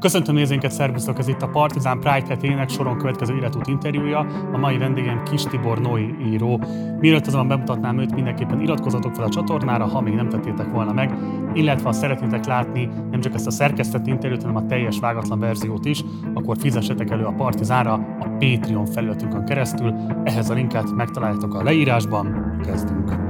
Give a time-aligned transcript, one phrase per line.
[0.00, 1.18] Köszöntöm nézőinket, szervusztok!
[1.18, 4.18] Ez itt a Partizán Pride hetének soron következő életút interjúja.
[4.52, 6.60] A mai vendégem Kis Tibor Noi író.
[7.00, 11.14] Mielőtt azonban bemutatnám őt, mindenképpen iratkozzatok fel a csatornára, ha még nem tettétek volna meg,
[11.54, 15.84] illetve ha szeretnétek látni nem csak ezt a szerkesztett interjút, hanem a teljes vágatlan verziót
[15.84, 19.94] is, akkor fizessetek elő a Partizánra a Patreon felületünkön keresztül.
[20.24, 22.56] Ehhez a linket megtaláljátok a leírásban.
[22.64, 23.27] Kezdünk!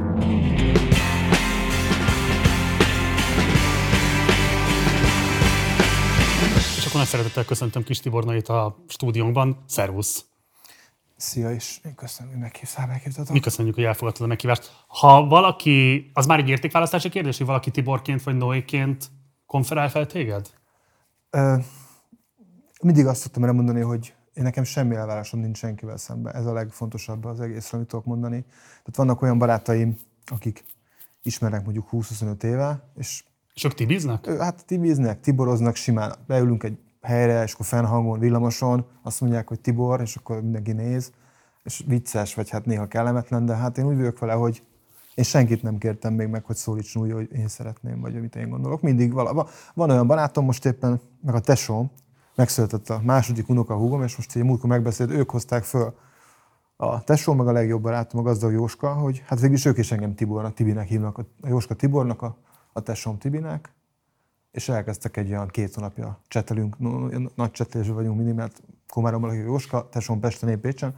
[6.99, 9.63] Nagy szeretettel köszöntöm Kis Tibornait a stúdiónkban.
[9.67, 10.25] Szervusz!
[11.17, 13.33] Szia, és köszönöm, hogy meghívtál, meghívtatok.
[13.33, 14.85] Mi köszönjük, hogy elfogadtad a meghívást.
[14.87, 19.11] Ha valaki, az már egy értékválasztási kérdés, hogy valaki Tiborként vagy Noéként
[19.47, 20.51] konferál fel téged?
[21.31, 21.57] Ö,
[22.83, 26.35] mindig azt szoktam elmondani, hogy én nekem semmi elvárásom nincs senkivel szemben.
[26.35, 28.41] Ez a legfontosabb az egészre, amit tudok mondani.
[28.69, 30.65] Tehát vannak olyan barátaim, akik
[31.23, 33.23] ismernek mondjuk 20-25 éve, és
[33.59, 34.27] és ők tibiznek?
[34.27, 36.15] Hát tibiznek, tiboroznak simán.
[36.27, 41.13] Beülünk egy helyre, és akkor fennhangon, villamoson, azt mondják, hogy Tibor, és akkor mindenki néz,
[41.65, 44.63] és vicces, vagy hát néha kellemetlen, de hát én úgy vagyok vele, hogy
[45.15, 48.49] én senkit nem kértem még meg, hogy szólítson úgy, hogy én szeretném, vagy amit én
[48.49, 48.81] gondolok.
[48.83, 51.91] Mindig vala, van olyan barátom most éppen, meg a tesóm,
[52.35, 55.95] megszületett a második unoka húgom, és most egy múltkor megbeszélt, ők hozták föl
[56.77, 59.93] a tesóm, meg a legjobb barátom, a gazdag Jóska, hogy hát végül is ők is
[59.93, 62.37] engem Tibornak, Tibinek hívnak, a Jóska Tibornak, a,
[62.73, 63.73] a tesóm Tibinek,
[64.59, 66.77] és elkezdtek egy olyan két hónapja csetelünk,
[67.35, 70.95] nagy csetelésben vagyunk mindig, mert Komáromban lakik Jóska, tesóm Pesten, én Pécsen,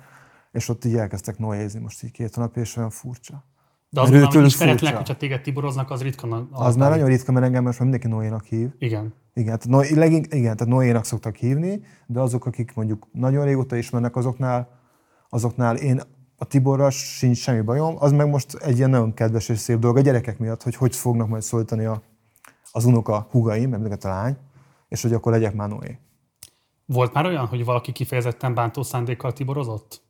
[0.52, 3.44] és ott így elkezdtek noézni most így két hónapja, és olyan furcsa.
[3.90, 6.48] De az, hogy ismeretlenek, hogyha téged tiboroznak, az ritka.
[6.50, 8.68] Az már nagyon ritka, mert engem most mindenki Noénak hív.
[8.78, 9.14] Igen.
[9.34, 13.76] Igen, tehát, no, legink, igen, tehát Noénak szoktak hívni, de azok, akik mondjuk nagyon régóta
[13.76, 14.68] ismernek, azoknál,
[15.28, 16.00] azoknál én
[16.36, 19.96] a Tiborral sincs semmi bajom, az meg most egy ilyen nagyon kedves és szép dolog
[19.96, 22.02] a gyerekek miatt, hogy hogy fognak majd szólítani a
[22.72, 24.36] az unoka hugaim, mert a lány,
[24.88, 25.98] és hogy akkor legyek már Noé.
[26.86, 30.02] Volt már olyan, hogy valaki kifejezetten bántó szándékkal tiborozott?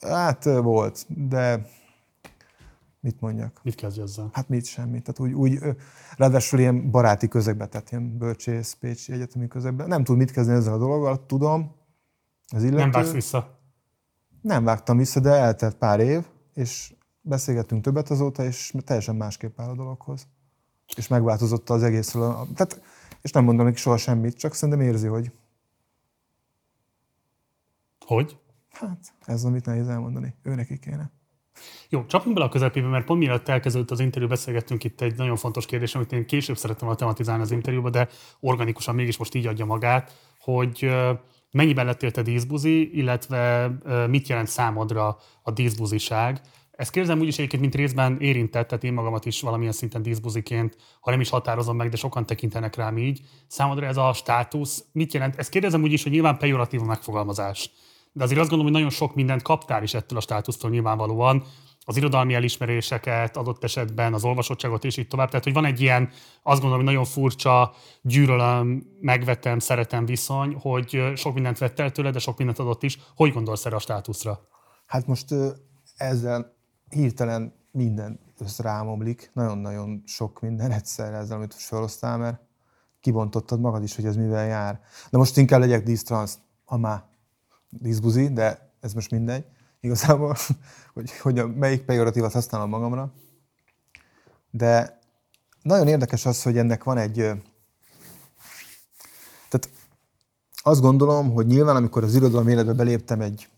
[0.00, 1.66] Hát volt, de
[3.00, 3.60] mit mondjak?
[3.62, 4.30] Mit kezdj ezzel?
[4.32, 5.02] Hát mit semmit.
[5.02, 5.76] Tehát úgy, úgy
[6.16, 9.86] ráadásul ilyen baráti közegbe, tehát ilyen bölcsész, pécsi egyetemi közegbe.
[9.86, 11.74] Nem tud mit kezdeni ezzel a dologgal, tudom.
[12.54, 12.76] Az illető.
[12.76, 13.58] Nem vágsz vissza?
[14.40, 19.68] Nem vágtam vissza, de eltelt pár év, és beszélgettünk többet azóta, és teljesen másképp áll
[19.68, 20.26] a dologhoz
[20.96, 22.46] és megváltozott az egészről.
[22.54, 22.82] Tehát,
[23.22, 25.30] és nem mondom neki soha semmit, csak szerintem érzi, hogy...
[28.06, 28.36] Hogy?
[28.70, 30.34] Hát, ez amit nehéz elmondani.
[30.42, 31.10] Ő neki kéne.
[31.88, 35.36] Jó, csapjunk bele a közepébe, mert pont mielőtt elkezdődött az interjú, beszélgettünk itt egy nagyon
[35.36, 38.08] fontos kérdés, amit én később szerettem volna tematizálni az interjúba, de
[38.40, 40.90] organikusan mégis most így adja magát, hogy
[41.50, 43.70] mennyiben lettél te díszbuzi, illetve
[44.08, 46.40] mit jelent számodra a díszbuziság,
[46.82, 51.10] ezt kérdezem úgyis egyébként, mint részben érintett, tehát én magamat is valamilyen szinten díszbuziként, ha
[51.10, 53.20] nem is határozom meg, de sokan tekintenek rám így.
[53.46, 55.36] Számodra ez a státusz mit jelent?
[55.36, 57.70] Ezt kérdezem úgyis, hogy nyilván pejoratív a megfogalmazás.
[58.12, 61.44] De azért azt gondolom, hogy nagyon sok mindent kaptál is ettől a státusztól nyilvánvalóan,
[61.84, 65.28] az irodalmi elismeréseket, adott esetben az olvasottságot és így tovább.
[65.28, 66.10] Tehát, hogy van egy ilyen,
[66.42, 72.10] azt gondolom, hogy nagyon furcsa gyűlölöm, megvetem, szeretem viszony, hogy sok mindent vett el tőle,
[72.10, 72.98] de sok mindent adott is.
[73.14, 74.40] Hogy gondolsz erre a státuszra?
[74.86, 75.26] Hát most
[75.96, 76.60] ezzel
[76.92, 78.20] hirtelen minden
[78.58, 82.40] rámomlik, nagyon-nagyon sok minden egyszerre ezzel, amit felosztál, mert
[83.00, 84.80] kibontottad magad is, hogy ez mivel jár.
[85.10, 87.04] De most inkább legyek dísztransz, ha már
[87.68, 89.44] díszbuzi, de ez most mindegy.
[89.80, 90.36] Igazából,
[90.94, 93.12] hogy, hogy a melyik pejoratívat használom magamra.
[94.50, 94.98] De
[95.62, 97.14] nagyon érdekes az, hogy ennek van egy...
[99.48, 99.68] Tehát
[100.62, 103.48] azt gondolom, hogy nyilván, amikor az irodalom életbe beléptem egy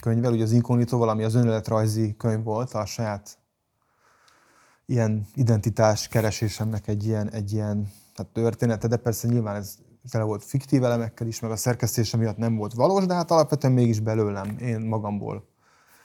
[0.00, 3.38] könyvvel, ugye az Incognito valami az önéletrajzi könyv volt, a saját
[4.86, 9.74] ilyen identitás keresésemnek egy ilyen, egy ilyen tehát története, de persze nyilván ez
[10.10, 13.72] tele volt fiktív elemekkel is, meg a szerkesztése miatt nem volt valós, de hát alapvetően
[13.72, 15.48] mégis belőlem, én magamból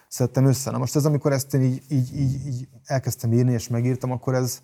[0.07, 0.71] szedtem össze.
[0.71, 4.35] Na most ez, amikor ezt én így, így, így, így elkezdtem írni és megírtam, akkor
[4.35, 4.61] ez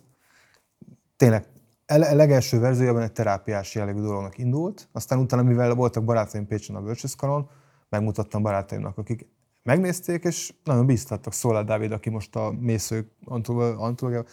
[1.16, 1.46] tényleg
[1.86, 6.80] a legelső verziójában egy terápiás jellegű dolognak indult, aztán utána, mivel voltak barátaim Pécsen a
[6.80, 7.50] bölcsészkaron,
[7.90, 9.26] megmutattam barátaimnak, akik
[9.62, 11.32] megnézték, és nagyon bíztattak.
[11.32, 14.24] Szolá Dávid, aki most a Mésző antológia,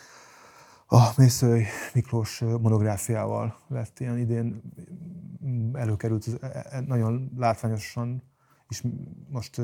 [0.88, 1.64] a Mésző
[1.94, 4.62] Miklós monográfiával lett ilyen idén
[5.74, 8.24] előkerült, e, e, nagyon látványosan
[8.70, 8.84] is
[9.30, 9.62] most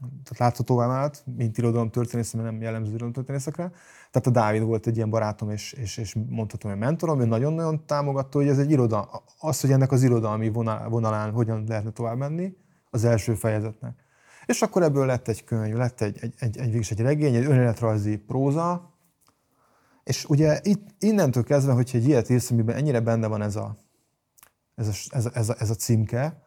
[0.00, 3.12] tehát láthatóvá vált, mint irodalom történész, mert nem jellemző irodalom.
[4.10, 7.86] Tehát a Dávid volt egy ilyen barátom, és, és, és mondhatom, hogy mentorom, ő nagyon-nagyon
[7.86, 9.06] támogatta, hogy ez egy irodalom,
[9.38, 10.48] az, hogy ennek az irodalmi
[10.88, 12.56] vonalán hogyan lehetne tovább menni,
[12.90, 14.04] az első fejezetnek.
[14.46, 18.16] És akkor ebből lett egy könyv, lett egy, egy, egy, egy, egy regény, egy önéletrajzi
[18.16, 18.94] próza,
[20.02, 23.76] és ugye itt, innentől kezdve, hogyha egy ilyet írsz, amiben ennyire benne van ez a,
[24.74, 26.42] ez a, ez, a, ez, a, ez a címke,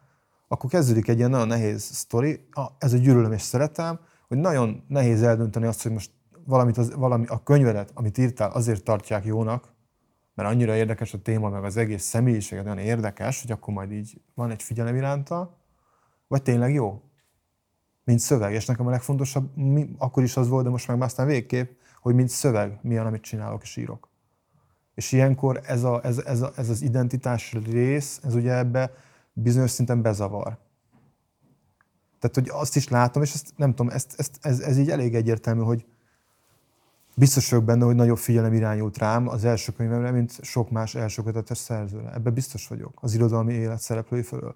[0.48, 4.84] akkor kezdődik egy ilyen nagyon nehéz sztori, a, ez a gyűlölöm és szeretem, hogy nagyon
[4.88, 6.10] nehéz eldönteni azt, hogy most
[6.46, 9.72] valamit az, valami, a könyvedet, amit írtál, azért tartják jónak,
[10.34, 14.20] mert annyira érdekes a téma, meg az egész személyiséget olyan érdekes, hogy akkor majd így
[14.34, 15.58] van egy figyelem iránta,
[16.28, 17.02] vagy tényleg jó?
[18.04, 18.52] Mint szöveg.
[18.52, 21.70] És nekem a legfontosabb, mi, akkor is az volt, de most meg már aztán végképp,
[22.00, 24.08] hogy mint szöveg, milyen, amit csinálok és írok.
[24.94, 28.90] És ilyenkor ez, a, ez, ez, a, ez az identitás rész, ez ugye ebbe
[29.32, 30.58] bizonyos szinten bezavar.
[32.18, 35.14] Tehát, hogy azt is látom, és ezt nem tudom, ezt, ezt, ez, ez így elég
[35.14, 35.84] egyértelmű, hogy
[37.16, 41.58] biztos vagyok benne, hogy nagyobb figyelem irányult rám az első könyvemre, mint sok más elsőkötetes
[41.58, 42.12] szerzőre.
[42.12, 44.54] Ebben biztos vagyok, az irodalmi élet szereplői fölől.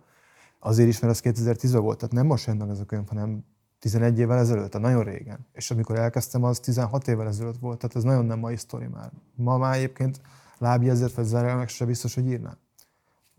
[0.58, 3.44] Azért is, mert az 2010-ben volt, tehát nem most jön meg ez a könyv, hanem
[3.78, 5.46] 11 évvel ezelőtt, tehát nagyon régen.
[5.52, 9.10] És amikor elkezdtem, az 16 évvel ezelőtt volt, tehát ez nagyon nem mai sztori már.
[9.34, 10.20] Ma már egyébként
[10.58, 12.56] lábjegyzet vagy zárelmek se biztos, hogy írnám.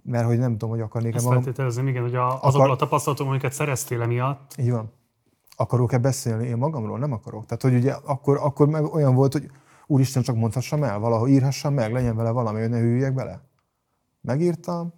[0.04, 1.42] Mert hogy nem tudom, hogy akarnék-e Ezt magam...
[1.42, 2.70] feltételezem, igen, hogy a, azokból Akar...
[2.70, 4.56] a tapasztalatok, amiket szereztél emiatt.
[4.58, 4.92] Így van.
[5.56, 7.00] Akarok-e beszélni én magamról?
[7.00, 7.46] Nem akarok.
[7.46, 9.52] Tehát, hogy ugye akkor, akkor meg olyan volt, hogy
[9.88, 13.42] úristen, csak mondhassam el, valahol írhassam meg, legyen vele valami, hogy ne hűljek bele.
[14.22, 14.94] Megírtam,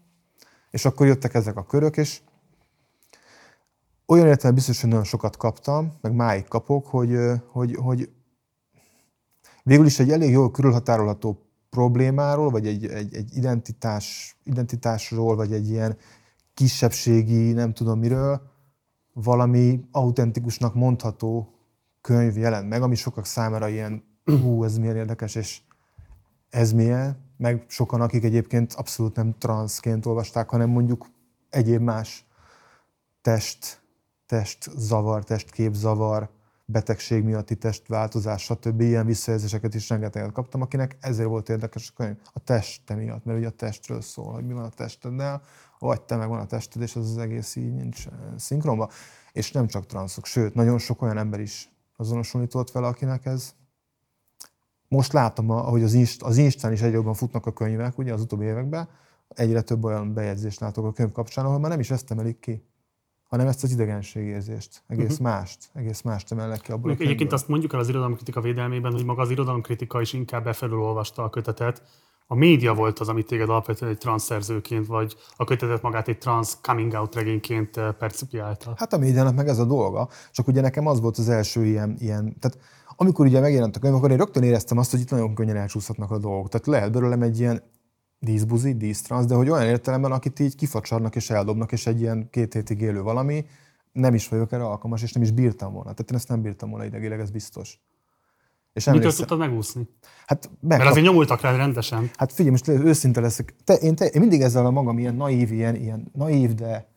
[0.72, 2.22] és akkor jöttek ezek a körök, és
[4.06, 7.16] olyan értelemben biztos, hogy nagyon sokat kaptam, meg máig kapok, hogy,
[7.48, 8.10] hogy, hogy
[9.64, 15.70] végül is egy elég jól körülhatárolható problémáról, vagy egy, egy, egy identitás, identitásról, vagy egy
[15.70, 15.98] ilyen
[16.54, 18.42] kisebbségi, nem tudom miről,
[19.14, 21.56] valami autentikusnak mondható
[22.02, 24.04] könyv jelent meg, ami sokak számára ilyen,
[24.42, 25.62] hú, ez milyen érdekes, és
[26.50, 31.08] ez milyen, meg sokan, akik egyébként abszolút nem transzként olvasták, hanem mondjuk
[31.50, 32.26] egyéb más
[33.22, 33.82] test,
[34.26, 36.30] test zavar, testképzavar,
[36.66, 38.82] betegség miatti testváltozás, stb.
[38.82, 42.16] ilyen visszajelzéseket is rengeteget kaptam, akinek ezért volt érdekes a könyv.
[42.34, 45.42] A teste miatt, mert ugye a testről szól, hogy mi van a testeddel,
[45.80, 48.90] vagy te meg van a tested, és az az egész így nincs eh, szinkronban.
[49.32, 53.54] És nem csak transzok, sőt, nagyon sok olyan ember is azonosulított vele, akinek ez.
[54.92, 58.22] Most látom, ahogy az, Inst, az Instán is egyre jobban futnak a könyvek, ugye az
[58.22, 58.90] utóbbi években,
[59.28, 62.64] egyre több olyan bejegyzést látok a könyv kapcsán, ahol már nem is ezt emelik ki
[63.32, 65.28] hanem ezt az idegenségérzést, egész uh-huh.
[65.28, 66.92] mást, egész mást emelnek ki abból.
[66.92, 71.24] Egyébként azt mondjuk el az irodalomkritika védelmében, hogy maga az irodalomkritika is inkább befelül olvasta
[71.24, 71.82] a kötetet.
[72.32, 76.58] A média volt az, amit téged alapvetően egy transzszerzőként, vagy a kötetet magát egy trans
[76.62, 78.74] coming out regényként eh, percipiálta.
[78.78, 81.96] Hát a médiának meg ez a dolga, csak ugye nekem az volt az első ilyen,
[82.00, 82.58] ilyen tehát
[82.96, 86.12] amikor ugye megjelent a könyv, akkor én rögtön éreztem azt, hogy itt nagyon könnyen elcsúszhatnak
[86.12, 86.50] a dolgok.
[86.50, 87.64] Tehát lehet belőlem egy ilyen
[88.20, 92.54] díszbuzi, dísztransz, de hogy olyan értelemben, akit így kifacsarnak és eldobnak, és egy ilyen két
[92.54, 93.46] hétig élő valami,
[93.92, 95.94] nem is vagyok erre alkalmas, és nem is bírtam volna.
[95.94, 97.80] Tehát én ezt nem bírtam volna idegileg, ez biztos.
[98.74, 99.88] És Mitől tudtad megúszni?
[100.26, 102.10] Hát meg, Mert azért nyomultak rá rendesen.
[102.16, 103.56] Hát figyelj, most őszinte leszek.
[103.64, 106.90] Te, én, te, én mindig ezzel a magam ilyen naív, ilyen, ilyen naív, de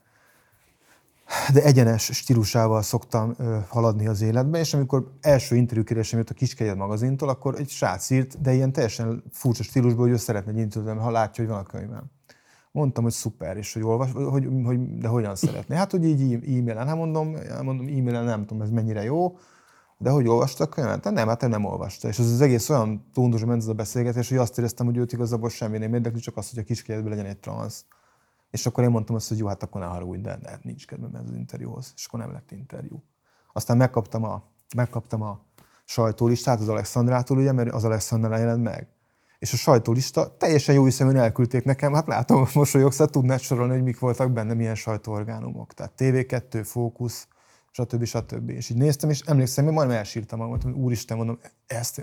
[1.52, 6.76] de egyenes stílusával szoktam ö, haladni az életbe, és amikor első interjúkérésem jött a Kiskegyed
[6.76, 10.98] magazintól, akkor egy srác írt, de ilyen teljesen furcsa stílusból, hogy ő szeretne egy interjút,
[11.00, 12.04] ha látja, hogy van a könyvem.
[12.72, 15.76] Mondtam, hogy szuper, és hogy olvas, hogy, hogy, de hogyan szeretné.
[15.76, 19.36] Hát, hogy így e-mailen, hát mondom, mondom e-mailen nem tudom, ez mennyire jó,
[20.04, 21.04] de hogy olvastak könyvet?
[21.04, 22.08] Hát nem, hát nem olvasta.
[22.08, 25.12] És az, az egész olyan tónus ment ez a beszélgetés, hogy azt éreztem, hogy őt
[25.12, 27.84] igazából semmi nem érdekli, csak az, hogy a kiskegyedből legyen egy transz.
[28.50, 31.14] És akkor én mondtam azt, hogy jó, hát akkor ne haragudj, de, de nincs kedvem
[31.14, 31.92] ez az interjúhoz.
[31.96, 33.02] És akkor nem lett interjú.
[33.52, 34.42] Aztán megkaptam a,
[34.76, 35.40] megkaptam a
[35.84, 38.88] sajtólistát az Alexandrától, ugye, mert az Alexandra jelent meg.
[39.38, 43.82] És a sajtólista teljesen jó hiszeműen elküldték nekem, hát látom, mosolyogsz, hát tudnád sorolni, hogy
[43.82, 45.72] mik voltak benne, milyen sajtóorgánumok.
[45.72, 47.28] Tehát TV2, Fókusz,
[47.74, 48.04] stb.
[48.04, 48.50] stb.
[48.50, 52.02] És így néztem, és emlékszem, hogy majdnem elsírtam magam, hogy úristen, mondom, ezt,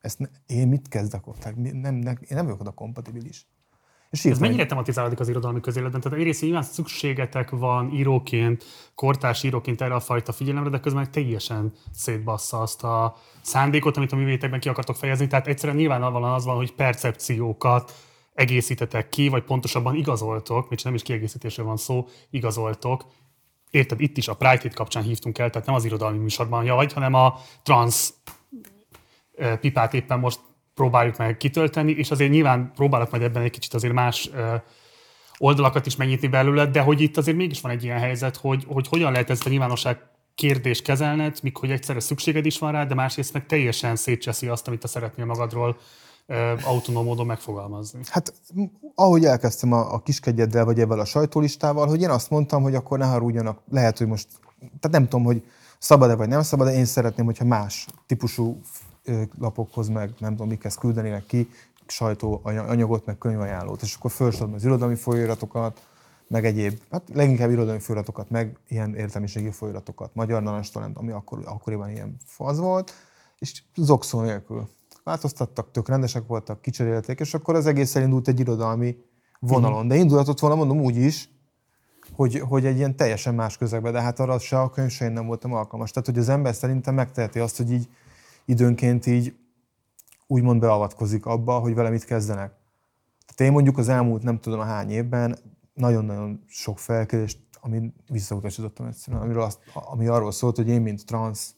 [0.00, 1.38] ezt ne, én mit kezdek ott?
[1.38, 3.46] Tehát nem, nem, én nem vagyok oda kompatibilis.
[4.10, 6.00] És Ez mennyire tematizálódik az irodalmi közéletben?
[6.00, 11.72] Tehát egyrészt nyilván szükségetek van íróként, kortárs íróként erre a fajta figyelemre, de közben teljesen
[11.92, 15.26] szétbassza azt a szándékot, amit a művétekben ki akartok fejezni.
[15.26, 17.92] Tehát egyszerűen nyilvánvalóan az van, hogy percepciókat
[18.34, 23.04] egészítetek ki, vagy pontosabban igazoltok, még nem is kiegészítésről van szó, igazoltok.
[23.70, 26.92] Érted, itt is a Pride Hit kapcsán hívtunk el, tehát nem az irodalmi műsorban vagy,
[26.92, 28.08] hanem a trans
[29.60, 30.40] pipát éppen most
[30.74, 34.30] próbáljuk meg kitölteni, és azért nyilván próbálok majd ebben egy kicsit azért más
[35.38, 38.88] oldalakat is megnyitni belőle, de hogy itt azért mégis van egy ilyen helyzet, hogy, hogy
[38.88, 39.98] hogyan lehet ezt a nyilvánosság
[40.34, 44.68] kérdést kezelned, míg hogy egyszerre szükséged is van rá, de másrészt meg teljesen szétcseszi azt,
[44.68, 45.78] amit te szeretnél magadról
[46.64, 48.00] autonóm módon megfogalmazni.
[48.04, 48.34] Hát
[48.94, 52.98] ahogy elkezdtem a, a kiskegyeddel, vagy ebben a sajtólistával, hogy én azt mondtam, hogy akkor
[52.98, 55.44] ne harúgyanak, lehet, hogy most, tehát nem tudom, hogy
[55.78, 58.60] szabad-e vagy nem szabad, de én szeretném, hogyha más típusú
[59.38, 61.48] lapokhoz, meg nem tudom, mikhez küldenének ki,
[61.86, 65.82] sajtóanyagot, meg könyvajánlót, és akkor felsorolom az irodalmi folyóiratokat,
[66.28, 71.90] meg egyéb, hát leginkább irodalmi folyóiratokat, meg ilyen értelmiségi folyóiratokat, magyar narancstalent, ami akkor, akkoriban
[71.90, 72.92] ilyen faz volt,
[73.38, 74.68] és zokszó nélkül.
[75.04, 78.96] Változtattak, tök rendesek voltak, kicserélték, és akkor az egész elindult egy irodalmi
[79.40, 79.88] vonalon.
[79.88, 81.28] De indulhatott volna, mondom úgy is,
[82.12, 85.12] hogy, hogy egy ilyen teljesen más közegben, de hát arra se a könyv se én
[85.12, 85.90] nem voltam alkalmas.
[85.90, 87.88] Tehát, hogy az ember szerintem megteheti azt, hogy így
[88.44, 89.34] időnként így
[90.26, 92.52] úgymond beavatkozik abba, hogy vele mit kezdenek.
[93.26, 95.38] Tehát én mondjuk az elmúlt nem tudom hány évben
[95.74, 101.50] nagyon-nagyon sok felkérést, ami visszautasítottam egyszerűen, amiről azt, ami arról szólt, hogy én, mint trans,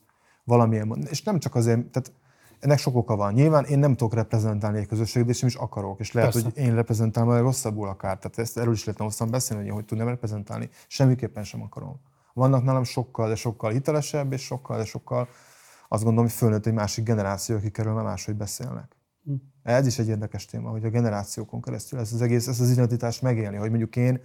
[0.44, 2.12] valamilyen, és nem csak azért, tehát
[2.62, 3.32] ennek sok oka van.
[3.32, 6.00] Nyilván én nem tudok reprezentálni egy közösséget, és nem is akarok.
[6.00, 6.48] És lehet, Persze.
[6.48, 8.18] hogy én reprezentálom a rosszabbul akár.
[8.18, 10.68] Tehát ezt erről is lehetne hosszan beszélni, hogy hogy tudnám reprezentálni.
[10.86, 12.00] Semmiképpen sem akarom.
[12.34, 15.28] Vannak nálam sokkal, de sokkal hitelesebb, és sokkal, de sokkal
[15.88, 18.96] azt gondolom, hogy fölnőtt egy másik generáció, akik erről már máshogy beszélnek.
[19.24, 19.34] Hm.
[19.62, 23.22] Ez is egy érdekes téma, hogy a generációkon keresztül ezt az egész, ezt az identitást
[23.22, 24.20] megélni, hogy mondjuk én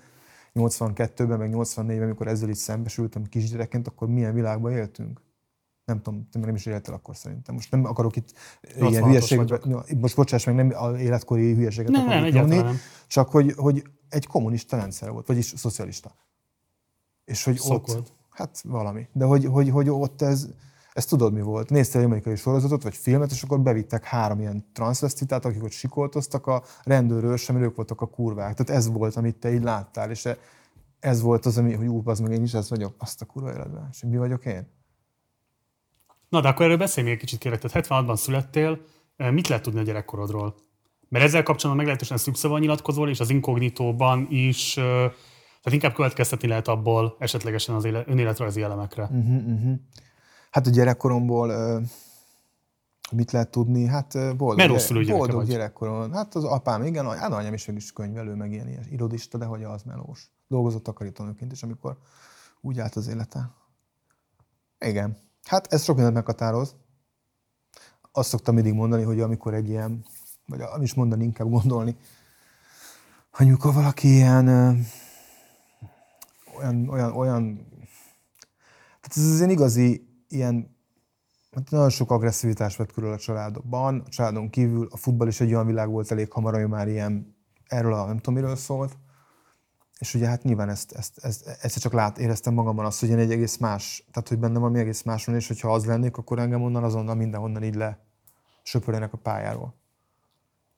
[0.53, 5.21] 82-ben, meg 84-ben, amikor ezzel itt szembesültem kisgyerekként, akkor milyen világban éltünk
[5.87, 7.55] nem tudom, nem is éltél akkor szerintem.
[7.55, 8.33] Most nem akarok itt
[8.79, 9.59] ilyen hülyeségbe,
[9.97, 12.77] most bocsáss meg, nem a életkori hülyeséget nem, akarok nem, nem.
[13.07, 16.15] csak hogy, hogy egy kommunista rendszer volt, vagyis szocialista.
[17.25, 17.95] És hogy Szokott.
[17.95, 20.47] ott, hát valami, de hogy, hogy, hogy ott ez,
[20.93, 21.69] ezt tudod mi volt?
[21.69, 26.47] Néztél egy amerikai sorozatot, vagy filmet, és akkor bevittek három ilyen transvestitát, akik ott sikoltoztak
[26.47, 28.55] a rendőrről, sem ők voltak a kurvák.
[28.55, 30.29] Tehát ez volt, amit te így láttál, és
[30.99, 33.51] ez volt az, ami, hogy ú, az meg én is ez vagyok, azt a kurva
[33.51, 33.87] életben.
[33.91, 34.75] És mi vagyok én?
[36.29, 37.61] Na, de akkor erről beszélj még egy kicsit kérlek.
[37.61, 38.79] Tehát 76-ban születtél,
[39.31, 40.55] mit lehet tudni a gyerekkorodról?
[41.09, 47.15] Mert ezzel kapcsolatban meglehetősen szükszava nyilatkozol, és az inkognitóban is, tehát inkább következtetni lehet abból
[47.19, 49.03] esetlegesen az éle, önéletrajzi elemekre.
[49.03, 49.79] Uh-huh, uh-huh.
[50.51, 51.81] Hát a gyerekkoromból
[53.11, 53.85] mit lehet tudni?
[53.85, 56.11] Hát boldog, Mert gyere, boldog gyerekkorom.
[56.11, 59.63] Hát az apám, igen, hát anyám is is könyvelő, meg ilyen, ilyen irodista, de hogy
[59.63, 60.31] az melós.
[60.47, 61.97] Dolgozott takarítónőként is, amikor
[62.61, 63.51] úgy állt az élete.
[64.79, 65.17] Igen.
[65.47, 66.75] Hát ez sok mindent meghatároz.
[68.11, 70.05] Azt szoktam mindig mondani, hogy amikor egy ilyen,
[70.45, 71.95] vagy nem is mondani, inkább gondolni,
[73.31, 74.47] amikor valaki ilyen,
[76.57, 77.55] olyan, olyan, olyan,
[79.01, 80.75] tehát ez az ilyen igazi, ilyen,
[81.51, 85.53] hát nagyon sok agresszivitás vett körül a családokban, a családon kívül, a futball is egy
[85.53, 87.35] olyan világ volt elég hamar, ami már ilyen,
[87.67, 88.97] erről a nem tudom miről szólt,
[89.99, 93.17] és ugye hát nyilván ezt, ezt, ezt, ezt csak lát, éreztem magamban azt, hogy én
[93.17, 96.39] egy egész más, tehát hogy bennem valami egész más van, és hogyha az lennék, akkor
[96.39, 98.05] engem onnan azonnal mindenhonnan így le
[98.63, 99.75] söpörjenek a pályáról.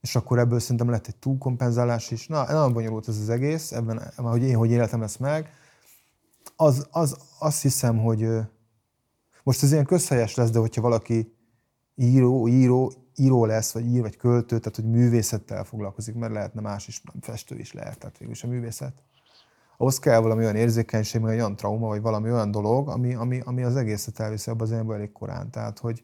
[0.02, 2.28] És akkor ebből szerintem lett egy túlkompenzálás is.
[2.28, 5.54] Na, nagyon bonyolult ez az egész, ebben, hogy én hogy életem ezt meg.
[6.56, 8.28] Az, az, azt hiszem, hogy
[9.44, 11.36] most ez ilyen közhelyes lesz, de hogyha valaki
[11.96, 16.88] író, író, író lesz, vagy ír, vagy költő, tehát hogy művészettel foglalkozik, mert lehetne más
[16.88, 18.94] is, festő is lehet, tehát végülis a művészet
[19.82, 23.64] ahhoz kell valami olyan érzékenység, vagy olyan trauma, vagy valami olyan dolog, ami, ami, ami
[23.64, 25.52] az egészet elviszi abba az emberbe elég korán.
[25.52, 26.04] Tehát, hogy,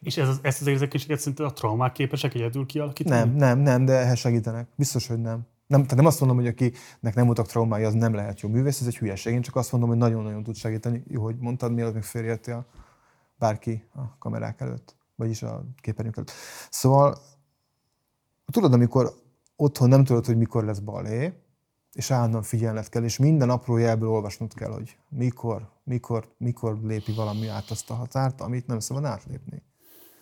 [0.00, 3.16] és ez, ezt az érzékenységet szinte a traumák képesek egyedül kialakítani?
[3.16, 4.68] Nem, nem, nem, de ehhez segítenek.
[4.76, 5.46] Biztos, hogy nem.
[5.66, 8.80] nem tehát nem azt mondom, hogy akinek nem voltak traumái, az nem lehet jó művész,
[8.80, 9.34] ez egy hülyeség.
[9.34, 11.02] Én csak azt mondom, hogy nagyon-nagyon tud segíteni.
[11.08, 12.66] Jó, hogy mondtad, mielőtt még félreértél
[13.38, 16.32] bárki a kamerák előtt, vagyis a képernyők előtt.
[16.70, 17.18] Szóval
[18.52, 19.12] tudod, amikor
[19.56, 21.44] otthon nem tudod, hogy mikor lesz balé,
[21.96, 27.12] és állandóan figyelned kell, és minden apró jelből olvasnod kell, hogy mikor, mikor, mikor lépi
[27.14, 29.62] valami át azt a határt, amit nem szabad átlépni.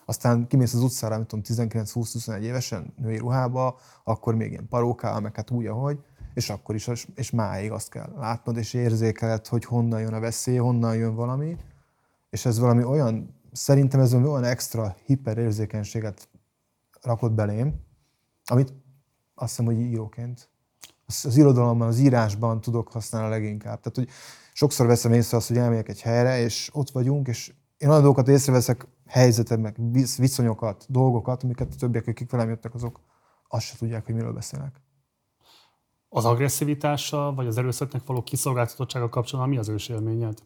[0.04, 5.37] Aztán kimész az utcára, nem tudom, 19-20-21 évesen női ruhába, akkor még ilyen parókával, meg
[5.37, 5.99] hát úgy, ahogy,
[6.35, 10.57] és akkor is, és máig azt kell látnod, és érzékeled, hogy honnan jön a veszély,
[10.57, 11.57] honnan jön valami,
[12.31, 16.28] és ez valami olyan, szerintem ez valami olyan extra hiperérzékenységet
[17.00, 17.75] rakott belém,
[18.45, 18.73] amit
[19.35, 20.52] azt hiszem, hogy íróként
[21.07, 23.81] az, az irodalomban, az írásban tudok használni leginkább.
[23.81, 24.09] Tehát, hogy
[24.53, 28.29] sokszor veszem észre azt, hogy elmegyek egy helyre, és ott vagyunk, és én olyan dolgokat
[28.29, 29.77] észreveszek, helyzetet, meg
[30.17, 33.01] viszonyokat, dolgokat, amiket a többiek, akik velem jöttek, azok
[33.49, 34.81] azt se tudják, hogy miről beszélek.
[36.09, 40.43] Az agresszivitással, vagy az erőszaknak való kiszolgáltatottsága kapcsolatban mi az ős élményed?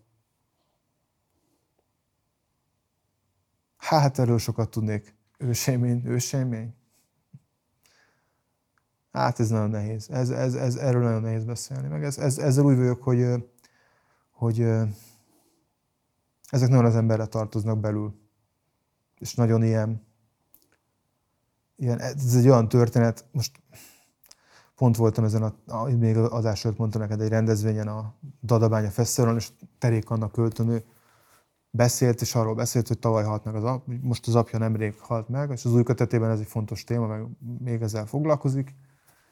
[3.77, 5.15] Hát erről sokat tudnék.
[5.38, 6.75] Ősélmény, ősélmény.
[9.12, 10.11] Hát ez nagyon nehéz.
[10.11, 11.88] Ez, ez, ez, erről nagyon nehéz beszélni.
[11.88, 13.27] Meg ez, ez, ezzel úgy vagyok, hogy,
[14.31, 14.61] hogy
[16.50, 18.15] ezek nagyon az emberre tartoznak belül.
[19.19, 20.07] És nagyon ilyen,
[21.77, 23.62] ilyen, ez egy olyan történet, most
[24.75, 28.91] pont voltam ezen, a, a még az adás előtt mondtam neked egy rendezvényen a Dadabánya
[28.91, 30.85] Fesztiválon, és Terék annak költönő
[31.71, 35.29] beszélt, és arról beszélt, hogy tavaly halt meg az ap, most az apja nemrég halt
[35.29, 37.27] meg, és az új kötetében ez egy fontos téma, meg
[37.59, 38.75] még ezzel foglalkozik,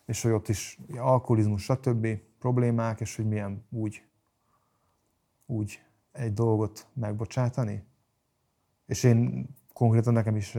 [0.07, 2.07] és hogy ott is alkoholizmus, stb.
[2.39, 4.03] problémák, és hogy milyen úgy,
[5.47, 5.81] úgy
[6.13, 7.85] egy dolgot megbocsátani.
[8.87, 10.57] És én konkrétan nekem is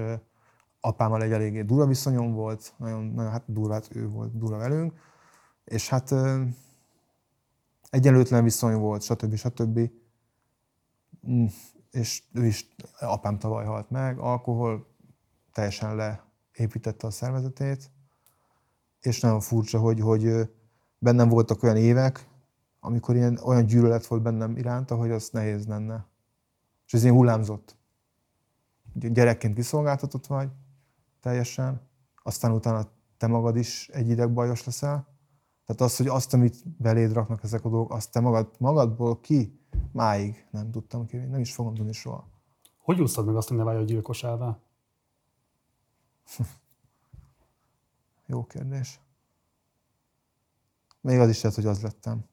[0.80, 4.94] apámmal egy eléggé durva viszonyom volt, nagyon, nagyon hát durva, hát ő volt durva velünk,
[5.63, 6.13] és hát
[7.89, 9.36] egyenlőtlen viszony volt, stb.
[9.36, 9.80] stb.
[11.27, 11.46] Mm,
[11.92, 14.88] és ő is, apám tavaly halt meg, alkohol
[15.54, 17.92] teljesen leépítette a szervezetét,
[19.01, 20.50] és nagyon furcsa, hogy, hogy
[21.00, 22.27] bennem voltak olyan évek,
[22.80, 26.06] amikor ilyen, olyan gyűlölet volt bennem iránta, hogy az nehéz lenne.
[26.86, 27.75] És ez ilyen hullámzott.
[28.94, 30.50] Gyerekként kiszolgáltatott vagy,
[31.20, 31.82] teljesen,
[32.24, 32.88] aztán utána
[33.18, 35.08] te magad is egy ideg bajos leszel.
[35.66, 39.60] Tehát az, hogy azt, amit beléd raknak ezek a dolgok, azt te magad, magadból ki,
[39.92, 42.27] máig nem tudtam ki, nem is fogom tudni soha.
[42.77, 44.60] Hogy úsztad meg azt, hogy ne válj a gyilkosává?
[48.27, 49.00] Jó kérdés.
[51.01, 52.25] Még az is lehet, hogy az lettem.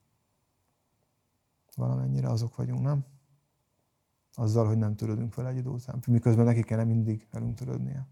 [1.74, 3.04] Valamennyire azok vagyunk, nem?
[4.34, 6.02] Azzal, hogy nem törődünk vele egy idő után.
[6.06, 8.08] Miközben nekik kellene mindig velünk törődnie.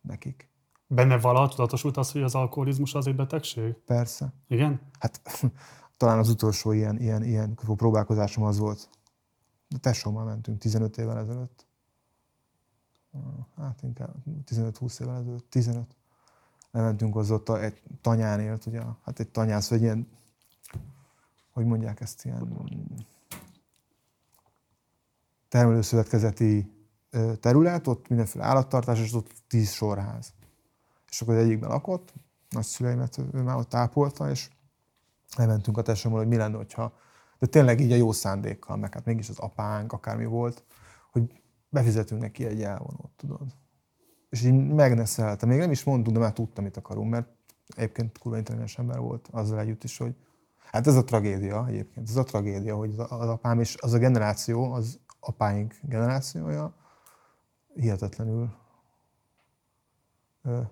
[0.00, 0.50] Nekik.
[0.86, 3.74] Benne valaha tudatosult az, hogy az alkoholizmus az egy betegség?
[3.74, 4.32] Persze.
[4.48, 4.80] Igen?
[4.98, 5.20] Hát
[5.96, 8.88] talán az utolsó ilyen, ilyen, ilyen próbálkozásom az volt.
[9.68, 11.66] De tesómmal mentünk 15 évvel ezelőtt.
[13.56, 14.14] Hát inkább
[14.46, 15.96] 15-20 évvel ezelőtt, 15.
[16.72, 20.08] Lementünk az ott egy tanyán élt, ugye, hát egy tanyász, vagy ilyen,
[21.52, 22.66] hogy mondják ezt, ilyen
[25.48, 26.72] termelőszövetkezeti
[27.40, 30.32] terület, ott mindenféle állattartás, és ott tíz sorház.
[31.08, 32.12] És akkor az egyikben lakott,
[32.48, 34.50] nagyszüleimet ő már ott tápolta, és
[35.36, 36.92] elmentünk a tesómmal, hogy mi lenne, hogyha,
[37.38, 40.64] de tényleg így a jó szándékkal, meg hát mégis az apánk, akármi volt,
[41.10, 43.54] hogy befizetünk neki egy elvonót, tudod.
[44.32, 45.46] És így megneszelte.
[45.46, 47.28] Még nem is mondtuk, de már tudtam, mit akarunk, mert
[47.66, 50.14] egyébként kurva intelligens ember volt azzal együtt is, hogy
[50.56, 54.72] hát ez a tragédia egyébként, ez a tragédia, hogy az apám és az a generáció,
[54.72, 56.74] az apáink generációja
[57.74, 58.50] hihetetlenül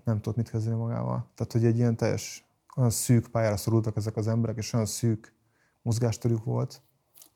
[0.05, 1.31] nem tudott mit kezdeni magával.
[1.35, 2.45] Tehát, hogy egy ilyen teljes,
[2.77, 5.35] olyan szűk pályára szorultak ezek az emberek, és olyan szűk
[5.83, 6.83] mozgásterük volt.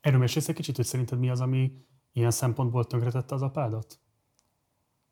[0.01, 1.73] Erről mesélsz egy kicsit, hogy szerinted mi az, ami
[2.13, 3.99] ilyen szempontból tönkretette az apádat?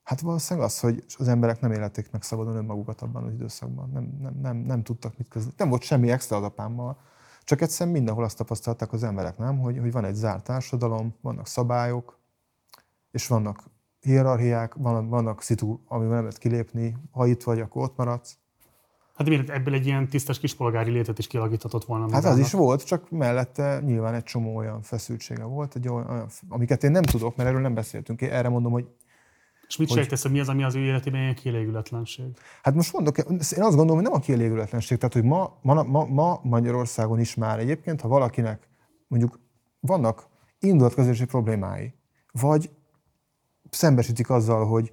[0.04, 3.90] Hát valószínűleg az, hogy az emberek nem élették meg szabadon önmagukat abban az időszakban.
[3.92, 5.54] Nem, nem, nem, nem tudtak mit kezdeni.
[5.58, 6.98] Nem volt semmi extra az apámmal.
[7.44, 9.58] Csak egyszerűen mindenhol azt tapasztalták az emberek, nem?
[9.58, 12.18] Hogy, hogy van egy zárt társadalom, vannak szabályok,
[13.10, 17.96] és vannak hierarchiák, vannak, vannak szitu, amivel nem lehet kilépni, ha itt vagy, akkor ott
[17.96, 18.36] maradsz.
[19.14, 22.24] Hát miért ebből egy ilyen tisztes kispolgári létet is kialakíthatott volna magának.
[22.24, 26.84] Hát az is volt, csak mellette nyilván egy csomó olyan feszültsége volt, egy olyan, amiket
[26.84, 28.20] én nem tudok, mert erről nem beszéltünk.
[28.20, 28.88] Én erre mondom, hogy
[29.72, 32.26] és mit sejtesz, hogy mi az, ami az ő életében ilyen kielégületlenség?
[32.62, 34.98] Hát most mondok, én azt gondolom, hogy nem a kielégületlenség.
[34.98, 38.68] Tehát, hogy ma, ma, ma, ma Magyarországon is már egyébként, ha valakinek
[39.08, 39.40] mondjuk
[39.80, 40.26] vannak
[40.58, 41.94] indulatkezési problémái,
[42.32, 42.70] vagy
[43.70, 44.92] szembesítik azzal, hogy,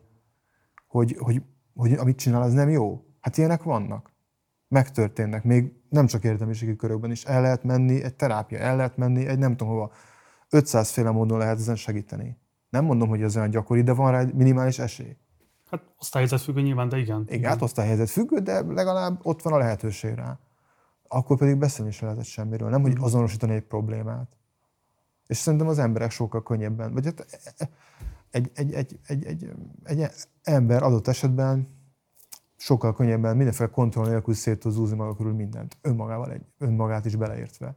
[0.88, 1.42] hogy, hogy,
[1.76, 3.04] hogy amit csinál, az nem jó.
[3.22, 4.12] Hát ilyenek vannak.
[4.68, 5.44] Megtörténnek.
[5.44, 7.24] Még nem csak értelmiségi körökben is.
[7.24, 9.92] El lehet menni egy terápia, el lehet menni egy nem tudom hova.
[10.50, 12.38] 500 féle módon lehet ezen segíteni.
[12.70, 15.18] Nem mondom, hogy ez olyan gyakori, de van rá egy minimális esély.
[15.72, 17.22] Hát osztályhelyzet függő nyilván, de igen.
[17.22, 17.50] Igen, igen.
[17.50, 20.40] hát osztályhelyzet függő, de legalább ott van a lehetőség rá.
[21.08, 23.04] Akkor pedig beszélni sem lehetett semmiről, nem hogy mhm.
[23.04, 24.38] azonosítani egy problémát.
[25.28, 27.26] És szerintem az emberek sokkal könnyebben, vagy hát
[28.30, 29.50] egy, egy, egy, egy, egy,
[29.84, 30.12] egy
[30.44, 31.68] ember adott esetben
[32.56, 37.16] sokkal könnyebben mindenféle kontroll nélkül szét tud zúzni maga körül mindent, önmagával egy, önmagát is
[37.16, 37.76] beleértve.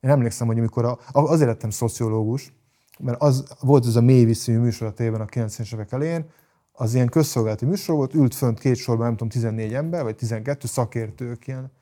[0.00, 2.52] Én emlékszem, hogy amikor a, azért lettem szociológus,
[2.98, 6.30] mert az volt ez a mély viszonyú műsor a tévében a 90-es évek elején,
[6.72, 10.66] az ilyen közszolgálati műsor volt, ült fönt két sorban, nem tudom, 14 ember, vagy 12
[10.66, 11.72] szakértők, ilyen,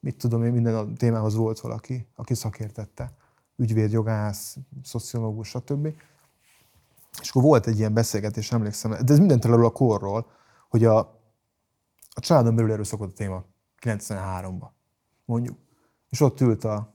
[0.00, 3.12] mit tudom én, minden a témához volt valaki, aki szakértette.
[3.56, 5.88] Ügyvéd, jogász, szociológus, stb.
[7.20, 10.26] És akkor volt egy ilyen beszélgetés, emlékszem, de ez minden a korról,
[10.68, 10.98] hogy a,
[12.10, 13.44] a családon belül erőszakot a téma
[13.82, 14.68] 93-ban,
[15.24, 15.58] mondjuk.
[16.10, 16.94] És ott ült a,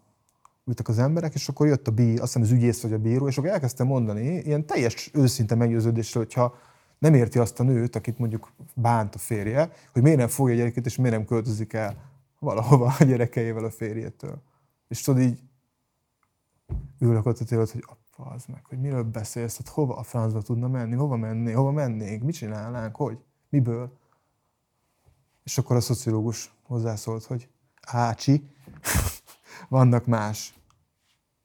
[0.72, 3.28] ültek az emberek, és akkor jött a bí, azt hiszem az ügyész vagy a bíró,
[3.28, 6.56] és akkor elkezdte mondani, ilyen teljes őszinte meggyőződésre, hogyha
[6.98, 10.58] nem érti azt a nőt, akit mondjuk bánt a férje, hogy miért nem fogja a
[10.58, 11.96] gyerekét, és miért nem költözik el
[12.40, 14.42] valahova a gyerekeivel a férjétől.
[14.88, 15.40] És tudod így
[17.00, 20.68] ülök ott a tőled, hogy az meg, hogy miről beszélsz, hát hova a francba tudna
[20.68, 23.18] menni, hova menni, hova mennénk, mit csinálnánk, hogy,
[23.50, 23.98] miből.
[25.44, 27.50] És akkor a szociológus hozzászólt, hogy
[27.82, 28.50] ácsi,
[29.70, 30.54] vannak más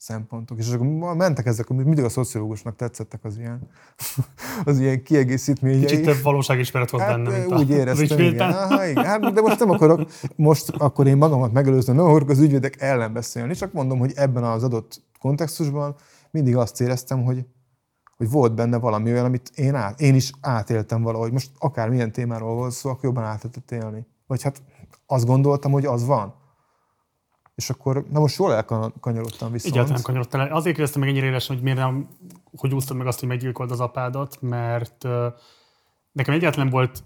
[0.07, 0.59] szempontok.
[0.59, 3.69] És akkor mentek ezek, mindig a szociológusnak tetszettek az ilyen,
[4.65, 5.81] az ilyen kiegészítményei.
[5.81, 8.51] Kicsit több valóságismeret volt hát, benne, mint úgy éreztem, igen.
[8.51, 9.05] Aha, igen.
[9.05, 13.13] Hát, de most nem akarok, most akkor én magamat megelőzöm, nem akarok az ügyvédek ellen
[13.13, 15.97] beszélni, csak mondom, hogy ebben az adott kontextusban
[16.31, 17.47] mindig azt éreztem, hogy,
[18.17, 21.33] hogy volt benne valami olyan, amit én, át, én is átéltem valahogy.
[21.33, 24.07] Most akár milyen témáról volt szó, akkor jobban át lehetett élni.
[24.27, 24.63] Vagy hát
[25.07, 26.35] azt gondoltam, hogy az van.
[27.57, 29.69] És akkor, na most jól elkanyarodtam vissza.
[29.69, 30.53] Egyáltalán kanyarodtam el.
[30.53, 32.09] Azért kérdeztem meg ennyire élesen, hogy miért nem,
[32.57, 35.27] hogy úsztad meg azt, hogy meggyilkold az apádat, mert uh,
[36.13, 37.05] nekem egyáltalán volt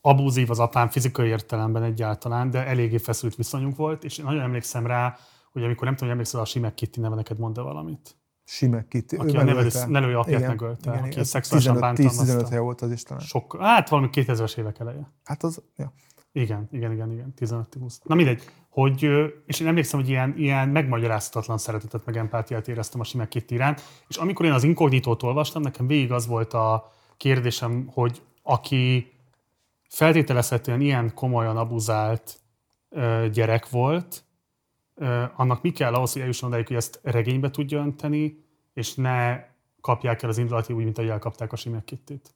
[0.00, 5.16] abúzív az apám fizikai értelemben egyáltalán, de eléggé feszült viszonyunk volt, és nagyon emlékszem rá,
[5.52, 8.16] hogy amikor nem tudom, hogy emlékszel, a Simek Kitty neve neked mond valamit.
[8.44, 9.16] Simek Kitty.
[9.16, 12.24] Aki ő a nevelő, nevelő apját igen, megölte, igen, aki szexuálisan bántalmazta.
[12.24, 13.22] 10-15 hely volt az is talán.
[13.22, 15.12] Sok, hát valami 2000-es évek eleje.
[15.24, 15.92] Hát az, ja.
[16.36, 17.94] Igen, igen, igen, igen, 15-20.
[18.02, 19.08] Na mindegy, hogy,
[19.46, 23.82] és én emlékszem, hogy ilyen, ilyen megmagyarázhatatlan szeretetet, meg empátiát éreztem a Simek Kitty iránt,
[24.08, 29.12] és amikor én az inkognitót olvastam, nekem végig az volt a kérdésem, hogy aki
[29.88, 32.40] feltételezhetően ilyen komolyan abuzált
[33.32, 34.24] gyerek volt,
[35.36, 39.44] annak mi kell ahhoz, hogy eljusson odáig, hogy ezt regénybe tudja önteni, és ne
[39.80, 42.34] kapják el az indulati úgy, mint ahogy elkapták a Simek Kittit.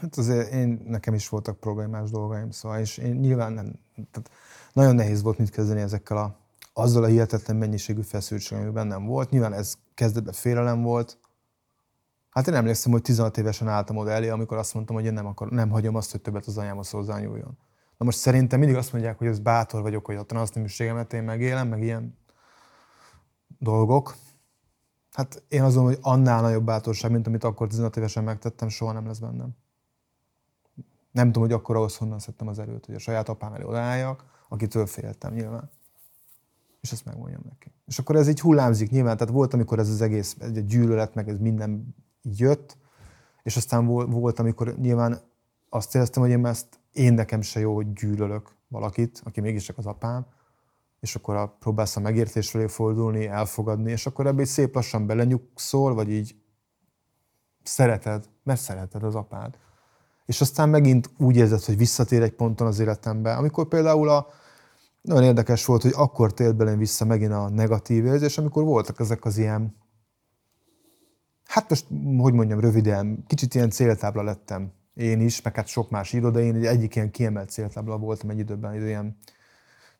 [0.00, 3.72] Hát azért én, nekem is voltak problémás dolgaim, szóval, és én nyilván nem,
[4.10, 4.30] tehát
[4.72, 6.36] nagyon nehéz volt mit kezdeni ezekkel a,
[6.72, 9.30] azzal a hihetetlen mennyiségű feszültség, ami bennem volt.
[9.30, 11.18] Nyilván ez kezdetben félelem volt.
[12.30, 15.26] Hát én emlékszem, hogy 16 évesen álltam oda elé, amikor azt mondtam, hogy én nem,
[15.26, 17.58] akar, nem hagyom azt, hogy többet az anyámhoz hozzányúljon.
[17.98, 21.68] Na most szerintem mindig azt mondják, hogy ez bátor vagyok, hogy a transzneműségemet én megélem,
[21.68, 22.18] meg ilyen
[23.58, 24.14] dolgok.
[25.14, 29.06] Hát én azon, hogy annál nagyobb bátorság, mint amit akkor 15 évesen megtettem, soha nem
[29.06, 29.56] lesz bennem.
[31.10, 34.24] Nem tudom, hogy akkor ahhoz honnan szedtem az erőt, hogy a saját apám elé odaálljak,
[34.48, 35.70] akitől féltem nyilván.
[36.80, 37.72] És ezt megmondjam neki.
[37.86, 41.28] És akkor ez így hullámzik nyilván, tehát volt, amikor ez az egész egy gyűlölet, meg
[41.28, 42.76] ez minden jött,
[43.42, 45.20] és aztán volt, amikor nyilván
[45.68, 49.86] azt éreztem, hogy én ezt én nekem se jó, hogy gyűlölök valakit, aki mégiscsak az
[49.86, 50.26] apám,
[51.04, 55.94] és akkor a, próbálsz a megértés felé fordulni, elfogadni, és akkor egy szép lassan belenyugszol,
[55.94, 56.36] vagy így
[57.62, 59.58] szereted, mert szereted az apád.
[60.26, 64.26] És aztán megint úgy érzed, hogy visszatér egy ponton az életembe, amikor például a,
[65.00, 69.24] nagyon érdekes volt, hogy akkor tért belém vissza megint a negatív érzés, amikor voltak ezek
[69.24, 69.76] az ilyen,
[71.44, 71.86] hát most,
[72.18, 76.40] hogy mondjam, röviden, kicsit ilyen céltábla lettem én is, meg hát sok más író, de
[76.40, 79.16] én egyik ilyen kiemelt céltábla voltam egy időben, ilyen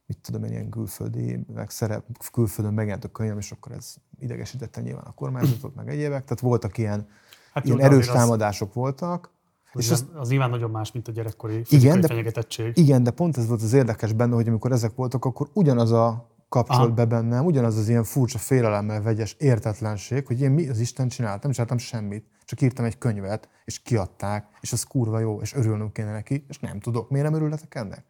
[0.07, 4.81] mit tudom én, ilyen külföldi, meg szerep, külföldön megjelent a könyvem, és akkor ez idegesítette
[4.81, 6.25] nyilván a kormányzatot, meg egyébek.
[6.25, 7.09] Tehát voltak ilyen,
[7.53, 9.33] hát ilyen erős támadások az, voltak.
[9.73, 12.77] És az, az nyilván nagyon más, mint a gyerekkori igen, de, fenyegetettség.
[12.77, 16.33] Igen, de pont ez volt az érdekes benne, hogy amikor ezek voltak, akkor ugyanaz a
[16.49, 16.95] kapcsolat Aha.
[16.95, 21.41] be bennem, ugyanaz az ilyen furcsa félelemmel vegyes értetlenség, hogy én mi az Isten csináltam,
[21.43, 25.93] nem csináltam semmit, csak írtam egy könyvet, és kiadták, és az kurva jó, és örülnünk
[25.93, 27.11] kéne neki, és nem tudok.
[27.11, 28.05] Miért nem örülhetek ennek?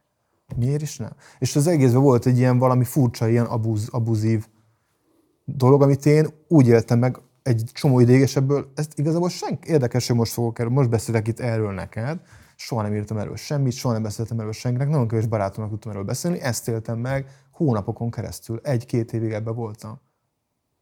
[0.57, 1.13] Miért is nem?
[1.39, 4.47] És az egészben volt egy ilyen valami furcsa, ilyen abuz, abuzív
[5.45, 10.07] dolog, amit én úgy éltem meg egy csomó ideig, és ebből ezt igazából senki, érdekes,
[10.07, 12.21] hogy most fogok erről, most beszélek itt erről neked,
[12.57, 16.05] soha nem írtam erről semmit, soha nem beszéltem erről senkinek, nagyon kevés barátomnak tudtam erről
[16.05, 20.01] beszélni, ezt éltem meg hónapokon keresztül, egy-két évig ebbe voltam.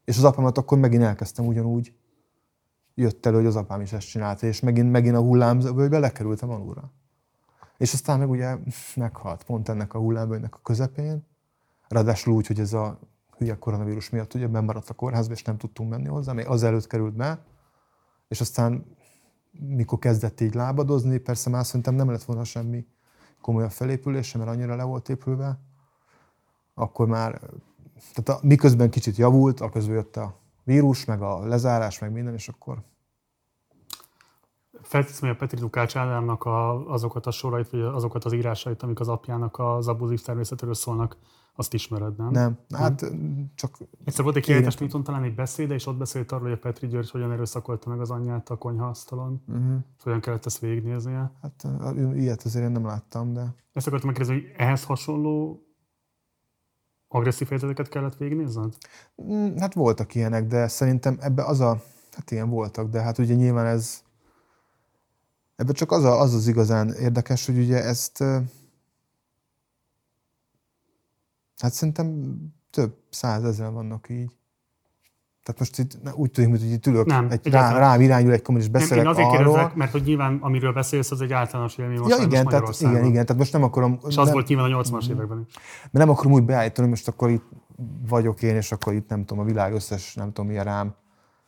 [0.05, 1.93] És az apámat akkor megint elkezdtem ugyanúgy,
[2.95, 6.91] jött elő, hogy az apám is ezt csinálta, és megint, megint a hullámzóvölgybe lekerültem alulra.
[7.83, 8.57] És aztán meg ugye
[8.95, 11.25] meghalt pont ennek a hullámvölgynek a közepén,
[11.87, 12.99] ráadásul úgy, hogy ez a
[13.37, 16.87] hülye koronavírus miatt ugye maradt a kórházba, és nem tudtunk menni hozzá, még az előtt
[16.87, 17.45] került be,
[18.27, 18.85] és aztán
[19.51, 22.85] mikor kezdett így lábadozni, persze már szerintem nem lett volna semmi
[23.41, 25.59] komolyabb felépülése, mert annyira le volt épülve,
[26.73, 27.39] akkor már,
[28.13, 32.33] tehát a, miközben kicsit javult, a közben jött a vírus, meg a lezárás, meg minden,
[32.33, 32.83] és akkor
[34.93, 38.99] felteszem, hogy a Petri Lukács Ádámnak a, azokat a sorait, vagy azokat az írásait, amik
[38.99, 41.17] az apjának az abuzív természetről szólnak,
[41.55, 42.31] azt ismered, nem?
[42.31, 43.51] Nem, hát nem?
[43.55, 43.77] csak...
[44.05, 46.87] Egyszer volt egy kiállítás, mint talán egy beszéde, és ott beszélt arról, hogy a Petri
[46.87, 49.43] György hogyan erőszakolta meg az anyját a konyhaasztalon.
[49.47, 49.75] Uh-huh.
[50.03, 51.31] Hogyan kellett ezt végignéznie.
[51.41, 51.67] Hát
[52.15, 53.55] ilyet azért én nem láttam, de...
[53.73, 55.63] Ezt akartam megkérdezni, hogy ehhez hasonló
[57.07, 58.77] agresszív helyzeteket kellett végignézned?
[59.23, 61.81] Mm, hát voltak ilyenek, de szerintem ebbe az a...
[62.11, 64.03] Hát ilyen voltak, de hát ugye nyilván ez
[65.55, 68.23] Ebben csak az, a, az az igazán érdekes, hogy ugye ezt
[71.57, 72.37] hát szerintem
[72.69, 74.31] több százezer vannak így.
[75.43, 78.71] Tehát most itt úgy tűnik, hogy itt ülök, nem, egy, rá, rám irányul egy kommunist
[78.71, 79.53] beszélek nem, én azért arról.
[79.53, 83.05] Kérdezek, mert hogy nyilván amiről beszélsz, az egy általános élmény most ja, igen, tehát, igen,
[83.05, 83.99] igen, tehát most nem akarom...
[84.07, 85.53] És az nem, volt nyilván a 80-as években is.
[85.81, 87.45] Mert nem akarom úgy beállítani, most akkor itt
[88.07, 90.95] vagyok én, és akkor itt nem tudom, a világ összes, nem tudom milyen rám,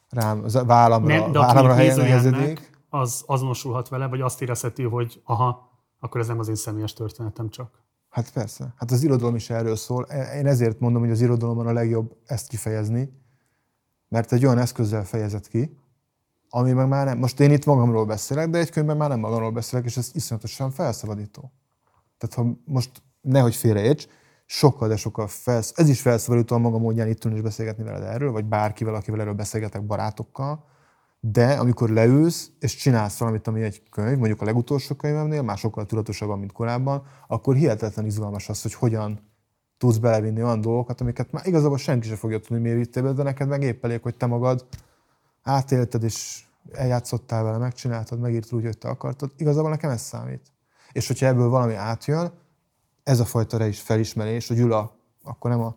[0.10, 2.74] rám az vállamra, Ne, de vállamra helyezedik.
[2.99, 7.49] Az azonosulhat vele, vagy azt érezheti, hogy aha, akkor ez nem az én személyes történetem
[7.49, 7.84] csak.
[8.10, 8.73] Hát persze.
[8.77, 10.03] Hát az irodalom is erről szól.
[10.36, 13.10] Én ezért mondom, hogy az irodalomban a legjobb ezt kifejezni,
[14.08, 15.77] mert egy olyan eszközzel fejezett ki,
[16.49, 17.17] ami meg már nem.
[17.17, 20.71] Most én itt magamról beszélek, de egy könyvben már nem magamról beszélek, és ez iszonyatosan
[20.71, 21.51] felszabadító.
[22.17, 24.08] Tehát ha most nehogy félreérts,
[24.45, 25.73] sokkal, de sokkal felsz...
[25.75, 29.34] ez is felszabadító a maga módján itt és beszélgetni veled erről, vagy bárkivel, akivel erről
[29.34, 30.65] beszélgetek, barátokkal,
[31.31, 35.85] de amikor leülsz és csinálsz valamit, ami egy könyv, mondjuk a legutolsó könyvemnél, már sokkal
[35.85, 39.19] tudatosabban, mint korábban, akkor hihetetlen izgalmas az, hogy hogyan
[39.77, 43.63] tudsz belevinni olyan dolgokat, amiket már igazából senki sem fogja tudni, be, de neked meg
[43.63, 44.65] épp elég, hogy te magad
[45.43, 49.31] átélted és eljátszottál vele, megcsináltad, megírtad úgy, hogy te akartad.
[49.38, 50.51] Igazából nekem ez számít.
[50.91, 52.31] És hogyha ebből valami átjön,
[53.03, 55.75] ez a fajta is felismerés, hogy ül a, akkor nem a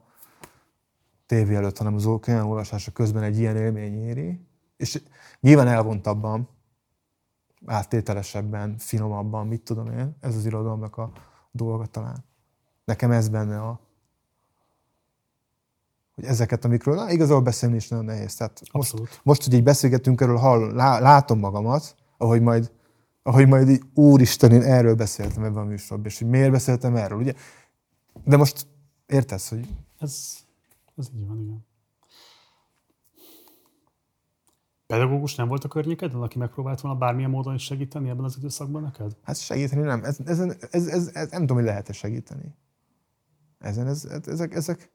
[1.26, 4.47] tévé előtt, hanem az olvasása közben egy ilyen élmény éri.
[4.78, 5.02] És
[5.40, 6.48] nyilván elvontabban,
[7.66, 11.12] áttételesebben, finomabban, mit tudom én, ez az irodalomnak a
[11.50, 12.24] dolga talán.
[12.84, 13.80] Nekem ez benne a,
[16.14, 18.34] hogy ezeket, amikről na, igazából beszélni is nagyon nehéz.
[18.34, 22.72] Tehát most, most, hogy így beszélgetünk erről, hall, lá, látom magamat, ahogy majd,
[23.22, 27.18] ahogy majd így, úristen, én erről beszéltem ebben a műsorban, és hogy miért beszéltem erről,
[27.18, 27.34] ugye?
[28.24, 28.66] De most
[29.06, 30.36] értesz, hogy Ez,
[30.96, 31.66] ez így van, igen.
[34.88, 38.82] Pedagógus nem volt a környékeden, aki megpróbált volna bármilyen módon is segíteni ebben az időszakban
[38.82, 39.16] neked?
[39.22, 40.04] hát segíteni nem.
[40.04, 42.54] Ez, ez, ez, ez, ez, nem tudom, hogy lehet-e segíteni.
[43.58, 44.90] Ezen, ez, ez, ezek, ezek,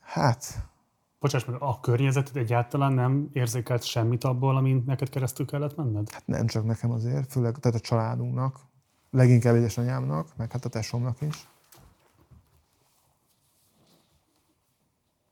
[0.00, 0.68] hát,
[1.20, 6.10] Bocsáss meg, a környezeted egyáltalán nem érzékelt semmit abból, amin neked keresztül kellett menned?
[6.10, 8.60] hát nem csak nekem azért, főleg tehát a családunknak,
[9.10, 11.48] leginkább édesanyámnak, meg hát a tesómnak is.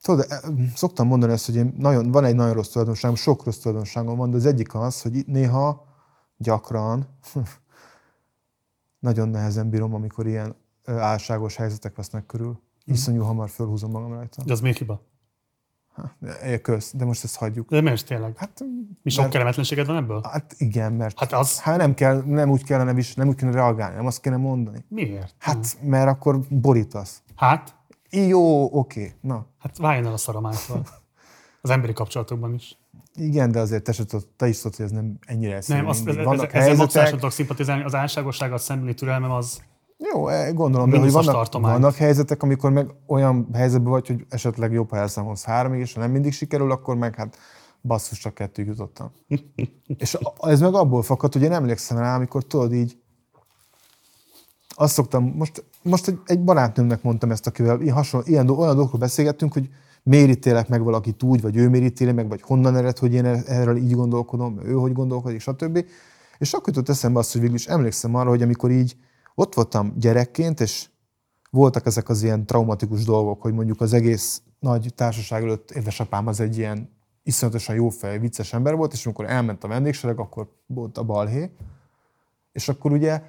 [0.05, 0.38] Tudod, eh,
[0.75, 4.31] szoktam mondani ezt, hogy én nagyon, van egy nagyon rossz tulajdonságom, sok rossz tulajdonságom van,
[4.31, 5.85] de az egyik az, hogy itt néha,
[6.37, 7.09] gyakran,
[9.09, 10.55] nagyon nehezen bírom, amikor ilyen
[10.87, 12.61] álságos helyzetek vesznek körül.
[12.85, 14.43] Iszonyú hamar fölhúzom magam rajta.
[14.45, 15.03] De az miért hiba?
[16.45, 17.69] É, Kösz, de most ezt hagyjuk.
[17.71, 18.37] De miért tényleg?
[18.37, 18.64] Hát,
[19.03, 20.21] Mi sok mert- kellemetlenséged van ebből?
[20.31, 21.61] hát igen, mert Hát az...
[21.61, 24.85] hát nem, kell, nem úgy kellene, nem úgy kellene reagálni, nem azt kéne mondani.
[24.88, 25.35] Miért?
[25.38, 27.23] Hát, mert akkor borítasz.
[27.37, 27.75] Hát?
[28.14, 29.46] Jó, oké, na.
[29.59, 30.83] Hát váljon el a szaromától.
[31.61, 32.79] Az emberi kapcsolatokban is.
[33.14, 35.79] Igen, de azért te, tudod, te is tudod, hogy ez nem ennyire egyszerű.
[35.79, 36.20] Nem, azt, ez, mindig.
[36.20, 37.85] ez, Vannak ezzel maximálisan tudok szimpatizálni.
[37.85, 39.62] Az álságossággal szembeni türelmem az...
[40.12, 41.72] jó, eh, gondolom, de hogy vannak, tartomány.
[41.72, 46.00] vannak helyzetek, amikor meg olyan helyzetben vagy, hogy esetleg jobb, ha elszámolsz háromig, és ha
[46.00, 47.38] nem mindig sikerül, akkor meg hát
[47.83, 49.11] basszus, csak kettőig jutottam.
[49.98, 52.98] és ez meg abból fakad, hogy én emlékszem rá, amikor tudod így,
[54.75, 59.53] azt szoktam, most, most egy, barátnőmnek mondtam ezt, akivel ilyen, hasonló, ilyen, olyan dolgokról beszélgettünk,
[59.53, 59.69] hogy
[60.03, 63.25] miért ítélek meg valakit úgy, vagy ő miért ítéli meg, vagy honnan ered, hogy én
[63.25, 65.85] erről így gondolkodom, ő hogy gondolkodik, stb.
[66.39, 68.97] És akkor jutott eszembe azt, hogy végül is emlékszem arra, hogy amikor így
[69.35, 70.89] ott voltam gyerekként, és
[71.51, 76.41] voltak ezek az ilyen traumatikus dolgok, hogy mondjuk az egész nagy társaság előtt édesapám az
[76.41, 76.91] egy ilyen
[77.23, 81.51] iszonyatosan jó fej, vicces ember volt, és amikor elment a vendégsereg, akkor volt a balhé.
[82.53, 83.23] És akkor ugye,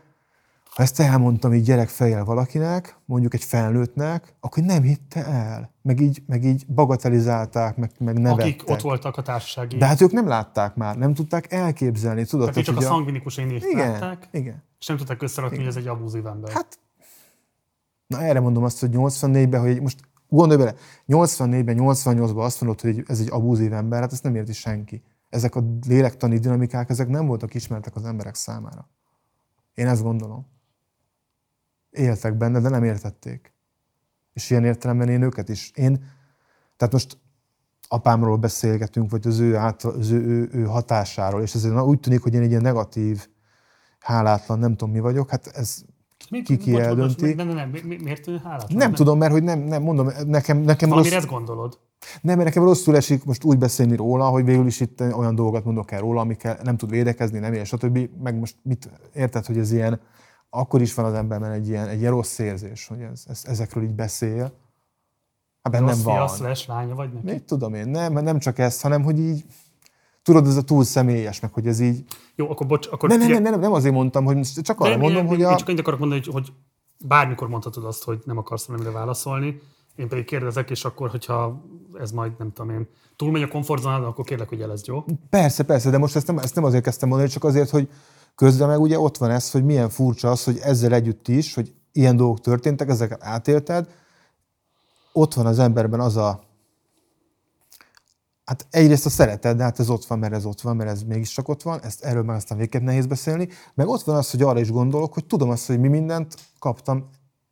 [0.76, 5.74] ha ezt elmondtam így gyerekfejjel valakinek, mondjuk egy felnőttnek, akkor nem hitte el.
[5.82, 8.46] Meg így, meg így bagatelizálták, meg, meg nevettek.
[8.46, 9.78] Akik ott voltak a társasági...
[9.78, 12.48] De hát ők nem látták már, nem tudták elképzelni, tudod?
[12.48, 14.64] akik csak a ugye szangvinikus én igen, látták, igen.
[14.80, 16.52] és nem tudták összerakni, hogy ez egy abúzív ember.
[16.52, 16.80] Hát,
[18.08, 20.76] na erre mondom azt, hogy 84-ben, hogy most gondolj bele,
[21.08, 25.04] 84-ben, 88-ban azt mondod, hogy ez egy abúzív ember, hát ezt nem érti senki.
[25.30, 28.90] Ezek a lélektani dinamikák, ezek nem voltak ismertek az emberek számára.
[29.74, 30.54] Én ezt gondolom.
[31.96, 33.54] Éltek benne, de nem értették.
[34.34, 35.72] És ilyen értelemben én őket is.
[35.76, 36.04] Én,
[36.78, 37.18] tehát most
[37.88, 42.22] apámról beszélgetünk, vagy az ő, által, az ő, ő, ő hatásáról, és ezért úgy tűnik,
[42.22, 43.28] hogy én egy ilyen negatív,
[44.00, 45.84] hálátlan, nem tudom mi vagyok, hát ez
[46.30, 47.34] Mi- ki ki bocs, bocs, eldönti.
[47.34, 48.78] Nem, nem, nem, mi- mi- miért hálátlan?
[48.78, 51.80] Nem tudom, mert hogy nem, nem mondom, nekem, nekem rossz, Valamire ezt gondolod?
[52.22, 55.66] nem, mert nekem rosszul esik most úgy beszélni róla, hogy végül is itt olyan dolgokat
[55.66, 58.10] mondok el róla, amikkel nem tud védekezni, nem ér, stb.
[58.24, 60.00] Meg most mit érted, hogy ez ilyen,
[60.56, 63.84] akkor is van az emberben egy ilyen, egy ilyen rossz érzés, hogy ez, ez, ezekről
[63.84, 64.42] így beszél.
[65.62, 66.28] Hát bennem Rossz van.
[66.28, 67.32] fia, slash lánya vagy neki?
[67.32, 69.46] Mit tudom én, nem, nem csak ez, hanem hogy így,
[70.24, 72.04] tudod, ez a túl személyes, meg hogy ez így...
[72.36, 75.00] Jó, akkor bocs, akkor Nem, nem, nem, nem, nem azért mondtam, hogy csak arra Nem,
[75.00, 75.56] mondom, én- hogy én a...
[75.56, 76.54] csak annyit akarok mondani, hogy, hogy
[77.06, 79.62] bármikor mondhatod azt, hogy nem akarsz valamire válaszolni,
[79.96, 81.64] én pedig kérdezek, és akkor, hogyha
[82.00, 85.04] ez majd, nem tudom én, túlmegy a komfortzónádon, akkor kérlek, hogy jelezd, jó?
[85.30, 87.90] Persze, persze, de most ezt nem, ezt nem azért kezdtem mondani, csak azért, hogy
[88.36, 91.74] közben meg ugye ott van ez, hogy milyen furcsa az, hogy ezzel együtt is, hogy
[91.92, 93.90] ilyen dolgok történtek, ezeket átélted,
[95.14, 96.44] ott van az emberben az a
[98.46, 101.04] Hát egyrészt a szeretet, de hát ez ott van, mert ez ott van, mert ez
[101.04, 103.48] mégiscsak ott van, ezt erről már aztán végképp nehéz beszélni.
[103.74, 107.10] Meg ott van az, hogy arra is gondolok, hogy tudom azt, hogy mi mindent kaptam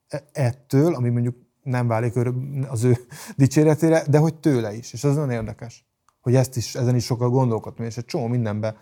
[0.08, 2.14] e- ettől, ami mondjuk nem válik
[2.70, 2.98] az ő
[3.38, 4.94] dicséretére, de hogy tőle is.
[4.94, 5.86] És ez nagyon érdekes,
[6.22, 8.76] hogy ezt is, ezen is sokkal gondolkodtam, és egy csomó mindenbe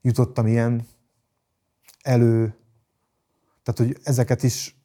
[0.00, 0.86] jutottam ilyen
[2.02, 2.56] elő,
[3.62, 4.76] tehát hogy ezeket is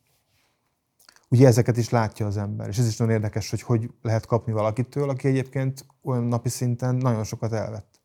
[1.30, 2.68] ugye ezeket is látja az ember.
[2.68, 6.96] És ez is nagyon érdekes, hogy hogy lehet kapni valakitől, aki egyébként olyan napi szinten
[6.96, 8.00] nagyon sokat elvett.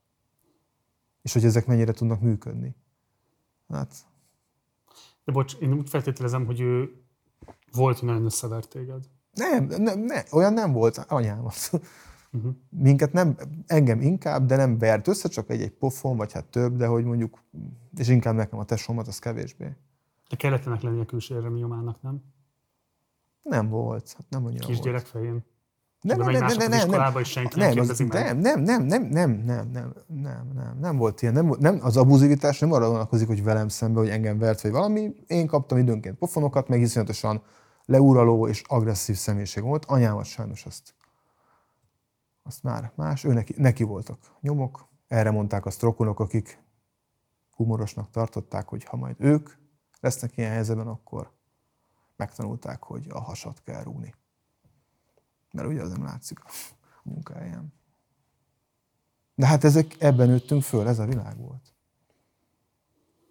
[1.23, 2.75] És hogy ezek mennyire tudnak működni.
[3.69, 3.95] Hát.
[5.25, 6.91] De bocs, én úgy feltételezem, hogy ő
[7.73, 9.05] volt, hogy nagyon összevert téged.
[9.33, 11.47] Nem, nem, nem, olyan nem volt, anyám.
[12.33, 12.55] Uh-huh.
[12.71, 16.87] Minket nem, engem inkább, de nem vert össze, csak egy-egy pofon, vagy hát több, de
[16.87, 17.43] hogy mondjuk,
[17.97, 19.77] és inkább nekem a tesómat, az kevésbé.
[20.29, 22.23] De kellett ennek lennie külső éremi nyomának, nem?
[23.43, 24.13] Nem volt.
[24.13, 25.45] Hát nem annyira Kisgyerek fején.
[26.01, 27.87] Nem, nem, nem, nem, nem, nem, is senki nem, nem,
[28.41, 31.35] nem, nem, nem, nem, nem, nem, nem, nem, nem, nem volt ilyen.
[31.35, 35.15] Nem, nem, az abuzivitás nem arra vonatkozik, hogy velem szembe, hogy engem vert, vagy valami.
[35.27, 37.43] Én kaptam időnként pofonokat, meg iszonyatosan
[37.85, 39.85] leuraló és agresszív személyiség volt.
[39.85, 40.95] Anyámat sajnos azt,
[42.43, 44.89] azt már más, ő neki, neki voltak nyomok.
[45.07, 46.63] Erre mondták azt rokonok, akik
[47.51, 49.51] humorosnak tartották, hogy ha majd ők
[50.01, 51.33] lesznek ilyen helyzetben, akkor
[52.17, 54.15] megtanulták, hogy a hasat kell rúni.
[55.53, 56.49] Mert ugye az nem látszik a
[57.03, 57.73] munkáján.
[59.35, 61.75] De hát ezek, ebben nőttünk föl, ez a világ volt.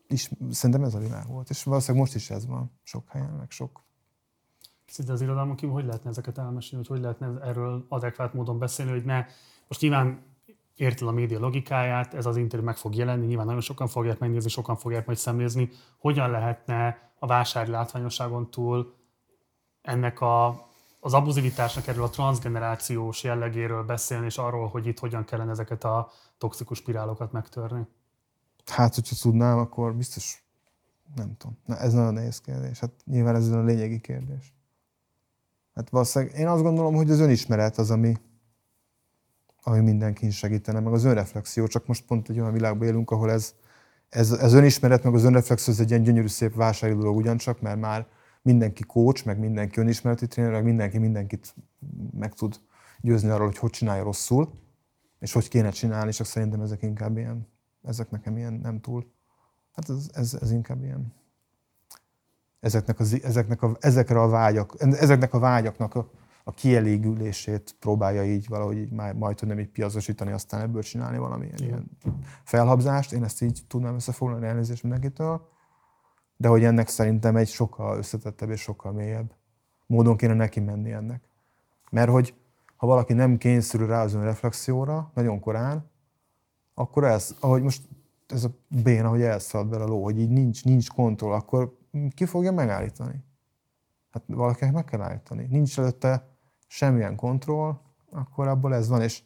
[0.08, 1.50] És szerintem ez a világ volt.
[1.50, 3.84] És valószínűleg most is ez van sok helyen, meg sok.
[4.92, 8.92] Szinte az irodalmon kívül hogy lehetne ezeket elmesélni, hogy hogy lehetne erről adekvát módon beszélni,
[8.92, 9.26] hogy ne,
[9.68, 10.24] most nyilván
[10.76, 14.50] érted a média logikáját, ez az interjú meg fog jelenni, nyilván nagyon sokan fogják megnézni,
[14.50, 18.94] sokan fogják majd szemlézni, hogyan lehetne a vásári látványosságon túl
[19.82, 20.68] ennek a,
[21.00, 26.10] az abuzivitásnak erről a transgenerációs jellegéről beszélni, és arról, hogy itt hogyan kellene ezeket a
[26.38, 27.88] toxikus spirálokat megtörni?
[28.66, 30.44] Hát, hogyha tudnám, akkor biztos
[31.16, 31.58] nem tudom.
[31.66, 32.80] Na, ez nagyon nehéz kérdés.
[32.80, 34.54] Hát nyilván ez a lényegi kérdés.
[35.76, 38.14] Hát valószínűleg én azt gondolom, hogy az önismeret az, ami,
[39.64, 43.54] ami mindenkin segítene, meg az önreflexió, csak most pont egy olyan világban élünk, ahol ez,
[44.10, 47.80] ez, ez önismeret, meg az önreflexió, ez egy ilyen gyönyörű szép vásári dolog ugyancsak, mert
[47.80, 48.08] már
[48.42, 51.56] mindenki coach, meg mindenki önismereti tréner, meg mindenki mindenkit
[52.14, 52.60] meg tud
[53.00, 54.52] győzni arról, hogy hogy csinálja rosszul,
[55.20, 57.48] és hogy kéne csinálni, csak szerintem ezek inkább ilyen,
[57.84, 59.12] ezek nekem ilyen nem túl.
[59.72, 61.14] Hát ez, ez, ez inkább ilyen
[62.62, 66.10] ezeknek, az, ezeknek a, ezekre a vágyak, ezeknek a vágyaknak a,
[66.44, 71.58] a kielégülését próbálja így valahogy így majd, majd nem így piacosítani, aztán ebből csinálni valamilyen
[71.58, 71.98] ilyen
[72.44, 73.14] felhabzást.
[73.14, 75.48] Én ezt így tudnám összefoglalni, elnézést mindenkitől.
[76.38, 79.34] De hogy ennek szerintem egy sokkal összetettebb és sokkal mélyebb
[79.86, 81.24] módon kéne neki menni ennek.
[81.90, 82.34] Mert hogy
[82.76, 85.90] ha valaki nem kényszerül rá az önreflexióra nagyon korán,
[86.74, 87.82] akkor ez, ahogy most
[88.28, 88.50] ez a
[88.84, 91.80] béna, hogy elszalad bele a ló, hogy így nincs, nincs kontroll, akkor
[92.14, 93.24] ki fogja megállítani?
[94.12, 95.48] Hát valakinek meg kell állítani.
[95.50, 96.28] Nincs előtte
[96.68, 99.24] semmilyen kontroll, akkor abból ez van, és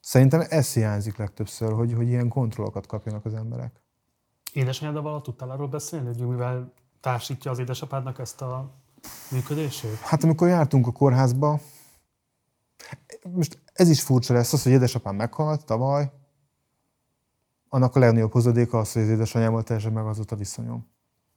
[0.00, 3.80] szerintem ez hiányzik legtöbbször, hogy, hogy ilyen kontrollokat kapjanak az emberek.
[4.52, 8.70] Édesanyáddal tudtál arról beszélni, hogy mivel társítja az édesapádnak ezt a
[9.30, 9.98] működését?
[9.98, 11.60] Hát amikor jártunk a kórházba,
[13.32, 16.12] most ez is furcsa lesz, az, hogy édesapám meghalt tavaly,
[17.68, 20.88] annak a legnagyobb hozadéka az, hogy az édesanyámmal teljesen megazott a viszonyom.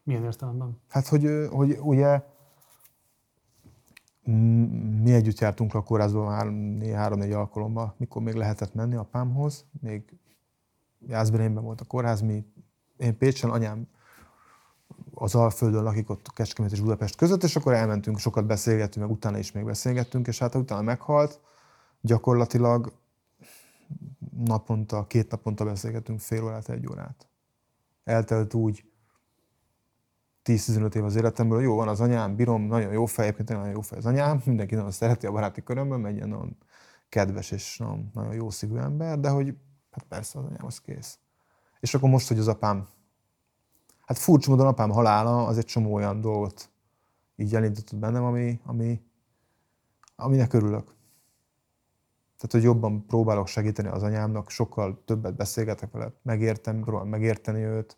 [0.04, 0.82] Milyen értelemben?
[0.88, 2.22] Hát, hogy, hogy ugye
[5.02, 6.54] mi együtt jártunk le a kórházba már
[6.96, 10.20] három-négy alkalommal, mikor még lehetett menni apámhoz, még
[11.08, 12.46] Jászberényben volt a kórház, mi,
[12.98, 13.88] én Pécsen, anyám
[15.14, 19.38] az Alföldön lakik ott Kecskemét és Budapest között, és akkor elmentünk, sokat beszélgettünk, meg utána
[19.38, 21.40] is még beszélgettünk, és hát utána meghalt,
[22.02, 22.94] gyakorlatilag
[24.46, 27.28] naponta, két naponta beszélgettünk fél órát, egy órát.
[28.04, 28.93] Eltelt úgy
[30.46, 33.82] 10-15 év az életemből, jó van az anyám, bírom, nagyon jó fej, egyébként nagyon jó
[33.82, 36.58] fej az anyám, mindenki nagyon szereti a baráti körömben, mert egy nagyon
[37.10, 39.56] kedves és nagyon, nagyon jó szívű ember, de hogy
[39.92, 41.20] hát persze az anyám az kész.
[41.80, 42.88] És akkor most, hogy az apám,
[44.06, 46.72] hát furcsa módon apám halála az egy csomó olyan dolgot
[47.36, 49.02] így elindított bennem, ami, ami,
[50.16, 50.86] aminek örülök.
[52.38, 57.98] Tehát, hogy jobban próbálok segíteni az anyámnak, sokkal többet beszélgetek vele, megértem, próbálom megérteni őt,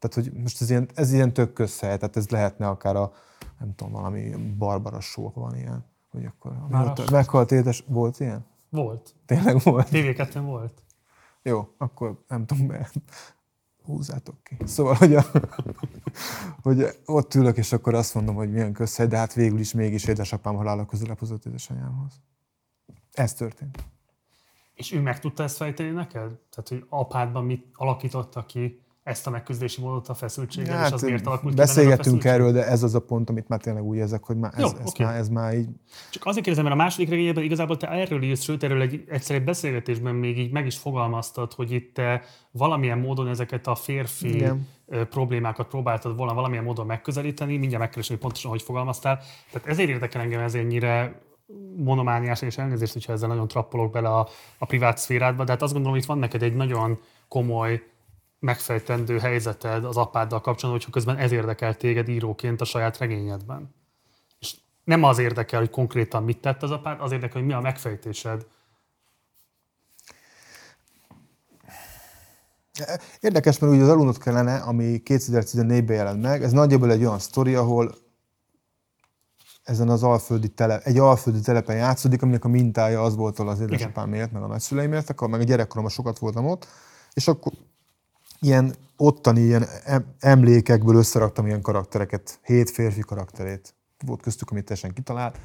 [0.00, 3.12] tehát, hogy most ez ilyen, ez ilyen tök közhely, tehát ez lehetne akár a,
[3.58, 8.46] nem tudom, valami Barbara show van ilyen, hogy akkor volt, meghalt édes, volt ilyen?
[8.68, 9.14] Volt.
[9.26, 9.88] Tényleg volt?
[9.90, 10.82] TV2 volt.
[11.42, 12.90] Jó, akkor nem tudom, be
[13.84, 14.56] húzzátok ki.
[14.64, 15.24] Szóval, hogy a,
[16.62, 20.04] hogy ott ülök, és akkor azt mondom, hogy milyen közhely, de hát végül is mégis
[20.04, 22.20] édesapám halála közelebb hozott édesanyámhoz.
[23.12, 23.84] Ez történt.
[24.74, 26.30] És ő meg tudta ezt fejteni neked?
[26.50, 31.02] Tehát, hogy apádban mit alakította ki ezt a megküzdési módot a feszültséggel, hát, és az
[31.02, 34.36] miért alakult Beszélgetünk erről, de ez az a pont, amit már tényleg úgy ezek, hogy
[34.36, 35.06] már ez, Jó, ez, okay.
[35.06, 35.68] már, ez már így...
[36.10, 39.36] Csak azért kérdezem, mert a második regényében igazából te erről írsz, sőt, erről egy, egyszer
[39.36, 44.34] egy beszélgetésben még így meg is fogalmaztad, hogy itt te valamilyen módon ezeket a férfi
[44.34, 44.68] Igen.
[45.10, 49.20] problémákat próbáltad volna valamilyen módon megközelíteni, mindjárt megkeresni, hogy pontosan hogy fogalmaztál.
[49.52, 51.20] Tehát ezért érdekel engem ez ennyire
[51.76, 54.28] monomániás, és elnézést, hogyha ezzel nagyon trappolok bele a,
[54.58, 56.98] a privát szférádba, de hát azt gondolom, hogy itt van neked egy nagyon
[57.28, 57.82] komoly
[58.40, 63.74] megfejtendő helyzeted az apáddal kapcsolatban, hogyha közben ez érdekel téged íróként a saját regényedben.
[64.38, 67.60] És nem az érdekel, hogy konkrétan mit tett az apád, az érdekel, hogy mi a
[67.60, 68.46] megfejtésed.
[73.20, 77.54] Érdekes, mert ugye az alunot kellene, ami 2014-ben jelent meg, ez nagyjából egy olyan sztori,
[77.54, 77.94] ahol
[79.62, 83.60] ezen az alföldi telep, egy alföldi telepen játszódik, aminek a mintája az volt, ahol az
[83.60, 86.66] édesapám élt, meg a nagyszüleim éltek, meg a gyerekkoromban sokat voltam ott,
[87.12, 87.52] és akkor
[88.40, 89.66] ilyen ottani ilyen
[90.18, 93.74] emlékekből összeraktam ilyen karaktereket, hét férfi karakterét.
[94.06, 95.38] Volt köztük, amit teljesen kitalált.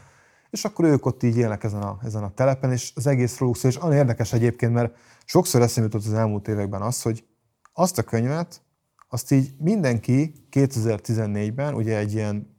[0.50, 3.64] És akkor ők ott így élnek ezen a, ezen a telepen, és az egész róluk
[3.64, 7.26] és olyan érdekes egyébként, mert sokszor eszembe jutott az elmúlt években az, hogy
[7.74, 8.62] azt a könyvet,
[9.10, 12.56] azt így mindenki 2014-ben, ugye egy ilyen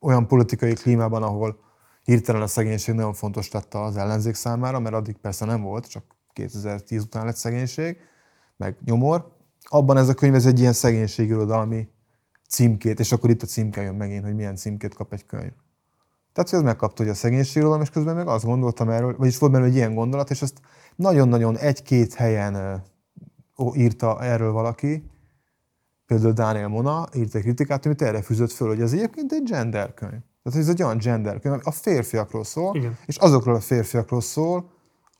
[0.00, 1.60] olyan politikai klímában, ahol
[2.02, 6.04] hirtelen a szegénység nagyon fontos tette az ellenzék számára, mert addig persze nem volt, csak
[6.32, 7.96] 2010 után lett szegénység,
[8.56, 9.37] meg nyomor.
[9.68, 11.88] Abban ez a könyv ez egy ilyen szegénységirodalmi
[12.48, 15.52] címkét, és akkor itt a címke jön megint, hogy milyen címkét kap egy könyv.
[16.32, 19.52] Tehát, hogy az megkapta, hogy a szegénységirodalom, és közben meg azt gondoltam erről, vagyis volt
[19.52, 20.60] benne egy ilyen gondolat, és azt
[20.96, 22.82] nagyon-nagyon egy-két helyen
[23.58, 25.10] ó, írta erről valaki,
[26.06, 29.94] például Daniel Mona írt egy kritikát, amit erre fűzött föl, hogy ez egyébként egy gender
[29.94, 30.20] könyv.
[30.42, 32.96] Tehát ez egy olyan gender könyv, a férfiakról szól, Igen.
[33.06, 34.70] és azokról a férfiakról szól,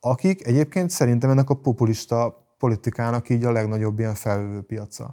[0.01, 5.09] akik egyébként szerintem ennek a populista politikának így a legnagyobb ilyen felvevő piaca.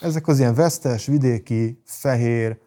[0.00, 2.58] Ezek az ilyen vesztes, vidéki, fehér,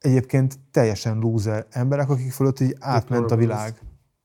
[0.00, 3.74] egyébként teljesen lúzer emberek, akik fölött így átment a világ.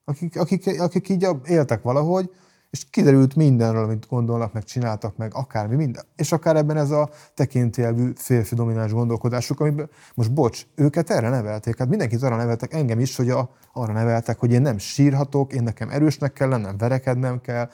[0.03, 2.30] Akik, akik, akik így éltek valahogy,
[2.76, 6.03] és kiderült mindenről, amit gondolnak, meg csináltak, meg akármi, minden.
[6.16, 11.78] És akár ebben ez a tekintélyelvű férfi domináns gondolkodásuk, amiben most bocs, őket erre nevelték.
[11.78, 15.64] Hát mindenkit arra neveltek, engem is, hogy a, arra neveltek, hogy én nem sírhatok, én
[15.64, 17.70] nekem erősnek kell lennem, verekednem kell,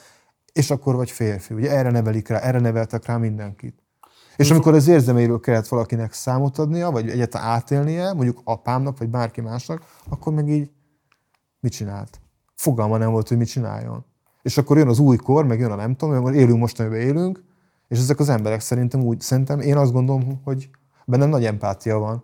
[0.54, 1.54] és akkor vagy férfi.
[1.54, 3.76] Ugye erre nevelik rá, erre neveltek rá mindenkit.
[4.36, 9.42] És amikor az érzemeiről kellett valakinek számot adnia, vagy egyáltalán átélnie, mondjuk apámnak, vagy bárki
[9.42, 10.70] másnak, akkor meg így
[11.60, 12.22] mit csinált?
[12.56, 14.06] Fogalma nem volt, hogy mit csináljon
[14.42, 17.00] és akkor jön az új kor, meg jön a nem tudom, akkor élünk most, amiben
[17.00, 17.44] élünk,
[17.88, 20.70] és ezek az emberek szerintem úgy, szerintem én azt gondolom, hogy
[21.06, 22.24] bennem nagy empátia van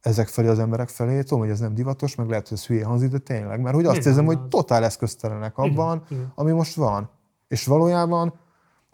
[0.00, 1.22] ezek felé az emberek felé.
[1.22, 3.84] Tudom, hogy ez nem divatos, meg lehet, hogy ez hülye hangzik, de tényleg, mert hogy
[3.84, 6.32] azt érzem, hogy totál eszköztelenek abban, igen, igen.
[6.34, 7.10] ami most van.
[7.48, 8.34] És valójában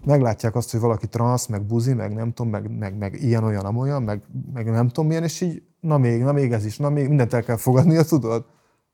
[0.05, 3.65] meglátják azt, hogy valaki transz, meg buzi, meg nem tudom, meg, meg, meg ilyen, olyan,
[3.65, 6.91] amolyan, meg, meg nem tudom milyen, és így, na még, na még ez is, na
[6.91, 8.45] még, mindent el kell fogadnia, tudod?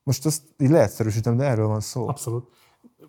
[0.03, 2.09] Most ezt így leegyszerűsítem, de erről van szó.
[2.09, 2.49] Abszolút.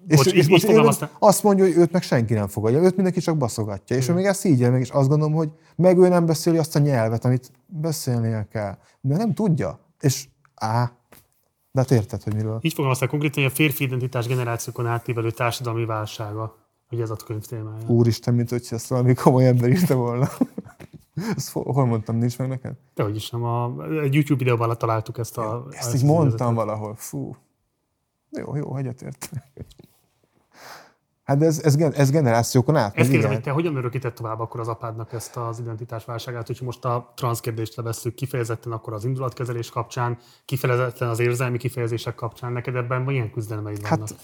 [0.07, 0.89] És, és most én
[1.19, 3.95] azt mondja, hogy őt meg senki nem fogadja, őt mindenki csak baszogatja.
[3.95, 6.57] És ő még ezt így él meg, és azt gondolom, hogy meg ő nem beszéli
[6.57, 8.77] azt a nyelvet, amit beszélnie kell.
[9.01, 9.79] De nem tudja.
[9.99, 10.91] És á,
[11.71, 12.59] de hát érted, hogy miről.
[12.61, 16.57] Így fogalmazták konkrétan, hogy a férfi identitás generációkon átívelő társadalmi válsága,
[16.87, 17.87] hogy ez a könyv témája.
[17.87, 20.29] Úristen, mint hogy ezt valami komoly ember írta volna.
[21.35, 22.73] Ezt hol mondtam, nincs meg neked?
[22.95, 23.43] Dehogy is nem.
[23.43, 25.65] A, egy YouTube videóban találtuk ezt a...
[25.71, 26.95] Ezt, ezt így mondtam valahol.
[26.95, 27.35] Fú.
[28.29, 29.29] Jó, jó, egyetért.
[31.31, 32.97] Hát ez, ez, ez generációkon át.
[32.97, 36.85] Ezt kérdezem, hogy te hogyan örökített tovább akkor az apádnak ezt az identitásválságát, hogyha most
[36.85, 43.01] a transzkérdést levesszük kifejezetten akkor az indulatkezelés kapcsán, kifejezetten az érzelmi kifejezések kapcsán, neked ebben
[43.01, 44.09] milyen küzdelmeid vannak?
[44.09, 44.15] Hát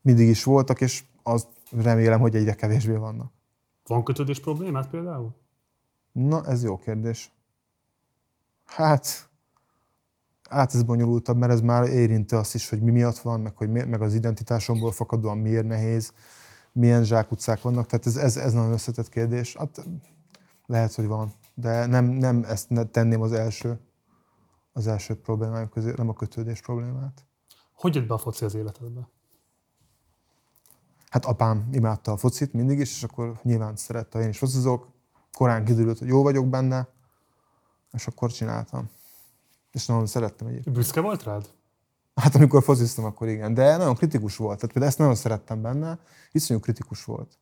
[0.00, 1.46] mindig is voltak, és azt
[1.82, 3.32] remélem, hogy egyre kevésbé vannak.
[3.86, 5.36] Van kötődés problémát például?
[6.12, 7.30] Na, ez jó kérdés.
[8.64, 9.29] Hát,
[10.50, 13.70] át ez bonyolultabb, mert ez már érinti azt is, hogy mi miatt van, meg, hogy
[13.70, 16.12] mi, meg az identitásomból fakadóan miért nehéz,
[16.72, 17.86] milyen zsákutcák vannak.
[17.86, 19.56] Tehát ez, ez, ez nagyon összetett kérdés.
[19.56, 19.84] Hát
[20.66, 23.80] lehet, hogy van, de nem, nem ezt tenném az első,
[24.72, 27.24] az első problémáim közé, nem a kötődés problémát.
[27.74, 29.08] Hogy jött be a foci az életedbe?
[31.08, 34.88] Hát apám imádta a focit mindig is, és akkor nyilván szerette, én is focizok.
[35.32, 36.88] Korán kiderült, hogy jó vagyok benne,
[37.92, 38.90] és akkor csináltam.
[39.72, 40.76] És nagyon szerettem egyébként.
[40.76, 41.48] Büszke volt rád?
[42.14, 43.54] Hát amikor fociztam, akkor igen.
[43.54, 44.56] De nagyon kritikus volt.
[44.56, 45.98] Tehát például ezt nagyon szerettem benne.
[46.32, 47.38] Iszonyú kritikus volt.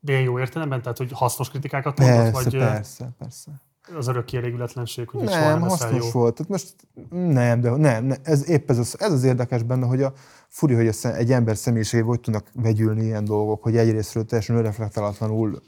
[0.00, 0.82] De jó értelemben?
[0.82, 2.16] Tehát, hogy hasznos kritikákat mondott?
[2.16, 3.50] Persze, vagy persze, persze.
[3.96, 6.20] az örök kielégületlenség, hogy soha Nem, nem leszel hasznos jó?
[6.20, 6.34] volt.
[6.34, 6.74] Tehát most
[7.10, 8.18] nem, de nem, nem.
[8.22, 10.12] Ez épp ez az, ez az érdekes benne, hogy a
[10.48, 14.56] furi, hogy a szem, egy ember személyiségében hogy tudnak vegyülni ilyen dolgok, hogy egyrésztről teljesen
[14.56, 15.62] önreflektálatlanul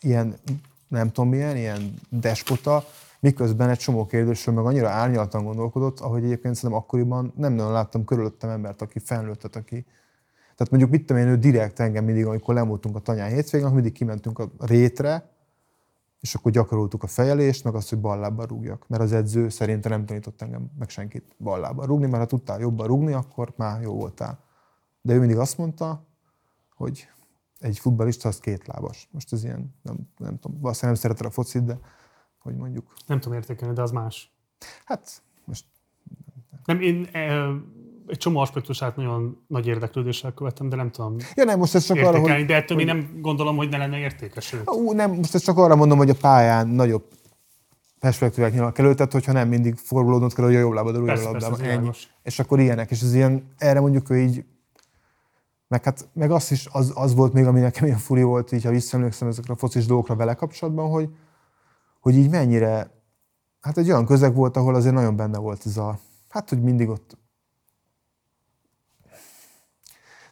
[0.00, 0.38] ilyen,
[0.88, 2.84] nem tudom milyen, ilyen despota,
[3.24, 8.04] miközben egy csomó kérdésről meg annyira árnyaltan gondolkodott, ahogy egyébként szerintem akkoriban nem nagyon láttam
[8.04, 9.86] körülöttem embert, aki felnőttet, aki
[10.56, 13.92] tehát mondjuk mit tudom én, ő direkt engem mindig, amikor lemúltunk a tanyán hétvégén, mindig
[13.92, 15.30] kimentünk a rétre,
[16.20, 18.88] és akkor gyakoroltuk a fejelést, meg azt, hogy ballábbal rúgjak.
[18.88, 22.86] Mert az edző szerintem nem tanított engem meg senkit ballábbal rúgni, mert ha tudtál jobban
[22.86, 24.38] rúgni, akkor már jó voltál.
[25.02, 26.06] De ő mindig azt mondta,
[26.74, 27.08] hogy
[27.58, 29.08] egy futballista az kétlábas.
[29.12, 31.78] Most ez ilyen, nem, nem tudom, valószínűleg nem szereted a focit, de
[32.44, 34.30] hogy mondjuk, Nem tudom értékelni, de az más.
[34.84, 35.64] hát most
[36.64, 37.48] Nem, én e,
[38.06, 41.96] egy csomó aspektusát nagyon nagy érdeklődéssel követem, de nem tudom Ja nem, most ez csak
[41.96, 42.44] arra, hogy...
[42.44, 44.54] de ettől még nem gondolom, hogy ne lenne értékes.
[44.64, 47.04] Ú, nem, most ezt csak arra mondom, hogy a pályán nagyobb
[47.98, 51.30] perspektívák nyilván előtted, hogyha nem mindig fordulódnod kell, hogy a jobb lábad rúgja a Persze,
[51.30, 51.70] persze, labdába.
[51.70, 51.90] ez Ennyi.
[52.22, 52.90] És akkor ilyenek.
[52.90, 54.44] És ez ilyen, erre mondjuk ő így,
[55.68, 58.64] meg, hát, meg azt is, az, az volt még, ami nekem ilyen furi volt, így,
[58.64, 61.08] ha visszaemlékszem ezekre a focis dolgokra vele kapcsolatban, hogy,
[62.04, 62.90] hogy így mennyire,
[63.60, 65.98] hát egy olyan közeg volt, ahol azért nagyon benne volt ez a,
[66.28, 67.16] hát, hogy mindig ott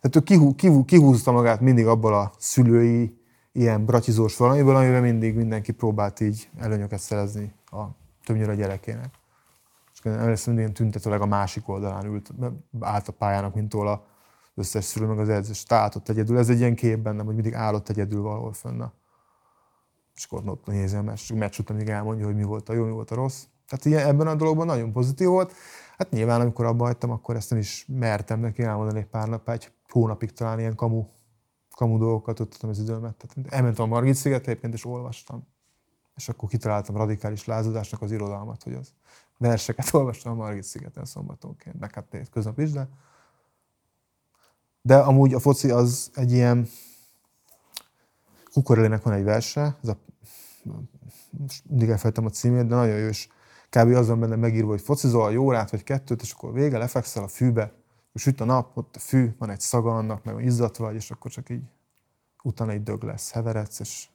[0.01, 3.21] tehát ő kihú, kihú, kihúzta magát mindig abból a szülői,
[3.53, 7.83] ilyen bratizós valamiből, amiben mindig mindenki próbált így előnyöket szerezni a
[8.25, 9.15] többnyire a gyerekének.
[9.93, 12.31] És emlékszem, mindig tüntetőleg a másik oldalán ült,
[12.81, 13.99] állt a pályának, mint tól az
[14.55, 16.39] összes szülő, meg az edző, és állott ott egyedül.
[16.39, 18.81] Ez egy ilyen kép bennem, hogy mindig állott egyedül valahol fönn.
[18.81, 18.93] a-
[20.15, 22.85] És akkor ott nézi a meccs, meccs után még elmondja, hogy mi volt a jó,
[22.85, 23.45] mi volt a rossz.
[23.69, 25.53] Tehát ilyen, ebben a dologban nagyon pozitív volt.
[25.97, 29.49] Hát nyilván, amikor abba hagytam, akkor ezt nem is mertem neki elmondani egy pár nap,
[29.49, 31.07] egy hónapig talán ilyen kamu,
[31.77, 33.17] kamu dolgokat tudtam az időmet.
[33.17, 35.47] Tehát elmentem a Margit szigetre egyébként, és olvastam.
[36.17, 38.93] És akkor kitaláltam radikális lázadásnak az irodalmat, hogy az
[39.39, 42.89] verseket olvastam a Margit szigeten szombatonként, meg hát köznap is, de
[44.83, 46.69] de amúgy a foci az egy ilyen
[48.53, 49.99] Kukorelének van egy verse, ez a,
[51.69, 53.29] mindig elfelejtem a címét, de nagyon jó, és
[53.69, 53.95] kb.
[53.95, 57.29] az van benne megírva, hogy focizol jó órát vagy kettőt, és akkor vége, lefekszel a
[57.29, 57.73] fűbe,
[58.13, 61.11] és süt a nap, ott a fű, van egy szaga annak, meg izzat vagy, és
[61.11, 61.63] akkor csak így
[62.43, 64.07] utána egy dög lesz, heveredsz, és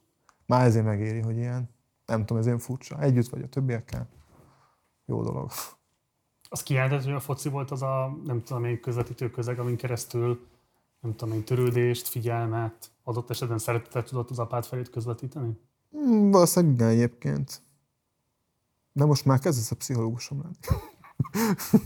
[0.46, 1.70] már ezért megéri, hogy ilyen,
[2.06, 3.02] nem tudom, ez ilyen furcsa.
[3.02, 4.08] Együtt vagy a többiekkel.
[5.06, 5.52] Jó dolog.
[6.50, 10.48] Az kijelentett, hogy a foci volt az a, nem tudom én, közvetítő közeg, amin keresztül,
[11.00, 15.60] nem tudom én, törődést, figyelmet, adott esetben szeretetet tudott az apád felét közvetíteni?
[15.91, 17.62] Hmm, valószínűleg igen egyébként.
[18.91, 20.56] De most már kezdesz a pszichológusom lenni.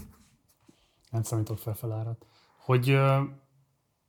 [1.12, 2.26] Nem számítok felfelárat.
[2.58, 3.20] Hogy uh,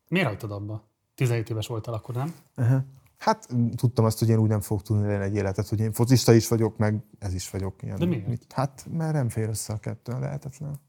[0.08, 0.88] miért hagytad abba?
[1.14, 2.34] 17 éves voltál akkor, nem?
[2.56, 2.82] Uh-huh.
[3.18, 5.92] Hát mm, tudtam azt, hogy én úgy nem fogok tudni élni egy életet, hogy én
[5.92, 7.82] focista is vagyok, meg ez is vagyok.
[7.82, 8.26] Ilyen, De miért?
[8.26, 10.80] Mit, hát mert nem fér össze a kettő, lehetetlen.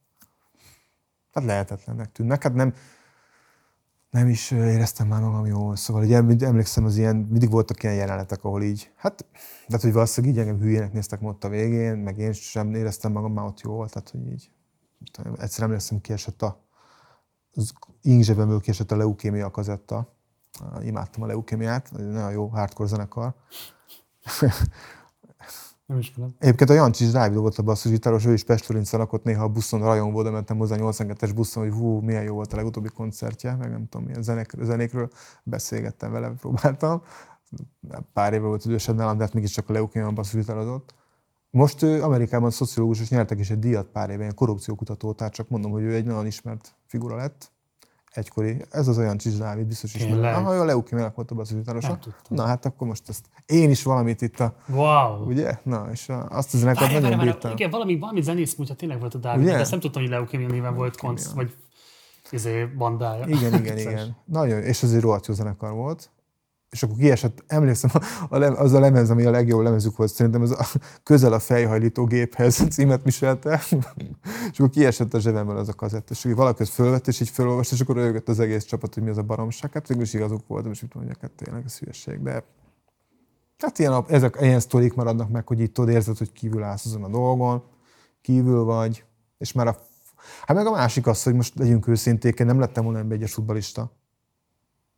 [1.31, 2.43] Hát lehetetlennek tűnnek.
[2.43, 2.73] Hát nem,
[4.13, 5.75] nem is éreztem már magam jól.
[5.75, 9.25] Szóval em- emlékszem, az ilyen, mindig voltak ilyen jelenetek, ahol így, hát,
[9.67, 13.33] de hogy valószínűleg így engem hülyének néztek ott a végén, meg én sem éreztem magam
[13.33, 14.51] már ott jól, tehát hogy így.
[15.37, 16.63] Egyszer emlékszem, kiesett a,
[17.53, 20.15] az ingzsebemből kiesett a leukémia kazetta.
[20.81, 23.33] Imádtam a leukémiát, nagyon jó hardcore zenekar.
[25.93, 26.35] Nem ismerem.
[26.39, 30.23] Egyébként a Jancsis Dávid volt a basszusgitáros, ő is Pestőrincen lakott néha a buszon rajongó,
[30.23, 33.87] de mentem hozzá 82-es buszon, hogy hú, milyen jó volt a legutóbbi koncertje, meg nem
[33.89, 35.09] tudom, milyen zenék, zenékről
[35.43, 37.01] beszélgettem vele, próbáltam.
[38.13, 40.93] Pár éve volt idősebb nálam, de hát mégiscsak a leukémiában basszusgitározott.
[41.49, 45.49] Most ő Amerikában szociológus, és nyertek is egy díjat pár éve, ilyen korrupciókutató, tehát csak
[45.49, 47.51] mondom, hogy ő egy nagyon ismert figura lett.
[48.13, 48.61] Egykori.
[48.69, 49.91] Ez az olyan Csis Dávid, biztos.
[49.91, 50.33] Tényleg?
[50.33, 52.13] Aha, a leukémiának volt a tudtam.
[52.27, 55.25] Na hát akkor most ezt én is valamit itt a, Wow!
[55.25, 55.57] ugye?
[55.63, 57.51] Na, és azt a zenekart nagyon várj, bírtam.
[57.51, 60.47] igen, valami, valami zenész múltja tényleg volt a Dávid, de ezt nem tudtam, hogy leukémia
[60.47, 61.55] néven volt konc, vagy
[62.31, 63.25] izé, bandája.
[63.25, 64.15] Igen, igen, igen.
[64.25, 66.09] Nagyon, és az egy rohadt jó zenekar volt.
[66.73, 67.91] És akkor kiesett, emlékszem,
[68.29, 70.65] a lem, az a lemez, ami a legjobb lemezük volt, szerintem az a
[71.03, 73.61] közel a fejhajlító géphez címet viselte,
[74.51, 77.71] és akkor kiesett a zsebemből az a kazett, és valaki ezt fölvett, és így felolvast,
[77.71, 79.73] és akkor rögött az egész csapat, hogy mi az a baromság.
[79.73, 82.43] Hát végül is igazuk volt, és mit mondjak, hát tényleg ez hülyeség, de
[83.57, 87.03] hát ilyen, ezek, ilyen sztorik maradnak meg, hogy így tudod érzed, hogy kívül állsz azon
[87.03, 87.63] a dolgon,
[88.21, 89.03] kívül vagy,
[89.37, 89.77] és már a
[90.45, 93.91] Hát meg a másik az, hogy most legyünk őszinték, nem lettem volna egyes futbalista.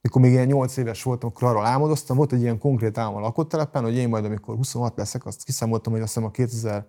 [0.05, 3.19] Mikor még ilyen 8 éves voltam, akkor arról álmodoztam, volt egy ilyen konkrét álom a
[3.19, 6.85] lakótelepen, hogy én majd, amikor 26 leszek, azt kiszámoltam, hogy azt hiszem a 2000,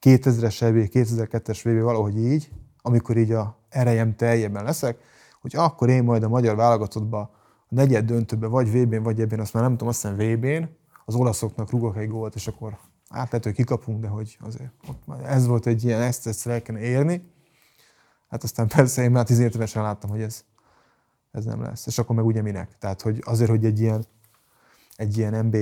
[0.00, 2.50] 2000-es EB, 2002-es VB valahogy így,
[2.82, 4.98] amikor így a erejem teljében leszek,
[5.40, 7.30] hogy akkor én majd a magyar válogatottba a
[7.68, 10.64] negyed döntőben, vagy VB-n, vagy ebben, azt már nem tudom, azt hiszem VB-n,
[11.04, 12.78] az olaszoknak rugok egy gólt, és akkor
[13.08, 16.46] át lehet, hogy kikapunk, de hogy azért ott már ez volt egy ilyen, ezt, ezt
[16.46, 17.32] el kellene érni.
[18.28, 20.44] Hát aztán persze én már 17 évesen láttam, hogy ez,
[21.34, 21.86] ez nem lesz.
[21.86, 22.78] És akkor meg ugye minek?
[22.78, 24.04] Tehát, hogy azért, hogy egy ilyen,
[24.96, 25.56] egy ilyen MB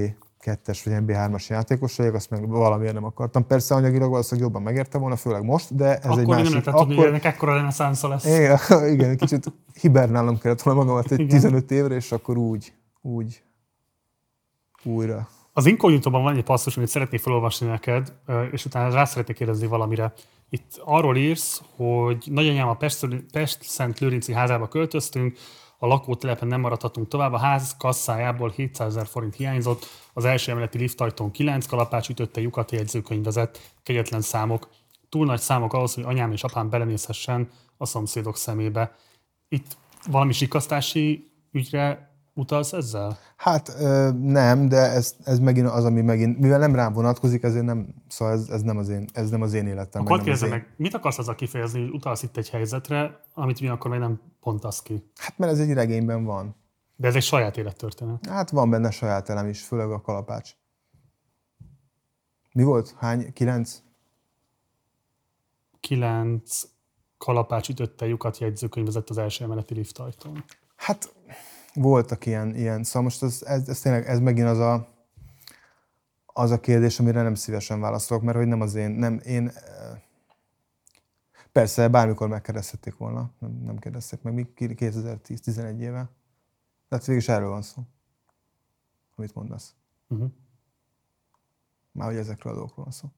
[0.44, 3.46] 2-es vagy MB3-as játékos vagyok, azt meg valamiért nem akartam.
[3.46, 6.44] Persze anyagilag valószínűleg jobban megérte volna, főleg most, de ez akkor egy másik.
[6.44, 8.24] nem lehetett tudni, hogy ennek ekkora reneszánsza lesz.
[8.24, 8.58] Igen,
[8.94, 11.40] igen, kicsit hibernálnom kellett volna magamat egy igen.
[11.40, 13.42] 15 évre, és akkor úgy, úgy
[14.82, 15.28] újra.
[15.52, 18.12] Az Incognito-ban van egy passzus, amit szeretnék felolvasni neked,
[18.50, 20.12] és utána rá szeretnék kérdezni valamire.
[20.54, 22.76] Itt arról írsz, hogy nagyanyám a
[23.32, 25.38] Pest-Szent Lőrinci házába költöztünk,
[25.78, 30.78] a lakótelepen nem maradhatunk tovább, a ház kasszájából 700 ezer forint hiányzott, az első emeleti
[30.78, 34.68] liftajtón 9 kalapács ütötte lyukat jegyzőkönyvezett, kegyetlen számok.
[35.08, 38.96] Túl nagy számok ahhoz, hogy anyám és apám belenézhessen a szomszédok szemébe.
[39.48, 39.76] Itt
[40.06, 43.18] valami sikasztási ügyre utalsz ezzel?
[43.36, 43.76] Hát
[44.18, 48.34] nem, de ez, ez megint az, ami megint, mivel nem rám vonatkozik, ezért nem, szóval
[48.34, 50.02] ez, ez, nem, az én, ez nem az én életem.
[50.02, 50.74] Akkor kérdezem meg, én...
[50.76, 54.82] mit akarsz azzal kifejezni, hogy utalsz itt egy helyzetre, amit mi akkor még nem pontasz
[54.82, 55.10] ki?
[55.16, 56.56] Hát mert ez egy regényben van.
[56.96, 58.26] De ez egy saját élettörténet.
[58.26, 60.50] Hát van benne saját elem is, főleg a kalapács.
[62.52, 62.94] Mi volt?
[62.98, 63.32] Hány?
[63.32, 63.78] Kilenc?
[65.80, 66.62] Kilenc
[67.18, 70.44] kalapács ütötte lyukat jegyzőkönyvezett az első emeleti liftajtón.
[70.76, 71.14] Hát
[71.74, 72.84] voltak ilyen, ilyen.
[72.84, 74.88] szóval most ez, ez, ez tényleg, ez megint az a,
[76.26, 79.52] az a kérdés, amire nem szívesen válaszolok, mert hogy nem az én, nem én,
[81.52, 86.10] persze bármikor megkérdezhették volna, nem, nem kérdezték meg, mi 2010-11 éve.
[86.88, 87.82] Tehát végül is erről van szó,
[89.16, 89.74] amit mondasz.
[90.08, 90.30] Uh-huh.
[91.92, 93.08] Már hogy ezekről a dolgokról van szó.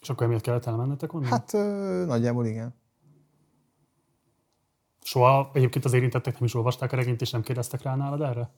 [0.00, 1.30] És akkor emiatt kellett elmennetek onnan?
[1.30, 2.74] Hát ö, nagyjából igen.
[5.08, 8.50] Soha egyébként az érintettek nem is olvasták a regényt, és nem kérdeztek rá nálad erre?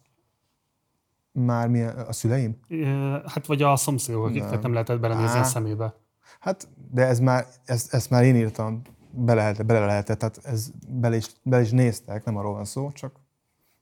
[1.33, 2.61] Már mi a szüleim?
[3.27, 4.61] Hát vagy a szomszédok, akik nem.
[4.61, 5.95] nem lehetett belenézni Á, a szemébe.
[6.41, 10.71] Hát, de ez már, ezt, ezt már én írtam, bele, lehetett, bele lehetett, tehát ez
[10.89, 13.21] bele is, bele is néztek, nem arról van szó, csak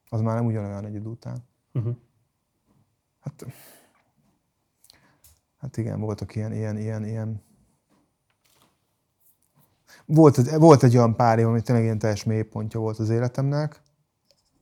[0.09, 1.37] az már nem ugyanolyan egy idő után.
[1.73, 1.95] Uh-huh.
[3.19, 3.45] Hát,
[5.57, 7.43] hát igen, voltak ilyen, ilyen, ilyen, ilyen
[10.13, 13.81] volt, volt egy olyan pár év, ami tényleg ilyen teljes mélypontja volt az életemnek,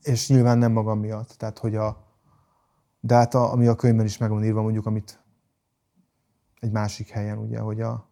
[0.02, 1.30] és nyilván nem magam miatt.
[1.30, 2.08] Tehát, hogy a,
[3.00, 5.24] de hát a, ami a könyvben is meg van írva, mondjuk, amit
[6.60, 8.10] egy másik helyen, ugye, hogy, a,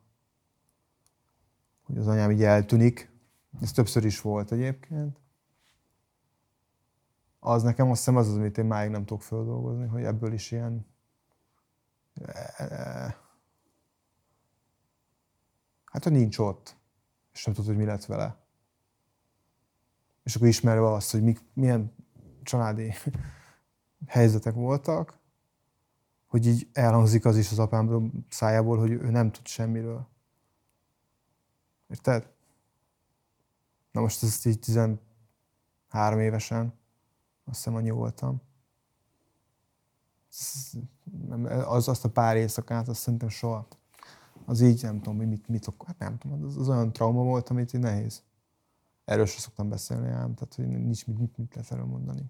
[1.84, 3.12] hogy az anyám így eltűnik.
[3.62, 5.18] Ez többször is volt egyébként.
[7.40, 10.52] Az nekem azt hiszem az az, amit én máig nem tudok földolgozni, hogy ebből is
[10.52, 10.86] ilyen
[12.14, 12.68] e, e,
[15.86, 16.76] hát, hogy nincs ott
[17.36, 18.38] és nem tudod, hogy mi lett vele.
[20.24, 21.96] És akkor ismerve azt, hogy mik, milyen
[22.44, 22.94] családi
[24.08, 25.20] helyzetek voltak,
[26.26, 30.08] hogy így elhangzik az is az apám szájából, hogy ő nem tud semmiről.
[31.88, 32.34] Érted?
[33.92, 35.00] Na most ezt így 13
[36.20, 36.74] évesen,
[37.46, 38.42] azt hiszem annyi voltam.
[41.66, 43.68] Az, azt a pár éjszakát, azt szerintem soha
[44.46, 47.50] az így nem tudom, hogy mit, mit hát nem tudom, az, az olyan trauma volt,
[47.50, 48.24] amit így nehéz.
[49.06, 52.22] Erről sem szoktam beszélni ám, tehát hogy nincs mit, mit, mit lehet erről mondani.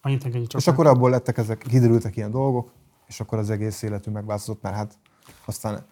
[0.00, 0.60] Annyit engedj csak.
[0.60, 2.72] És akkor abból lettek ezek, kiderültek ilyen dolgok,
[3.06, 4.98] és akkor az egész életünk megváltozott, mert hát
[5.44, 5.86] aztán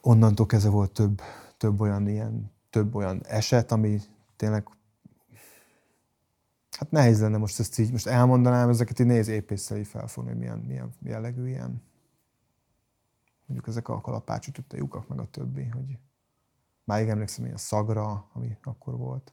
[0.00, 1.20] onnantól kezdve volt több,
[1.56, 4.00] több olyan ilyen, több olyan eset, ami
[4.36, 4.68] tényleg
[6.78, 10.38] Hát nehéz lenne most ezt így, most elmondanám, ezeket így néz épésszel így felfogni, hogy
[10.38, 11.82] milyen, milyen jellegű ilyen
[13.46, 15.98] mondjuk ezek a kalapács ütötte lyukak, meg a többi, hogy
[16.84, 19.32] máig emlékszem, hogy a szagra, ami akkor volt.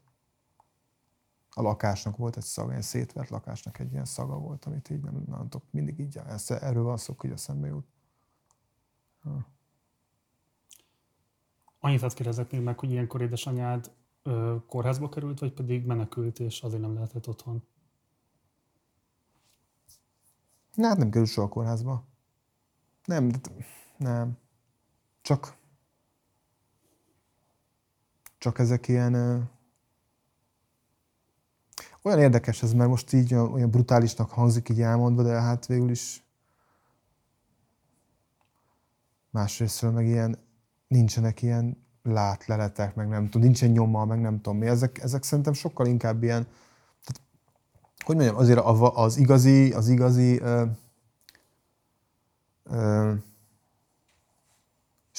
[1.50, 5.24] A lakásnak volt egy szaga, egy szétvert lakásnak egy ilyen szaga volt, amit így nem,
[5.28, 7.86] nem tudok, mindig így, erről van szó, hogy szembe jut.
[9.22, 9.46] Ha.
[11.80, 13.92] Annyit azt kérdezek még meg, hogy ilyenkor édesanyád
[14.24, 17.64] ö, kórházba került, vagy pedig menekült, és azért nem lehetett otthon?
[20.74, 22.06] Na, hát nem került soha a kórházba.
[23.06, 23.40] Nem, de
[24.02, 24.38] nem.
[25.22, 25.56] Csak,
[28.38, 29.14] csak ezek ilyen...
[32.02, 36.24] olyan érdekes ez, mert most így olyan brutálisnak hangzik így elmondva, de hát végül is
[39.30, 40.38] másrésztről meg ilyen,
[40.88, 44.68] nincsenek ilyen látleletek, meg nem tudom, nincsen nyoma, meg nem tudom mi.
[44.68, 46.44] Ezek, ezek szerintem sokkal inkább ilyen,
[47.04, 47.22] tehát,
[48.06, 48.60] hogy mondjam, azért
[48.94, 50.66] az igazi, az igazi ö,
[52.64, 53.14] ö,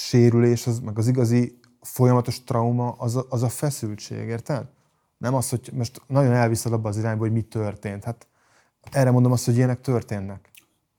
[0.02, 4.66] sérülés, az, meg az igazi folyamatos trauma, az a, az a feszültség, érted?
[5.18, 8.04] Nem az, hogy most nagyon elviszed abba az irányba, hogy mi történt.
[8.04, 8.26] Hát
[8.90, 10.50] erre mondom azt, hogy ilyenek történnek.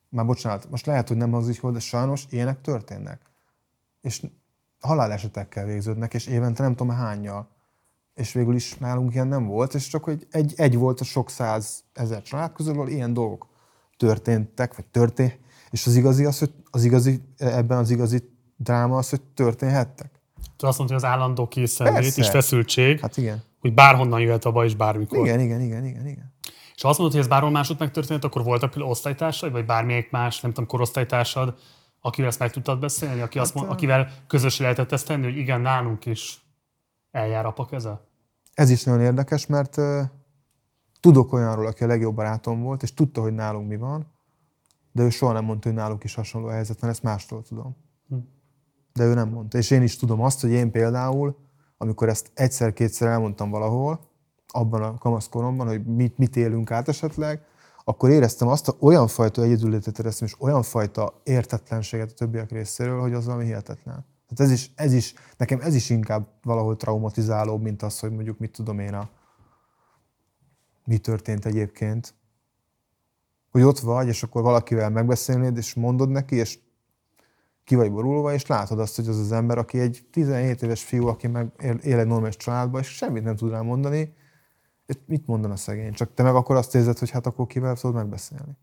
[0.10, 3.22] Már bocsánat, most lehet, hogy nem az így volt, de sajnos ilyenek történnek.
[4.02, 4.26] És
[4.80, 7.48] halálesetekkel végződnek, és évente nem tudom hányjal.
[8.14, 11.30] És végül is nálunk ilyen nem volt, és csak hogy egy, egy volt a sok
[11.30, 13.48] száz ezer család közül, ahol ilyen dolgok
[13.98, 15.40] történtek, vagy történt,
[15.70, 18.33] és az igazi az, hogy az igazi, ebben az igazi
[18.64, 20.12] dráma az, hogy történhettek.
[20.58, 23.44] Te azt mondta, hogy az állandó készenlét és feszültség, Hát igen.
[23.60, 25.26] hogy bárhonnan jöhet a baj, és bármikor.
[25.26, 26.34] Igen, igen, igen, igen, igen.
[26.76, 30.12] És ha azt mondod, hogy ez bárhol másod megtörtént, akkor voltak például osztálytársad, vagy bármelyik
[30.12, 31.56] más, nem tudom, korosztálytársad,
[32.02, 35.62] akivel ezt meg tudtad beszélni, aki azt mond, akivel közös lehetett ezt tenni, hogy igen,
[35.62, 36.42] nálunk is
[37.12, 38.02] eljár apa keze?
[38.54, 40.02] Ez is nagyon érdekes, mert uh,
[41.00, 44.08] tudok olyanról, aki a legjobb barátom volt, és tudta, hogy nálunk mi van,
[44.92, 47.76] de ő soha nem mondta, hogy náluk is hasonló helyzet van, ezt mástól tudom.
[48.94, 49.58] De ő nem mondta.
[49.58, 51.36] És én is tudom azt, hogy én például,
[51.78, 54.12] amikor ezt egyszer-kétszer elmondtam valahol,
[54.48, 57.46] abban a kamaszkoromban, hogy mit, mit élünk át esetleg,
[57.84, 63.02] akkor éreztem azt, hogy olyan fajta egyedüllétet éreztem, és olyan fajta értetlenséget a többiek részéről,
[63.02, 64.06] hogy az valami hihetetlen.
[64.28, 68.40] Tehát ez is, ez is, nekem ez is inkább valahol traumatizálóbb, mint az, hogy mondjuk
[68.40, 69.10] mit tudom én a,
[70.86, 72.14] mi történt egyébként.
[73.52, 76.60] Hogy ott vagy, és akkor valakivel megbeszélnéd, és mondod neki, és
[77.64, 81.08] ki vagy borulva, és látod azt, hogy az az ember, aki egy 17 éves fiú,
[81.08, 81.52] aki meg
[81.82, 84.14] él egy normális családban, és semmit nem tud rá mondani,
[85.06, 85.94] mit mondana szegény?
[85.94, 88.58] Csak te meg akkor azt érzed, hogy hát akkor kivel tudod megbeszélni.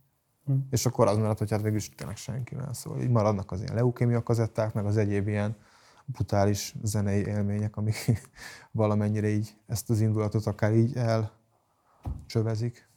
[0.44, 0.54] Hm.
[0.70, 2.72] És akkor az mellett, hogy hát végül is tényleg senkivel.
[2.72, 5.56] Szóval így maradnak az ilyen leukémia kazetták, meg az egyéb ilyen
[6.04, 7.96] brutális zenei élmények, amik
[8.72, 12.88] valamennyire így ezt az indulatot akár így elcsövezik,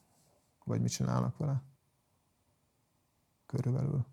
[0.64, 1.64] vagy mit csinálnak vele.
[3.46, 4.06] Körülbelül.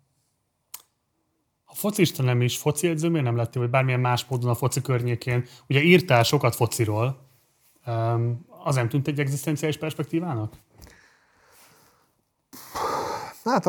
[1.71, 4.81] A focista nem is, foci edző miért nem lettél, vagy bármilyen más módon a foci
[4.81, 5.45] környékén?
[5.69, 7.29] Ugye írtál sokat fociról,
[8.63, 10.53] az nem tűnt egy egzisztenciális perspektívának?
[13.43, 13.65] Hát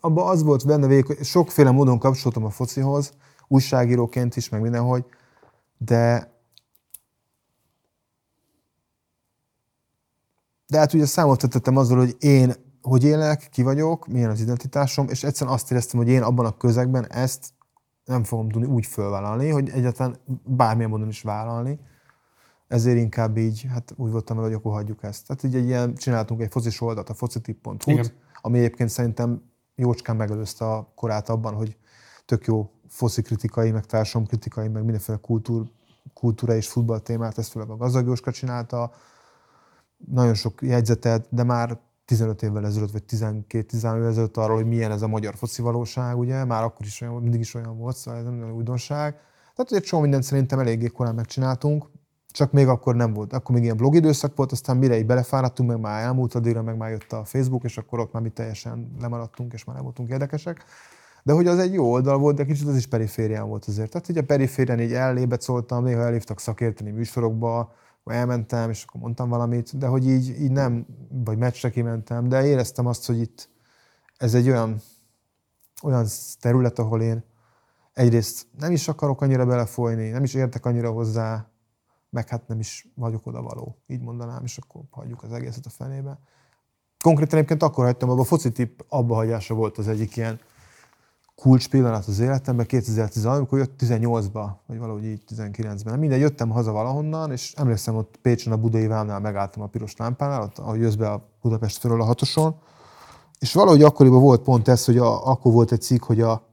[0.00, 3.12] abban az volt benne végig, sokféle módon kapcsoltam a focihoz,
[3.48, 5.04] újságíróként is, meg mindenhogy,
[5.78, 6.34] de
[10.66, 15.08] de hát ugye számot tettem azzal, hogy én hogy élek, ki vagyok, milyen az identitásom,
[15.08, 17.52] és egyszerűen azt éreztem, hogy én abban a közegben ezt
[18.04, 21.80] nem fogom tudni úgy fölvállalni, hogy egyáltalán bármilyen módon is vállalni.
[22.68, 25.26] Ezért inkább így, hát úgy voltam vele, hogy akkor hagyjuk ezt.
[25.26, 28.00] Tehát így egy ilyen, csináltunk egy focis oldalt, a focitip.hu,
[28.40, 29.42] ami egyébként szerintem
[29.74, 31.76] jócskán megelőzte a korát abban, hogy
[32.24, 33.84] tök jó foci kritikai, meg
[34.26, 35.70] kritikai, meg mindenféle kultúr,
[36.14, 38.92] kultúra és futball témát, ezt főleg a Gazdag Jóska csinálta,
[39.96, 41.78] nagyon sok jegyzetet, de már
[42.10, 46.18] 15 évvel ezelőtt, vagy 12-13 évvel ezelőtt arról, hogy milyen ez a magyar foci valóság,
[46.18, 49.12] ugye, már akkor is olyan, mindig is olyan volt, szóval ez nem újdonság.
[49.54, 51.90] Tehát egy csomó mindent szerintem eléggé korán megcsináltunk,
[52.30, 53.32] csak még akkor nem volt.
[53.32, 56.76] Akkor még ilyen blog időszak volt, aztán mire így belefáradtunk, meg már elmúlt addigra, meg
[56.76, 60.10] már jött a Facebook, és akkor ott már mi teljesen lemaradtunk, és már nem voltunk
[60.10, 60.64] érdekesek.
[61.22, 63.90] De hogy az egy jó oldal volt, de kicsit az is periférián volt azért.
[63.90, 67.72] Tehát ugye a periférián így ellébet szóltam, néha elhívtak szakérteni műsorokba,
[68.02, 72.46] vagy elmentem, és akkor mondtam valamit, de hogy így, így nem, vagy meccsre kimentem, de
[72.46, 73.48] éreztem azt, hogy itt
[74.16, 74.80] ez egy olyan,
[75.82, 76.06] olyan
[76.40, 77.24] terület, ahol én
[77.92, 81.50] egyrészt nem is akarok annyira belefolyni, nem is értek annyira hozzá,
[82.10, 85.70] meg hát nem is vagyok oda való, így mondanám, és akkor hagyjuk az egészet a
[85.70, 86.18] fenébe.
[87.02, 90.40] Konkrétan egyébként akkor hagytam, abban a foci tipp abba hagyása volt az egyik ilyen
[91.40, 95.98] kulcs pillanat az életemben, 2010 amikor jött 18-ba, vagy valahogy így 19-ben.
[95.98, 100.42] Mindegy, jöttem haza valahonnan, és emlékszem, ott Pécsen a Budai Vámnál megálltam a piros lámpánál,
[100.42, 102.56] ott, ahogy jössz be a Budapest felől a hatoson,
[103.38, 106.48] és valahogy akkoriban volt pont ez, hogy a, akkor volt egy cikk, hogy a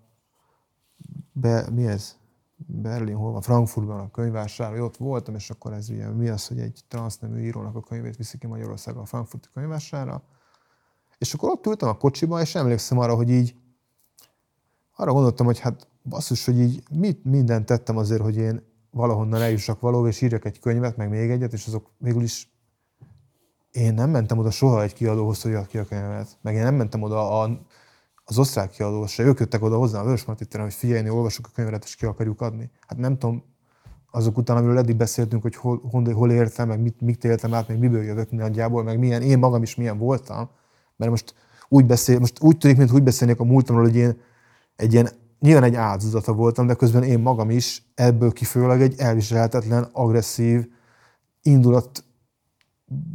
[1.32, 2.16] be, mi ez?
[2.56, 6.60] Berlin, hol van, Frankfurtban a könyvvásárló, ott voltam, és akkor ez ugye mi az, hogy
[6.60, 10.22] egy transznemű írónak a könyvét viszik ki Magyarországon a Frankfurti könyvvásárra.
[11.18, 13.56] És akkor ott ültem a kocsiba, és emlékszem arra, hogy így
[14.98, 19.80] arra gondoltam, hogy hát basszus, hogy így mit mindent tettem azért, hogy én valahonnan eljussak
[19.80, 22.52] valahol, és írjak egy könyvet, meg még egyet, és azok végül is
[23.72, 26.38] én nem mentem oda soha egy kiadóhoz, hogy ki a könyvet.
[26.42, 27.66] Meg én nem mentem oda a
[28.30, 31.84] az osztrák kiadó se, ők jöttek oda hozzá a Vörös hogy figyelni, olvasok a könyvet,
[31.84, 32.72] és ki akarjuk adni.
[32.88, 33.44] Hát nem tudom,
[34.12, 37.68] azok után, amiről eddig beszéltünk, hogy hol, hol, hol értem, meg mit, mit éltem át,
[37.68, 40.50] meg miből jövök nagyjából, meg milyen, én magam is milyen voltam,
[40.96, 41.36] mert most
[41.70, 44.18] úgy beszél, most úgy tűnik, mint úgy beszélnék a múltamról, hogy én
[44.78, 45.10] egy ilyen,
[45.40, 50.68] nyilván egy áldozata voltam, de közben én magam is ebből kifőleg egy elviselhetetlen, agresszív,
[51.42, 52.04] indulat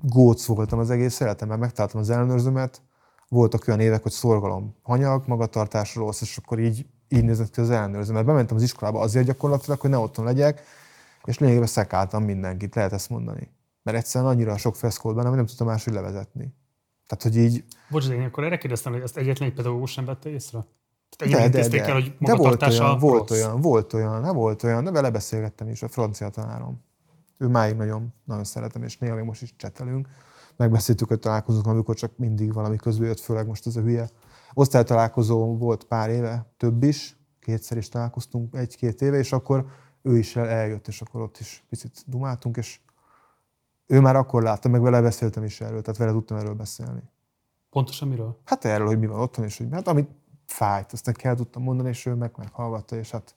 [0.03, 2.83] góc voltam az egész életemben, megtaláltam az ellenőrzőmet,
[3.29, 7.71] voltak olyan évek, hogy szorgalom, hanyag, magatartás rossz, és akkor így, így nézett ki az
[7.71, 8.13] ellenőrző.
[8.13, 10.63] Mert bementem az iskolába azért gyakorlatilag, hogy ne otthon legyek,
[11.25, 13.51] és lényegében szekáltam mindenkit, lehet ezt mondani.
[13.83, 16.55] Mert egyszerűen annyira sok feszkó volt benne, hogy nem tudtam máshogy levezetni.
[17.07, 17.65] Tehát, hogy így...
[17.91, 20.67] Bocs, de én akkor erre kérdeztem, hogy ezt egyetlen egy pedagógus sem vette észre?
[21.19, 24.85] De, de, de, el, hogy de volt olyan, volt olyan, volt olyan, nem volt olyan,
[24.85, 26.81] de vele beszélgettem is, a francia tanárom.
[27.39, 30.09] Ő máig nagyon, nagyon szeretem, és néha még most is csetelünk.
[30.57, 34.09] Megbeszéltük, hogy találkozunk, amikor csak mindig valami közül jött, főleg most ez a hülye.
[34.55, 39.67] Osztálytalálkozó volt pár éve, több is, kétszer is találkoztunk egy-két éve, és akkor
[40.03, 42.81] ő is eljött, és akkor ott is picit dumáltunk, és
[43.87, 47.03] ő már akkor látta, meg vele beszéltem is erről, tehát vele tudtam erről beszélni.
[47.71, 48.41] Pontosan miről?
[48.45, 50.09] Hát erről, hogy mi van otthon, és hogy hát amit
[50.53, 53.35] fájt, azt neki el tudtam mondani, és ő meg meghallgatta, és hát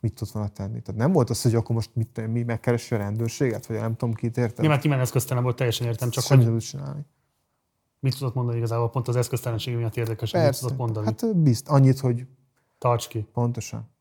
[0.00, 0.80] mit tudott volna tenni.
[0.80, 4.14] Tehát nem volt az, hogy akkor most mit, mi megkeresi a rendőrséget, vagy nem tudom,
[4.14, 4.64] kit értem.
[4.64, 6.58] Nyilván nyilván eszköztelen volt, teljesen értem, csak Semmi hogy...
[6.58, 7.06] csinálni.
[8.00, 8.90] Mit tudott mondani igazából?
[8.90, 11.06] Pont az eszköztelenség miatt érdekes, mit tudott mondani.
[11.06, 12.26] Hát bizt, annyit, hogy...
[12.78, 13.26] Tarts ki.
[13.32, 13.92] Pontosan.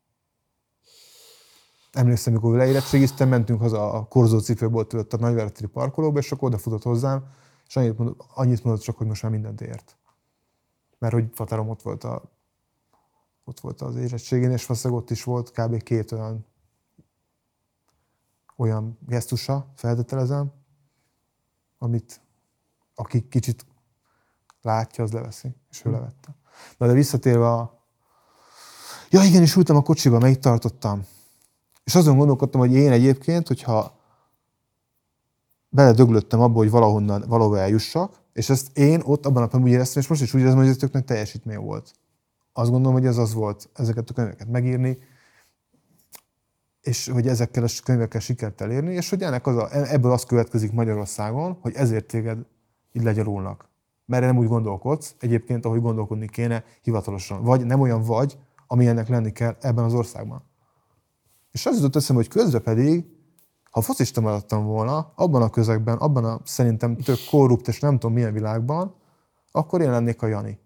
[1.92, 6.84] Emlékszem, amikor leérettségiztem, mentünk haza a korzó cipőból tőlött a nagyvárati parkolóba, és akkor odafutott
[6.84, 7.26] hozzám,
[7.68, 9.98] és annyit mondott, annyit mondott csak, hogy most már mindent ért.
[11.04, 12.22] Mert hogy Fatarom ott volt, a,
[13.44, 15.84] ott volt az érettségén, és valószínűleg ott is volt kb.
[15.84, 16.46] két olyan
[18.56, 20.52] olyan gesztusa, feltételezem,
[21.78, 22.22] amit
[22.96, 23.66] aki kicsit
[24.62, 25.96] látja, az leveszi, és ő hm.
[25.96, 26.36] levette.
[26.78, 27.86] Na de visszatérve a...
[29.10, 31.06] Ja igen, és ültem a kocsiba, itt tartottam.
[31.84, 34.00] És azon gondolkodtam, hogy én egyébként, hogyha
[35.70, 40.02] beledöglöttem abba, hogy valahonnan valahova eljussak, és ezt én ott abban a pillanatban úgy éreztem,
[40.02, 41.94] és most is úgy érzem, hogy ez tök nagy teljesítmény volt.
[42.54, 44.98] Azt gondolom, hogy ez az volt, ezeket a könyveket megírni,
[46.82, 50.72] és hogy ezekkel a könyvekkel sikert elérni, és hogy ennek az a, ebből az következik
[50.72, 52.38] Magyarországon, hogy ezért téged
[52.92, 53.70] így legyalulnak.
[54.06, 57.44] Mert nem úgy gondolkodsz, egyébként, ahogy gondolkodni kéne hivatalosan.
[57.44, 60.44] Vagy nem olyan vagy, ami ennek lenni kell ebben az országban.
[61.52, 63.06] És az jutott eszembe, hogy közben pedig,
[63.74, 68.14] ha focista maradtam volna, abban a közegben, abban a szerintem tök korrupt és nem tudom
[68.14, 68.96] milyen világban,
[69.52, 70.60] akkor én lennék a Jani.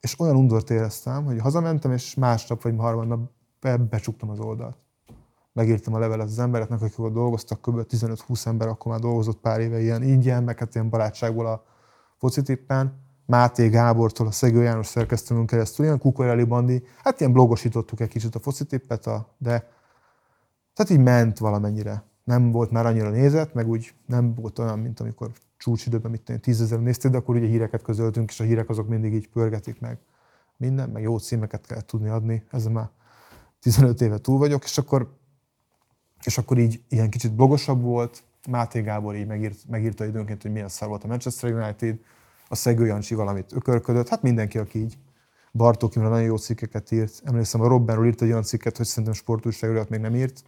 [0.00, 3.30] És olyan undort éreztem, hogy hazamentem, és másnap vagy harmadnap
[3.60, 4.76] be, becsuktam az oldalt.
[5.52, 7.86] Megírtam a levelet az embereknek, akik ott dolgoztak, kb.
[7.88, 11.64] 15-20 ember akkor már dolgozott pár éve ilyen ingyen, meg hát ilyen barátságból a
[12.16, 18.08] focitippen Máté Gábortól, a Szegő János szerkesztőnünk keresztül, ilyen Kukoreli Bandi, hát ilyen blogosítottuk egy
[18.08, 19.78] kicsit a focitippet, de
[20.80, 22.04] tehát így ment valamennyire.
[22.24, 26.40] Nem volt már annyira nézet, meg úgy nem volt olyan, mint amikor csúcsidőben, mit tenni,
[26.40, 29.98] tízezer nézték, de akkor ugye híreket közöltünk, és a hírek azok mindig így pörgetik meg
[30.56, 32.90] minden, meg jó címeket kell tudni adni, ezzel már
[33.60, 35.16] 15 éve túl vagyok, és akkor,
[36.24, 40.68] és akkor így ilyen kicsit blogosabb volt, Máté Gábor így megírt, megírta időnként, hogy milyen
[40.68, 41.98] szar volt a Manchester United,
[42.48, 44.98] a Szegő Jancsi valamit ökörködött, hát mindenki, aki így
[45.52, 47.22] Bartók Imre nagyon jó cikkeket írt.
[47.24, 50.42] Emlékszem, a Robbenról írt egy olyan cikket, hogy szerintem sportújságírót még nem írt.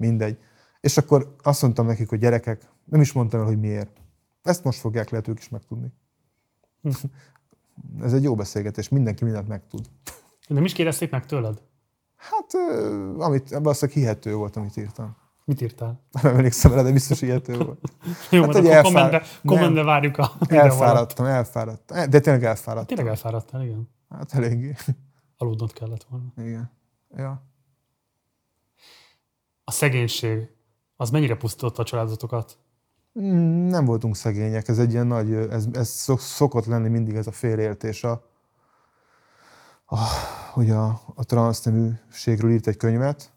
[0.00, 0.38] Mindegy.
[0.80, 4.00] És akkor azt mondtam nekik, hogy gyerekek, nem is mondtam el, hogy miért.
[4.42, 5.92] Ezt most fogják lehet ők is megtudni.
[6.82, 6.90] Hm.
[8.04, 9.86] Ez egy jó beszélgetés, mindenki mindent megtud.
[10.48, 11.62] Nem is kérdezték meg tőled?
[12.16, 12.54] Hát,
[13.18, 15.16] amit, azt hihető volt, amit írtam.
[15.44, 16.00] Mit írtál?
[16.22, 17.80] Nem emlékszem rá, de biztos illető volt.
[18.30, 22.10] Jó, hát, akkor kommentbe, kommentbe várjuk a Elfáradtam, elfáradtam.
[22.10, 22.96] De tényleg elfáradtam.
[22.96, 23.88] Tényleg elfáradtál, igen.
[24.08, 24.74] Hát eléggé.
[25.36, 26.32] Aludnod kellett volna.
[26.36, 26.70] Igen.
[27.16, 27.49] Ja.
[29.64, 30.48] A szegénység,
[30.96, 32.58] az mennyire pusztította a családotokat?
[33.12, 35.88] Nem voltunk szegények, ez egy ilyen nagy, ez, ez
[36.18, 38.04] szokott lenni mindig ez a félértés.
[38.04, 38.24] A,
[39.86, 39.98] a,
[40.52, 43.32] hogy a, a transzneműségről írt egy könyvet,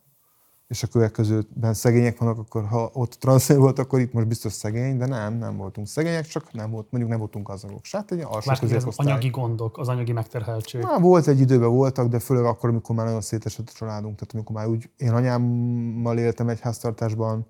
[0.68, 4.98] és a következőben szegények vannak, akkor ha ott transzén volt, akkor itt most biztos szegény,
[4.98, 7.82] de nem, nem voltunk szegények, csak nem volt, mondjuk nem voltunk gazdagok.
[7.92, 10.82] Hát egy alsó az anyagi gondok, az anyagi megterheltség.
[10.82, 14.16] Na, volt egy időben voltak, de főleg akkor, amikor már nagyon szétesett a családunk.
[14.16, 17.48] Tehát amikor már úgy, én anyámmal éltem egy háztartásban,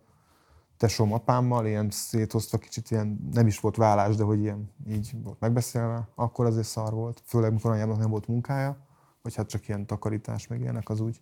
[0.77, 5.39] tesóm apámmal, ilyen széthozva kicsit ilyen, nem is volt vállás, de hogy ilyen így volt
[5.39, 7.21] megbeszélve, akkor azért szar volt.
[7.25, 8.77] Főleg, amikor anyámnak nem volt munkája,
[9.21, 11.21] vagy hát csak ilyen takarítás, meg ilyenek az úgy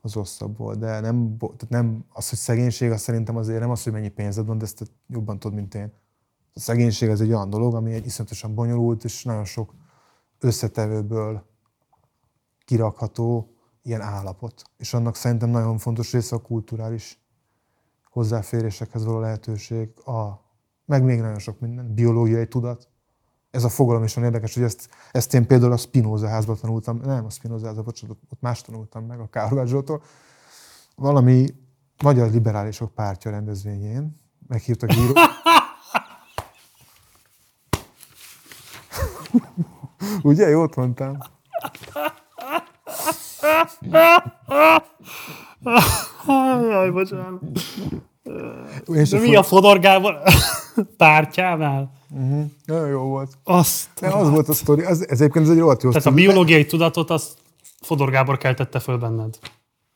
[0.00, 0.78] az rosszabb volt.
[0.78, 4.46] De nem, tehát nem az, hogy szegénység, az szerintem azért nem az, hogy mennyi pénzed
[4.46, 5.92] van, de ezt jobban tudod, mint én.
[6.54, 9.74] A szegénység az egy olyan dolog, ami egy iszonyatosan bonyolult, és nagyon sok
[10.38, 11.46] összetevőből
[12.64, 14.62] kirakható ilyen állapot.
[14.76, 17.18] És annak szerintem nagyon fontos része a kulturális
[18.10, 20.44] hozzáférésekhez való lehetőség, a,
[20.84, 22.88] meg még nagyon sok minden, biológiai tudat,
[23.50, 27.00] ez a fogalom is olyan érdekes, hogy ezt, ezt én például a Spinoza házban tanultam,
[27.04, 30.02] nem a Spinoza házban, bocsánat, ott más tanultam meg a Kárvágyzsótól.
[30.96, 31.46] Valami
[32.02, 34.16] Magyar Liberálisok Pártja rendezvényén
[34.48, 35.12] meghívtak író.
[40.22, 41.18] Ugye, jót mondtam?
[46.70, 47.40] Jaj, bocsánat.
[48.94, 50.18] Én De mi a Fodor Gábor
[50.96, 51.90] pártjánál?
[52.12, 52.44] Uh-huh.
[52.64, 53.32] Nagyon jó volt.
[53.44, 53.88] Azt.
[54.00, 54.82] De az volt a sztori.
[54.82, 57.30] Az, ez egyébként ez egy rohadt jó Tehát a biológiai tudatot azt
[57.80, 59.38] Fodor Gábor keltette föl benned.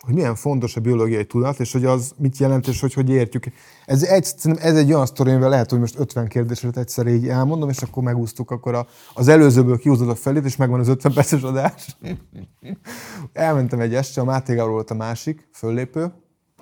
[0.05, 3.45] hogy milyen fontos a biológiai tudat, és hogy az mit jelent, és hogy hogy értjük.
[3.87, 4.27] Ez egy,
[4.59, 8.03] ez egy olyan sztori, amivel lehet, hogy most 50 kérdésre egyszer így elmondom, és akkor
[8.03, 11.97] megúsztuk, akkor a, az előzőből kihúzod a felét, és megvan az 50 perces adás.
[13.33, 16.13] Elmentem egy este, a Máté Gábor volt a másik, föllépő.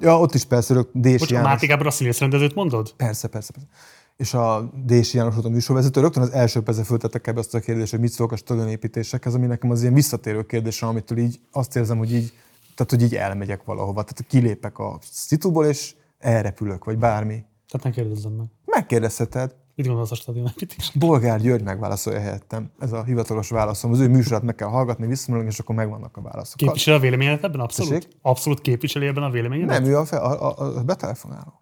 [0.02, 1.48] Ja, ott is persze, rögt Dési Bocs, János.
[1.48, 2.92] Máté Gábor a színész rendezőt mondod?
[2.96, 3.68] Persze, persze, persze.
[4.16, 7.60] És a Dési János volt a műsorvezető, rögtön az első percben föltettek ebbe azt a
[7.60, 11.76] kérdést, hogy mit szólok a stadionépítésekhez, ami nekem az ilyen visszatérő kérdés, amitől így azt
[11.76, 12.32] érzem, hogy így,
[12.74, 14.02] tehát, hogy így elmegyek valahova.
[14.02, 17.44] Tehát kilépek a szituból, és elrepülök, vagy bármi.
[17.68, 18.46] Tehát ne kérdezzem meg.
[18.64, 19.54] Megkérdezheted.
[19.74, 21.08] Mit gondolsz a stadionépítésről?
[21.08, 22.70] Bolgár György megválaszolja helyettem.
[22.78, 23.92] Ez a hivatalos válaszom.
[23.92, 26.56] Az ő műsorát meg kell hallgatni, visszamenőleg, és akkor megvannak a válaszok.
[26.56, 27.60] Képviseli a véleményedet ebben?
[27.60, 27.92] Abszolút?
[27.92, 28.08] Tessék?
[28.22, 29.80] Abszolút képviseli ebben a véleményedet?
[29.80, 31.60] Nem, ő a, fe, a, a, a betelefonálok.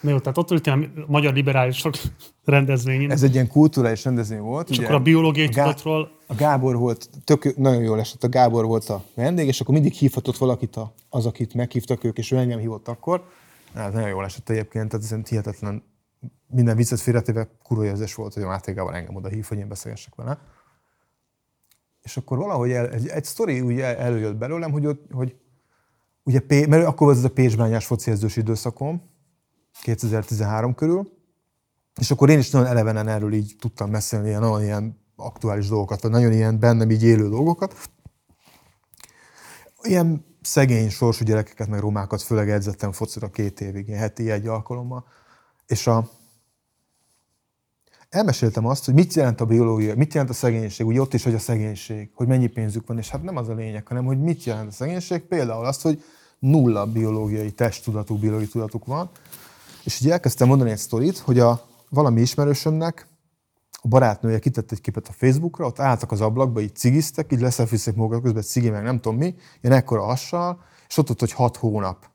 [0.00, 1.94] Na jó, tehát ott ültél a magyar liberálisok
[2.44, 4.70] rendezvényén, Ez egy ilyen kulturális rendezvény volt.
[4.70, 8.24] és ugye akkor a biológiai a Gá- tudatról A Gábor volt, tök, nagyon jól esett,
[8.24, 12.18] a Gábor volt a vendég, és akkor mindig hívhatott valakit a, az, akit meghívtak ők,
[12.18, 13.24] és ő engem hívott akkor.
[13.74, 15.82] Hát nagyon jól esett egyébként, tehát ez hihetetlen,
[16.46, 19.68] minden viccet félretéve kurva érzés volt, hogy a Máté Gábor engem oda hív, hogy én
[19.68, 20.38] beszélgessek vele.
[22.02, 25.36] És akkor valahogy el, egy, egy sztori úgy el, előjött belőlem, hogy, ott, hogy
[26.22, 29.02] ugye, P, mert akkor volt ez a Pécsbányás foci edzős időszakom,
[29.82, 31.12] 2013 körül,
[32.00, 36.02] és akkor én is nagyon elevenen erről így tudtam beszélni, ilyen, nagyon ilyen aktuális dolgokat,
[36.02, 37.74] vagy nagyon ilyen bennem így élő dolgokat.
[39.82, 45.04] Ilyen szegény sorsú gyerekeket, meg romákat főleg edzettem focira két évig, ilyen heti egy alkalommal.
[45.66, 46.10] És a,
[48.08, 51.34] elmeséltem azt, hogy mit jelent a biológia, mit jelent a szegénység, ugye ott is, hogy
[51.34, 54.44] a szegénység, hogy mennyi pénzük van, és hát nem az a lényeg, hanem hogy mit
[54.44, 56.02] jelent a szegénység, például azt, hogy
[56.38, 59.10] nulla biológiai testtudatuk, biológiai tudatuk van,
[59.84, 63.06] és ugye elkezdtem mondani egy sztorit, hogy a valami ismerősömnek
[63.82, 67.94] a barátnője kitett egy képet a Facebookra, ott álltak az ablakba, így cigiztek, így leszelfizték
[67.94, 71.56] magukat közben, cigi meg nem tudom mi, ilyen ekkora hassal, és ott ott, hogy hat
[71.56, 72.10] hónap.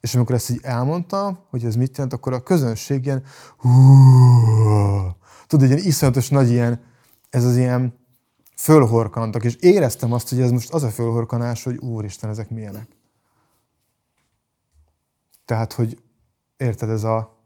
[0.00, 3.22] És amikor ezt így elmondtam, hogy ez mit jelent, akkor a közönség ilyen,
[5.46, 6.80] tudod, ilyen iszonyatos nagy ilyen,
[7.30, 7.98] ez az ilyen
[8.56, 12.88] fölhorkantak, és éreztem azt, hogy ez most az a fölhorkanás, hogy úristen, ezek milyenek.
[15.44, 16.02] Tehát, hogy
[16.56, 17.36] érted, ez a,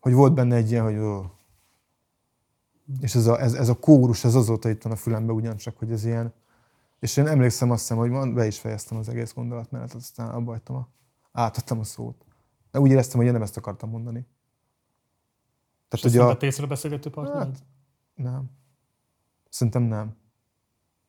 [0.00, 1.22] hogy volt benne egy ilyen, hogy ó.
[3.00, 5.92] És ez a, ez, ez a kórus, ez azóta itt van a fülembe ugyancsak, hogy
[5.92, 6.34] ez ilyen.
[6.98, 10.60] És én emlékszem azt hiszem, hogy van, be is fejeztem az egész gondolatmenetet, aztán abba
[10.64, 10.88] a,
[11.34, 12.24] átadtam a szót.
[12.70, 14.26] De úgy éreztem, hogy én nem ezt akartam mondani.
[15.90, 17.46] és Tehát, hogy a a, tészről beszélgető partnered?
[17.46, 17.64] Hát,
[18.14, 18.50] nem.
[19.48, 20.16] Szerintem nem.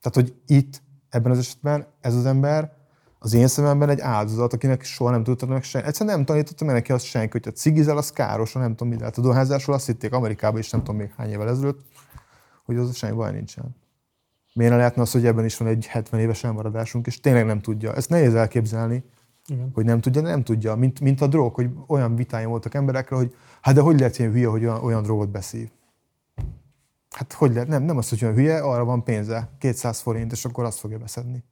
[0.01, 2.73] Tehát, hogy itt, ebben az esetben ez az ember
[3.19, 5.87] az én szememben egy áldozat, akinek soha nem tudtam meg senki.
[5.87, 9.01] Egyszerűen nem tanítottam neki azt senki, hogy a cigizel, az káros, nem tudom mi.
[9.01, 11.85] Hát a dohányzásról azt hitték Amerikában is, nem tudom még hány évvel ezelőtt,
[12.65, 13.75] hogy az semmi baj nincsen.
[14.53, 17.61] Miért ne lehetne az, hogy ebben is van egy 70 éves elmaradásunk, és tényleg nem
[17.61, 17.93] tudja.
[17.93, 19.03] Ezt nehéz elképzelni,
[19.47, 19.71] Igen.
[19.73, 20.75] hogy nem tudja, nem tudja.
[20.75, 24.31] Mint, mint a drog, hogy olyan vitáim voltak emberekről, hogy hát de hogy lehet ilyen
[24.31, 25.69] hülye, hogy olyan, olyan drogot beszív?
[27.09, 27.67] Hát hogy lehet?
[27.67, 30.97] Nem, nem az, hogy olyan hülye, arra van pénze, 200 forint, és akkor azt fogja
[30.97, 31.43] beszedni.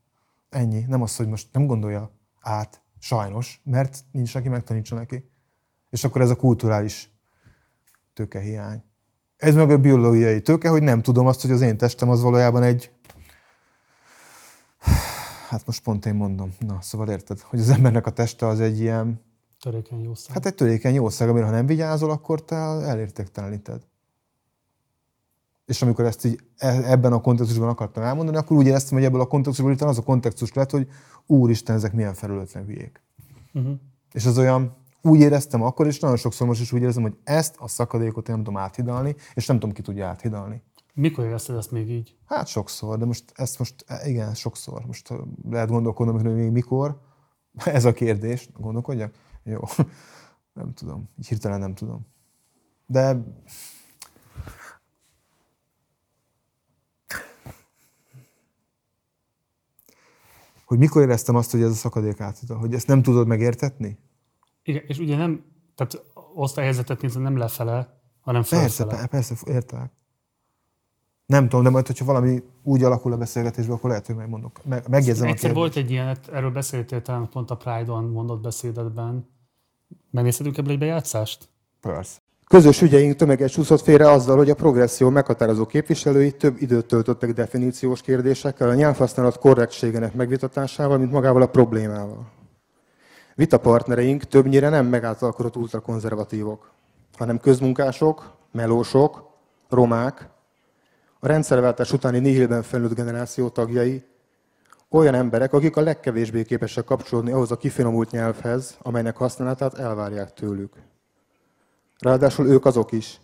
[0.50, 0.86] Ennyi.
[0.88, 5.30] Nem az, hogy most nem gondolja át, sajnos, mert nincs, aki megtanítsa neki.
[5.90, 7.12] És akkor ez a kulturális
[8.14, 8.84] tőkehiány.
[9.38, 12.64] Ez meg a biológiai tőke, hogy nem tudom azt, hogy az én testem az valójában
[12.64, 12.92] egy
[15.54, 16.54] Hát most pont én mondom.
[16.60, 19.22] Na, szóval érted, hogy az embernek a teste az egy ilyen,
[19.60, 20.34] Törékeny jó szám.
[20.34, 23.82] hát egy törékeny jószág, amire ha nem vigyázol, akkor te elértékteleníted.
[25.66, 29.22] És amikor ezt így e- ebben a kontextusban akartam elmondani, akkor úgy éreztem, hogy ebből
[29.22, 30.88] a kontextusból itt az a kontextus lett, hogy
[31.26, 33.02] úristen, ezek milyen felületlen hülyék.
[33.54, 33.74] Uh-huh.
[34.12, 37.56] És az olyan, úgy éreztem akkor, és nagyon sokszor most is úgy érzem, hogy ezt
[37.60, 40.62] a szakadékot én nem tudom áthidalni, és nem tudom, ki tudja áthidalni.
[40.94, 42.18] Mikor érezted ezt még így?
[42.26, 44.86] Hát sokszor, de most ezt most, igen, sokszor.
[44.86, 45.14] Most
[45.50, 47.02] lehet gondolkodnom, hogy még mikor.
[47.66, 48.50] Ez a kérdés.
[48.54, 49.14] Gondolkodjak?
[49.44, 49.60] Jó.
[50.54, 51.10] Nem tudom.
[51.20, 52.08] Így hirtelen nem tudom.
[52.86, 53.24] De
[60.66, 63.98] hogy mikor éreztem azt, hogy ez a szakadék átjutott, hogy ezt nem tudod megértetni?
[64.64, 69.00] Igen, és ugye nem, tehát osztályhelyzetet nézve nem lefele, hanem Persze, felfele.
[69.00, 69.92] pe- persze, értelek.
[71.26, 74.60] Nem tudom, de majd, hogyha valami úgy alakul a beszélgetésben, akkor lehet, hogy megmondok.
[74.66, 79.30] Meg, megjegyzem a Egyszer volt egy ilyen, erről beszéltél talán pont a Pride-on mondott beszédedben.
[80.12, 81.50] Megnézhetünk ebből egy bejátszást?
[81.82, 82.22] Persze.
[82.48, 88.02] Közös ügyeink tömeges csúszott félre azzal, hogy a progresszió meghatározó képviselői több időt töltöttek definíciós
[88.02, 92.32] kérdésekkel, a nyelvhasználat korrektségének megvitatásával, mint magával a problémával.
[93.36, 96.72] Vitapartnereink többnyire nem megáltalkodott ultrakonzervatívok,
[97.18, 99.30] hanem közmunkások, melósok,
[99.70, 100.30] romák,
[101.24, 104.04] a rendszerváltás utáni nihilben felnőtt generáció tagjai,
[104.90, 110.74] olyan emberek, akik a legkevésbé képesek kapcsolódni ahhoz a kifinomult nyelvhez, amelynek használatát elvárják tőlük.
[112.00, 113.20] Ráadásul ők azok is,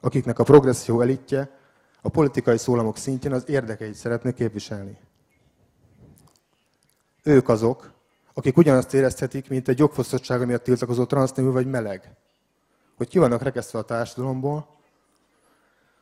[0.00, 1.50] akiknek a progresszió elitje
[2.00, 4.98] a politikai szólamok szintjén az érdekeit szeretné képviselni.
[7.22, 7.92] Ők azok,
[8.34, 12.16] akik ugyanazt érezhetik, mint egy jogfosztottsága miatt tiltakozó transznemű vagy meleg,
[12.96, 14.75] hogy ki vannak rekesztve a társadalomból,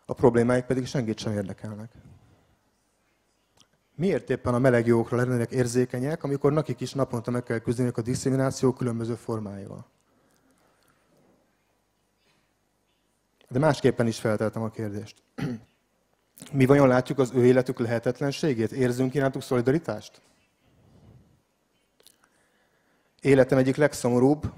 [0.07, 1.91] a problémáik pedig senkit sem érdekelnek.
[3.95, 8.03] Miért éppen a meleg jogokra lennének érzékenyek, amikor nekik is naponta meg kell küzdeniük a
[8.03, 9.87] diszkrimináció különböző formáival?
[13.49, 15.23] De másképpen is felteltem a kérdést.
[16.53, 18.73] Mi vajon látjuk az ő életük lehetetlenségét?
[18.73, 20.21] Érzünk irántuk szolidaritást?
[23.21, 24.53] Életem egyik legszomorúbb,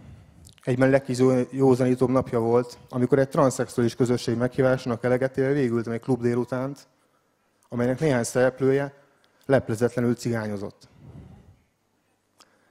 [0.66, 6.86] egyben legkijózanítóbb napja volt, amikor egy transzexuális közösség meghívásának elegetével végültem egy klub délutánt,
[7.68, 8.94] amelynek néhány szereplője
[9.44, 10.88] leplezetlenül cigányozott.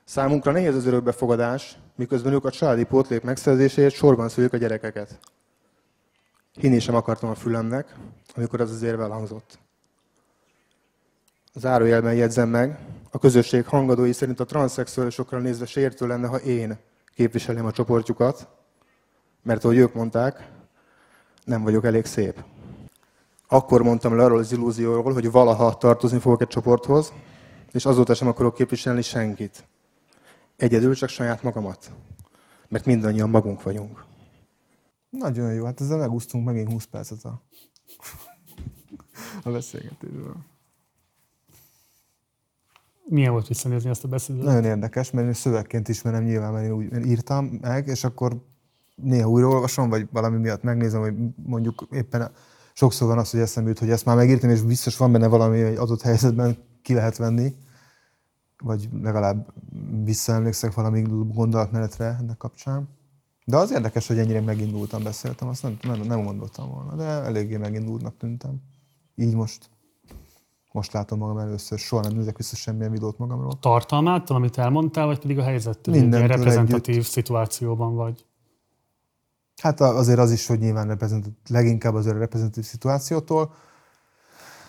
[0.03, 5.19] Számunkra nehéz az örökbefogadás, miközben ők a családi pótlék megszerzéséért sorban szülik a gyerekeket.
[6.53, 7.95] Hinni sem akartam a fülemnek,
[8.35, 9.59] amikor az az érve elhangzott.
[11.53, 12.79] Zárójelben jegyzem meg,
[13.11, 16.77] a közösség hangadói szerint a transzexuálisokra nézve sértő lenne, ha én
[17.15, 18.47] képviselném a csoportjukat,
[19.43, 20.51] mert ahogy ők mondták,
[21.43, 22.43] nem vagyok elég szép.
[23.47, 27.13] Akkor mondtam le arról az illúzióról, hogy valaha tartozni fogok egy csoporthoz,
[27.71, 29.67] és azóta sem akarok képviselni senkit.
[30.57, 31.91] Egyedül csak saját magamat.
[32.67, 34.03] Mert mindannyian magunk vagyunk.
[35.09, 37.41] Nagyon jó, hát ezzel megúsztunk megint 20 percet a,
[39.43, 40.35] a beszélgetésről.
[43.07, 44.43] Milyen volt visszanézni ezt a beszédet?
[44.43, 48.41] Nagyon érdekes, mert én szövegként ismerem nyilván, mert én úgy írtam meg, és akkor
[48.95, 51.13] néha újraolvasom, vagy valami miatt megnézem, hogy
[51.45, 52.31] mondjuk éppen
[52.73, 55.61] sokszor van az, hogy eszembe jut, hogy ezt már megírtam, és biztos van benne valami,
[55.61, 57.55] egy adott helyzetben ki lehet venni,
[58.57, 59.53] vagy legalább
[60.03, 61.01] visszaemlékszek valami
[61.33, 62.89] gondolatmenetre ennek kapcsán.
[63.45, 67.57] De az érdekes, hogy ennyire megindultam, beszéltem, azt nem, nem, nem gondoltam volna, de eléggé
[67.57, 68.61] megindultnak tűntem.
[69.15, 69.69] Így most
[70.75, 73.59] most látom magam először, soha nem nézek vissza semmilyen videót magamról.
[73.59, 75.95] Tartalmától, amit elmondtál, vagy pedig a helyzettől?
[75.95, 77.09] Minden reprezentatív együtt.
[77.09, 78.25] szituációban vagy?
[79.61, 83.53] Hát azért az is, hogy nyilván reprezentatív, leginkább az a reprezentatív szituációtól,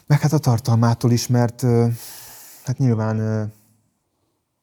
[0.07, 1.61] meg hát a tartalmától is, mert
[2.64, 3.18] hát nyilván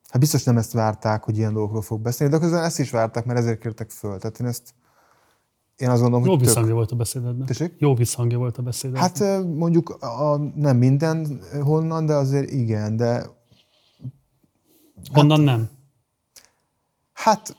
[0.09, 3.25] hát biztos nem ezt várták, hogy ilyen dolgokról fog beszélni, de közben ezt is várták,
[3.25, 4.17] mert ezért kértek föl.
[4.17, 4.73] Tehát én ezt
[5.78, 6.78] én azt gondolom, Jó hogy visszhangja tök...
[6.78, 7.45] volt a beszédedben.
[7.45, 7.74] Tessék?
[7.78, 9.01] Jó visszhangja volt a beszédedben.
[9.01, 13.26] Hát mondjuk a, nem minden honnan, de azért igen, de...
[15.13, 15.69] Honnan hát, nem?
[17.13, 17.57] Hát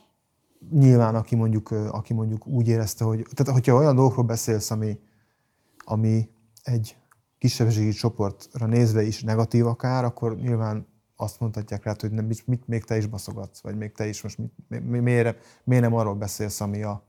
[0.69, 3.25] nyilván, aki mondjuk, aki mondjuk úgy érezte, hogy...
[3.33, 4.99] Tehát, hogyha olyan dolgokról beszélsz, ami,
[5.77, 6.29] ami
[6.63, 6.95] egy
[7.37, 12.67] kisebbségi csoportra nézve is negatív akár, akkor nyilván azt mondhatják rá, hogy nem, mit, mit
[12.67, 16.15] még te is baszogatsz, vagy még te is most mit, mi, miért, miért nem arról
[16.15, 17.04] beszélsz, ami a,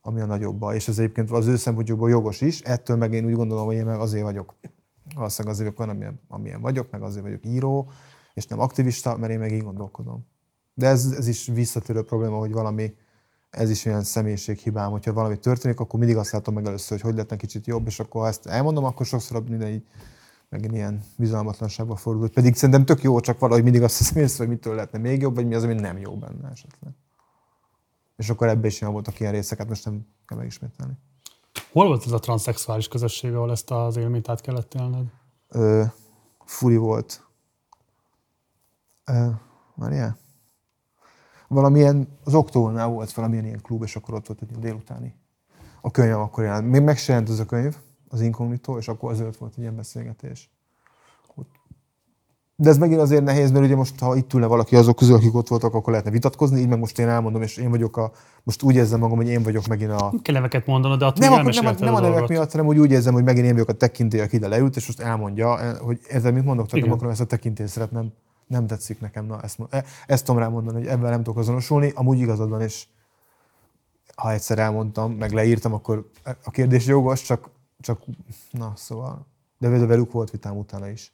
[0.00, 0.64] ami a nagyobb.
[0.72, 3.84] És ez egyébként az ő szempontjukból jogos is, ettől meg én úgy gondolom, hogy én
[3.84, 4.54] meg azért vagyok.
[5.14, 7.90] Valószínűleg azért vagyok amilyen, amilyen vagyok, meg azért vagyok író,
[8.34, 10.26] és nem aktivista, mert én meg így gondolkodom.
[10.74, 12.94] De ez, ez is visszatérő probléma, hogy valami,
[13.50, 17.12] ez is olyan személyiséghibám, hogyha valami történik, akkor mindig azt látom meg először, hogy hogy
[17.14, 19.86] lehetne kicsit jobb, és akkor ha ezt elmondom, akkor sokszor minden így
[20.48, 22.30] meg ilyen bizalmatlanságba fordul.
[22.30, 25.46] Pedig szerintem tök jó, csak valahogy mindig azt hiszem hogy mitől lehetne még jobb, vagy
[25.46, 26.92] mi az, ami nem jó benne esetleg.
[28.18, 30.92] És akkor ebbe is voltak ilyen részeket, most nem kell megismételni.
[31.72, 35.06] Hol volt ez a transzexuális közösség, ahol ezt az élményt át kellett élned?
[35.48, 35.84] Ö,
[36.44, 37.26] furi volt.
[39.04, 39.28] Ö,
[39.90, 40.16] ilyen?
[41.48, 45.14] Valamilyen, az Októnál volt valamilyen ilyen klub, és akkor ott volt egy délutáni.
[45.80, 46.70] A könyvem akkor jelent.
[46.70, 47.76] Még meg se jelent az a könyv,
[48.08, 50.50] az Incognito, és akkor azért volt egy ilyen beszélgetés.
[52.60, 55.34] De ez megint azért nehéz, mert ugye most, ha itt ülne valaki azok közül, akik
[55.34, 58.12] ott voltak, akkor lehetne vitatkozni, így meg most én elmondom, és én vagyok a,
[58.42, 60.12] most úgy érzem magam, hogy én vagyok megint a...
[60.22, 62.78] Kell neveket mondanod, de attól nem, akkor, nem, a, nem a nevek miatt, hanem úgy,
[62.78, 66.00] úgy érzem, hogy megint én vagyok a tekintély, aki ide leült, és most elmondja, hogy
[66.08, 68.12] ezzel mit mondok, tehát nem akarom ezt a tekintélyt szeretnem,
[68.46, 71.92] nem tetszik nekem, na ezt, e- ezt tudom rá mondani, hogy ebben nem tudok azonosulni,
[71.94, 72.86] amúgy igazad van, és
[74.14, 76.10] ha egyszer elmondtam, meg leírtam, akkor
[76.44, 78.00] a kérdés jogos, csak, csak
[78.50, 79.26] na szóval,
[79.58, 81.12] de velük volt vitám utána is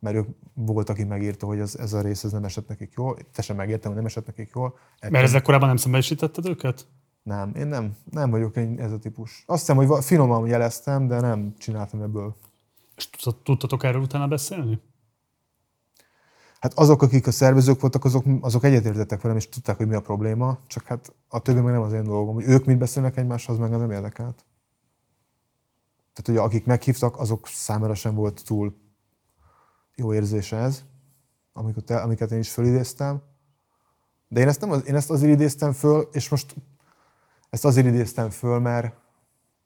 [0.00, 3.18] mert ők volt, aki megírta, hogy ez, ez a rész ez nem esett nekik jól.
[3.32, 4.78] Te sem megértem, hogy nem esett nekik jól.
[4.98, 5.10] Ekkor...
[5.10, 6.86] Mert ezek korábban nem szembesítetted őket?
[7.22, 9.42] Nem, én nem, nem vagyok ez a típus.
[9.46, 12.36] Azt hiszem, hogy finoman jeleztem, de nem csináltam ebből.
[12.96, 13.10] És
[13.42, 14.80] tudtatok erről utána beszélni?
[16.60, 20.00] Hát azok, akik a szervezők voltak, azok, azok egyetértettek velem, és tudták, hogy mi a
[20.00, 22.34] probléma, csak hát a többi meg nem az én dolgom.
[22.34, 24.44] Hogy ők mit beszélnek egymáshoz, meg nem érdekelt.
[26.12, 28.76] Tehát, hogy akik meghívtak, azok számára sem volt túl
[29.94, 30.84] jó érzés ez,
[31.52, 33.22] amiket, amiket én is fölidéztem.
[34.28, 36.54] De én ezt, nem én ezt azért idéztem föl, és most
[37.50, 38.94] ezt azért idéztem föl, mert,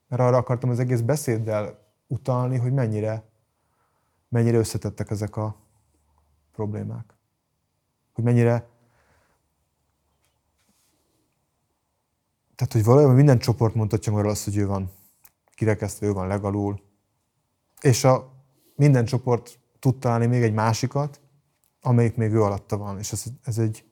[0.09, 3.24] mert arra akartam az egész beszéddel utalni, hogy mennyire,
[4.28, 5.56] mennyire összetettek ezek a
[6.52, 7.14] problémák.
[8.12, 8.72] Hogy mennyire
[12.55, 14.90] tehát, hogy valójában minden csoport mondhatja magáról azt, hogy ő van
[15.55, 16.80] kirekesztve, ő van legalul.
[17.80, 18.32] És a
[18.76, 21.20] minden csoport tud találni még egy másikat,
[21.81, 22.98] amelyik még ő alatta van.
[22.98, 23.85] És ez, ez egy,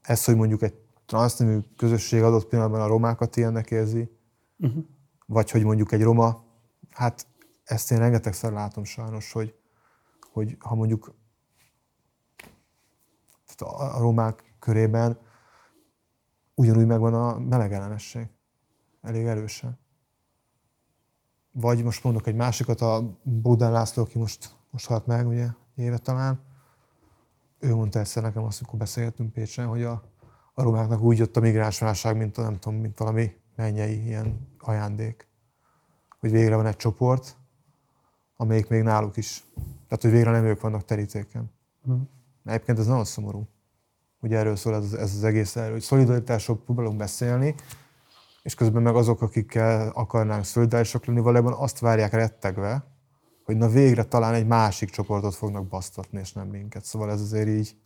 [0.00, 0.74] ez, hogy mondjuk egy
[1.06, 4.10] transznemű közösség adott pillanatban a romákat ilyennek érzi,
[4.58, 4.84] uh-huh.
[5.26, 6.44] vagy hogy mondjuk egy roma,
[6.90, 7.26] hát
[7.64, 9.54] ezt én rengetegszer látom sajnos, hogy,
[10.32, 11.14] hogy ha mondjuk
[13.58, 15.18] a romák körében
[16.54, 18.28] ugyanúgy megvan a melegellenesség.
[19.02, 19.78] Elég erősen.
[21.52, 25.98] Vagy most mondok egy másikat, a Budán László, aki most, most halt meg, ugye, éve
[25.98, 26.40] talán,
[27.58, 30.02] ő mondta egyszer nekem azt, amikor beszélgetünk Pécsen, hogy a,
[30.54, 35.28] a romáknak úgy jött a migránsválság, mint, a, nem tudom, mint valami mennyei ilyen ajándék.
[36.20, 37.36] Hogy végre van egy csoport,
[38.36, 39.44] amelyik még náluk is.
[39.88, 41.50] Tehát, hogy végre nem ők vannak terítéken.
[41.84, 42.02] Uh-huh.
[42.44, 43.48] Egyébként ez nagyon szomorú.
[44.20, 47.54] Ugye erről szól ez, ez az egész erről, hogy szolidaritásról próbálunk beszélni,
[48.42, 52.93] és közben meg azok, akikkel akarnánk szolidárisak lenni, valójában azt várják rettegve,
[53.44, 56.84] hogy na végre talán egy másik csoportot fognak basztatni, és nem minket.
[56.84, 57.76] Szóval ez azért így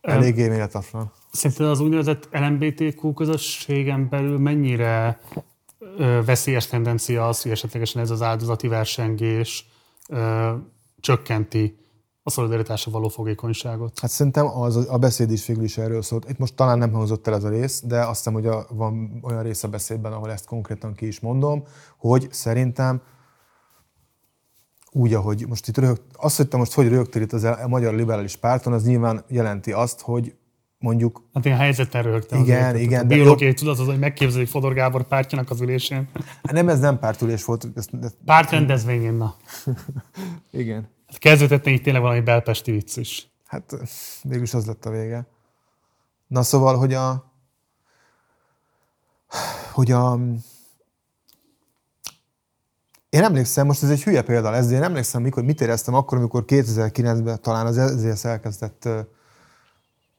[0.00, 1.12] elég élményetatlan.
[1.32, 5.20] Szerinted az úgynevezett LMBTQ közösségen belül mennyire
[6.24, 9.68] veszélyes tendencia az, hogy esetlegesen ez az áldozati versengés
[10.08, 10.52] ö,
[11.00, 11.76] csökkenti
[12.22, 13.98] a szolidaritásra való fogékonyságot?
[13.98, 16.30] Hát szerintem az, a beszéd is végül is erről szólt.
[16.30, 19.18] Itt most talán nem hangzott el ez a rész, de azt hiszem, hogy a, van
[19.22, 21.64] olyan rész a beszédben, ahol ezt konkrétan ki is mondom,
[21.96, 23.02] hogy szerintem
[24.92, 27.94] úgy, ahogy most itt röhög, azt, hogy te most hogy röhögtél itt az a Magyar
[27.94, 30.34] Liberális Párton, az nyilván jelenti azt, hogy
[30.78, 31.28] mondjuk...
[31.34, 32.40] Hát én helyzetten röhögtem.
[32.40, 33.04] Igen, azért, igen.
[33.04, 36.08] A biológiai tudat az, hogy megképzelik Fodor Gábor pártjának az ülésén.
[36.42, 37.68] Hát nem, ez nem pártülés volt.
[37.74, 38.14] Ez, ez...
[38.24, 39.36] Pártrendezvényén, na.
[40.50, 40.88] igen.
[41.06, 43.30] Hát kezdődhetne itt tényleg valami belpesti vicc is.
[43.46, 43.76] Hát
[44.22, 45.26] végülis az lett a vége.
[46.26, 47.30] Na szóval, hogy a...
[49.72, 50.18] Hogy a
[53.12, 56.18] én emlékszem, most ez egy hülye példa lesz, de én emlékszem, mikor, mit éreztem akkor,
[56.18, 58.88] amikor 2009-ben talán az EZSZ elkezdett,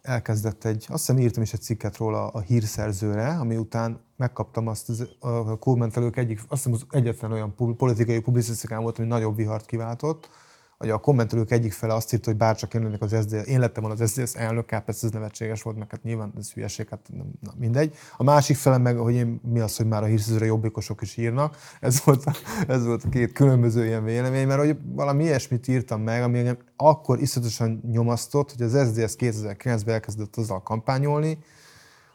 [0.01, 4.89] elkezdett egy, azt hiszem írtam is egy cikket róla a hírszerzőre, ami után megkaptam azt
[5.19, 10.29] a kommentelők egyik, azt hiszem az egyetlen olyan politikai publicisztikán volt, ami nagyobb vihart kiváltott,
[10.77, 14.01] hogy a kommentelők egyik fele azt írta, hogy bárcsak én az SZDSZ, én lettem volna
[14.01, 17.31] az SZDSZ elnök, hát persze ez nevetséges volt, meg hát nyilván ez hülyeség, hát nem,
[17.39, 17.95] na, mindegy.
[18.17, 21.57] A másik fele meg, hogy én, mi az, hogy már a hírszerzőre jobbikosok is írnak,
[21.79, 22.33] ez volt, a,
[22.67, 26.57] ez volt a két különböző ilyen vélemény, mert hogy valami ilyesmit írtam meg, ami engem
[26.75, 31.37] akkor iszonyatosan nyomasztott, hogy az SZDSZ 2009-ben elkezdett azzal kampányolni,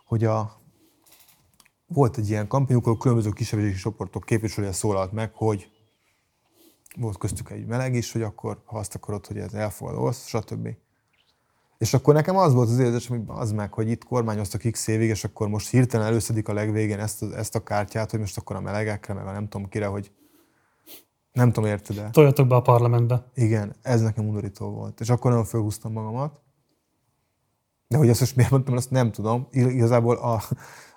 [0.06, 0.60] hogy a,
[1.86, 5.70] volt egy ilyen kampány, amikor különböző kisebbségi csoportok képviselője szólalt meg, hogy
[6.96, 10.68] volt köztük egy meleg is, hogy akkor, ha azt akarod, hogy ez elfogadós, stb.
[11.78, 15.08] És akkor nekem az volt az érzés, hogy az meg, hogy itt kormányoztak x évig,
[15.08, 18.60] és akkor most hirtelen előszedik a legvégén ezt, ezt a kártyát, hogy most akkor a
[18.60, 20.12] melegekre, meg a nem tudom kire, hogy
[21.32, 22.10] nem tudom, érted-e?
[22.10, 23.30] Toljatok be a parlamentbe.
[23.34, 25.00] Igen, ez nekem undorító volt.
[25.00, 26.40] És akkor nem fölhúztam magamat.
[27.88, 29.46] De hogy ezt most miért mondtam, azt nem tudom.
[29.50, 30.42] Igazából a,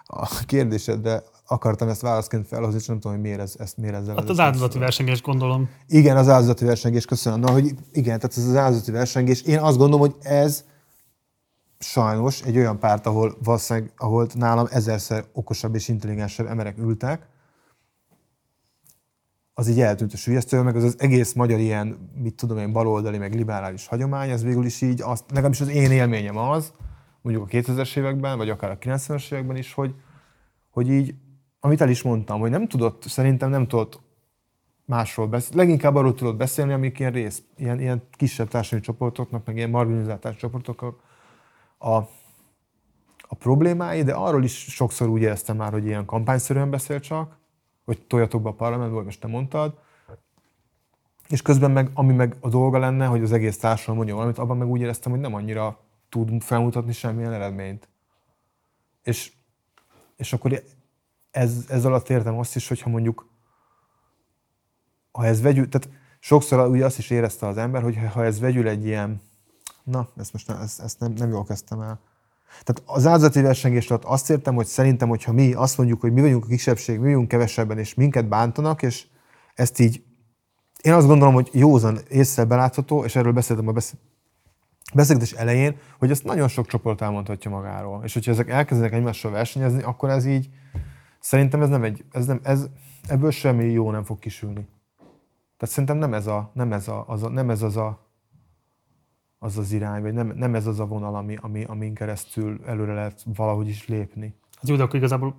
[0.06, 4.16] a kérdésedre akartam ezt válaszként felhozni, és nem tudom, hogy miért, ez, ezt, miért ezzel.
[4.16, 5.70] Hát az áldozati versengés gondolom.
[5.88, 7.40] Igen, az áldozati versengés, köszönöm.
[7.40, 9.42] Na, hogy igen, tehát ez az áldozati versengés.
[9.42, 10.64] Én azt gondolom, hogy ez
[11.80, 17.30] sajnos egy olyan párt, ahol valószínűleg, ahol nálam ezerszer okosabb és intelligensebb emberek ültek,
[19.54, 23.18] az így eltűnt a sülyeztő, meg az, az egész magyar ilyen, mit tudom én, baloldali,
[23.18, 26.74] meg liberális hagyomány, az végül is így, azt, legalábbis az én élményem az,
[27.22, 29.96] mondjuk a 2000-es években, vagy akár a 90-es években is, hogy,
[30.70, 31.16] hogy így
[31.64, 34.00] amit el is mondtam, hogy nem tudott, szerintem nem tudott
[34.86, 35.58] másról beszélni.
[35.58, 40.38] Leginkább arról tudott beszélni, amik ilyen rész, ilyen, ilyen kisebb társadalmi csoportoknak, meg ilyen marginalizált
[40.38, 40.96] csoportoknak
[41.78, 41.96] a,
[43.22, 47.38] a problémái, de arról is sokszor úgy éreztem már, hogy ilyen kampányszerűen beszél csak,
[47.86, 49.80] hogy toljatok be a parlamentbe, vagy most te mondtad,
[51.32, 54.58] és közben meg, ami meg a dolga lenne, hogy az egész társadalom mondja valamit, abban
[54.58, 55.80] meg úgy éreztem, hogy nem annyira
[56.10, 57.88] tud felmutatni semmilyen eredményt.
[59.04, 59.32] És,
[60.16, 60.64] és akkor
[61.32, 63.30] ez, ez alatt értem azt is, hogyha mondjuk,
[65.12, 65.90] ha ez vegyül, tehát
[66.20, 69.22] sokszor ugye azt is érezte az ember, hogy ha ez vegyül egy ilyen,
[69.84, 72.00] Na, ezt most ezt, ezt nem, nem jól kezdtem el.
[72.64, 76.22] Tehát az áldozati versengés alatt azt értem, hogy szerintem, hogyha mi azt mondjuk, hogy mi
[76.22, 79.08] vagyunk a kisebbség, mi vagyunk kevesebben, és minket bántanak, és
[79.54, 80.04] ezt így,
[80.82, 83.74] én azt gondolom, hogy józan észre belátható, és erről beszéltem a
[84.94, 88.04] beszélgetés elején, hogy ezt nagyon sok csoport elmondhatja magáról.
[88.04, 90.50] És hogyha ezek elkezdenek egymással versenyezni, akkor ez így,
[91.22, 92.70] szerintem ez nem egy, ez nem, ez,
[93.08, 94.68] ebből semmi jó nem fog kisülni.
[95.58, 98.10] Tehát szerintem nem ez, a, nem ez, a, az, a, nem ez az a
[99.44, 102.94] az az irány, vagy nem, nem ez az a vonal, ami, ami, amin keresztül előre
[102.94, 104.36] lehet valahogy is lépni.
[104.56, 105.36] Hát jó, de akkor igazából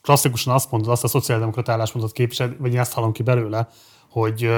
[0.00, 3.68] klasszikusan azt mondod, azt a szociáldemokrata álláspontot képvisel, vagy én ezt hallom ki belőle,
[4.10, 4.50] hogy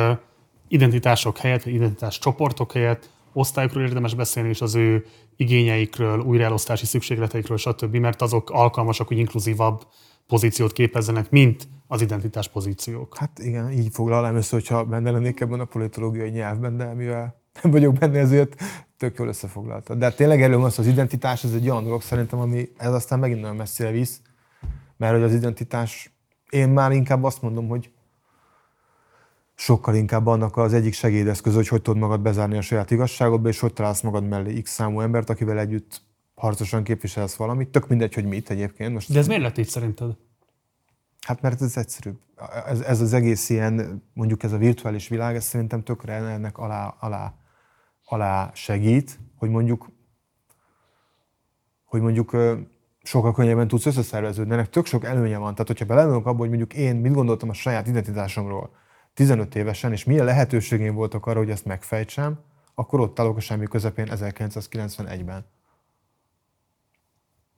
[0.68, 5.06] identitások helyett, identitás csoportok helyett osztályokról érdemes beszélni, és az ő
[5.36, 9.86] igényeikről, újraelosztási szükségleteikről, stb., mert azok alkalmasak, hogy inkluzívabb
[10.26, 13.16] pozíciót képezzenek, mint az identitás pozíciók.
[13.16, 17.72] Hát igen, így foglalnám össze, hogyha benne lennék ebben a politológiai nyelvben, de mivel nem
[17.72, 18.62] vagyok benne, ezért
[18.96, 19.94] tök jól összefoglalta.
[19.94, 23.40] De tényleg erről az, az identitás, ez egy olyan dolog szerintem, ami ez aztán megint
[23.40, 24.20] nagyon messzire visz,
[24.96, 26.10] mert hogy az identitás,
[26.50, 27.90] én már inkább azt mondom, hogy
[29.54, 33.60] sokkal inkább annak az egyik segédeszköz, hogy hogy tudod magad bezárni a saját igazságodba, és
[33.60, 36.02] hogy találsz magad mellé x számú embert, akivel együtt
[36.36, 37.68] harcosan képviselsz valamit.
[37.68, 38.92] Tök mindegy, hogy mit egyébként.
[38.92, 40.16] Most De ez miért lett így szerinted?
[41.26, 42.18] Hát mert ez egyszerűbb.
[42.66, 46.94] Ez, ez az egész ilyen, mondjuk ez a virtuális világ, ez szerintem tökre ennek alá,
[47.00, 47.34] alá
[48.06, 49.90] alá segít, hogy mondjuk,
[51.84, 52.36] hogy mondjuk
[53.02, 54.52] sokkal könnyebben tudsz összeszerveződni.
[54.52, 55.52] Ennek tök sok előnye van.
[55.52, 58.70] Tehát, hogyha belemondok abba, hogy mondjuk én mit gondoltam a saját identitásomról
[59.14, 62.38] 15 évesen, és milyen lehetőségém voltak arra, hogy ezt megfejtsem,
[62.74, 65.44] akkor ott állok a semmi közepén 1991-ben.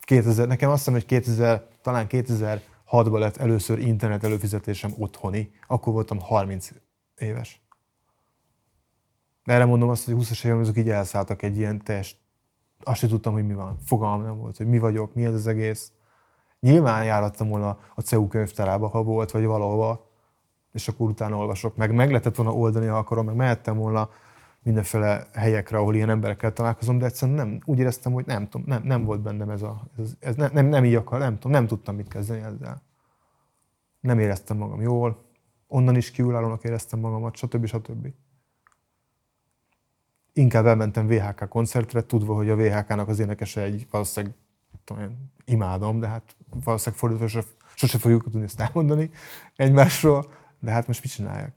[0.09, 6.19] 2000, nekem azt hiszem, hogy 2000, talán 2006-ban lett először internet előfizetésem otthoni, akkor voltam
[6.21, 6.71] 30
[7.19, 7.63] éves.
[9.45, 12.17] Erre mondom azt, hogy 20-as években azok így elszálltak egy ilyen test.
[12.83, 13.79] Azt sem tudtam, hogy mi van.
[13.85, 15.93] Fogalmam nem volt, hogy mi vagyok, mi ez az egész.
[16.61, 20.11] Nyilván járattam volna a CEU könyvtárába, ha volt, vagy valahova,
[20.73, 21.77] és akkor utána olvasok.
[21.77, 24.11] Meg meg lehetett volna oldani, ha akarom, meg mehettem volna
[24.63, 28.83] mindenféle helyekre, ahol ilyen emberekkel találkozom, de egyszerűen nem, úgy éreztem, hogy nem tudom, nem,
[28.83, 31.67] nem volt bennem ez a, ez, ez nem, nem, nem így akar, nem tudom, nem
[31.67, 32.83] tudtam mit kezdeni ezzel.
[34.01, 35.25] Nem éreztem magam jól,
[35.67, 37.67] onnan is kívülállónak éreztem magamat, stb.
[37.67, 38.09] stb.
[40.33, 44.37] inkább elmentem VHK koncertre, tudva, hogy a VHK-nak az énekese egy valószínűleg
[44.85, 49.11] tudom, imádom, de hát valószínűleg fordítva sose, sose fogjuk tudni ezt elmondani
[49.57, 51.55] egymásról, de hát most mit csinálják?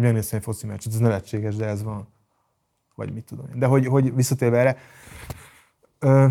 [0.00, 2.08] Megnéztem egy foci meccset, ez nevetséges, de ez van.
[2.94, 3.58] Vagy mit tudom én.
[3.58, 4.78] De hogy, hogy visszatérve erre,
[5.98, 6.26] ö,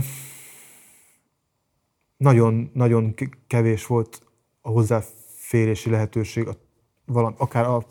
[2.17, 3.15] nagyon, nagyon
[3.47, 4.21] kevés volt
[4.61, 6.53] a hozzáférési lehetőség, a,
[7.05, 7.85] valami, akár a,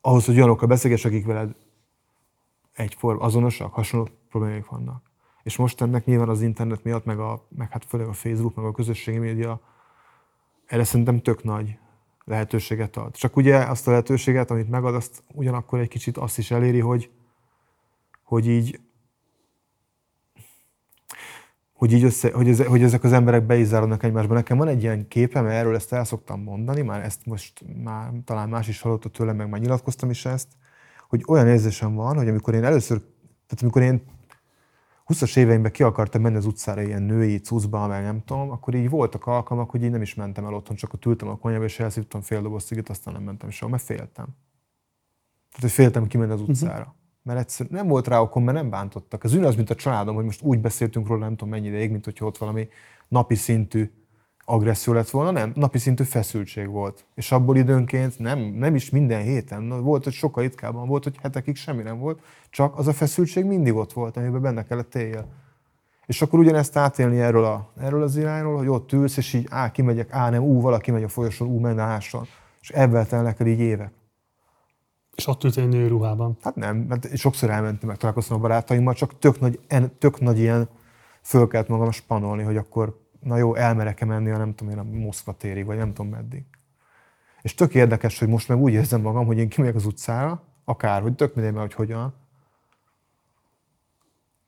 [0.00, 1.54] ahhoz, hogy olyanokkal beszélgess, akik veled
[2.72, 5.02] egyform, azonosak, hasonló problémák vannak.
[5.42, 8.64] És most ennek nyilván az internet miatt, meg, a, meg hát főleg a Facebook, meg
[8.64, 9.60] a közösségi média
[10.66, 11.78] erre szerintem tök nagy
[12.28, 13.16] lehetőséget ad.
[13.16, 17.10] Csak ugye azt a lehetőséget, amit megad, azt ugyanakkor egy kicsit azt is eléri, hogy,
[18.22, 18.80] hogy így
[21.72, 24.34] hogy, így össze, hogy, ez, hogy ezek az emberek beizzárodnak egymásba.
[24.34, 28.48] Nekem van egy ilyen képem, erről ezt el szoktam mondani, már ezt most már talán
[28.48, 30.48] más is hallotta tőlem, meg már nyilatkoztam is ezt,
[31.08, 32.98] hogy olyan érzésem van, hogy amikor én először,
[33.46, 34.02] tehát amikor én
[35.08, 38.90] 20-as éveimben ki akartam menni az utcára ilyen női cuccba, meg nem tudom, akkor így
[38.90, 41.78] voltak alkalmak, hogy így nem is mentem el otthon, csak ott ültem a konyhába, és
[41.78, 44.26] elszívtam fél doboz cigit, aztán nem mentem sehova, mert féltem.
[45.48, 46.78] Tehát, hogy féltem kimenni az utcára.
[46.78, 46.94] Uh-huh.
[47.22, 49.24] Mert egyszerűen nem volt rá okom, mert nem bántottak.
[49.24, 52.04] Ez ugyanaz, mint a családom, hogy most úgy beszéltünk róla, nem tudom mennyi ideig, mint
[52.04, 52.68] hogy ott valami
[53.08, 53.90] napi szintű
[54.48, 57.04] agresszió lett volna, nem, napi szintű feszültség volt.
[57.14, 61.56] És abból időnként nem, nem is minden héten, volt, hogy sokkal ritkábban volt, hogy hetekig
[61.56, 62.20] semmi nem volt,
[62.50, 65.26] csak az a feszültség mindig ott volt, amiben benne kellett éljél.
[66.06, 69.70] És akkor ugyanezt átélni erről, a, erről az irányról, hogy ott ülsz, és így á,
[69.70, 72.26] kimegyek, á, nem, ú, valaki megy a folyosón, ú, menne áson.
[72.60, 73.92] És ebben telnek el így évek.
[75.14, 76.36] És ott ült egy nő ruhában?
[76.42, 79.60] Hát nem, mert sokszor elmentem, meg találkoztam a barátaimmal, csak tök nagy,
[79.98, 80.68] tök nagy ilyen
[81.22, 85.36] föl kellett magam spanolni, hogy akkor na jó, elmerek-e menni, nem tudom én, a Moszkva
[85.36, 86.44] térig, vagy nem tudom meddig.
[87.42, 91.02] És tök érdekes, hogy most meg úgy érzem magam, hogy én kimegyek az utcára, akár,
[91.02, 92.14] hogy tök mindegy, hogy hogyan,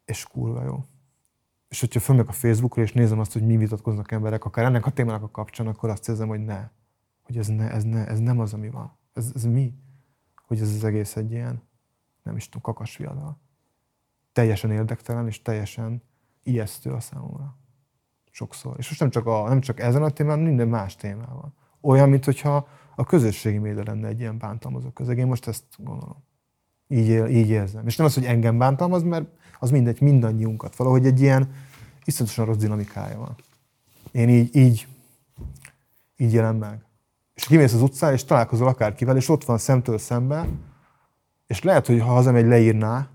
[0.05, 0.84] és kurva jó.
[1.68, 4.90] És hogyha fölmegyek a Facebookra, és nézem azt, hogy mi vitatkoznak emberek, akár ennek a
[4.90, 6.68] témának a kapcsán, akkor azt érzem, hogy ne.
[7.22, 8.98] Hogy ez, ne, ez, ne, ez nem az, ami van.
[9.12, 9.74] Ez, ez mi?
[10.47, 11.62] Hogy ez az egész egy ilyen,
[12.22, 13.01] nem is tudom, kakas.
[14.32, 16.02] Teljesen érdektelen, és teljesen
[16.42, 17.60] ijesztő a számomra
[18.31, 18.74] sokszor.
[18.78, 21.55] És most nem csak, a, nem csak ezen a témán, minden más témában.
[21.81, 25.19] Olyan, mintha a közösségi média lenne egy ilyen bántalmazó közeg.
[25.19, 26.24] Én most ezt gondolom.
[26.89, 27.86] Így, így érzem.
[27.86, 29.28] És nem az, hogy engem bántalmaz, mert
[29.59, 30.77] az mindegy, mindannyiunkat.
[30.77, 31.52] Valahogy egy ilyen
[32.05, 33.35] iszonyatosan rossz dinamikája van.
[34.12, 34.86] Én így, így,
[36.16, 36.85] így élem meg.
[37.35, 40.48] És kimész az utcára, és találkozol akárkivel, és ott van szemtől szembe,
[41.47, 43.09] és lehet, hogy ha hazamegy leírná,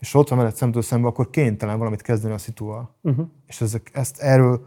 [0.00, 2.94] és ott van veled szemtől szembe, akkor kénytelen valamit kezdeni a szituval.
[3.02, 3.26] Uh-huh.
[3.46, 4.66] És ezek, ezt erről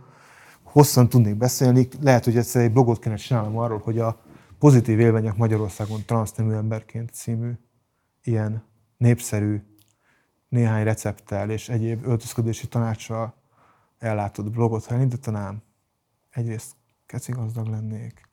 [0.64, 1.88] hosszan tudnék beszélni.
[2.02, 4.22] Lehet, hogy egyszer egy blogot kéne csinálnom arról, hogy a
[4.60, 7.52] pozitív élmények Magyarországon transznemű emberként című
[8.24, 8.64] ilyen
[8.98, 9.62] népszerű
[10.50, 13.34] néhány recepttel és egyéb öltözködési tanácssal
[13.98, 15.62] ellátott blogot, ha elindítanám,
[16.30, 18.30] egyrészt keci gazdag lennék.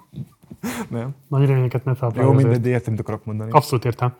[0.90, 1.14] Nem?
[1.28, 3.50] Nagy reményeket ne Jó, mindegy, de értem, mit akarok mondani.
[3.50, 4.14] Abszolút értem.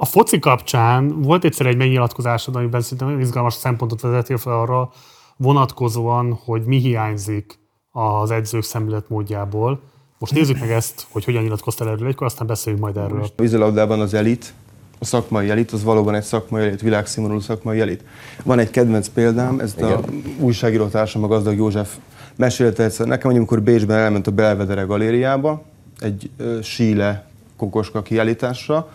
[0.00, 4.90] A foci kapcsán volt egyszer egy megnyilatkozásod, amiben szerintem nagyon izgalmas szempontot vezetél fel arra
[5.36, 7.58] vonatkozóan, hogy mi hiányzik
[7.90, 9.80] az edzők szemléletmódjából.
[10.18, 13.22] Most nézzük meg ezt, hogy hogyan nyilatkoztál erről egykor, aztán beszéljünk majd erről.
[13.22, 14.54] A vízilabdában az elit,
[14.98, 18.04] a szakmai elit, az valóban egy szakmai elit, világszínvonalú szakmai elit.
[18.44, 19.92] Van egy kedvenc példám, ezt Igen.
[19.92, 20.00] a
[20.38, 21.96] újságírótársam, a gazdag József
[22.36, 25.62] mesélte egyszer nekem, hogy amikor Bécsben elment a Belvedere galériába,
[26.00, 27.26] egy uh, síle
[27.56, 28.88] kokoska kiállításra,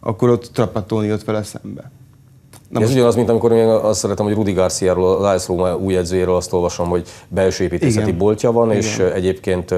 [0.00, 1.90] akkor ott Trapattoni jött vele szembe.
[2.68, 5.96] Na Ez ugyanaz, mint amikor én azt szeretem, hogy Rudi Garciáról, a Lász Róma új
[5.96, 8.18] edzőjéről azt olvasom, hogy belső építészeti Igen.
[8.18, 8.82] boltja van, Igen.
[8.82, 9.74] és egyébként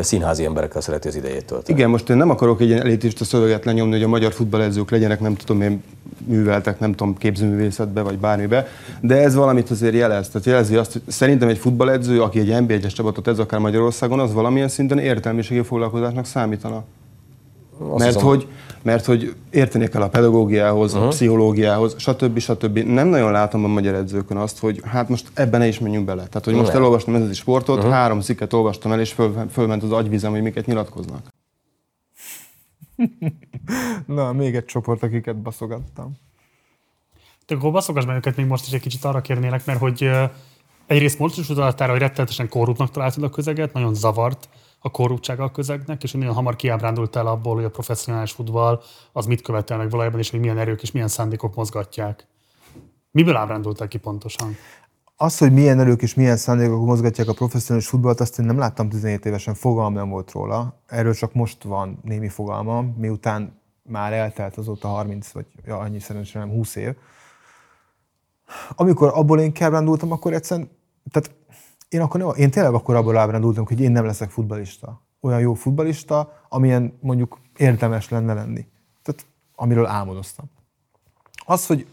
[0.00, 1.78] színházi emberekkel szereti az idejét tölteni.
[1.78, 5.20] Igen, most én nem akarok egy ilyen elitista szöveget lenyomni, hogy a magyar futballedzők legyenek,
[5.20, 5.82] nem tudom én,
[6.26, 8.66] műveltek, nem tudom, képzőművészetbe vagy bármibe,
[9.00, 10.28] de ez valamit azért jelez.
[10.28, 14.32] Tehát jelzi azt, hogy szerintem egy futballedző, aki egy NB1-es csapatot ez akár Magyarországon, az
[14.32, 16.84] valamilyen szinten értelmiségi foglalkozásnak számítana.
[17.88, 18.28] Azt mert hiszem.
[18.28, 18.46] hogy,
[18.82, 21.06] mert hogy érteni kell a pedagógiához, uh-huh.
[21.06, 22.38] a pszichológiához, stb.
[22.38, 22.78] stb.
[22.78, 26.26] Nem nagyon látom a magyar edzőkön azt, hogy hát most ebben ne is menjünk bele.
[26.26, 27.92] Tehát, hogy most elolvastam ez a sportot, uh-huh.
[27.92, 31.28] három cikket olvastam el, és föl, fölment az agyvizem, hogy miket nyilatkoznak.
[34.06, 36.12] Na, még egy csoport, akiket baszogattam.
[37.46, 40.10] De akkor baszogass meg őket még most is egy kicsit arra kérnélek, mert hogy
[40.86, 44.48] egyrészt most is udalatára, hogy rettenetesen korruptnak találtad a közeget, nagyon zavart
[44.80, 48.82] a korruptság a közegnek, és nagyon hamar kiábrándult el abból, hogy a professzionális futball
[49.12, 52.26] az mit követel meg valójában, és hogy milyen erők és milyen szándékok mozgatják.
[53.10, 54.56] Miből ábrándultál ki pontosan?
[55.16, 58.88] Az, hogy milyen erők és milyen szándékok mozgatják a professzionális futballt, azt én nem láttam
[58.88, 60.80] 17 évesen, fogalmam nem volt róla.
[60.86, 66.44] Erről csak most van némi fogalmam, miután már eltelt azóta 30 vagy ja, annyi szerencsére
[66.44, 66.94] nem 20 év.
[68.68, 70.70] Amikor abból én kiábrándultam, akkor egyszerűen,
[71.10, 71.30] tehát
[71.90, 75.02] én, akkor én tényleg akkor abból ábrándultam, hogy én nem leszek futbalista.
[75.20, 78.66] Olyan jó futbalista, amilyen mondjuk érdemes lenne lenni.
[79.02, 80.50] Tehát amiről álmodoztam.
[81.46, 81.86] Az, hogy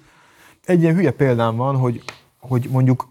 [0.65, 2.03] egy ilyen hülye példám van, hogy,
[2.39, 3.07] hogy mondjuk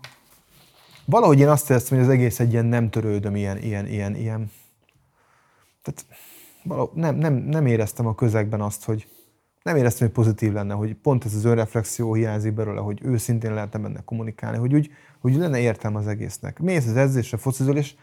[1.04, 4.50] valahogy én azt éreztem, hogy az egész egy ilyen nem törődöm, ilyen, ilyen, ilyen, ilyen.
[5.82, 6.06] Tehát
[6.62, 9.08] valahogy nem, nem, nem éreztem a közegben azt, hogy
[9.62, 13.78] nem éreztem, hogy pozitív lenne, hogy pont ez az önreflexió hiányzik belőle, hogy őszintén lehetne
[13.78, 14.90] benne kommunikálni, hogy úgy,
[15.20, 16.58] hogy lenne értelme az egésznek.
[16.58, 17.94] Mész az edzésre, focizol, és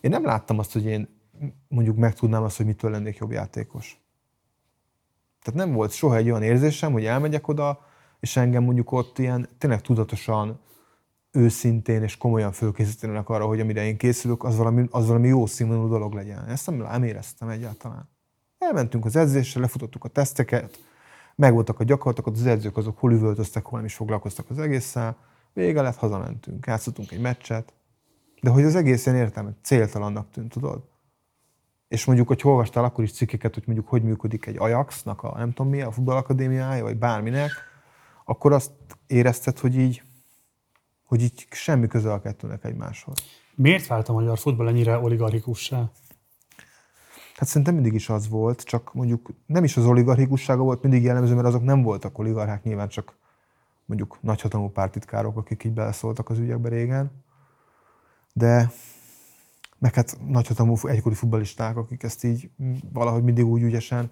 [0.00, 1.08] én nem láttam azt, hogy én
[1.68, 4.00] mondjuk megtudnám azt, hogy mitől lennék jobb játékos.
[5.42, 7.86] Tehát nem volt soha egy olyan érzésem, hogy elmegyek oda,
[8.20, 10.60] és engem mondjuk ott ilyen tényleg tudatosan,
[11.30, 15.88] őszintén és komolyan fölkészítenek arra, hogy amire én készülök, az valami, az valami jó színvonalú
[15.88, 16.44] dolog legyen.
[16.44, 18.08] Ezt nem, nem éreztem egyáltalán.
[18.58, 20.78] Elmentünk az edzésre, lefutottuk a teszteket,
[21.34, 25.16] megvoltak a gyakorlatok, az edzők azok hol üvöltöztek, hol nem is foglalkoztak az egésszel,
[25.52, 27.72] vége lett, hazamentünk, játszottunk egy meccset,
[28.40, 30.82] de hogy az egész ilyen értelme céltalannak tűnt, tudod?
[31.88, 35.52] És mondjuk, hogy olvastál akkor is cikkeket, hogy mondjuk hogy működik egy Ajaxnak a nem
[35.52, 37.50] tudom mi, a futballakadémiája, vagy bárminek,
[38.24, 38.70] akkor azt
[39.06, 40.02] érezted, hogy így,
[41.04, 43.18] hogy így semmi köze a kettőnek egymáshoz.
[43.54, 45.90] Miért vált a magyar futball ennyire oligarchikussá?
[47.34, 51.34] Hát szerintem mindig is az volt, csak mondjuk nem is az oligarchikussága volt mindig jellemző,
[51.34, 53.16] mert azok nem voltak oligarchák, nyilván csak
[53.88, 57.10] mondjuk nagyhatalmú pártitkárok, akik így beleszóltak az ügyekbe régen.
[58.32, 58.70] De
[59.78, 62.50] meg hát nagyhatalmú egykori futbalisták, akik ezt így
[62.92, 64.10] valahogy mindig úgy ügyesen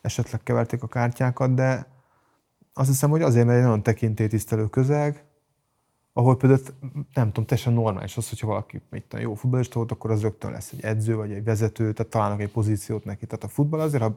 [0.00, 1.86] esetleg keverték a kártyákat, de
[2.72, 5.24] azt hiszem, hogy azért, mert egy nagyon tekintélytisztelő közeg,
[6.12, 6.60] ahol például
[7.14, 10.72] nem tudom, teljesen normális az, hogyha valaki mit jó futballista volt, akkor az rögtön lesz
[10.72, 13.26] egy edző vagy egy vezető, tehát találnak egy pozíciót neki.
[13.26, 14.16] Tehát a futball azért, ha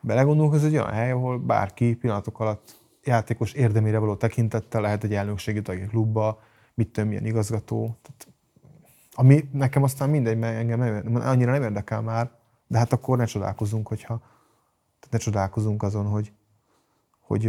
[0.00, 5.14] belegondolunk, ez egy olyan hely, ahol bárki pillanatok alatt játékos érdemére való tekintettel lehet egy
[5.14, 6.42] elnökségi tag egy klubba,
[6.74, 7.96] mit tudom, milyen igazgató.
[8.02, 8.26] Tehát,
[9.14, 12.30] ami nekem aztán mindegy, mert engem nem, annyira nem érdekel már,
[12.66, 14.18] de hát akkor ne csodálkozunk, hogyha
[14.98, 16.32] tehát ne csodálkozunk azon, hogy,
[17.20, 17.42] hogy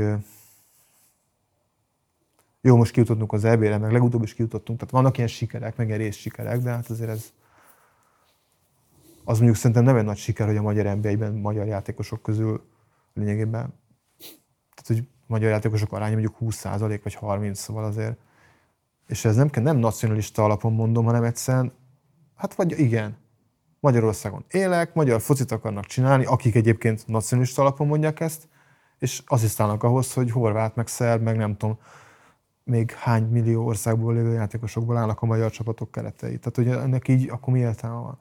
[2.62, 6.12] jó, most kijutottunk az EB-re, meg legutóbb is kijutottunk, tehát vannak ilyen sikerek, meg ilyen
[6.12, 7.32] sikerek, de hát azért ez
[9.24, 12.64] az mondjuk szerintem nem egy nagy siker, hogy a magyar nba magyar játékosok közül
[13.14, 13.74] lényegében.
[14.74, 18.18] Tehát, hogy magyar játékosok aránya mondjuk 20% vagy 30, szóval azért.
[19.08, 21.74] És ez nem, nem nacionalista alapon mondom, hanem egyszerűen,
[22.36, 23.18] hát vagy igen,
[23.80, 28.48] Magyarországon élek, magyar focit akarnak csinálni, akik egyébként nacionalista alapon mondják ezt,
[29.00, 31.78] és asszisztálnak ahhoz, hogy horvát, meg szerb, meg nem tudom,
[32.64, 36.38] még hány millió országból lévő játékosokból állnak a magyar csapatok keretei.
[36.38, 38.20] Tehát, hogy ennek így akkor mi értelme van?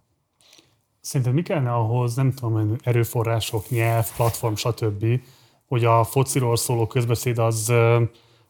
[1.01, 5.21] Szerinted mi kellene ahhoz, nem tudom, erőforrások, nyelv, platform, stb.,
[5.67, 7.73] hogy a fociról szóló közbeszéd az,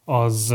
[0.05, 0.55] az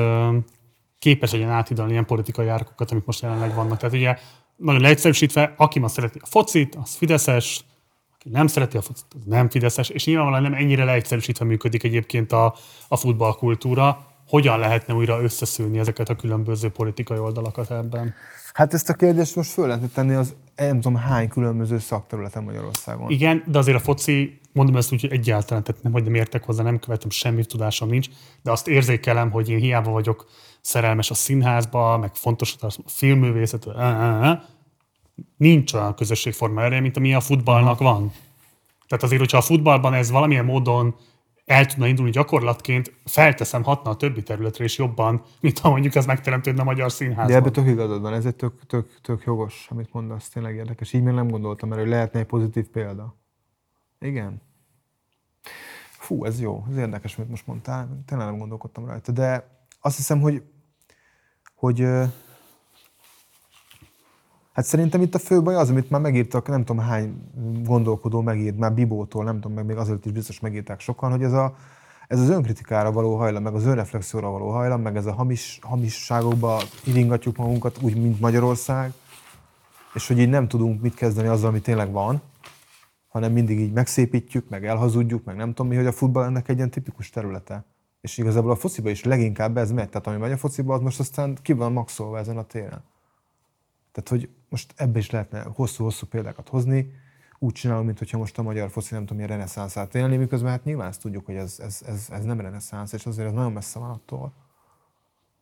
[1.00, 3.78] képes legyen átidalni ilyen politikai árkokat, amik most jelenleg vannak.
[3.78, 4.18] Tehát ugye
[4.56, 7.66] nagyon leegyszerűsítve, aki ma szereti a focit, az fideszes,
[8.14, 12.32] aki nem szereti a focit, az nem fideszes, és nyilvánvalóan nem ennyire leegyszerűsítve működik egyébként
[12.32, 12.56] a,
[12.88, 14.06] a futballkultúra.
[14.28, 18.14] Hogyan lehetne újra összeszülni ezeket a különböző politikai oldalakat ebben?
[18.54, 23.10] Hát ezt a kérdést most föl lehetne tenni az nem tudom hány különböző szakterületen Magyarországon.
[23.10, 26.44] Igen, de azért a foci, mondom ezt úgy, hogy egyáltalán, tehát nem, hogy nem értek
[26.44, 28.08] hozzá, nem követem, semmi tudásom nincs,
[28.44, 30.30] de azt érzékelem, hogy én hiába vagyok
[30.62, 33.68] szerelmes a színházba, meg fontos a filmművészet,
[35.38, 38.12] nincs olyan közösségforma erre, mint ami a futballnak van.
[38.88, 40.96] Tehát azért, hogyha a futballban ez valamilyen módon
[41.46, 46.06] el tudna indulni gyakorlatként, felteszem, hatna a többi területre is jobban, mint ha mondjuk ez
[46.06, 47.28] megteremtődne a magyar színházban.
[47.28, 50.94] De ebbe tök igazad van, ez egy tök, tök, tök jogos, amit mondasz, tényleg érdekes.
[50.94, 53.16] Így még nem gondoltam erre, hogy lehetne egy pozitív példa.
[54.00, 54.42] Igen.
[55.90, 59.50] Fú, ez jó, ez érdekes, amit most mondtál, tényleg nem gondolkodtam rajta, de
[59.82, 60.44] azt hiszem, hogy,
[61.56, 61.88] hogy
[64.54, 67.22] Hát szerintem itt a fő baj az, amit már megírtak, nem tudom hány
[67.64, 71.34] gondolkodó megírt, már Bibótól, nem tudom, meg még azért is biztos megírták sokan, hogy ez,
[71.34, 71.56] a,
[72.08, 76.62] ez az önkritikára való hajlam, meg az önreflexióra való hajlam, meg ez a hamis, hamisságokba
[76.84, 78.94] iringatjuk magunkat, úgy, mint Magyarország,
[79.94, 82.22] és hogy így nem tudunk mit kezdeni azzal, ami tényleg van,
[83.08, 86.58] hanem mindig így megszépítjük, meg elhazudjuk, meg nem tudom mi, hogy a futball ennek egy
[86.58, 87.66] ilyen tipikus területe.
[88.02, 91.00] És igazából a fociba is leginkább ez megy, tehát ami megy a fociba, az most
[91.00, 92.84] aztán ki van maxolva ezen a téren.
[93.92, 96.92] Tehát, hogy most ebbe is lehetne hosszú-hosszú példákat hozni,
[97.40, 100.88] úgy csinálom, mintha most a magyar foci nem tudom, milyen reneszánszát élni, miközben hát nyilván
[100.88, 103.90] ezt tudjuk, hogy ez, ez, ez, ez nem reneszánsz, és azért ez nagyon messze van
[103.90, 104.34] attól.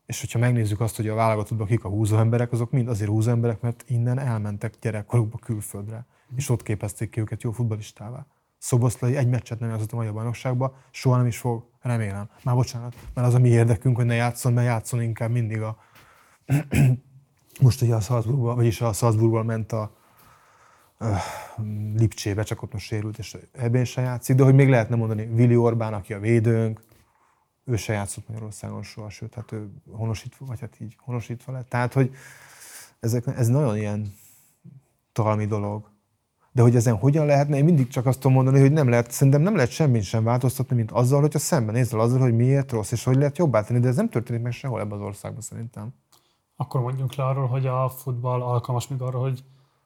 [0.05, 3.31] És hogyha megnézzük azt, hogy a válogatottban kik a húzó emberek, azok mind azért húzó
[3.31, 6.05] emberek, mert innen elmentek gyerekkorukba külföldre,
[6.35, 8.25] és ott képezték ki őket jó futbalistává.
[8.57, 12.29] Szoboszlai egy meccset nem játszott a magyar bajnokságba, soha nem is fog, remélem.
[12.43, 15.77] Már bocsánat, mert az a mi érdekünk, hogy ne játszon, mert játszon inkább mindig a
[17.61, 19.91] most ugye a Salzburgban, vagyis a Salzburgban ment a
[20.99, 21.17] uh,
[21.95, 25.55] Lipcsébe, csak ott most sérült, és ebben se játszik, de hogy még lehetne mondani, Vili
[25.55, 26.81] Orbán, aki a védőnk,
[27.65, 31.69] ő se játszott Magyarországon soha, sőt, hát ő honosítva, vagy hát így honosítva lett.
[31.69, 32.15] Tehát, hogy
[32.99, 34.13] ezek, ez nagyon ilyen
[35.11, 35.89] talmi dolog.
[36.51, 39.41] De hogy ezen hogyan lehetne, én mindig csak azt tudom mondani, hogy nem lehet, szerintem
[39.41, 43.03] nem lehet semmit sem változtatni, mint azzal, hogyha szemben nézel azzal, hogy miért rossz, és
[43.03, 45.93] hogy lehet jobbá tenni, de ez nem történik meg sehol ebben az országban szerintem.
[46.61, 49.43] Akkor mondjunk le arról, hogy a futball alkalmas még arra, hogy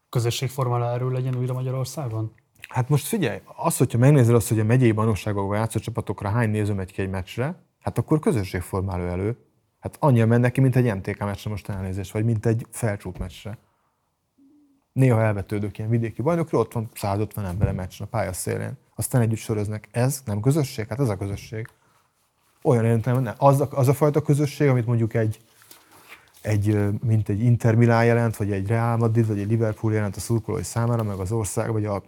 [0.10, 2.34] közösségformála erről legyen újra Magyarországon?
[2.70, 6.74] Hát most figyelj, az, hogyha megnézel azt, hogy a megyei bajnokságokban játszó csapatokra hány néző
[6.74, 9.38] megy ki egy meccsre, hát akkor közösségformáló elő.
[9.80, 13.58] Hát annyira mennek ki, mint egy MTK meccsre most elnézés, vagy mint egy felcsút meccsre.
[14.94, 18.78] Néha elvetődök ilyen vidéki bajnokra, ott van 150 ember a meccsen a pálya szélén.
[18.96, 19.88] Aztán együtt söröznek.
[19.92, 20.88] Ez nem közösség?
[20.88, 21.68] Hát ez a közösség.
[22.62, 25.40] Olyan értelemben, az, az a fajta közösség, amit mondjuk egy
[26.44, 30.20] egy, mint egy Inter Milán jelent, vagy egy Real Madrid, vagy egy Liverpool jelent a
[30.20, 32.04] szurkolói számára, meg az ország, vagy a,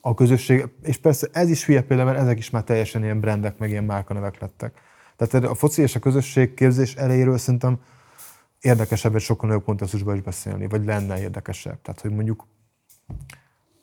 [0.00, 0.68] a közösség.
[0.82, 3.84] És persze ez is hülye például, mert ezek is már teljesen ilyen brandek, meg ilyen
[3.84, 4.80] márkanevek lettek.
[5.16, 7.78] Tehát a foci és a közösségképzés elejéről szerintem
[8.60, 11.82] érdekesebb egy sokkal nagyobb kontextusban is beszélni, vagy lenne érdekesebb.
[11.82, 12.46] Tehát, hogy mondjuk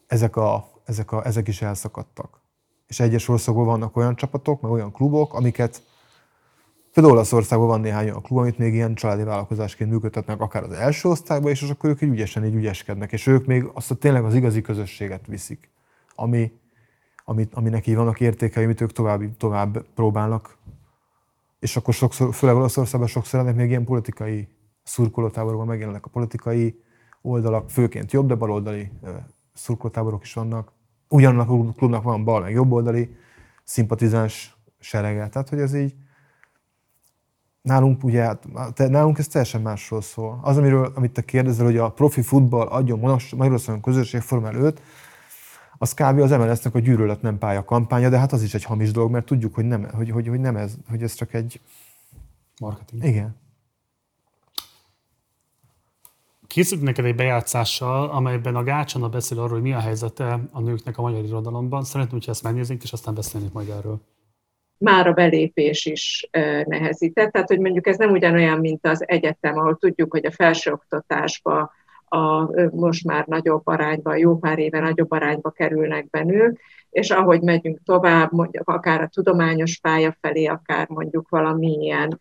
[0.07, 2.41] ezek, a, ezek, a, ezek is elszakadtak.
[2.87, 5.81] És egyes országokban vannak olyan csapatok, meg olyan klubok, amiket
[6.93, 11.09] Például Olaszországban van néhány olyan klub, amit még ilyen családi vállalkozásként működtetnek, akár az első
[11.09, 14.35] osztályban és akkor ők így ügyesen így ügyeskednek, és ők még azt a tényleg az
[14.35, 15.69] igazi közösséget viszik,
[16.15, 16.51] ami,
[17.25, 20.57] amit, aminek így vannak értékei, amit ők tovább, tovább próbálnak.
[21.59, 24.47] És akkor sokszor, főleg Olaszországban sokszor ennek még ilyen politikai
[24.83, 26.79] szurkolótáborokban megjelennek a politikai
[27.21, 28.91] oldalak, főként jobb, de baloldali
[29.53, 30.71] szurkolótáborok is vannak.
[31.09, 33.15] Ugyanannak a klubnak van bal, meg jobboldali
[33.63, 35.29] szimpatizáns serege.
[35.29, 35.93] Tehát, hogy ez így,
[37.63, 40.39] Nálunk ugye, hát, nálunk ez teljesen másról szól.
[40.41, 42.99] Az, amiről, amit te kérdezel, hogy a profi futball adjon
[43.35, 44.81] Magyarországon közösségforma előtt,
[45.77, 46.19] az kb.
[46.19, 49.25] az MLS-nek a gyűlölet nem pálya kampánya, de hát az is egy hamis dolog, mert
[49.25, 51.59] tudjuk, hogy nem, hogy, hogy, hogy nem ez, hogy ez csak egy...
[52.59, 53.03] Marketing.
[53.03, 53.35] Igen.
[56.47, 60.97] Készült neked egy bejátszással, amelyben a Gácsana beszél arról, hogy mi a helyzete a nőknek
[60.97, 61.83] a magyar irodalomban.
[61.83, 64.01] Szeretném, hogy ezt megnézzük, és aztán beszélnék majd erről.
[64.83, 66.29] Már a belépés is
[66.65, 67.31] nehezített.
[67.31, 71.71] Tehát, hogy mondjuk ez nem ugyanolyan, mint az egyetem, ahol tudjuk, hogy a felsőoktatásba
[72.05, 76.25] a, most már nagyobb arányba, jó pár éve nagyobb arányba kerülnek be
[76.89, 82.19] és ahogy megyünk tovább, mondjuk akár a tudományos pálya felé, akár mondjuk valamilyen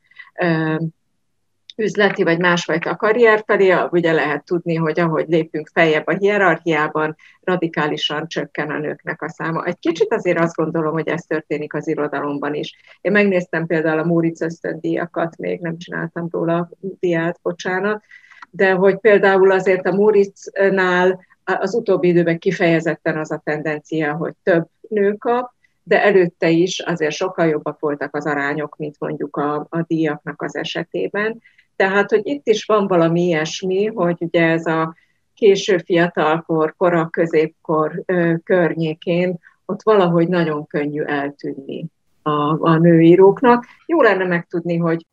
[1.76, 8.28] üzleti vagy másfajta karrier felé, ugye lehet tudni, hogy ahogy lépünk feljebb a hierarchiában, radikálisan
[8.28, 9.64] csökken a nőknek a száma.
[9.64, 12.76] Egy kicsit azért azt gondolom, hogy ez történik az irodalomban is.
[13.00, 18.02] Én megnéztem például a Móricz ösztöndíjakat, még nem csináltam róla diát, bocsánat,
[18.50, 24.66] de hogy például azért a Móricznál az utóbbi időben kifejezetten az a tendencia, hogy több
[24.88, 29.82] nő kap, de előtte is azért sokkal jobbak voltak az arányok, mint mondjuk a, a
[29.86, 31.40] díjaknak az esetében.
[31.82, 34.94] Tehát, hogy itt is van valami ilyesmi, hogy ugye ez a
[35.34, 41.86] késő fiatalkor, kora középkor ö, környékén ott valahogy nagyon könnyű eltűnni
[42.22, 43.64] a, a nőíróknak.
[43.86, 45.06] Jó lenne megtudni, hogy...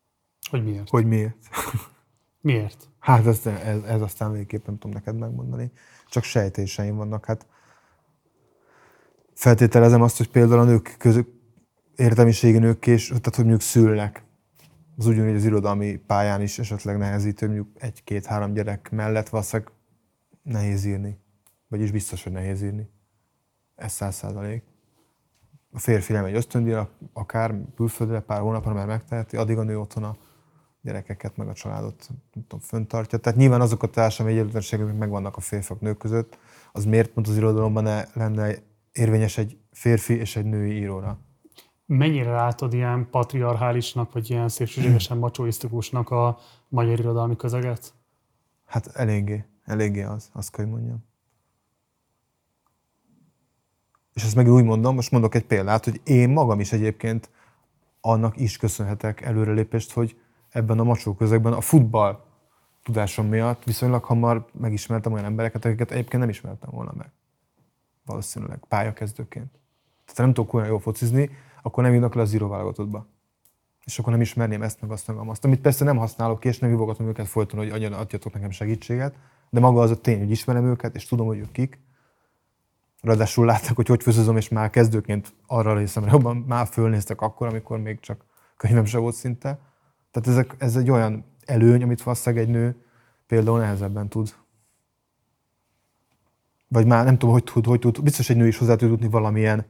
[0.50, 0.90] Hogy miért?
[0.90, 1.38] Hogy miért?
[2.42, 2.90] miért?
[3.00, 5.72] Hát ez, ez, ez aztán végképp nem tudom neked megmondani.
[6.10, 7.26] Csak sejtéseim vannak.
[7.26, 7.46] Hát
[9.34, 11.30] feltételezem azt, hogy például a nők között
[11.96, 14.28] értelmiségi nők és tehát hogy mondjuk szülnek
[15.00, 19.72] az ugyanúgy az irodalmi pályán is esetleg nehezítő, mondjuk egy-két-három gyerek mellett valószínűleg
[20.42, 21.18] nehéz írni.
[21.68, 22.90] Vagyis biztos, hogy nehéz írni.
[23.76, 24.64] Ez száz százalék.
[25.72, 30.04] A férfi nem egy ösztöndíjra, akár külföldre pár hónapra már megteheti, addig a nő otthon
[30.04, 30.18] a
[30.82, 33.18] gyerekeket, meg a családot nem tudom, föntartja.
[33.18, 36.38] Tehát nyilván azok a társadalmi egyenlőtlenségek, amik megvannak a férfiak nők között,
[36.72, 38.56] az miért pont az irodalomban ne lenne
[38.92, 41.20] érvényes egy férfi és egy női íróra?
[41.90, 46.38] Mennyire látod ilyen patriarchálisnak, vagy ilyen szélsőségesen macsoisztikusnak a
[46.68, 47.94] magyar irodalmi közeget?
[48.66, 51.04] Hát eléggé, eléggé az, azt kell, hogy mondjam.
[54.14, 57.30] És ezt meg úgy mondom, most mondok egy példát, hogy én magam is egyébként
[58.02, 62.24] annak is köszönhetek előrelépést, hogy ebben a macsó közegben a futball
[62.84, 67.12] tudásom miatt viszonylag hamar megismertem olyan embereket, akiket egyébként nem ismertem volna meg.
[68.06, 69.52] Valószínűleg pályakezdőként.
[70.06, 71.30] Tehát nem tudok olyan jól focizni,
[71.62, 73.08] akkor nem írnak le az íróválogatottba.
[73.86, 75.46] És akkor nem ismerném ezt, meg azt, meg azt.
[75.46, 79.16] Amit persze nem használok ki, és nem hívogatom őket folyton, hogy adjatok nekem segítséget,
[79.50, 81.80] de maga az a tény, hogy ismerem őket, és tudom, hogy ők kik.
[83.02, 87.80] Ráadásul látták, hogy hogy főzözöm, és már kezdőként arra részem, jobban már fölnéztek akkor, amikor
[87.80, 88.26] még csak
[88.58, 89.60] könyvem se volt szinte.
[90.12, 92.84] Tehát ezek, ez egy olyan előny, amit valószínűleg egy nő
[93.28, 94.36] például nehezebben tud.
[96.68, 98.04] Vagy már nem tudom, hogy tud, hogy tud.
[98.04, 99.66] Biztos egy nő is hozzá tud tudni valamilyen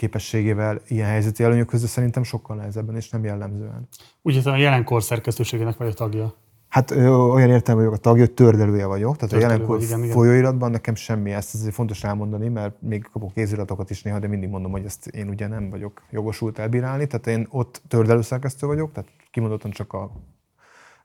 [0.00, 3.88] képességével ilyen helyzeti előnyök között szerintem sokkal nehezebben, és nem jellemzően.
[4.22, 6.34] Ugye a jelenkor szerkesztőségének vagy a tagja?
[6.68, 9.16] Hát ö, olyan értelme vagyok a tagja, hogy tördelője vagyok.
[9.16, 10.14] Tehát Tördelő a jelenkor igen, igen.
[10.14, 14.48] folyóiratban nekem semmi, ezt azért fontos elmondani, mert még kapok kéziratokat is néha, de mindig
[14.48, 17.06] mondom, hogy ezt én ugye nem vagyok jogosult elbírálni.
[17.06, 20.10] Tehát én ott tördelőszerkesztő vagyok, tehát kimondottan csak a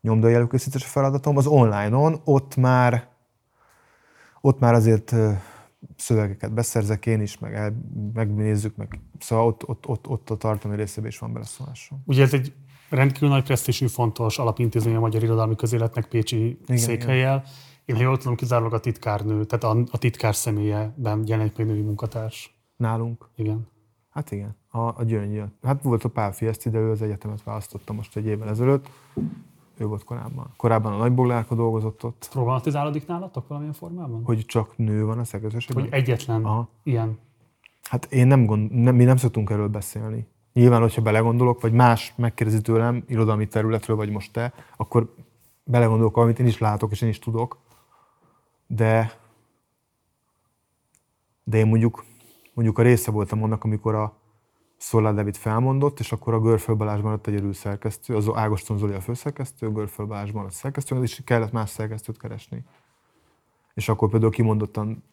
[0.02, 1.38] nyomdai előkészítési feladatom.
[1.38, 3.08] Az online-on ott már
[4.42, 5.16] ott már azért
[5.96, 7.76] szövegeket beszerzek én is, meg el,
[8.14, 12.02] megnézzük, meg szóval ott, ott, ott, ott a tartalmi részében is van beleszólásom.
[12.06, 12.54] Ugye ez egy
[12.90, 17.36] rendkívül nagy presztízsű, fontos alapintézmény a magyar irodalmi közéletnek Pécsi igen, székhelyel.
[17.36, 17.52] Igen.
[17.86, 21.82] Én, ha jól tudom, kizárólag a titkárnő, tehát a, a titkár személyeben jelenik még női
[21.82, 22.60] munkatárs.
[22.76, 23.30] Nálunk?
[23.36, 23.68] Igen.
[24.10, 25.42] Hát igen, a, a gyöngy.
[25.64, 28.90] Hát volt a Pál Fieszti, de ő az egyetemet választotta most egy évvel ezelőtt
[29.78, 30.54] ő volt korábban.
[30.58, 32.28] Korábban a nagyboglárka dolgozott ott.
[32.32, 34.24] Problematizálódik nálatok valamilyen formában?
[34.24, 35.84] Hogy csak nő van a szerkesztőségben?
[35.84, 36.70] Hogy egyetlen Aha.
[36.84, 37.20] ilyen.
[37.90, 40.28] Hát én nem, gond, nem, mi nem szoktunk erről beszélni.
[40.54, 45.14] Nyilván, hogyha belegondolok, vagy más megkérdezi tőlem irodalmi területről, vagy most te, akkor
[45.64, 47.58] belegondolok, amit én is látok, és én is tudok.
[48.68, 49.20] De,
[51.44, 52.06] de én mondjuk,
[52.54, 54.14] mondjuk a része voltam annak, amikor a,
[54.78, 59.02] Szolár David felmondott, és akkor a Görföl Balázs maradt egy szerkesztő, az Ágoston Zoli a
[59.02, 62.64] főszerkesztő, Görföl Balázs maradt szerkesztő, és kellett más szerkesztőt keresni.
[63.74, 65.04] És akkor például kimondottan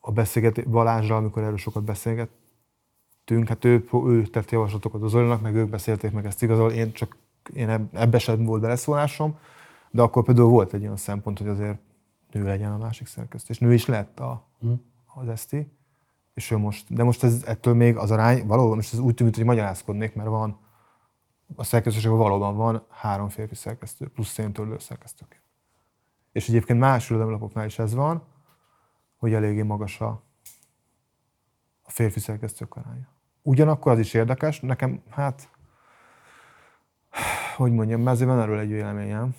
[0.00, 5.54] a beszélgetés Balázsra, amikor erről sokat beszélgettünk, hát ő, ő tett javaslatokat az Zolinak, meg
[5.54, 7.16] ők beszélték meg ezt igazából, én csak
[7.52, 9.38] én ebbe sem volt beleszólásom,
[9.90, 11.78] de akkor például volt egy olyan szempont, hogy azért
[12.32, 14.72] nő legyen a másik szerkesztő, és nő is lett a, hm.
[15.14, 15.72] az eszti
[16.34, 19.34] és ő most, de most ez, ettől még az arány, valóban most ez úgy tűnik,
[19.34, 20.58] hogy magyarázkodnék, mert van,
[21.56, 25.42] a szerkesztőségben valóban van három férfi szerkesztő, plusz én törlő szerkesztőként.
[26.32, 28.22] És egyébként más irodalomlapoknál is ez van,
[29.16, 30.22] hogy eléggé magas a,
[31.82, 33.08] a férfi szerkesztők aránya.
[33.42, 35.50] Ugyanakkor az is érdekes, nekem, hát,
[37.56, 39.34] hogy mondjam, mert azért van erről egy véleményem,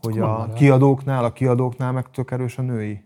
[0.00, 3.04] hogy a kiadóknál, a kiadóknál meg tök erős a női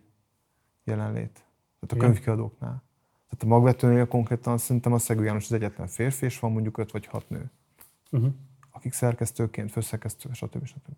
[0.84, 1.43] jelenlét.
[1.86, 2.82] Tehát a könyvkiadóknál.
[3.28, 6.90] Tehát a magvetőnél konkrétan szerintem a Szegő János az egyetlen férfi, és van mondjuk öt
[6.90, 7.50] vagy hat nő,
[8.10, 8.32] Uh-huh.
[8.70, 10.64] akik szerkesztőként, főszerkesztő, stb.
[10.66, 10.88] stb.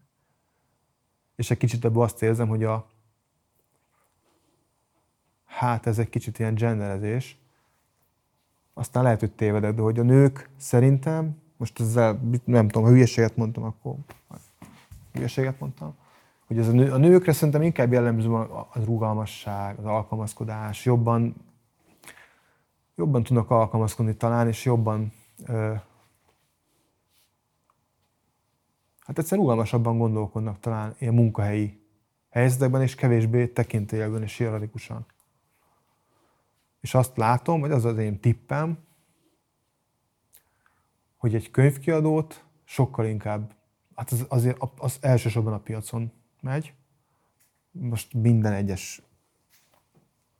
[1.37, 2.91] És egy kicsit ebből azt érzem, hogy a
[5.45, 7.39] hát ez egy kicsit ilyen genderezés,
[8.75, 13.37] aztán lehet, hogy tévedek, de hogy a nők szerintem, most ezzel nem tudom, ha hülyeséget
[13.37, 13.97] mondtam, akkor
[15.13, 15.97] hülyeséget mondtam,
[16.47, 21.35] hogy ez a, nő, a nőkre szerintem inkább jellemző a, a rugalmasság, az alkalmazkodás, jobban,
[22.95, 25.13] jobban tudnak alkalmazkodni talán, és jobban
[25.47, 25.75] ö,
[29.01, 31.81] hát egyszerűen rugalmasabban gondolkodnak talán ilyen munkahelyi
[32.31, 35.07] helyzetekben, és kevésbé tekintélyekben és hierarchikusan.
[36.81, 38.79] És azt látom, vagy az az én tippem,
[41.17, 43.55] hogy egy könyvkiadót sokkal inkább,
[43.95, 46.13] hát az, azért az elsősorban a piacon
[46.47, 46.75] megy,
[47.71, 49.03] most minden egyes,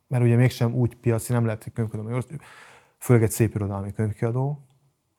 [0.07, 2.21] mert ugye mégsem úgy piaci, nem lehet egy könyvkiadó,
[2.97, 4.67] főleg egy szép irodalmi könyvkiadó,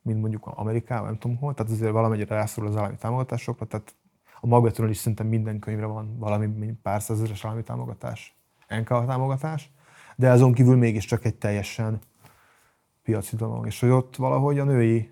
[0.02, 3.94] mint mondjuk Amerikában, nem tudom hol, tehát azért valamennyire rászorul az állami támogatásokra, tehát
[4.40, 8.36] a magbetűről is szerintem minden könyvre van valami pár százezeres állami támogatás,
[8.68, 9.70] NK támogatás,
[10.16, 11.98] de azon kívül mégiscsak egy teljesen
[13.02, 13.66] piaci dolog.
[13.66, 15.10] És hogy ott valahogy a női,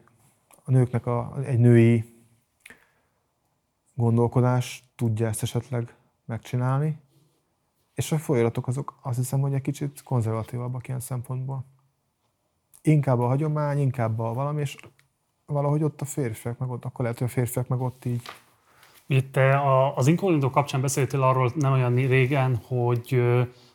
[0.64, 2.15] a nőknek a, egy női
[3.96, 5.94] gondolkodás tudja ezt esetleg
[6.24, 7.00] megcsinálni,
[7.94, 11.64] és a folyamatok azok azt hiszem, hogy egy kicsit konzervatívabbak ilyen szempontból.
[12.82, 14.76] Inkább a hagyomány, inkább a valami, és
[15.46, 18.22] valahogy ott a férfiak, meg ott, akkor lehet, hogy a férfiak meg ott így
[19.06, 19.36] Itt
[19.94, 23.14] az Incognito kapcsán beszéltél arról nem olyan régen, hogy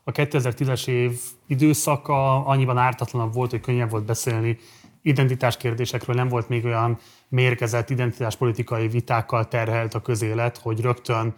[0.03, 4.57] a 2010-es év időszaka annyiban ártatlanabb volt, hogy könnyebb volt beszélni
[5.01, 6.97] identitás kérdésekről, nem volt még olyan
[7.31, 11.33] mérgezett identitáspolitikai vitákkal terhelt a közélet, hogy rögtön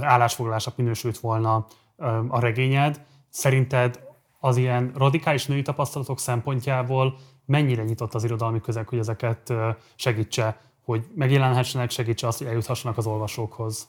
[0.00, 1.66] állásfoglalásra minősült volna
[2.28, 3.00] a regényed.
[3.28, 4.00] Szerinted
[4.40, 9.52] az ilyen radikális női tapasztalatok szempontjából mennyire nyitott az irodalmi közeg, hogy ezeket
[9.94, 13.88] segítse, hogy megjelenhessenek, segítse azt, hogy eljuthassanak az olvasókhoz?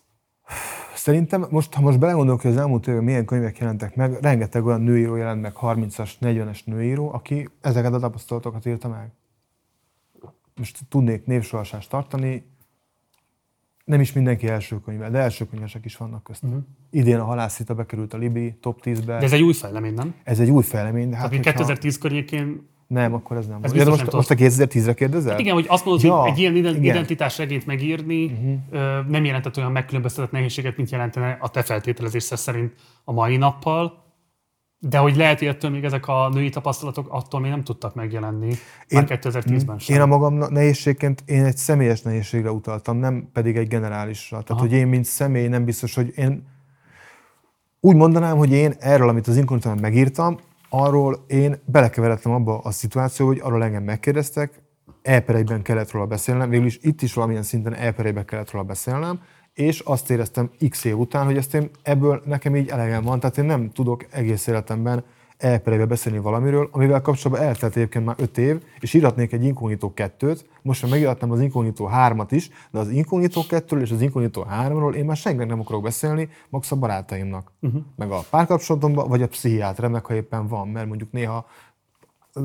[0.95, 4.81] Szerintem most, ha most belegondolok, hogy az elmúlt években milyen könyvek jelentek meg, rengeteg olyan
[4.81, 9.11] nőíró jelent meg, 30-as, 40-es nőíró, aki ezeket a tapasztalatokat írta meg.
[10.55, 12.49] Most tudnék névsorolást tartani,
[13.85, 16.49] nem is mindenki első könyve, de első könyvesek is vannak köztük.
[16.49, 16.63] Uh-huh.
[16.89, 19.17] Idén a halászita bekerült a Libi top 10-be.
[19.17, 20.13] De ez egy új fejlemény, nem?
[20.23, 21.09] ez egy új fejlemény.
[21.09, 23.59] De hát, Hát, hogyha- 2010 környékén, Nem, akkor ez nem.
[23.61, 23.87] Ez volt.
[23.89, 25.39] Most, most a 2010-re kérdezel?
[25.39, 26.95] igen, hogy azt mondod, Ja, hogy egy ilyen ident- igen.
[26.95, 29.07] identitásregényt megírni uh-huh.
[29.07, 32.73] nem jelentett olyan megkülönböztetett nehézséget, mint jelentene a te feltételezésed szerint
[33.03, 34.03] a mai nappal,
[34.83, 38.55] de hogy lehet, hogy ettől még ezek a női tapasztalatok attól még nem tudtak megjelenni
[38.89, 39.95] már 2010-ben sem.
[39.95, 44.41] Én a magam nehézségként, én egy személyes nehézségre utaltam, nem pedig egy generálisra.
[44.41, 44.59] Tehát, Aha.
[44.59, 46.47] hogy én, mint személy nem biztos, hogy én
[47.79, 50.37] úgy mondanám, hogy én erről, amit az inkognitában megírtam,
[50.69, 54.61] arról én belekeveredtem abba a szituációba, hogy arról engem megkérdeztek,
[55.01, 59.21] elpereiben kellett róla beszélnem, végül is itt is valamilyen szinten elpereiben kellett róla beszélnem,
[59.53, 63.37] és azt éreztem x év után, hogy ezt én ebből nekem így elegem van, tehát
[63.37, 65.03] én nem tudok egész életemben
[65.41, 70.39] elpereibe beszélni valamiről, amivel kapcsolatban eltelt egyébként már 5 év, és írhatnék egy Incognito 2-t,
[70.61, 74.93] most már megírhatnám az Incognito 3-at is, de az Incognito 2-ről és az Incognito 3-ról
[74.93, 77.81] én már senkinek nem akarok beszélni, max a barátaimnak, uh-huh.
[77.95, 81.45] meg a párkapcsolatomban, vagy a pszichiátremnek, ha éppen van, mert mondjuk néha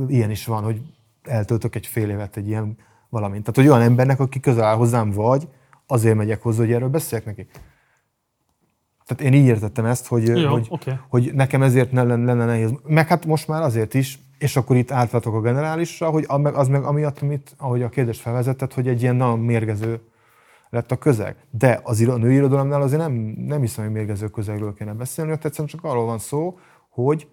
[0.08, 0.80] ilyen is van, hogy
[1.22, 2.76] eltöltök egy fél évet egy ilyen
[3.08, 3.44] valamint.
[3.44, 5.48] Tehát, hogy olyan embernek, aki közel áll hozzám vagy,
[5.86, 7.46] azért megyek hozzá, hogy erről beszéljek neki.
[9.06, 10.92] Tehát én így értettem ezt, hogy, Jó, hogy, oké.
[11.08, 12.72] hogy nekem ezért ne lenne, lenne nehéz.
[12.86, 16.82] Meg hát most már azért is, és akkor itt átváltok a generálisra, hogy az meg
[16.82, 20.00] amiatt, amit, ahogy a kérdést felvezetett, hogy egy ilyen nagyon mérgező
[20.70, 21.36] lett a közeg.
[21.50, 25.44] De az a női irodalomnál azért nem, nem hiszem, hogy mérgező közegről kéne beszélni, ott
[25.44, 26.58] egyszerűen csak arról van szó,
[26.88, 27.28] hogy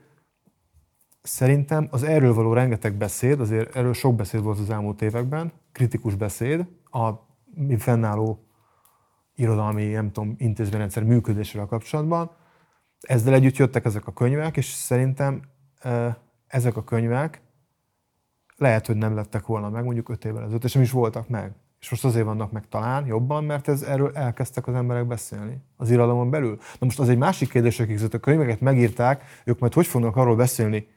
[1.21, 6.15] szerintem az erről való rengeteg beszéd, azért erről sok beszéd volt az elmúlt években, kritikus
[6.15, 7.09] beszéd, a
[7.55, 8.42] mi fennálló
[9.43, 12.31] irodalmi, nem tudom, intézményrendszer működésével kapcsolatban.
[13.01, 15.41] Ezzel együtt jöttek ezek a könyvek, és szerintem
[16.47, 17.41] ezek a könyvek
[18.57, 21.51] lehet, hogy nem lettek volna meg mondjuk öt évvel ezelőtt, és nem is voltak meg.
[21.79, 25.89] És most azért vannak meg talán jobban, mert ez, erről elkezdtek az emberek beszélni az
[25.89, 26.57] irodalomon belül.
[26.79, 30.35] Na most az egy másik kérdés, akik a könyveket megírták, ők majd hogy fognak arról
[30.35, 30.87] beszélni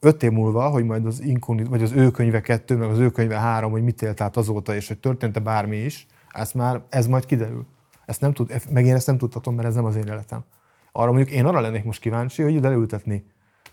[0.00, 3.10] öt év múlva, hogy majd az Incognito, vagy az ő könyve kettő, meg az ő
[3.10, 7.06] könyve három, hogy mit élt át azóta, és hogy történt-e bármi is, ez már, ez
[7.06, 7.66] majd kiderül.
[8.06, 10.44] Ezt nem tud, meg én ezt nem tudhatom, mert ez nem az én életem.
[10.92, 13.24] Arra mondjuk én arra lennék most kíváncsi, hogy ide leültetni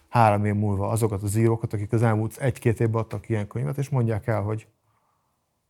[0.09, 3.89] három év múlva azokat az írókat, akik az elmúlt egy-két évben adtak ilyen könyvet, és
[3.89, 4.67] mondják el, hogy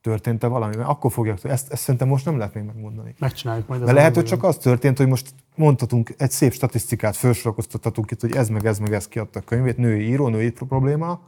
[0.02, 3.16] történt-e valami, mert akkor fogják, ezt, ezt szerintem most nem lehet még megmondani.
[3.20, 3.82] Megcsináljuk majd.
[3.82, 8.36] Mert lehet, hogy csak az történt, hogy most mondhatunk egy szép statisztikát, felsorakoztathatunk itt, hogy
[8.36, 11.22] ez meg ez meg ez kiadta a könyvét, női író, női probléma,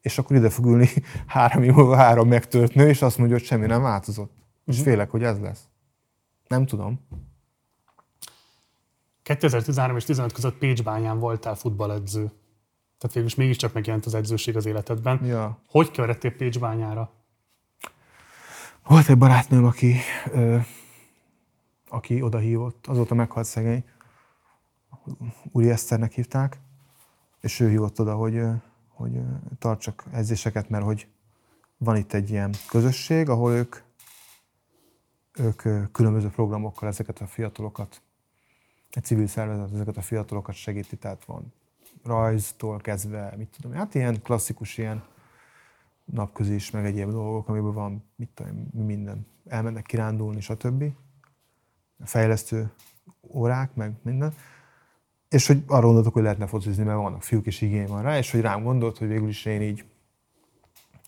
[0.00, 0.88] és akkor ide fog ülni
[1.26, 4.32] három év múlva három megtört nő, és azt mondja, hogy semmi nem változott.
[4.66, 4.84] És Mhm.
[4.84, 5.60] félek, hogy ez lesz.
[6.54, 7.00] Nem tudom.
[9.22, 12.32] 2013 és 15 között Pécsbányán voltál futballedző.
[12.98, 15.24] Tehát végül is mégiscsak megjelent az edzőség az életedben.
[15.24, 15.58] Ja.
[15.68, 17.12] Hogy keveredtél Pécsbányára?
[18.86, 19.96] Volt egy barátnőm, aki,
[20.32, 20.58] ö,
[21.88, 23.84] aki oda hívott, azóta meghalt szegény.
[25.52, 26.58] Úri Eszternek hívták,
[27.40, 28.40] és ő hívott oda, hogy,
[28.88, 29.12] hogy
[29.58, 31.06] tartsak edzéseket, mert hogy
[31.76, 33.76] van itt egy ilyen közösség, ahol ők,
[35.38, 38.02] ők különböző programokkal ezeket a fiatalokat,
[38.90, 41.52] egy civil szervezet ezeket a fiatalokat segíti, tehát van
[42.04, 45.04] rajztól kezdve, mit tudom, hát ilyen klasszikus ilyen
[46.04, 49.26] napközis, meg egyéb dolgok, amiben van, mit tudom, minden.
[49.46, 50.84] Elmennek kirándulni, stb.
[52.04, 52.72] Fejlesztő
[53.22, 54.34] órák, meg minden.
[55.28, 58.30] És hogy arra gondoltok, hogy lehetne focizni, mert vannak fiúk, és igény van rá, és
[58.30, 59.84] hogy rám gondolt, hogy végül is én így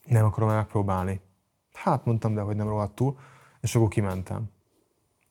[0.04, 1.20] nem akarom megpróbálni.
[1.72, 3.18] Hát mondtam, de hogy nem rohadtul,
[3.66, 4.50] és akkor kimentem.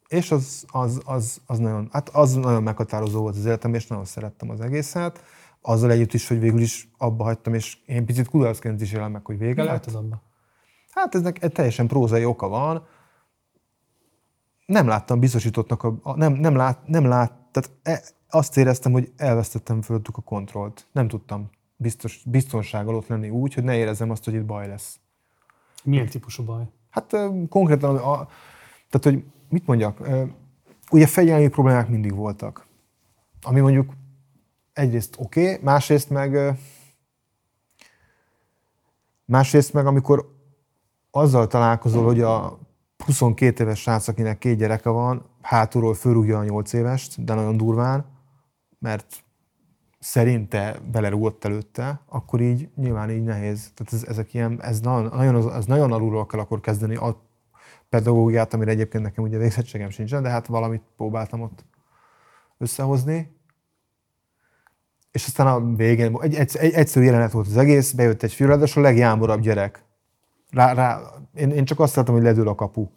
[0.07, 4.05] És az, az, az, az, nagyon, hát az nagyon meghatározó volt az életem, és nagyon
[4.05, 5.23] szerettem az egészet.
[5.61, 9.25] Azzal együtt is, hogy végül is abba hagytam, és én picit kudarcként is élem meg,
[9.25, 9.85] hogy vége Mi lett.
[9.85, 10.21] az abban?
[10.89, 12.87] Hát eznek egy teljesen prózai oka van.
[14.65, 19.11] Nem láttam biztosítottnak, a, a, nem, nem, lát, nem lát, tehát e, azt éreztem, hogy
[19.17, 20.87] elvesztettem fölöttük a kontrollt.
[20.91, 24.99] Nem tudtam biztos, biztonsággal ott lenni úgy, hogy ne érezzem azt, hogy itt baj lesz.
[25.83, 26.63] Milyen típusú baj?
[26.95, 27.15] Hát
[27.49, 28.27] konkrétan, a,
[28.89, 30.07] tehát hogy mit mondjak,
[30.91, 32.67] ugye fegyelmi problémák mindig voltak.
[33.41, 33.93] Ami mondjuk
[34.73, 36.57] egyrészt oké, okay, másrészt meg
[39.25, 40.33] másrészt meg amikor
[41.11, 42.59] azzal találkozol, hogy a
[43.05, 48.05] 22 éves srác, akinek két gyereke van, hátulról fölrúgja a 8 évest, de nagyon durván,
[48.79, 49.24] mert
[50.05, 53.71] szerinte belerúgott előtte, akkor így nyilván így nehéz.
[53.73, 57.21] Tehát ez, ezek ilyen, ez nagyon, ez nagyon alulról kell akkor kezdeni a
[57.89, 61.65] pedagógiát, amire egyébként nekem ugye végzettségem sincsen, de hát valamit próbáltam ott
[62.57, 63.37] összehozni.
[65.11, 68.47] És aztán a végén egy, egy, egy egyszerű jelenet volt az egész, bejött egy fiú,
[68.47, 69.83] ráadásul a legjámborabb gyerek.
[70.49, 71.01] Rá, rá,
[71.33, 72.87] én, én csak azt láttam, hogy ledől a kapu.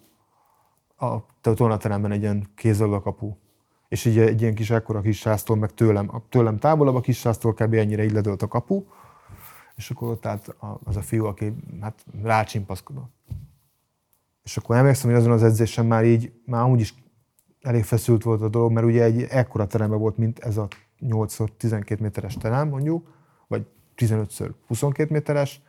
[0.97, 3.36] A tornateremben egy ilyen kézzel a kapu.
[3.89, 7.19] És így egy ilyen kis ekkora kis sáztól, meg tőlem, a- tőlem távolabb a kis
[7.19, 7.74] sáztól kb.
[7.74, 8.85] ennyire így ledőlt a kapu.
[9.77, 13.12] És akkor ott állt az a fiú, aki hát rácsimpaszkodott.
[14.43, 16.94] És akkor emlékszem, hogy azon az edzésen már így, már amúgy is
[17.60, 20.69] elég feszült volt a dolog, mert ugye egy ekkora teremben volt, mint ez a
[21.01, 23.15] 8x12 méteres terem mondjuk,
[23.47, 23.66] vagy
[23.97, 25.60] 15x22 méteres,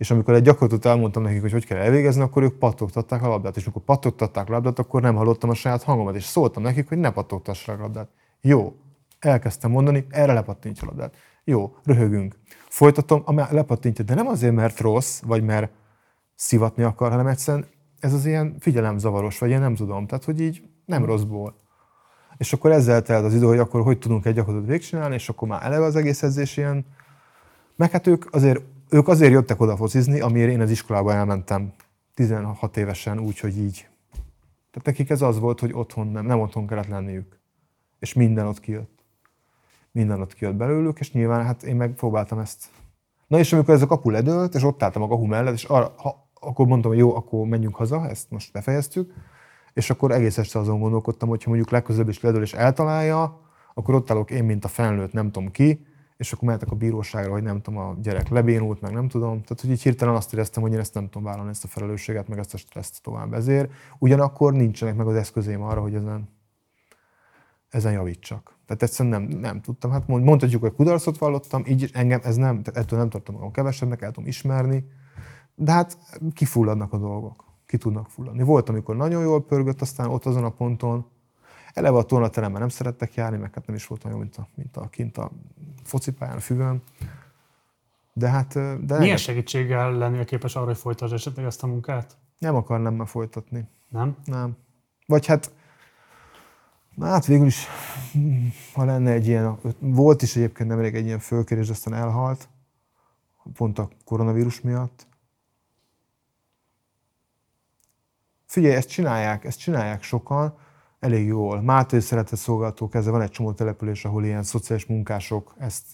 [0.00, 3.56] és amikor egy gyakorlatot elmondtam nekik, hogy hogy kell elvégezni, akkor ők pattogtatták a labdát,
[3.56, 6.98] és amikor pattogtatták a labdát, akkor nem hallottam a saját hangomat, és szóltam nekik, hogy
[6.98, 8.08] ne pattogtassák a labdát.
[8.40, 8.74] Jó,
[9.18, 11.14] elkezdtem mondani, erre lepattintja a labdát.
[11.44, 12.38] Jó, röhögünk.
[12.68, 15.72] Folytatom, ami lepattintja, de nem azért, mert rossz, vagy mert
[16.34, 17.66] szivatni akar, hanem egyszerűen
[17.98, 21.54] ez az ilyen figyelemzavaros, vagy én nem tudom, tehát hogy így nem rosszból.
[22.36, 25.48] És akkor ezzel telt az idő, hogy akkor hogy tudunk egy gyakorlatot végigcsinálni, és akkor
[25.48, 26.86] már eleve az egész edzés ilyen.
[27.76, 31.72] Meg hát ők azért, ők azért jöttek oda focizni, amiért én az iskolába elmentem
[32.14, 33.88] 16 évesen úgy, hogy így.
[34.70, 37.38] Tehát nekik ez az volt, hogy otthon nem, nem otthon kellett lenniük.
[37.98, 39.04] És minden ott kijött.
[39.92, 42.64] Minden ott kijött belőlük, és nyilván hát én meg próbáltam ezt.
[43.26, 45.94] Na és amikor ez a kapu ledőlt, és ott álltam a kapu mellett, és arra,
[45.96, 49.12] ha, akkor mondtam, hogy jó, akkor menjünk haza, ezt most befejeztük,
[49.72, 53.40] és akkor egész este azon gondolkodtam, hogy ha mondjuk legközelebb is ledől és eltalálja,
[53.74, 55.86] akkor ott állok én, mint a felnőtt, nem tudom ki,
[56.20, 59.42] és akkor mehetek a bíróságra, hogy nem tudom, a gyerek lebénult, meg nem tudom.
[59.42, 62.28] Tehát, hogy így hirtelen azt éreztem, hogy én ezt nem tudom vállalni, ezt a felelősséget,
[62.28, 63.70] meg ezt a stresszt tovább ezért.
[63.98, 66.28] Ugyanakkor nincsenek meg az eszközeim arra, hogy ezen,
[67.68, 68.58] ezen javítsak.
[68.66, 69.90] Tehát egyszerűen nem, nem tudtam.
[69.90, 73.50] Hát mond- mondhatjuk, hogy kudarcot vallottam, így engem ez nem, tehát ettől nem tartom magam
[73.50, 74.84] kevesebbnek, el tudom ismerni,
[75.54, 75.98] de hát
[76.32, 77.44] kifulladnak a dolgok.
[77.66, 78.42] Ki tudnak fulladni.
[78.42, 81.06] Volt, amikor nagyon jól pörgött, aztán ott azon a ponton
[81.80, 84.76] eleve a tornateremben nem szerettek járni, meg hát nem is volt olyan, mint a, mint
[84.76, 85.30] a kint a
[85.84, 86.82] focipályán, a füvön.
[88.12, 92.18] De hát de Milyen engem segítséggel lennél képes arra, hogy folytasd esetleg ezt a munkát?
[92.40, 93.68] nem akarnám már folytatni.
[93.88, 94.16] Nem?
[94.24, 94.56] Nem.
[95.06, 95.52] Vagy hát,
[97.00, 97.66] hát végül is,
[98.74, 102.48] ha lenne egy ilyen, volt is egyébként nemrég egy ilyen fölkérés, aztán elhalt,
[103.54, 105.06] pont a koronavírus miatt.
[108.46, 110.58] Figyelj, ezt csinálják, ezt csinálják sokan,
[111.00, 111.60] elég jól.
[111.60, 115.84] Máté szeretett szolgáltó kezdve van egy csomó település, ahol ilyen szociális munkások ezt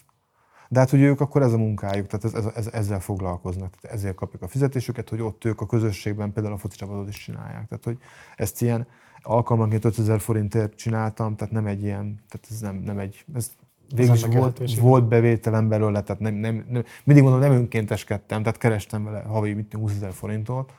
[0.69, 3.75] De hát, hogy ők akkor ez a munkájuk, tehát ez, ez, ez, ezzel foglalkoznak.
[3.75, 7.17] Tehát ezért kapják a fizetésüket, hogy ott ők a közösségben például a foci csapatot is
[7.17, 7.67] csinálják.
[7.67, 7.97] Tehát, hogy
[8.35, 8.87] ezt ilyen
[9.21, 13.51] alkalmanként 5000 forintért csináltam, tehát nem egy ilyen, tehát ez nem, nem egy, ez
[13.95, 18.57] végül is volt, volt bevételem belőle, tehát nem, nem, nem, mindig mondom, nem önkénteskedtem, tehát
[18.57, 20.73] kerestem vele havi mit 20 ezer forintot,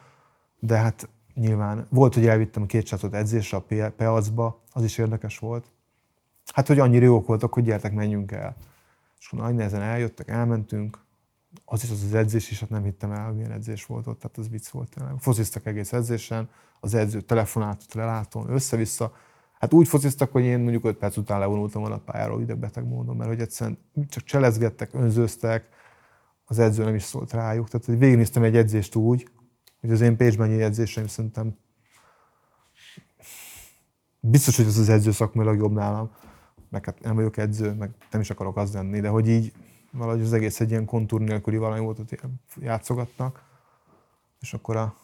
[0.59, 5.71] de hát nyilván volt, hogy elvittem két csatot edzésre a piacba, az is érdekes volt.
[6.53, 8.57] Hát, hogy annyira jók voltak, hogy gyertek, menjünk el.
[9.19, 11.07] És nagy nehezen eljöttek, elmentünk,
[11.65, 14.39] az is az, az edzés is, hát nem hittem el, milyen edzés volt ott, tehát
[14.39, 15.15] az vicc volt tényleg.
[15.19, 16.49] Fociztak egész edzésen,
[16.81, 19.13] az edző telefonált, lelátón, össze-vissza.
[19.59, 23.31] Hát úgy fociztak, hogy én mondjuk 5 perc után levonultam a pályáról idegbeteg módon, mert
[23.31, 23.79] hogy egyszerűen
[24.09, 25.69] csak cselezgettek, önzőztek,
[26.45, 27.69] az edző nem is szólt rájuk.
[27.69, 29.29] Tehát hogy végignéztem egy edzést úgy,
[29.81, 31.57] hogy az én Pécsbenyi edzéseim szerintem
[34.21, 36.11] biztos, hogy az az edző szakmailag jobb nálam,
[36.71, 39.53] meg hát nem vagyok edző, meg nem is akarok az lenni, de hogy így
[39.93, 42.21] valahogy az egész egy ilyen kontúr nélküli valami volt, hogy
[42.61, 43.43] játszogatnak,
[44.41, 44.95] és akkor a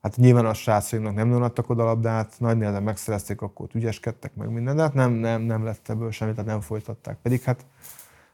[0.00, 4.34] Hát nyilván a srácaimnak nem nagyon adtak oda labdát, nagy nehezen megszerezték, akkor ott ügyeskedtek
[4.34, 7.18] meg minden, de hát nem, nem, nem lett ebből semmit, tehát nem folytatták.
[7.22, 7.66] Pedig hát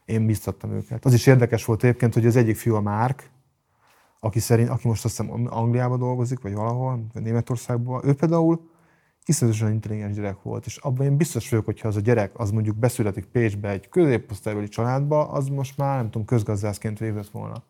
[0.05, 1.05] én biztattam őket.
[1.05, 3.29] Az is érdekes volt egyébként, hogy az egyik fiú a Márk,
[4.25, 8.69] aki, szerint, aki most azt hiszem Angliában dolgozik, vagy valahol, vagy Németországban, ő például
[9.25, 12.75] iszonyatosan intelligens gyerek volt, és abban én biztos vagyok, hogyha az a gyerek az mondjuk
[12.77, 17.63] beszületik Pécsbe egy középosztálybeli családba, az most már nem tudom, közgazdászként végzett volna.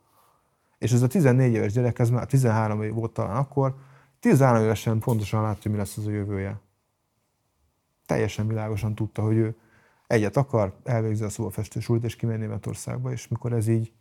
[0.77, 3.75] És ez a 14 éves gyerek, ez már 13 év volt talán akkor,
[4.19, 6.59] 13 évesen pontosan látta, hogy mi lesz az a jövője.
[8.05, 9.55] Teljesen világosan tudta, hogy ő
[10.07, 13.93] egyet akar, elvégzi a szobafestősúlyt és kimegy Németországba, és mikor ez így,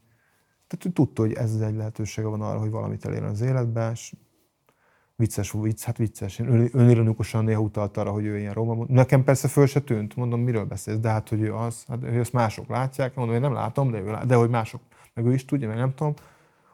[0.74, 4.14] tehát ő tudta, hogy ez egy lehetősége van arra, hogy valamit elérjen az életben, és
[5.16, 6.38] vicces, vicc, hát vicces.
[6.38, 8.84] Én önironikusan néha utalt arra, hogy ő ilyen roma.
[8.88, 12.16] Nekem persze föl se tűnt, mondom, miről beszélsz, de hát, hogy ő az, hát, hogy
[12.16, 14.80] ezt mások látják, mondom, én nem látom, de, ő lát, de hogy mások,
[15.14, 16.14] meg ő is tudja, meg nem tudom,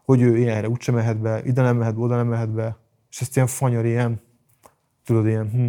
[0.05, 2.77] hogy ő ilyenre úgysem mehet be, ide nem mehet oda nem mehet be,
[3.11, 4.21] és ezt ilyen fanyar, ilyen,
[5.05, 5.69] tudod, ilyen, hm,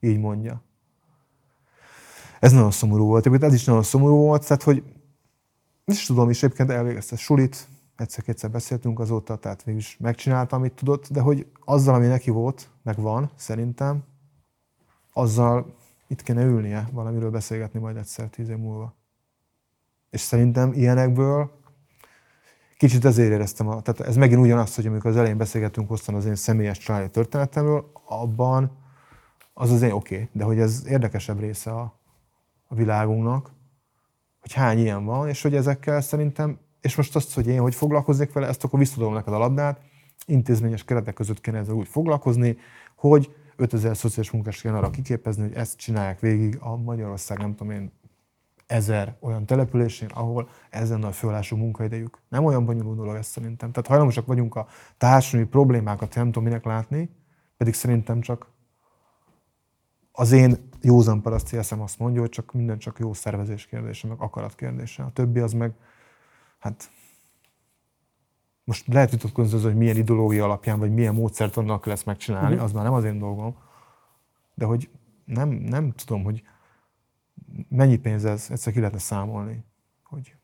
[0.00, 0.62] így mondja.
[2.40, 3.42] Ez nagyon szomorú volt.
[3.42, 4.82] Ez is nagyon szomorú volt, tehát, hogy
[5.96, 11.08] is tudom, és egyébként elvégezte sulit, egyszer-kétszer beszéltünk azóta, tehát végül is megcsinálta, amit tudott,
[11.10, 14.02] de hogy azzal, ami neki volt, meg van, szerintem,
[15.12, 15.74] azzal
[16.06, 18.94] itt kéne ülnie, valamiről beszélgetni majd egyszer tíz év múlva.
[20.10, 21.50] És szerintem ilyenekből
[22.76, 26.24] kicsit ezért éreztem, a, tehát ez megint ugyanaz, hogy amikor az elején beszélgetünk hosszan az
[26.24, 28.76] én személyes családi történetemről, abban
[29.54, 31.94] az az én oké, okay, de hogy ez érdekesebb része a,
[32.66, 33.50] a világunknak,
[34.40, 38.32] hogy hány ilyen van, és hogy ezekkel szerintem, és most azt, hogy én hogy foglalkoznék
[38.32, 39.80] vele, ezt akkor visszadom neked a labdát,
[40.26, 42.56] intézményes keretek között kéne ezzel úgy foglalkozni,
[42.96, 47.72] hogy 5000 szociális munkás kéne arra kiképezni, hogy ezt csinálják végig a Magyarország, nem tudom
[47.72, 47.92] én,
[48.66, 52.18] ezer olyan településén, ahol ezen a fölású munkaidejük.
[52.28, 53.72] Nem olyan bonyolult dolog ez szerintem.
[53.72, 54.66] Tehát hajlamosak vagyunk a
[54.98, 57.10] társadalmi problémákat, nem tudom minek látni,
[57.56, 58.46] pedig szerintem csak
[60.12, 64.20] az én józan paraszti eszem azt mondja, hogy csak minden csak jó szervezés kérdése, meg
[64.20, 65.02] akarat kérdése.
[65.02, 65.72] A többi az meg,
[66.58, 66.90] hát
[68.64, 72.62] most lehet vitatkozni hogy milyen ideológia alapján, vagy milyen módszert annak lesz megcsinálni, uh-huh.
[72.62, 73.56] az már nem az én dolgom.
[74.54, 74.90] De hogy
[75.24, 76.42] nem, nem tudom, hogy
[77.68, 79.64] mennyi pénz ez, egyszer ki lehetne számolni.
[80.04, 80.34] Hogy...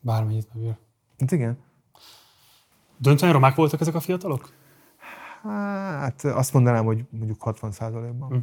[0.00, 0.76] Bármennyit bevér.
[1.18, 1.58] Hát igen.
[2.96, 4.52] Döntően romák voltak ezek a fiatalok?
[5.42, 8.28] Hát azt mondanám, hogy mondjuk 60 százalékban.
[8.28, 8.38] Hm.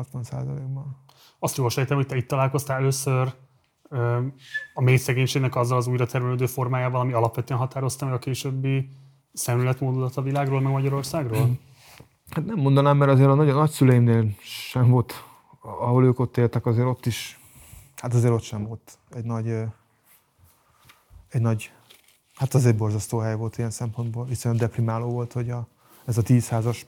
[0.00, 0.96] 60 százalékban.
[1.38, 3.34] Azt jól sejtem, hogy te itt találkoztál először
[4.74, 8.88] a mély szegénységnek azzal az újra termelődő formájával, ami alapvetően határozta meg a későbbi
[9.32, 11.58] szemléletmódolat a világról, meg Magyarországról?
[12.30, 15.24] Hát nem mondanám, mert azért a nagy, nagyszüleimnél sem volt
[15.60, 17.40] ahol ők ott éltek, azért ott is,
[17.96, 19.48] hát azért ott sem volt egy nagy,
[21.28, 21.72] egy nagy,
[22.34, 25.66] hát azért borzasztó hely volt ilyen szempontból, hiszen deprimáló volt, hogy a,
[26.04, 26.86] ez a tízházas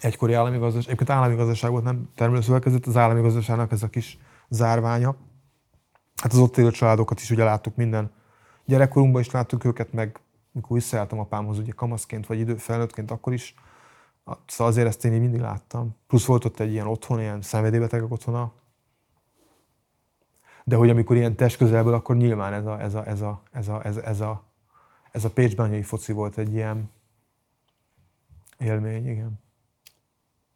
[0.00, 4.18] egykori állami gazdaság, egyébként állami volt, nem termelőszövetkezett, az állami gazdaságnak ez a kis
[4.48, 5.16] zárványa.
[6.22, 8.10] Hát az ott élő családokat is ugye láttuk minden
[8.64, 10.20] gyerekkorunkban is láttuk őket, meg
[10.52, 13.54] mikor visszaálltam apámhoz ugye kamaszként vagy idő felnőttként, akkor is
[14.46, 15.96] Szóval azért ezt én mindig láttam.
[16.06, 18.52] Plusz volt ott egy ilyen otthon, ilyen szenvedélybetegek otthona.
[20.64, 23.68] De hogy amikor ilyen test közelből, akkor nyilván ez a, ez a, ez a, ez
[23.68, 24.42] a, ez ez a,
[25.10, 26.90] ez a Pécsbányai foci volt egy ilyen
[28.58, 29.40] élmény, igen.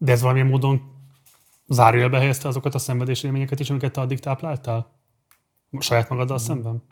[0.02, 0.82] De ez valamilyen módon
[1.68, 4.90] zárójelbe helyezte azokat a szenvedés élményeket is, amiket te addig tápláltál?
[5.78, 6.44] Saját magaddal mm.
[6.44, 6.82] szemben?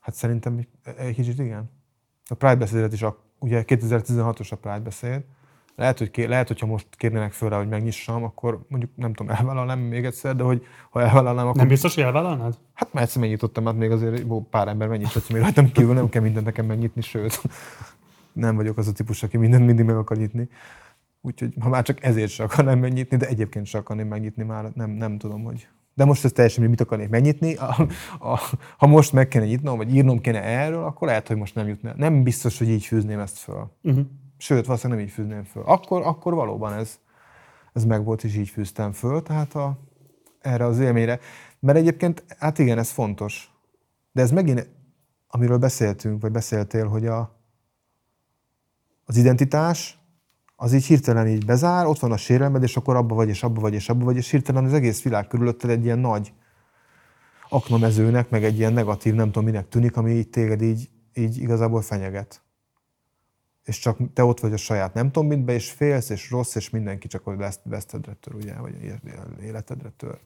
[0.00, 0.66] Hát szerintem
[0.96, 1.70] egy kicsit igen.
[2.28, 5.24] A Pride beszédet is, a, ugye 2016-os a Pride beszéd,
[5.76, 9.36] Lehet, hogy, ké, lehet, hogyha most kérnének föl rá, hogy megnyissam, akkor mondjuk nem tudom,
[9.36, 11.56] elvállalnám még egyszer, de hogy ha elvállalnám, akkor...
[11.56, 12.58] Nem biztos, hogy elvállalnád?
[12.74, 16.08] Hát már egyszer megnyitottam, hát még azért jó, pár ember megnyitott, még rajtam kívül nem
[16.08, 17.42] kell mindent nekem megnyitni, sőt,
[18.32, 20.48] nem vagyok az a típus, aki mindent mindig meg akar nyitni.
[21.20, 24.90] Úgyhogy ha már csak ezért se akarnám megnyitni, de egyébként se akarném megnyitni már, nem,
[24.90, 25.68] nem tudom, hogy
[25.98, 27.54] de most ez teljesen mit akarnék megnyitni.
[27.54, 27.88] A,
[28.18, 28.40] a,
[28.78, 31.92] ha most meg kéne nyitnom, vagy írnom kéne erről, akkor lehet, hogy most nem jutna.
[31.96, 33.70] Nem biztos, hogy így fűzném ezt föl.
[33.82, 34.06] Uh-huh.
[34.36, 35.62] Sőt, valószínűleg nem így fűzném föl.
[35.62, 36.98] Akkor, akkor valóban ez,
[37.72, 39.78] ez meg volt, és így fűztem föl, tehát a,
[40.40, 41.18] erre az élményre.
[41.60, 43.50] Mert egyébként, hát igen, ez fontos.
[44.12, 44.68] De ez megint,
[45.28, 47.40] amiről beszéltünk, vagy beszéltél, hogy a,
[49.04, 49.97] az identitás,
[50.60, 53.60] az így hirtelen így bezár, ott van a sérelmed, és akkor abba vagy, és abba
[53.60, 56.32] vagy, és abba vagy, és hirtelen az egész világ körülötted egy ilyen nagy
[57.48, 61.82] aknamezőnek, meg egy ilyen negatív, nem tudom minek tűnik, ami így téged így, így igazából
[61.82, 62.42] fenyeget.
[63.64, 66.70] És csak te ott vagy a saját nem tudom mitbe, és félsz, és rossz, és
[66.70, 69.00] mindenki csak hogy vesztedre tör, ugye, vagy
[69.42, 70.18] életedre tör.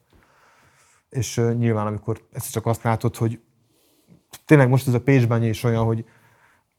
[1.09, 3.41] És uh, nyilván, amikor ezt csak azt látod, hogy
[4.45, 6.05] tényleg most ez a Pécsbányi is olyan, hogy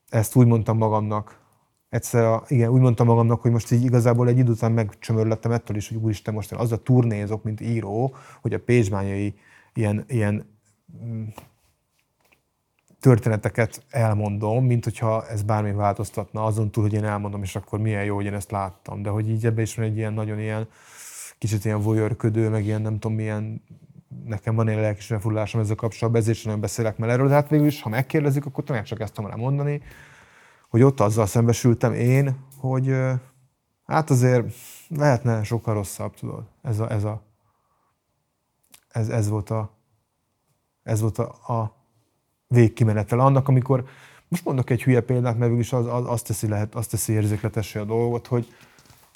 [0.09, 1.43] ezt úgy mondtam magamnak,
[1.95, 5.77] egyszer a, igen, úgy mondtam magamnak, hogy most így igazából egy idő után megcsömörlettem ettől
[5.77, 9.35] is, hogy úristen, most az a turnézok, mint író, hogy a pécsbányai
[9.75, 10.47] ilyen, ilyen
[11.05, 11.25] mm,
[13.01, 18.05] történeteket elmondom, mint hogyha ez bármi változtatna, azon túl, hogy én elmondom, és akkor milyen
[18.05, 19.03] jó, hogy én ezt láttam.
[19.03, 20.69] De hogy így ebbe is van egy ilyen nagyon ilyen,
[21.39, 23.63] kicsit ilyen voyörködő, meg ilyen nem tudom milyen,
[24.25, 27.49] nekem van egy lelkis refullásom ezzel kapcsolatban, ezért sem nagyon beszélek már erről, de hát
[27.49, 29.83] végül is, ha megkérdezik, akkor tényleg csak ezt tudom rá mondani,
[30.75, 32.97] hogy ott azzal szembesültem én, hogy
[33.85, 34.55] hát azért
[34.89, 36.45] lehetne sokkal rosszabb, tudod.
[36.63, 37.23] Ez, a, ez, a,
[38.89, 39.71] ez, ez volt a,
[40.83, 41.75] ez volt a, a
[42.47, 43.85] végkimenetel annak, amikor,
[44.29, 47.79] most mondok egy hülye példát, mert is az, az, azt teszi, lehet, azt teszi érzékletessé
[47.79, 48.53] a dolgot, hogy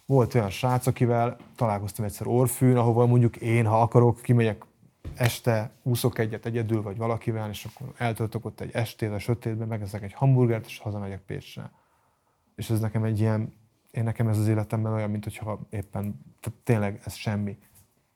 [0.07, 4.65] volt olyan srác, akivel találkoztam egyszer Orfűn, ahova mondjuk én, ha akarok, kimegyek
[5.19, 10.03] este úszok egyet egyedül, vagy valakivel, és akkor eltöltök ott egy estét a sötétben, megeszek
[10.03, 11.71] egy hamburgert, és hazamegyek Pécsre.
[12.55, 13.55] És ez nekem egy ilyen,
[13.91, 17.59] én nekem ez az életemben olyan, mint hogyha éppen, tehát tényleg ez semmi.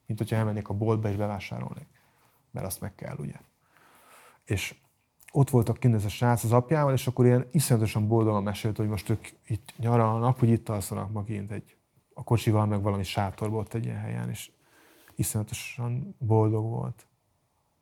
[0.07, 1.87] Mint hogyha elmennék a boltba és bevásárolnék.
[2.51, 3.37] Mert azt meg kell, ugye.
[4.45, 4.75] És
[5.33, 8.89] ott voltak kint ez a srác az apjával, és akkor ilyen iszonyatosan boldogan mesélt, hogy
[8.89, 11.77] most ők itt nyaralnak, hogy itt alszanak ma egy,
[12.15, 14.51] a kocsival, meg valami sátorba ott egy ilyen helyen, és
[15.23, 17.07] iszonyatosan boldog volt.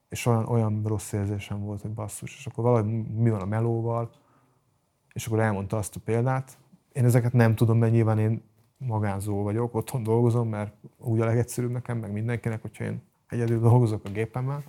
[0.09, 2.37] És olyan, olyan rossz érzésem volt, hogy basszus.
[2.37, 4.11] És akkor valahogy mi van a melóval,
[5.12, 6.59] és akkor elmondta azt a példát.
[6.93, 8.43] Én ezeket nem tudom, mert nyilván én
[8.77, 14.05] magánzó vagyok, otthon dolgozom, mert úgy a legegyszerűbb nekem, meg mindenkinek, hogyha én egyedül dolgozok
[14.05, 14.65] a gépemmel.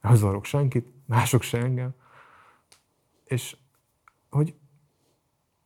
[0.00, 1.94] Nem zavarok senkit, mások se engem.
[3.24, 3.56] És
[4.30, 4.54] hogy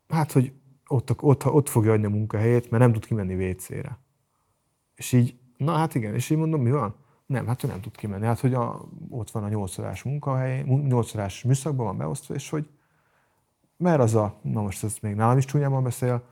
[0.08, 0.52] hát, hogy
[0.86, 3.98] ott, ott, ott fogja adni a munkahelyét, mert nem tud kimenni WC-re.
[5.00, 6.94] És így, na hát igen, és így mondom, mi van?
[7.26, 8.26] Nem, hát ő nem tud kimenni.
[8.26, 12.50] Hát, hogy a, ott van a 8 órás munkahely, 8 órás műszakban van beosztva, és
[12.50, 12.68] hogy
[13.76, 16.22] mert az a, na most ez még nálam is csúnyában beszél,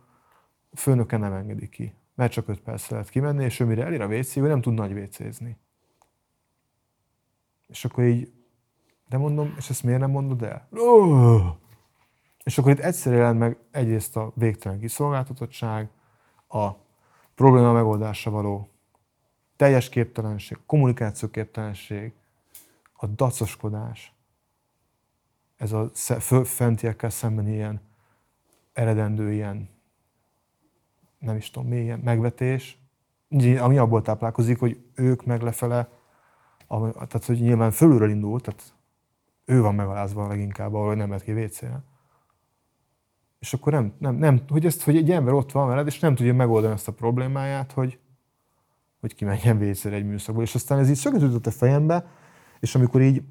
[0.75, 1.95] főnöke nem engedi ki.
[2.15, 4.75] Mert csak 5 perc lehet kimenni, és ő mire elér a WC, ő nem tud
[4.75, 5.57] nagy WC-zni.
[7.67, 8.33] És akkor így,
[9.09, 10.69] de mondom, és ezt miért nem mondod el?
[10.71, 11.47] Oh!
[12.45, 15.91] És akkor itt egyszer jelent meg egyrészt a végtelen kiszolgáltatottság,
[16.49, 16.87] a
[17.39, 18.69] probléma megoldása való.
[19.57, 22.13] Teljes képtelenség, kommunikáció képtelenség,
[22.93, 24.13] a dacoskodás,
[25.57, 25.91] ez a
[26.45, 27.81] fentiekkel szemben ilyen
[28.73, 29.69] eredendő ilyen,
[31.19, 32.79] nem is tudom, mi ilyen megvetés,
[33.59, 35.89] ami abból táplálkozik, hogy ők meg lefele,
[36.95, 38.75] tehát hogy nyilván fölülről indult, tehát
[39.45, 41.83] ő van megalázva leginkább, ahol nem mehet ki WC-re
[43.39, 46.15] és akkor nem, nem, nem, hogy, ezt, hogy egy ember ott van veled, és nem
[46.15, 47.99] tudja megoldani ezt a problémáját, hogy,
[49.01, 50.45] hogy kimenjen vécére egy műszakból.
[50.45, 52.07] És aztán ez így szöget ütött a fejembe,
[52.61, 53.23] és amikor így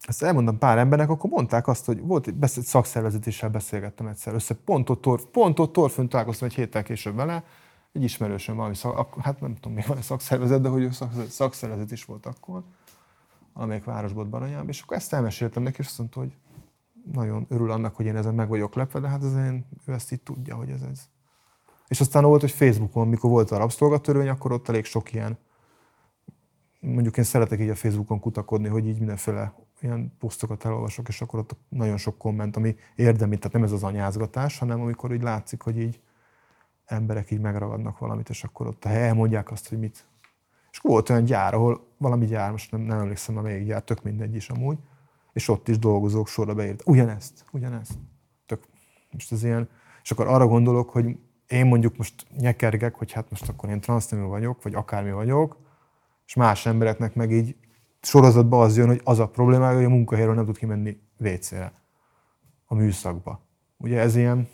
[0.00, 4.90] ezt elmondom pár embernek, akkor mondták azt, hogy volt beszél, szakszervezetéssel beszélgettem egyszer össze, pont
[4.90, 7.44] ott, tor, pont ott torfön találkoztam egy héttel később vele,
[7.92, 10.88] egy ismerősöm valami szak, hát nem tudom, még van a szakszervezet, de hogy
[11.28, 12.62] szakszervezet is volt akkor,
[13.52, 16.36] amelyik városból Baranyában, és akkor ezt elmeséltem neki, és azt mondta, hogy
[17.12, 20.12] nagyon örül annak, hogy én ezen meg vagyok lepve, de hát az én, ő ezt
[20.12, 21.08] így tudja, hogy ez ez.
[21.88, 25.38] És aztán volt, hogy Facebookon, mikor volt a rabszolgatörvény, akkor ott elég sok ilyen,
[26.80, 31.38] mondjuk én szeretek így a Facebookon kutakodni, hogy így mindenféle ilyen posztokat elolvasok, és akkor
[31.38, 35.62] ott nagyon sok komment, ami érdemi, tehát nem ez az anyázgatás, hanem amikor így látszik,
[35.62, 36.00] hogy így
[36.84, 40.04] emberek így megragadnak valamit, és akkor ott elmondják azt, hogy mit.
[40.70, 44.02] És volt olyan gyár, ahol valami gyár, most nem, nem emlékszem, a még gyár, tök
[44.02, 44.78] mindegy is amúgy,
[45.34, 46.82] és ott is dolgozók sorra beírt.
[46.86, 47.98] Ugyanezt, ugyanezt.
[48.46, 48.62] Tök
[49.10, 49.68] Most ez ilyen,
[50.02, 51.16] és akkor arra gondolok, hogy
[51.48, 55.58] én mondjuk most nyekergek, hogy hát most akkor én transznemű vagyok, vagy akármi vagyok,
[56.26, 57.56] és más embereknek meg így
[58.00, 61.72] sorozatban az jön, hogy az a problémája, hogy a munkahelyről nem tud kimenni WC-re
[62.66, 63.40] a műszakba.
[63.76, 64.48] Ugye ez ilyen,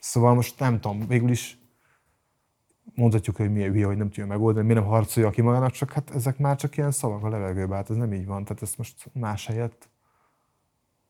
[0.00, 1.58] szóval most nem tudom, végül is
[2.94, 6.10] mondhatjuk, hogy milyen hülye, hogy nem tudja megoldani, mi nem harcolja ki magának, csak hát
[6.14, 8.44] ezek már csak ilyen szavak a levegőbe, hát ez nem így van.
[8.44, 9.88] Tehát ezt most más helyett,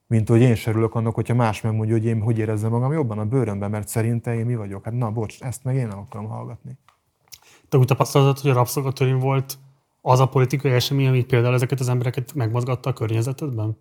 [0.07, 3.25] mint hogy én serülök annak, hogyha más megmondja, hogy én hogy érezzem magam jobban a
[3.25, 4.85] bőrömben, mert szerintem én mi vagyok.
[4.85, 6.79] Hát na, bocs, ezt meg én nem akarom hallgatni.
[7.69, 9.59] Te úgy tapasztaltad, hogy a rabszolgatörvény volt
[10.01, 13.77] az a politikai esemény, ami például ezeket az embereket megmozgatta a környezetedben?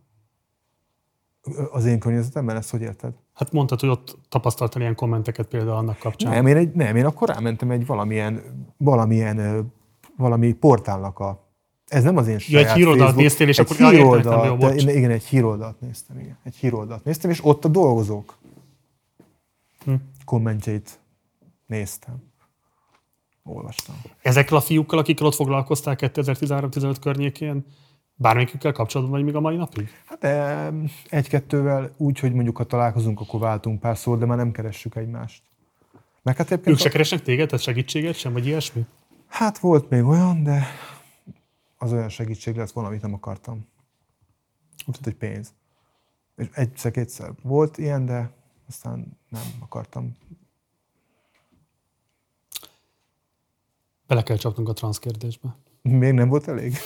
[1.71, 3.13] Az én környezetemben ezt hogy érted?
[3.33, 6.31] Hát mondtad, hogy ott tapasztaltál ilyen kommenteket például annak kapcsán.
[6.31, 8.41] Nem, én, egy, nem, én akkor rámentem egy valamilyen,
[8.77, 9.71] valamilyen
[10.17, 11.47] valami portálnak a
[11.89, 15.11] ez nem az én saját ja, egy híroldalt néztél, és egy akkor híroldalt, de, igen,
[15.11, 16.37] egy híroldalt néztem, igen.
[16.43, 18.37] Egy híroldalt néztem, és ott a dolgozók
[19.85, 19.93] hm.
[20.25, 20.99] kommentjeit
[21.65, 22.27] néztem.
[23.43, 23.95] Olvastam.
[24.21, 27.65] Ezekkel a fiúkkal, akikkel ott foglalkoztál 2013-15 környékén,
[28.21, 29.89] Bármelyikükkel kapcsolatban vagy még a mai napig?
[30.05, 30.23] Hát
[31.09, 35.43] egy-kettővel úgy, hogy mondjuk ha találkozunk, akkor váltunk pár szót, de már nem keressük egymást.
[36.21, 38.85] Meg hát ők se keresnek téged, tehát segítséget sem, vagy ilyesmi?
[39.27, 40.65] Hát volt még olyan, de
[41.77, 43.67] az olyan segítség lesz valamit nem akartam.
[44.77, 45.53] Tehát, hogy pénz.
[46.35, 48.31] És egyszer-kétszer volt ilyen, de
[48.67, 50.17] aztán nem akartam.
[54.07, 55.55] Bele kell csapnunk a transzkérdésbe.
[55.81, 56.81] Még nem volt elég?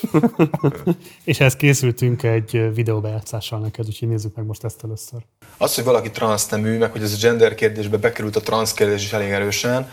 [1.24, 5.20] és ehhez készültünk egy videóbejátszással neked, úgyhogy nézzük meg most ezt először.
[5.58, 9.14] Az, hogy valaki transznemű, meg hogy ez a gender kérdésbe bekerült a transz kérdés is
[9.14, 9.90] elég erősen,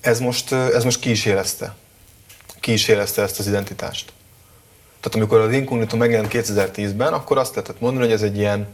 [0.00, 1.74] ez most, ez most ki is érezte.
[2.60, 4.12] Ki is érezte ezt az identitást.
[5.00, 8.68] Tehát amikor az Incognito megjelent 2010-ben, akkor azt lehetett mondani, hogy ez egy ilyen,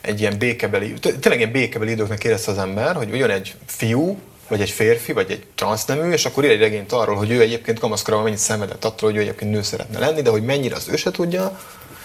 [0.00, 4.18] egy ilyen békebeli, tényleg ilyen békebeli időknek érezte az ember, hogy olyan egy fiú,
[4.52, 7.78] vagy egy férfi, vagy egy transznemű, és akkor ír egy regényt arról, hogy ő egyébként
[7.78, 10.96] kamaszkorában mennyit szenvedett attól, hogy ő egyébként nő szeretne lenni, de hogy mennyire az ő
[10.96, 11.58] se tudja,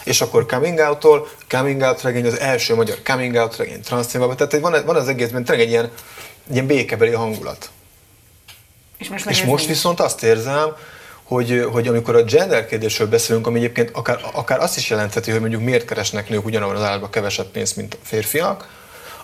[0.03, 4.59] és akkor coming out-tól, coming out regény, az első magyar coming out regény transznémában, tehát
[4.59, 5.91] van, van az egészben tényleg egy ilyen,
[6.47, 7.69] egy ilyen békebeli hangulat.
[8.97, 10.75] És most, és most viszont azt érzem,
[11.23, 15.39] hogy, hogy amikor a gender kérdésről beszélünk, ami egyébként akár, akár azt is jelentheti, hogy
[15.39, 18.76] mondjuk miért keresnek nők ugyanabban az állapotban kevesebb pénzt, mint a férfiak,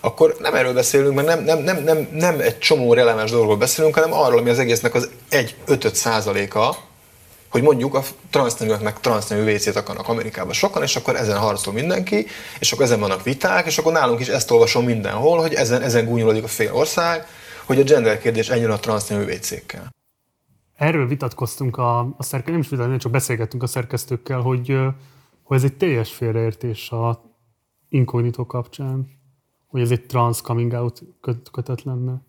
[0.04, 3.94] akkor nem erről beszélünk, mert nem, nem, nem, nem, nem egy csomó releváns dologról beszélünk,
[3.94, 6.76] hanem arról, ami az egésznek az egy 5 százaléka,
[7.48, 12.26] hogy mondjuk a transzneműeknek transznemű WC-t akarnak Amerikában sokan, és akkor ezen harcol mindenki,
[12.58, 16.04] és akkor ezen vannak viták, és akkor nálunk is ezt olvasom mindenhol, hogy ezen, ezen
[16.04, 17.26] gúnyolódik a fél ország,
[17.64, 19.88] hogy a gender kérdés ennyi a transznemű WC-kkel.
[20.76, 24.76] Erről vitatkoztunk a, a szerkesztőkkel, nem is vitatkoztunk, csak beszélgettünk a szerkesztőkkel, hogy,
[25.42, 27.32] hogy ez egy teljes félreértés a
[27.88, 29.22] inkognitó kapcsán
[29.74, 32.22] hogy ez egy trans coming out köt, kötet lenne.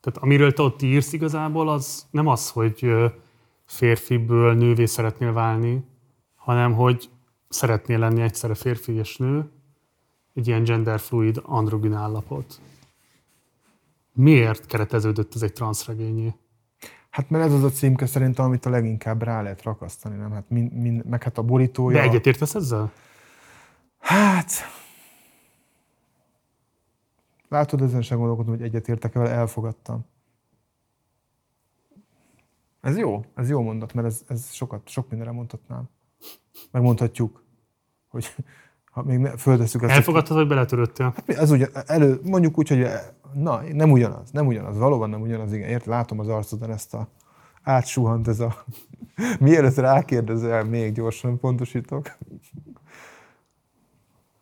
[0.00, 2.92] Tehát amiről te ott írsz igazából, az nem az, hogy
[3.64, 5.84] férfiből nővé szeretnél válni,
[6.34, 7.10] hanem hogy
[7.48, 9.50] szeretnél lenni egyszerre férfi és nő,
[10.34, 12.60] egy ilyen genderfluid androgyn állapot.
[14.12, 16.34] Miért kereteződött ez egy transzregényé?
[17.10, 20.30] Hát mert ez az a címke szerintem, amit a leginkább rá lehet rakasztani, nem?
[20.30, 21.96] Hát min, min, meg hát a borítója...
[21.96, 22.92] De egyetértesz ezzel?
[23.98, 24.50] Hát,
[27.48, 30.06] Látod, ezen sem gondolkodom, hogy egyetértek vele, elfogadtam.
[32.80, 35.88] Ez jó, ez jó mondat, mert ez, ez sokat, sok mindenre mondhatnám.
[36.70, 37.42] Megmondhatjuk,
[38.08, 38.34] hogy
[38.92, 39.92] ha még ne, föltesszük ezt.
[39.92, 41.12] Elfogadtad, hogy beletöröttél?
[41.16, 42.86] Hát ez ugye, elő, mondjuk úgy, hogy
[43.32, 47.08] na, nem ugyanaz, nem ugyanaz, valóban nem ugyanaz, igen, ért, látom az arcodon ezt a
[47.62, 48.64] átsuhant ez a...
[49.40, 52.06] Mielőtt rákérdezel, még gyorsan pontosítok.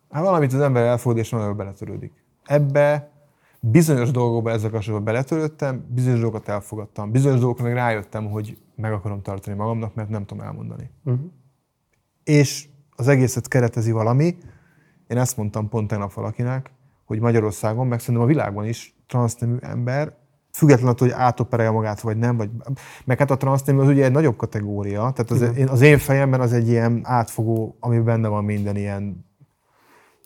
[0.09, 3.11] Hát valamit az ember elfogad, és nagyon beletörődik ebbe
[3.59, 9.21] bizonyos dolgokba ezzel kapcsolatban beletörődtem, bizonyos dolgokat elfogadtam, bizonyos dolgokra meg rájöttem, hogy meg akarom
[9.21, 10.89] tartani magamnak, mert nem tudom elmondani.
[11.03, 11.25] Uh-huh.
[12.23, 14.37] És az egészet keretezi valami,
[15.07, 16.71] én ezt mondtam pont tegnap valakinek,
[17.05, 20.15] hogy Magyarországon, meg szerintem a világban is transznemű ember,
[20.51, 22.49] függetlenül attól, hogy átoperálja magát, vagy nem, vagy,
[23.05, 26.41] meg hát a transznemű az ugye egy nagyobb kategória, tehát az, én, az én fejemben
[26.41, 29.25] az egy ilyen átfogó, ami benne van minden ilyen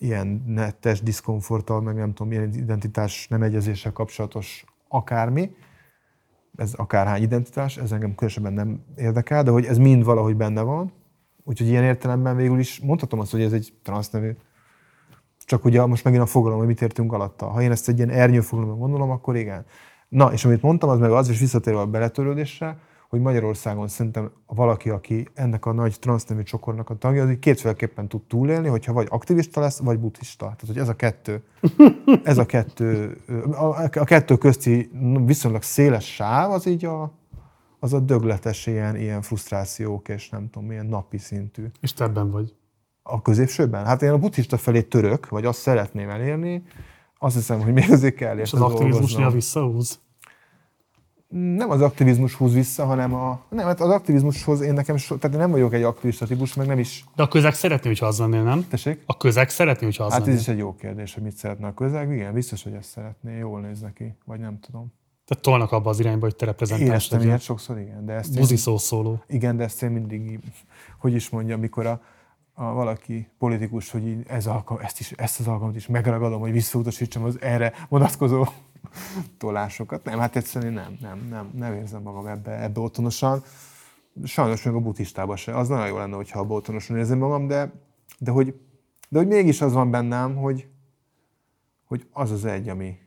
[0.02, 5.56] ilyen netes diszkomforttal, meg nem tudom, ilyen identitás nem egyezéssel kapcsolatos akármi,
[6.56, 10.94] ez akárhány identitás, ez engem különösebben nem érdekel, de hogy ez mind valahogy benne van,
[11.44, 14.32] úgyhogy ilyen értelemben végül is mondhatom azt, hogy ez egy transznemű.
[15.46, 17.46] Csak ugye most megint a fogalom, hogy mit értünk alatta.
[17.46, 19.66] Ha én ezt egy ilyen ernyő fogalomban gondolom, akkor igen.
[20.10, 22.78] Na, és amit mondtam, az meg az, és visszatérve a beletörődésre,
[23.12, 28.22] hogy Magyarországon szerintem valaki, aki ennek a nagy transznemű csokornak a tagja, az kétféleképpen tud
[28.22, 30.46] túlélni, hogyha vagy aktivista lesz, vagy buddhista.
[30.46, 31.44] Tehát, hogy ez a kettő,
[32.24, 33.18] ez a kettő,
[33.94, 34.92] a, kettő közti
[35.26, 37.12] viszonylag széles sáv, az így a,
[37.80, 41.66] az a dögletes ilyen, ilyen frusztrációk, és nem tudom, milyen napi szintű.
[41.80, 42.54] És te ebben vagy.
[43.04, 43.86] A középsőben?
[43.86, 46.64] Hát én a buddhista felé török, vagy azt szeretném elérni,
[47.20, 48.38] azt hiszem, hogy még azért kell.
[48.38, 50.00] És az aktivizmus néha visszahúz?
[51.32, 53.42] Nem az aktivizmus húz vissza, hanem a...
[53.50, 56.80] Nem, hát az aktivizmushoz én nekem so, tehát nem vagyok egy aktivista típus, meg nem
[56.80, 57.04] is...
[57.16, 58.68] De a közeg szeretné, hogyha az lennél, nem?
[58.68, 59.04] Tessék?
[59.06, 60.36] A közeg szeretné, hogyha az Hát lennél.
[60.36, 62.12] ez is egy jó kérdés, hogy mit szeretne a közeg.
[62.12, 64.94] Igen, biztos, hogy ezt szeretné, jól néz neki, vagy nem tudom.
[65.26, 67.28] Tehát tolnak abba az irányba, hogy te reprezentáns legyél.
[67.28, 68.06] ilyet sokszor, igen.
[68.06, 69.24] De ezt én, Buzi szószóló.
[69.28, 70.40] igen, de ezt én mindig,
[71.00, 72.02] hogy is mondja, amikor a,
[72.54, 76.52] a valaki politikus, hogy így ez alkalom, ezt, is, ezt az alkalmat is megragadom, hogy
[76.52, 78.46] visszautasítsam az erre vonatkozó
[79.38, 80.04] tolásokat.
[80.04, 83.44] Nem, hát egyszerűen nem, nem, nem, nem érzem magam ebbe, ebbe otthonosan.
[84.24, 85.58] Sajnos még a buddhistában se.
[85.58, 87.72] Az nagyon jó lenne, hogyha abba otthonosan érzem magam, de,
[88.20, 88.60] de, hogy,
[89.10, 90.68] de hogy mégis az van bennem, hogy,
[91.86, 92.98] hogy az az egy, ami,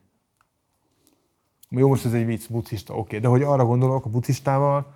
[1.68, 4.94] jó, most ez egy vicc, buddhista, oké, de hogy arra gondolok a buddhistával,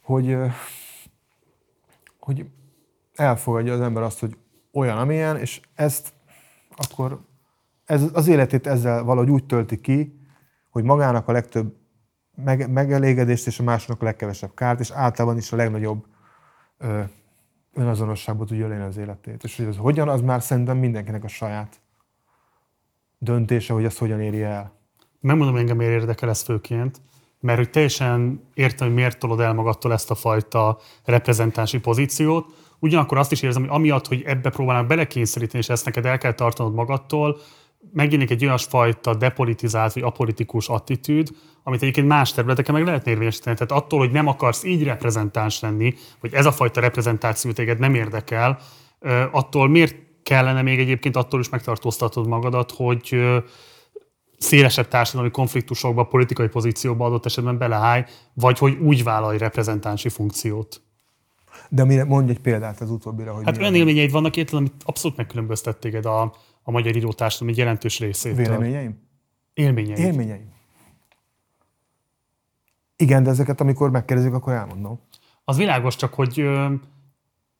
[0.00, 0.36] hogy,
[2.18, 2.46] hogy
[3.14, 4.36] elfogadja az ember azt, hogy
[4.72, 6.12] olyan, amilyen, és ezt
[6.76, 7.20] akkor
[7.84, 10.20] ez, az életét ezzel valahogy úgy tölti ki,
[10.70, 11.76] hogy magának a legtöbb
[12.34, 16.06] meg, megelégedést és a másoknak a legkevesebb kárt, és általában is a legnagyobb
[16.78, 17.00] ö,
[17.72, 19.44] önazonosságból tudja élni az életét.
[19.44, 21.80] És hogy ez hogyan, az már szerintem mindenkinek a saját
[23.18, 24.72] döntése, hogy ezt hogyan éri el.
[25.20, 27.00] Megmondom, engem miért érdekel ez főként,
[27.40, 32.46] mert hogy teljesen értem, hogy miért tolod el magadtól ezt a fajta reprezentánsi pozíciót,
[32.78, 36.32] ugyanakkor azt is érzem, hogy amiatt, hogy ebbe próbálnak belekényszeríteni, és ezt neked el kell
[36.32, 37.36] tartanod magadtól,
[37.92, 41.28] megjelenik egy olyasfajta depolitizált vagy apolitikus attitűd,
[41.62, 43.56] amit egyébként más területeken meg lehet érvényesíteni.
[43.56, 47.94] Tehát attól, hogy nem akarsz így reprezentáns lenni, hogy ez a fajta reprezentáció téged nem
[47.94, 48.58] érdekel,
[49.30, 53.20] attól miért kellene még egyébként attól is megtartóztatod magadat, hogy
[54.38, 58.04] szélesebb társadalmi konfliktusokba, politikai pozícióba adott esetben beleháj,
[58.34, 60.82] vagy hogy úgy vállalj reprezentánsi funkciót.
[61.68, 65.16] De amire mondj egy példát az utóbbira, hogy Hát olyan élményeid vannak érted, amit abszolút
[65.16, 66.34] megkülönböztet téged a,
[66.64, 68.44] a magyar írótársadalom egy jelentős részétől.
[68.44, 68.98] véleményeim?
[69.54, 69.98] Élményeid.
[69.98, 70.52] Élményeim.
[72.96, 75.00] Igen, de ezeket amikor megkérdezik, akkor elmondom.
[75.44, 76.36] Az világos csak, hogy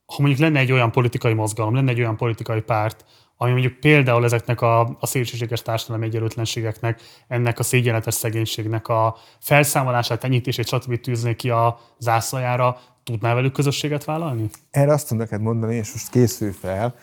[0.06, 3.04] ha mondjuk lenne egy olyan politikai mozgalom, lenne egy olyan politikai párt,
[3.36, 10.24] ami mondjuk például ezeknek a, a szélsőséges társadalmi egyenlőtlenségeknek, ennek a szégyenletes szegénységnek a felszámolását,
[10.24, 11.00] enyhítését, stb.
[11.00, 14.50] tűzné ki a zászlajára, tudnál velük közösséget vállalni?
[14.70, 16.94] Erre azt tudom neked mondani, és most készülj fel,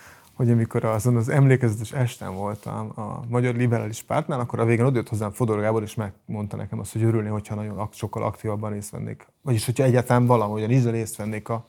[0.42, 5.10] hogy amikor azon az emlékezetes esten voltam a Magyar Liberális Pártnál, akkor a végén odajött
[5.10, 9.28] hozzám Fodor Gábor, és megmondta nekem azt, hogy örülni, hogyha nagyon sokkal aktívabban részt vennék.
[9.42, 11.66] Vagyis, hogyha egyáltalán valahogyan is részt vennék a,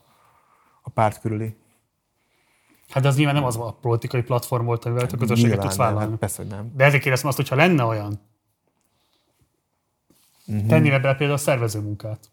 [0.81, 1.55] a párt körüli.
[2.89, 5.87] Hát de az nyilván nem az a politikai platform volt, amivel te közösséget tudsz nem,
[5.87, 6.09] vállalni.
[6.09, 6.71] Hát persze, hogy nem.
[6.75, 8.21] De ezért kérdezem azt, hogyha lenne olyan,
[10.47, 10.67] uh-huh.
[10.67, 12.31] tennél bele például a szervező munkát.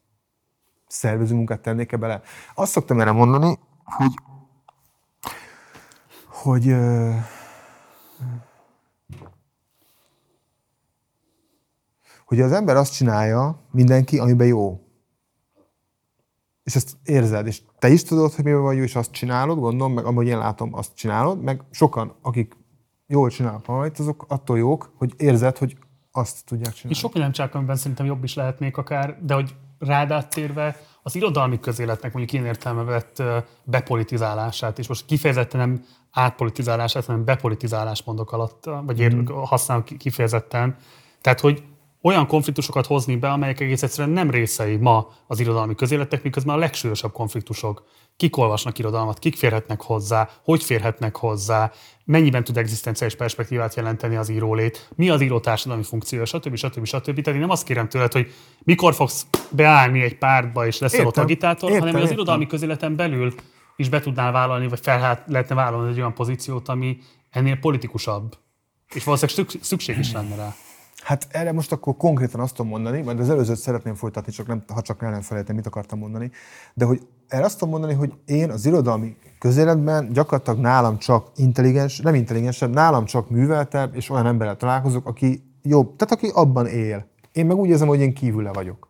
[0.86, 2.22] szervező munkát tennék-e bele.
[2.54, 4.12] Azt szoktam erre mondani, hogy
[6.42, 6.74] hogy
[12.24, 14.80] hogy az ember azt csinálja, mindenki, amiben jó.
[16.62, 19.92] És ezt érzed, és te is tudod, hogy miben vagy jó, és azt csinálod, gondolom,
[19.92, 22.56] meg amúgy én látom, azt csinálod, meg sokan, akik
[23.06, 25.76] jól csinálnak valamit, azok attól jók, hogy érzed, hogy
[26.12, 26.94] azt tudják csinálni.
[26.94, 31.14] És sok minden csak, amiben szerintem jobb is lehetnék akár, de hogy rád áttérve az
[31.14, 33.22] irodalmi közéletnek mondjuk ilyen értelme vett
[33.64, 39.32] bepolitizálását, és most kifejezetten nem átpolitizálását, hanem bepolitizálást mondok alatt, vagy ér, Mhm.
[39.32, 40.76] használom ki- kifejezetten.
[41.20, 41.62] Tehát, hogy
[42.02, 46.58] olyan konfliktusokat hozni be, amelyek egész egyszerűen nem részei ma az irodalmi közéletnek, miközben a
[46.58, 47.84] legsúlyosabb konfliktusok.
[48.16, 51.70] Kik olvasnak irodalmat, kik férhetnek hozzá, hogy férhetnek hozzá,
[52.04, 56.54] mennyiben tud egzisztenciális perspektívát jelenteni az írólét, mi az író társadalmi funkciója, stb.
[56.56, 56.84] stb.
[56.84, 57.04] stb.
[57.04, 58.32] Tehát én nem azt kérem tőled, hogy
[58.62, 61.24] mikor fogsz beállni egy pártba és leszel ott Értem.
[61.24, 62.22] agitátor, Értem, hanem hogy az értem.
[62.24, 63.34] irodalmi közéleten belül
[63.80, 66.98] is be tudnál vállalni, vagy fel hát lehetne vállalni egy olyan pozíciót, ami
[67.30, 68.36] ennél politikusabb.
[68.94, 70.54] És valószínűleg szük- szükség is lenne rá.
[71.02, 74.64] Hát erre most akkor konkrétan azt tudom mondani, majd az előzőt szeretném folytatni, csak nem,
[74.74, 76.30] ha csak el nem felejtem, mit akartam mondani,
[76.74, 81.98] de hogy erre azt tudom mondani, hogy én az irodalmi közéletben gyakorlatilag nálam csak intelligens,
[81.98, 87.06] nem intelligensebb, nálam csak műveltebb, és olyan emberrel találkozok, aki jobb, tehát aki abban él.
[87.32, 88.88] Én meg úgy érzem, hogy én kívüle vagyok.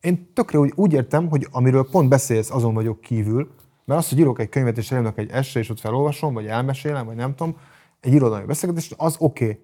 [0.00, 3.50] Én tökre úgy, úgy értem, hogy amiről pont beszélsz, azon vagyok kívül,
[3.88, 7.06] mert azt, hogy írok egy könyvet, és eljönök egy esre, és ott felolvasom, vagy elmesélem,
[7.06, 7.56] vagy nem tudom,
[8.00, 9.44] egy irodalmi beszélgetést, az oké.
[9.44, 9.60] Okay.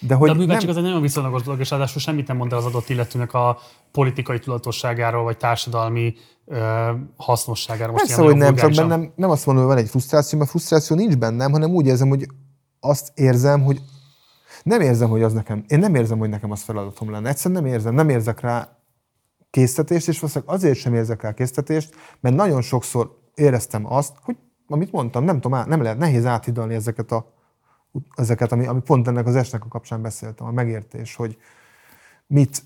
[0.00, 0.76] De, hogy De a műveltség nem...
[0.76, 3.58] az egy nagyon viszonylagos dolog, és ráadásul semmit nem mond el az adott illetőnek a
[3.90, 6.14] politikai tudatosságáról, vagy társadalmi
[6.46, 7.92] ö, hasznosságáról.
[7.92, 10.96] Most Persze, hogy nem, csak bennem nem azt mondom, hogy van egy frusztráció, mert frusztráció
[10.96, 12.26] nincs bennem, hanem úgy érzem, hogy
[12.80, 13.80] azt érzem, hogy
[14.62, 17.28] nem érzem, hogy az nekem, én nem érzem, hogy nekem az feladatom lenne.
[17.28, 18.76] Egyszerűen nem érzem, nem érzek rá
[19.50, 24.36] késztetést, és valószínűleg azért sem érzek rá késztetést, mert nagyon sokszor éreztem azt, hogy
[24.68, 27.34] amit mondtam, nem tudom, nem lehet, nehéz áthidalni ezeket a
[28.14, 31.38] ezeket, ami, ami pont ennek az esnek a kapcsán beszéltem, a megértés, hogy
[32.26, 32.62] mit,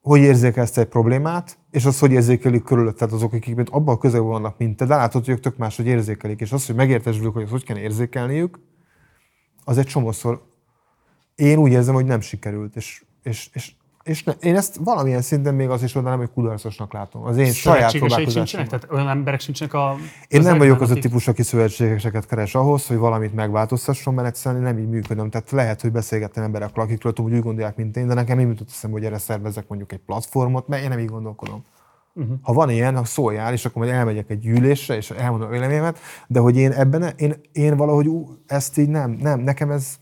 [0.00, 4.76] hogy érzékelsz egy problémát, és az, hogy érzékelik körülötted azok, akik abban a vannak, mint
[4.76, 7.42] te, de látod, hogy ők tök más, hogy érzékelik, és az, hogy megértesd velük, hogy
[7.42, 8.58] azt hogy kell érzékelniük,
[9.64, 10.42] az egy csomószor
[11.34, 13.74] én úgy érzem, hogy nem sikerült, és, és, és
[14.04, 17.24] és ne, én ezt valamilyen szinten még az is mondanám, hogy kudarcosnak látom.
[17.24, 18.64] Az én saját próbálkozásom.
[18.64, 19.96] Tehát olyan emberek sincsenek a...
[20.28, 24.62] Én nem vagyok az a típus, aki szövetségeseket keres ahhoz, hogy valamit megváltoztasson, mert egyszerűen
[24.62, 25.30] nem így működöm.
[25.30, 28.48] Tehát lehet, hogy beszélgettem emberekkel, akikről tudom, hogy úgy gondolják, mint én, de nekem nem
[28.48, 31.64] jutott eszembe, hogy erre szervezek mondjuk egy platformot, mert én nem így gondolkodom.
[32.14, 32.36] Uh-huh.
[32.42, 35.98] Ha van ilyen, ha szóljál, és akkor majd elmegyek egy gyűlésre, és elmondom a véleményemet,
[36.26, 38.10] de hogy én ebben, én, én valahogy
[38.46, 39.96] ezt így nem, nem, nekem ez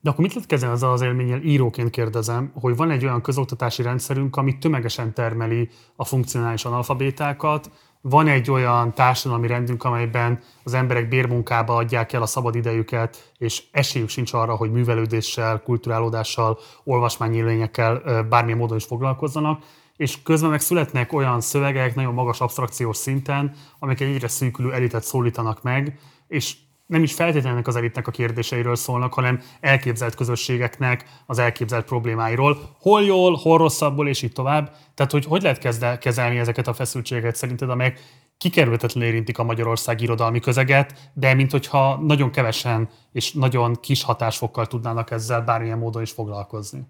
[0.00, 3.82] de akkor mit lehet kezdeni azzal az élménnyel, íróként kérdezem, hogy van egy olyan közoktatási
[3.82, 7.70] rendszerünk, ami tömegesen termeli a funkcionális analfabétákat,
[8.02, 13.62] van egy olyan társadalmi rendünk, amelyben az emberek bérmunkába adják el a szabad idejüket, és
[13.70, 19.62] esélyük sincs arra, hogy művelődéssel, kulturálódással, olvasmányélményekkel bármilyen módon is foglalkozzanak,
[19.96, 25.04] és közben meg születnek olyan szövegek nagyon magas abstrakciós szinten, amik egy egyre szűkülő elitet
[25.04, 25.98] szólítanak meg,
[26.28, 26.56] és
[26.90, 32.76] nem is feltétlenül az elitnek a kérdéseiről szólnak, hanem elképzelt közösségeknek az elképzelt problémáiról.
[32.80, 34.76] Hol jól, hol rosszabbul, és így tovább.
[34.94, 38.00] Tehát, hogy hogy lehet kezelni ezeket a feszültségeket szerinted, amelyek
[38.38, 44.66] kikerülhetetlenül érintik a Magyarország irodalmi közeget, de mint hogyha nagyon kevesen és nagyon kis hatásfokkal
[44.66, 46.86] tudnának ezzel bármilyen módon is foglalkozni.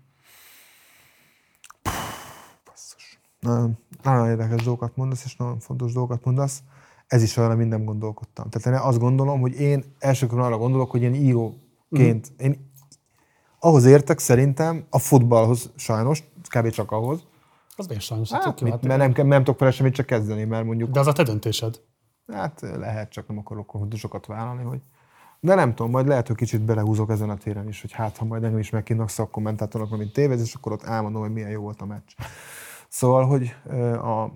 [2.65, 3.19] Basszus.
[3.41, 6.63] Nagyon, nagyon érdekes dolgokat mondasz, és nagyon fontos dolgokat mondasz
[7.11, 8.51] ez is olyan, amin nem gondolkodtam.
[8.51, 12.45] Tehát én azt gondolom, hogy én elsőkörön arra gondolok, hogy én íróként, mm.
[12.45, 12.73] én
[13.59, 16.71] ahhoz értek szerintem, a futballhoz sajnos, kb.
[16.71, 17.27] csak ahhoz.
[17.77, 18.33] Az miért sajnos?
[18.33, 20.91] Hát, mit, mert nem, nem tudok vele semmit csak kezdeni, mert mondjuk...
[20.91, 21.81] De az a te döntésed.
[22.33, 24.81] Hát lehet, csak nem akarok sokat vállalni, hogy...
[25.41, 28.25] De nem tudom, majd lehet, hogy kicsit belehúzok ezen a téren is, hogy hát, ha
[28.25, 31.81] majd engem is megkínnak szakkommentátornak, mint tévez, és akkor ott elmondom, hogy milyen jó volt
[31.81, 32.13] a meccs.
[32.89, 33.55] Szóval, hogy
[33.95, 34.31] a,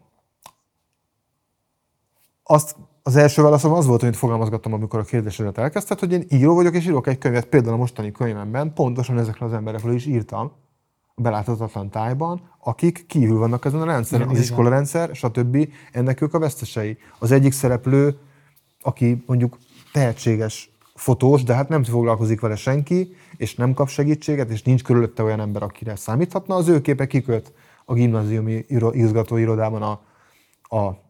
[2.45, 6.55] azt az első válaszom az volt, amit fogalmazgattam, amikor a kérdésedet elkezdted, hogy én író
[6.55, 10.53] vagyok, és írok egy könyvet, például a mostani könyvemben pontosan ezekről az emberekről is írtam,
[11.15, 15.69] a beláthatatlan tájban, akik kívül vannak ezen a rendszeren, az iskolarendszer, stb.
[15.93, 16.99] Ennek ők a vesztesei.
[17.19, 18.19] Az egyik szereplő,
[18.81, 19.59] aki mondjuk
[19.93, 25.23] tehetséges fotós, de hát nem foglalkozik vele senki, és nem kap segítséget, és nincs körülötte
[25.23, 27.53] olyan ember, akire számíthatna, az ő képe kiköt
[27.85, 30.01] a gimnáziumi igazgatóirodában a,
[30.77, 31.04] a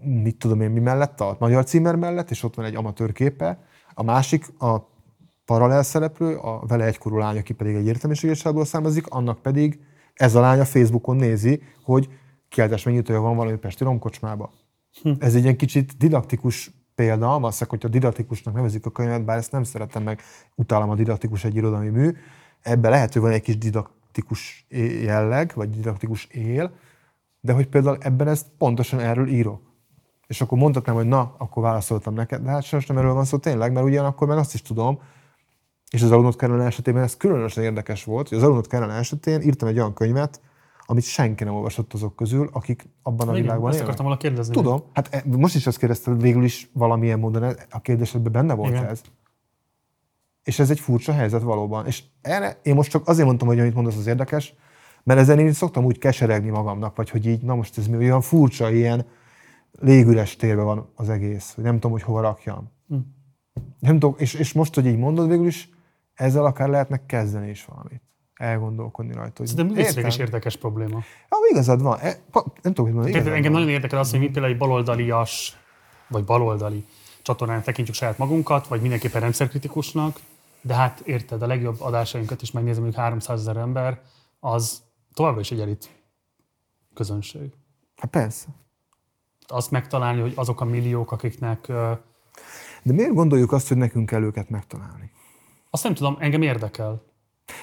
[0.00, 3.58] mit tudom én mi mellett, a magyar címer mellett, és ott van egy amatőr képe.
[3.94, 4.88] A másik, a
[5.44, 9.80] paralel szereplő, a vele egykorú lány, aki pedig egy értelmiséges származik, annak pedig
[10.14, 12.08] ez a lány a Facebookon nézi, hogy
[12.48, 14.52] kiáltás megnyitője van valami Pesti romkocsmába.
[15.02, 15.12] Hm.
[15.18, 19.62] Ez egy ilyen kicsit didaktikus példa, valószínűleg, hogyha didaktikusnak nevezik a könyvet, bár ezt nem
[19.62, 20.20] szeretem meg,
[20.54, 22.12] utálom a didaktikus egy irodalmi mű,
[22.60, 24.66] ebben lehet, hogy van egy kis didaktikus
[25.02, 26.70] jelleg, vagy didaktikus él,
[27.40, 29.65] de hogy például ebben ezt pontosan erről írok.
[30.26, 33.36] És akkor mondhatnám, hogy na, akkor válaszoltam neked, de hát sajnos nem erről van szó
[33.36, 34.98] tényleg, mert ugyanakkor meg azt is tudom,
[35.90, 39.68] és az Alunot Kellen esetében ez különösen érdekes volt, hogy az Alunot Kellen esetén írtam
[39.68, 40.40] egy olyan könyvet,
[40.86, 44.54] amit senki nem olvasott azok közül, akik abban a Igen, világban ezt akartam volna kérdezni.
[44.54, 48.70] Tudom, hát e, most is azt kérdezted, végül is valamilyen módon a kérdésedben benne volt
[48.70, 48.84] Igen.
[48.84, 49.00] ez.
[50.42, 51.86] És ez egy furcsa helyzet valóban.
[51.86, 54.54] És erre én most csak azért mondtam, hogy amit mondasz, az érdekes,
[55.02, 58.20] mert ezen én szoktam úgy keseregni magamnak, vagy hogy így, na most ez mi olyan
[58.20, 59.06] furcsa, ilyen,
[59.80, 62.72] légüres térben van az egész, hogy nem tudom, hogy hova rakjam.
[62.88, 62.96] Hm.
[63.78, 65.68] Nem tudom, és, és most, hogy így mondod, végül is
[66.14, 68.02] ezzel akár lehetnek kezdeni is valamit.
[68.34, 69.42] Elgondolkodni rajta.
[69.42, 71.02] Hogy De ez is érdekes probléma.
[71.30, 71.98] Ja, igazad van.
[71.98, 73.30] E, nem tudom, hogy mondani.
[73.30, 73.60] Engem van.
[73.60, 75.56] nagyon érdekel az, hogy mi például egy baloldalias,
[76.08, 76.84] vagy baloldali
[77.22, 80.20] csatornán tekintjük saját magunkat, vagy mindenképpen rendszerkritikusnak,
[80.60, 84.00] de hát érted, a legjobb adásainkat is megnézem, hogy 300 ezer ember,
[84.40, 84.82] az
[85.14, 85.90] továbbra is egy elit
[86.94, 87.52] közönség.
[87.96, 88.46] Hát persze
[89.46, 91.66] azt megtalálni, hogy azok a milliók, akiknek...
[92.82, 95.10] De miért gondoljuk azt, hogy nekünk kell őket megtalálni?
[95.70, 97.02] Azt nem tudom, engem érdekel.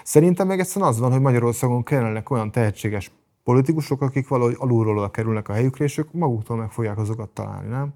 [0.03, 3.11] Szerintem meg egyszerűen az van, hogy Magyarországon kellene olyan tehetséges
[3.43, 7.69] politikusok, akik valahogy alulról oda kerülnek a helyükre, és ők maguktól meg fogják azokat találni,
[7.69, 7.93] nem?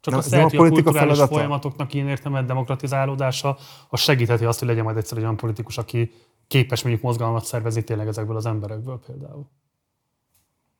[0.00, 1.34] Csak Nem, azt lehet, a a kulturális feladata?
[1.34, 3.56] folyamatoknak ilyen értelmet demokratizálódása,
[3.88, 6.12] az segítheti azt, hogy legyen majd egyszer egy olyan politikus, aki
[6.46, 9.50] képes mondjuk mozgalmat szervezni tényleg ezekből az emberekből például.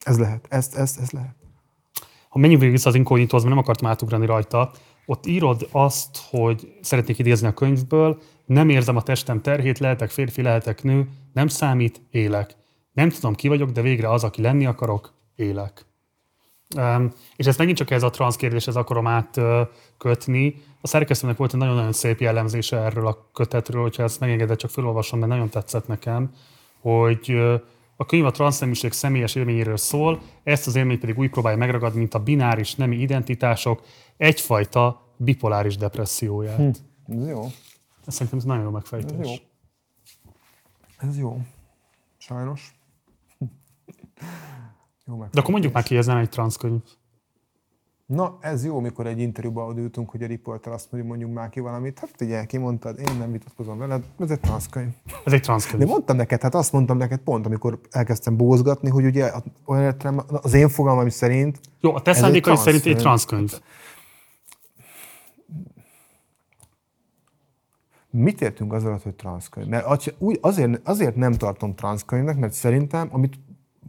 [0.04, 1.36] Ez lehet, ez, ez, ez lehet.
[2.30, 4.70] Ha menjünk végig vissza az inkognitóhoz, mert nem akartam átugrani rajta,
[5.06, 10.42] ott írod azt, hogy szeretnék idézni a könyvből, nem érzem a testem terhét, lehetek férfi,
[10.42, 12.56] lehetek nő, nem számít, élek.
[12.92, 15.84] Nem tudom, ki vagyok, de végre az, aki lenni akarok, élek.
[16.76, 20.62] Um, és ezt megint csak ez a transz kérdéshez akarom átkötni.
[20.80, 25.18] A szerkesztőnek volt egy nagyon-nagyon szép jellemzése erről a kötetről, hogyha ezt megengedett, csak felolvasom,
[25.18, 26.34] mert nagyon tetszett nekem,
[26.80, 27.40] hogy
[28.00, 32.14] a könyv a transzneműség személyes élményéről szól, ezt az élményt pedig úgy próbálja megragadni, mint
[32.14, 33.82] a bináris nemi identitások
[34.16, 36.56] egyfajta bipoláris depresszióját.
[36.56, 36.68] Hm.
[37.18, 37.44] Ez jó.
[38.06, 39.26] Ez szerintem ez nagyon jó Ez megfejtés.
[39.26, 39.32] jó.
[41.08, 41.40] Ez jó.
[42.18, 42.74] Sajnos.
[45.06, 45.30] jó meg.
[45.30, 46.80] De akkor mondjuk már ki, ez nem egy transzkönyv.
[48.10, 51.60] Na, ez jó, mikor egy interjúba odültünk, hogy a riporter azt mondja, mondjuk már ki
[51.60, 51.98] valamit.
[51.98, 54.92] Hát figyelj, kimondtad, én nem vitatkozom veled, ez egy transzkönyv.
[55.06, 55.86] Ez egy De transzkönyv.
[55.86, 59.30] mondtam neked, hát azt mondtam neked pont, amikor elkezdtem bózgatni, hogy ugye
[59.64, 63.60] olyan értelem, az én fogalmam szerint Jó, a te szándékai szerint egy transzkönyv.
[68.10, 69.66] Mit értünk az alatt, hogy transzkönyv?
[69.66, 69.86] Mert
[70.40, 73.38] azért, azért nem tartom transzkönyvnek, mert szerintem, amit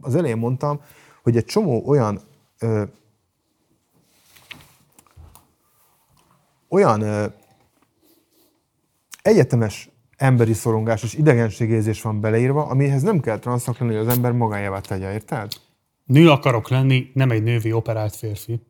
[0.00, 0.80] az elején mondtam,
[1.22, 2.20] hogy egy csomó olyan
[2.58, 2.82] ö,
[6.72, 7.32] olyan
[9.22, 14.32] egyetemes emberi szorongás és idegenségérzés van beleírva, amihez nem kell transznak lenni, hogy az ember
[14.32, 15.52] magájává tegye, érted?
[16.04, 18.60] Nő akarok lenni, nem egy nővi operált férfi.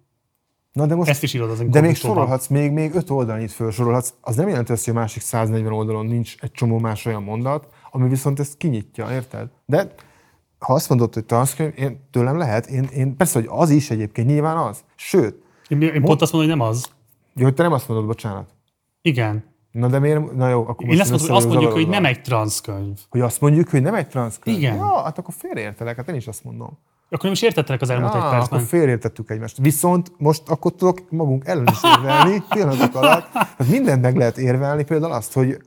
[0.73, 4.12] Na de most, Ezt is írod az de még sorolhatsz, még, még öt oldalnyit felsorolhatsz.
[4.20, 7.66] Az nem jelenti azt, hogy a másik 140 oldalon nincs egy csomó más olyan mondat,
[7.91, 9.49] ami viszont ezt kinyitja, érted?
[9.66, 9.95] De
[10.59, 14.27] ha azt mondod, hogy transzkönyv, én, tőlem lehet, én, én, persze, hogy az is egyébként,
[14.27, 14.85] nyilván az.
[14.95, 16.91] Sőt, Én, én pont azt mondom, hogy nem az.
[17.34, 18.50] Jó, hogy te nem azt mondod, bocsánat.
[19.02, 19.44] Igen.
[19.70, 20.32] Na de miért?
[20.32, 22.98] Na jó, akkor Én most azt, mondom, azt mondjuk, hogy nem egy transzkönyv.
[23.09, 24.56] Hogy azt mondjuk, hogy nem egy transzkönyv?
[24.56, 24.74] Igen.
[24.76, 26.78] Ja, hát akkor félreértelek, hát én is azt mondom.
[27.09, 28.59] Akkor nem is értettelek az elmúlt egy Ah, percben.
[28.59, 29.56] akkor félreértettük egymást.
[29.59, 33.28] Viszont most akkor tudok magunk ellen is érvelni, pillanatok alatt.
[33.32, 35.62] Hát mindent meg lehet érvelni, például azt, hogy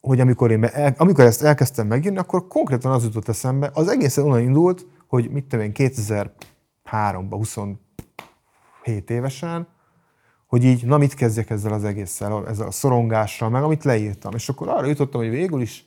[0.00, 4.24] hogy amikor, én el, amikor ezt elkezdtem megírni, akkor konkrétan az jutott eszembe, az egészen
[4.24, 9.68] onnan indult, hogy mit tudom én, 2003-ban, 27 évesen,
[10.52, 14.34] hogy így, na mit kezdjek ezzel az egésszel, ezzel a szorongással, meg amit leírtam.
[14.34, 15.84] És akkor arra jutottam, hogy végül is,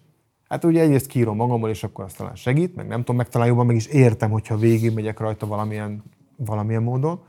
[0.47, 3.47] hát ugye egyrészt kírom magamból, és akkor azt talán segít, meg nem tudom, meg talán
[3.47, 6.03] jobban meg is értem, hogyha végig megyek rajta valamilyen,
[6.35, 7.19] valamilyen módon.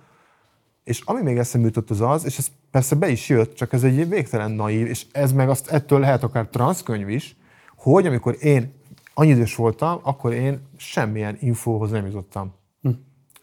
[0.85, 3.85] És ami még eszembe jutott az az, és ez persze be is jött, csak ez
[3.85, 7.37] egy végtelen naív, és ez meg azt ettől lehet akár transzkönyv is,
[7.77, 8.73] hogy amikor én
[9.15, 12.55] annyi idős voltam, akkor én semmilyen infóhoz nem jutottam.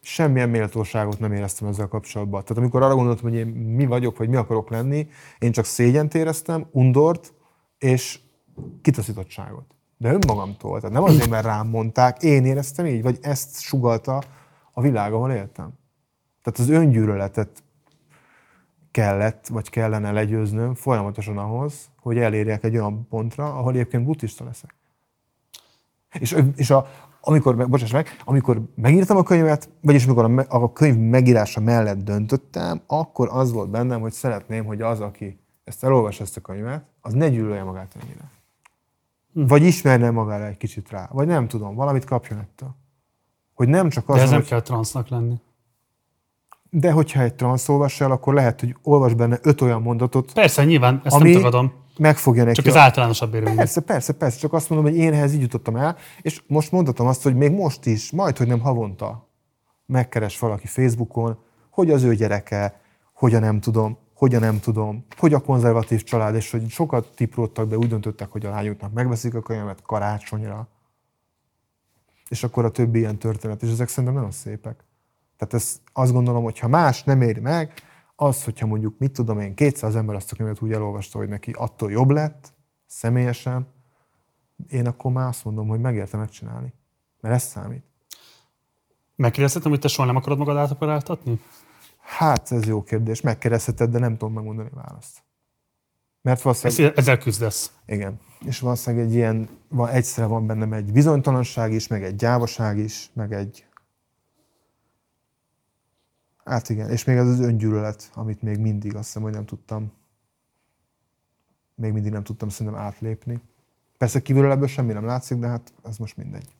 [0.05, 2.41] Semmilyen méltóságot nem éreztem ezzel kapcsolatban.
[2.41, 5.07] Tehát amikor arra gondoltam, hogy én mi vagyok, vagy mi akarok lenni,
[5.39, 7.33] én csak szégyent éreztem, undort
[7.77, 8.19] és
[8.81, 9.75] kitaszítottságot.
[9.97, 10.79] De önmagamtól.
[10.79, 14.23] Tehát nem azért, mert rám mondták, én éreztem így, vagy ezt sugalta
[14.71, 15.73] a világ, ahol éltem.
[16.41, 17.63] Tehát az öngyűlöletet
[18.91, 24.75] kellett, vagy kellene legyőznöm folyamatosan ahhoz, hogy elérjek egy olyan pontra, ahol egyébként buddhista leszek.
[26.19, 26.87] És, és a,
[27.25, 32.03] amikor, bocsáss meg, amikor megírtam a könyvet, vagyis amikor a, me- a könyv megírása mellett
[32.03, 36.83] döntöttem, akkor az volt bennem, hogy szeretném, hogy az, aki ezt elolvas ezt a könyvet,
[37.01, 38.31] az ne gyűlölje magát ennyire.
[39.33, 41.09] Vagy ismerne magára egy kicsit rá.
[41.11, 42.75] Vagy nem tudom, valamit kapjon ettől.
[43.53, 45.35] Hogy nem csak az, De ez nem hogy kell transznak lenni.
[46.69, 50.63] de hogyha egy transz olvas el, akkor lehet, hogy olvas benne öt olyan mondatot, Persze,
[50.63, 51.73] nyilván, ezt ami nem tagadom.
[51.97, 52.55] Megfogja neki.
[52.55, 53.55] Csak ez a- általánosabb érvényű.
[53.55, 57.07] Persze, persze, persze, csak azt mondom, hogy én ehhez így jutottam el, és most mondhatom
[57.07, 59.27] azt, hogy még most is, majd, hogy nem havonta
[59.85, 61.37] megkeres valaki Facebookon,
[61.69, 62.81] hogy az ő gyereke,
[63.13, 67.11] hogy a nem tudom, hogy a nem tudom, hogy a konzervatív család, és hogy sokat
[67.15, 70.67] tipródtak be, úgy döntöttek, hogy a lányoknak megveszik a könyvet karácsonyra.
[72.29, 74.83] És akkor a többi ilyen történet, és ezek szerintem nagyon szépek.
[75.37, 77.73] Tehát ez, azt gondolom, hogy ha más nem éri meg,
[78.23, 81.51] az, hogyha mondjuk, mit tudom én, 200 ember azt a könyvet úgy elolvasta, hogy neki
[81.51, 82.53] attól jobb lett,
[82.87, 83.67] személyesen,
[84.69, 86.73] én akkor már azt mondom, hogy megérte megcsinálni.
[87.21, 87.83] Mert ez számít.
[89.15, 91.39] Megkérdezhetem, hogy te soha nem akarod magad átoperáltatni?
[91.99, 93.21] Hát, ez jó kérdés.
[93.21, 95.23] Megkérdezheted, de nem tudom megmondani a választ.
[96.21, 96.85] Mert valószínűleg...
[96.85, 97.71] Ezt, ezzel küzdesz.
[97.85, 98.19] Igen.
[98.45, 103.09] És valószínűleg egy ilyen, van, egyszerre van bennem egy bizonytalanság is, meg egy gyávaság is,
[103.13, 103.65] meg egy...
[106.45, 109.91] Hát igen, és még ez az öngyűlölet, amit még mindig azt hiszem, hogy nem tudtam,
[111.75, 113.41] még mindig nem tudtam szerintem átlépni.
[113.97, 116.55] Persze kívülről ebből semmi nem látszik, de hát ez most mindegy.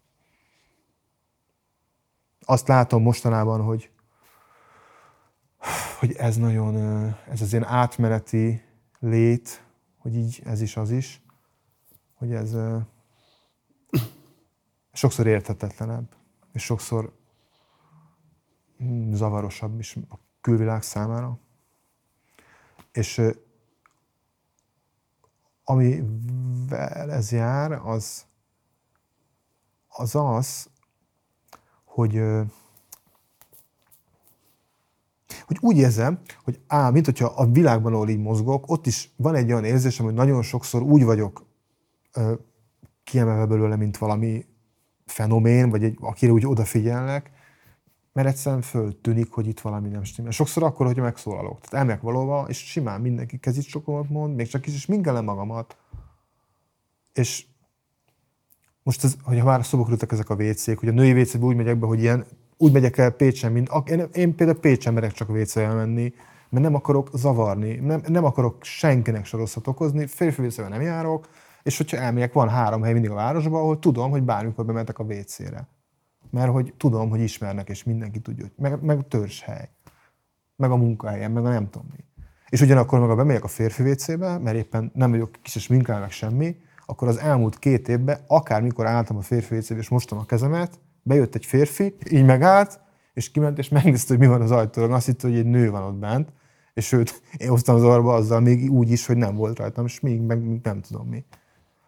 [2.45, 3.91] Azt látom mostanában, hogy
[5.99, 6.75] hogy ez nagyon,
[7.29, 8.61] ez az ilyen átmeneti
[8.99, 9.63] lét,
[9.97, 11.21] hogy így ez is az is,
[12.13, 12.55] hogy ez
[14.93, 16.15] sokszor érthetetlenebb,
[16.53, 17.13] és sokszor
[19.11, 21.39] zavarosabb is a külvilág számára.
[22.91, 23.21] És
[25.63, 28.25] amivel ez jár, az
[29.95, 30.69] az, az
[31.83, 32.21] hogy,
[35.45, 39.35] hogy úgy érzem, hogy á, mint hogyha a világban, ahol így mozgok, ott is van
[39.35, 41.45] egy olyan érzésem, hogy nagyon sokszor úgy vagyok
[43.03, 44.45] kiemelve belőle, mint valami
[45.05, 47.31] fenomén, vagy egy, akire úgy odafigyelnek,
[48.13, 50.31] mert egyszerűen föltűnik, hogy itt valami nem stimmel.
[50.31, 51.59] Sokszor akkor, hogy megszólalok.
[51.59, 55.77] Tehát elmegyek valóban, és simán mindenki kezit sokomat mond, még csak is, és minkelem magamat.
[57.13, 57.45] És
[58.83, 61.77] most, ez, hogyha már szóba kerültek ezek a WC-k, hogy a női wc úgy megyek
[61.77, 62.25] be, hogy ilyen,
[62.57, 66.13] úgy megyek el Pécsen, mint, én, én például Pécsen merek csak wc menni,
[66.49, 71.27] mert nem akarok zavarni, nem, nem akarok senkinek se rosszat okozni, férfi wc nem járok,
[71.63, 75.03] és hogyha elmegyek, van három hely mindig a városban, ahol tudom, hogy bármikor bementek a
[75.03, 75.67] WC-re.
[76.33, 79.05] Mert hogy tudom, hogy ismernek, és mindenki tudja, hogy meg, meg
[79.45, 79.69] hely,
[80.55, 82.03] meg a munkahelyen, meg a nem tudom mi.
[82.49, 86.05] És ugyanakkor meg a bemegyek a férfi WC-be, mert éppen nem vagyok kis és meg
[86.09, 86.55] semmi,
[86.85, 91.35] akkor az elmúlt két évben, akármikor álltam a férfi WC-be és mostam a kezemet, bejött
[91.35, 92.79] egy férfi, így megállt,
[93.13, 94.91] és kiment, és megnézte, hogy mi van az ajtóban.
[94.91, 96.33] Azt hitte, hogy egy nő van ott bent,
[96.73, 99.99] és őt én hoztam az arba azzal még úgy is, hogy nem volt rajtam, és
[99.99, 101.25] még meg nem tudom mi.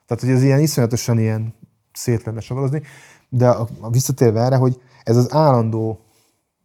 [0.06, 1.54] Tehát, hogy ez ilyen iszonyatosan ilyen
[1.92, 2.82] szét lenne savarozni,
[3.30, 6.00] de a, a visszatérve erre, hogy ez az állandó,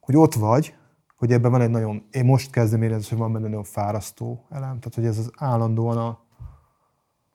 [0.00, 0.74] hogy ott vagy,
[1.16, 4.78] hogy ebben van egy nagyon, én most kezdem érezni, hogy van benne nagyon fárasztó elem,
[4.78, 6.18] tehát hogy ez az állandóan a,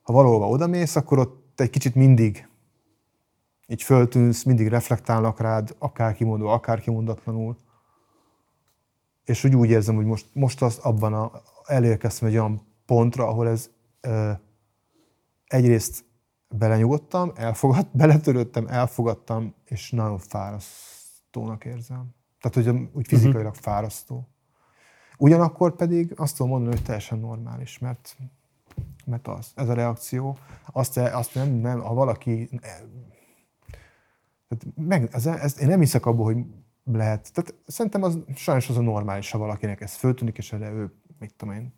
[0.01, 2.47] ha valahova odamész, akkor ott egy kicsit mindig
[3.67, 7.55] így föltűnsz, mindig reflektálnak rád, akár kimondó, akár kimondatlanul.
[9.25, 11.31] És úgy úgy érzem, hogy most, most az abban a,
[11.65, 13.69] elérkeztem egy olyan pontra, ahol ez
[14.01, 14.31] ö,
[15.47, 16.05] egyrészt
[16.49, 22.15] belenyugodtam, elfogad, beletörődtem, elfogadtam, és nagyon fárasztónak érzem.
[22.41, 23.63] Tehát, hogy úgy fizikailag uh-huh.
[23.63, 24.27] fárasztó.
[25.17, 28.17] Ugyanakkor pedig azt tudom mondani, hogy teljesen normális, mert
[29.05, 30.37] mert az, ez a reakció,
[30.71, 32.49] azt, azt nem, nem, ha valaki,
[34.47, 36.45] tehát meg, ez, ez, én nem hiszek abból, hogy
[36.83, 40.93] lehet, tehát szerintem az sajnos az a normális, ha valakinek ez föltűnik, és erre ő,
[41.19, 41.73] mit tudom én,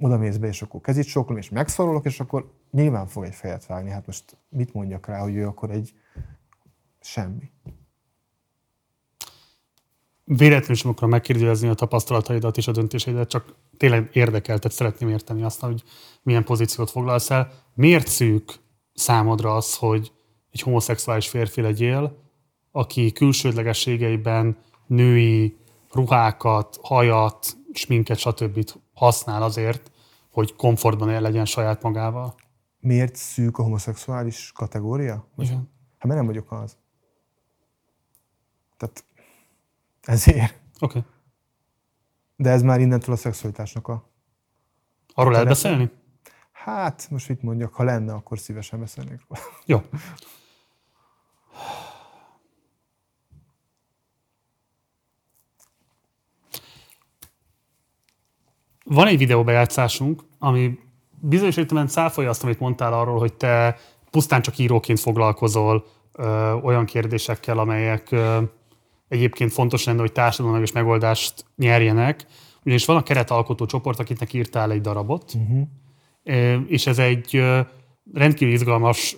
[0.00, 3.66] oda mész be, és akkor kezit soklom, és megszorolok, és akkor nyilván fog egy fejet
[3.66, 3.90] vágni.
[3.90, 5.92] Hát most mit mondjak rá, hogy ő akkor egy
[7.00, 7.50] semmi
[10.36, 15.42] véletlenül sem akarom megkérdőjelezni a tapasztalataidat és a döntéseidet, csak tényleg érdekel, tehát szeretném érteni
[15.42, 15.82] azt, hogy
[16.22, 17.52] milyen pozíciót foglalsz el.
[17.74, 18.54] Miért szűk
[18.94, 20.12] számodra az, hogy
[20.50, 22.18] egy homoszexuális férfi legyél,
[22.72, 25.56] aki külsődlegességeiben női
[25.92, 28.70] ruhákat, hajat, sminket, stb.
[28.94, 29.89] használ azért,
[30.30, 32.34] hogy komfortban él legyen saját magával?
[32.80, 35.26] Miért szűk a homoszexuális kategória?
[35.36, 35.70] Igen.
[35.98, 36.76] Hát mert nem vagyok az.
[38.76, 39.04] Tehát
[40.02, 40.60] ezért.
[40.80, 40.98] Oké.
[40.98, 41.02] Okay.
[42.36, 44.08] De ez már innentől a szexualitásnak a...
[45.14, 45.90] Arról lehet beszélni?
[46.52, 49.42] Hát, most mit mondjak, ha lenne, akkor szívesen beszélnék róla.
[49.64, 49.82] Jó.
[58.92, 60.78] Van egy videóbejátszásunk, ami
[61.20, 63.76] bizonyos értelemben cáfolja azt, amit mondtál arról, hogy te
[64.10, 68.42] pusztán csak íróként foglalkozol ö, olyan kérdésekkel, amelyek ö,
[69.08, 72.26] egyébként fontos lenne, hogy társadalmi megoldást nyerjenek,
[72.64, 75.66] ugyanis van a keretalkotó csoport, akiknek írtál egy darabot, uh-huh.
[76.66, 77.42] és ez egy
[78.14, 79.16] rendkívül izgalmas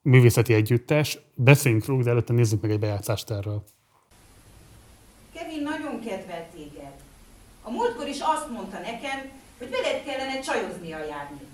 [0.00, 1.18] művészeti együttes.
[1.34, 3.64] Beszéljünk róla, de előtte nézzük meg egy bejátszást erről.
[5.34, 6.51] Kevin nagyon kedvelt.
[7.62, 11.46] A múltkor is azt mondta nekem, hogy veled kellene csajoznia járni.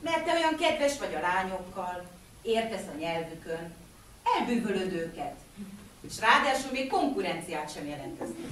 [0.00, 2.06] Mert te olyan kedves vagy a lányokkal,
[2.42, 3.74] értesz a nyelvükön,
[4.22, 5.34] elbűvölöd őket
[6.00, 8.48] és ráadásul még konkurenciát sem jelenteznek.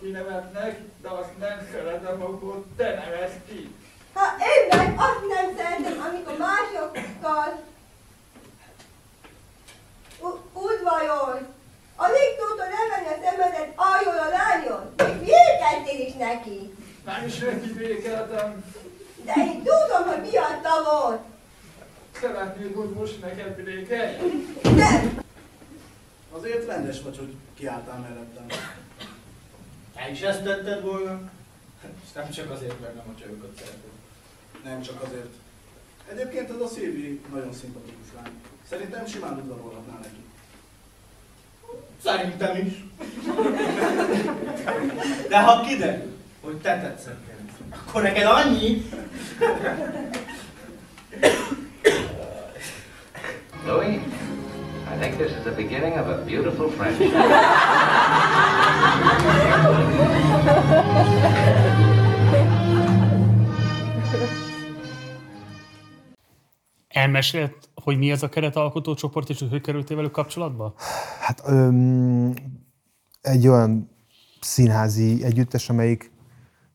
[0.00, 3.74] Kinevetnek, de azt nem szeretem, akkor te nevezd ki.
[4.12, 7.62] Ha én meg azt nem szeretem, amikor másokkal
[10.52, 11.54] udvajol.
[11.96, 16.74] Alig tudta venni a szemedet alól a lányon, és vékeltél is neki.
[17.04, 18.64] Nem is neki vékeltem.
[19.24, 21.20] De én tudom, hogy miatta volt.
[22.20, 24.16] Szeretnéd, hogy most neked béke?
[24.62, 25.24] Nem!
[26.32, 28.46] Azért rendes vagy, hogy kiálltál mellettem.
[29.94, 31.20] Te is ezt tetted volna?
[32.04, 33.94] És nem csak azért, mert nem a csajokat szereted.
[34.64, 35.34] Nem csak azért.
[36.10, 38.32] Egyébként ez a Szilvi nagyon szimpatikus lány.
[38.68, 40.25] Szerintem simán udvarolhatnál neki.
[42.04, 42.84] Szerintem is.
[45.28, 47.34] De ha kiderül, hogy te tetszett
[47.96, 48.82] akkor neked annyi?
[53.66, 54.00] Louis,
[54.94, 57.12] I think this is the beginning of a beautiful friendship.
[66.88, 70.74] Elmesélt, hogy mi ez a keretalkotó csoport, és hogy kerültél velük kapcsolatba?
[71.20, 72.34] Hát öm,
[73.20, 73.90] egy olyan
[74.40, 76.12] színházi együttes, amelyik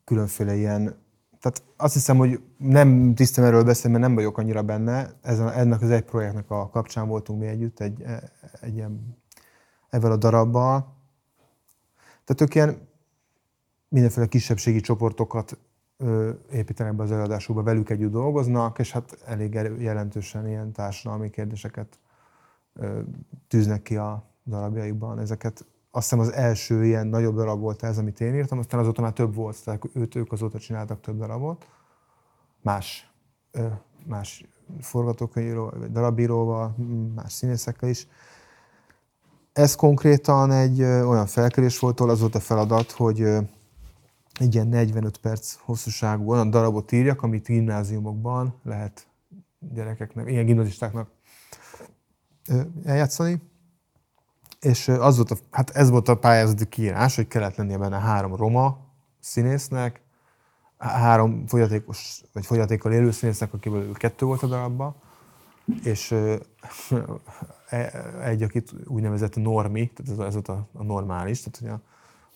[0.04, 1.00] különféle ilyen
[1.40, 5.10] tehát azt hiszem, hogy nem tisztem erről beszélni, mert nem vagyok annyira benne.
[5.22, 8.04] Ezen, ennek az egy projektnek a kapcsán voltunk mi együtt, egy,
[8.60, 9.16] egy ilyen,
[9.88, 10.96] ezzel a darabbal.
[12.24, 12.88] Tehát ők ilyen
[13.88, 15.58] mindenféle kisebbségi csoportokat
[16.52, 21.98] építenek be az előadásukba, velük együtt dolgoznak, és hát elég jelentősen ilyen társadalmi kérdéseket
[23.48, 25.18] tűznek ki a darabjaikban.
[25.18, 29.02] Ezeket azt hiszem az első ilyen nagyobb darab volt ez, amit én írtam, aztán azóta
[29.02, 31.66] már több volt, tehát őt, ők azóta csináltak több darabot,
[32.62, 33.12] más,
[34.06, 34.44] más
[34.80, 36.76] forgatókönyvíró, darabíróval,
[37.14, 38.06] más színészekkel is.
[39.52, 43.36] Ez konkrétan egy olyan felkerés volt, ahol az volt a feladat, hogy
[44.42, 49.06] egy ilyen 45 perc hosszúságú olyan darabot írjak, amit gimnáziumokban lehet
[49.58, 51.10] gyerekeknek, ilyen gimnazistáknak
[52.84, 53.42] eljátszani.
[54.60, 58.36] És az volt a, hát ez volt a pályázati kiírás, hogy kellett lennie benne három
[58.36, 58.78] roma
[59.20, 60.00] színésznek,
[60.78, 64.94] három fogyatékos, vagy fogyatékkal élő színésznek, akiből kettő volt a darabban,
[65.84, 66.10] és
[67.68, 67.92] e,
[68.24, 71.80] egy, akit úgynevezett normi, tehát ez, volt a, a normális, tehát hogy a,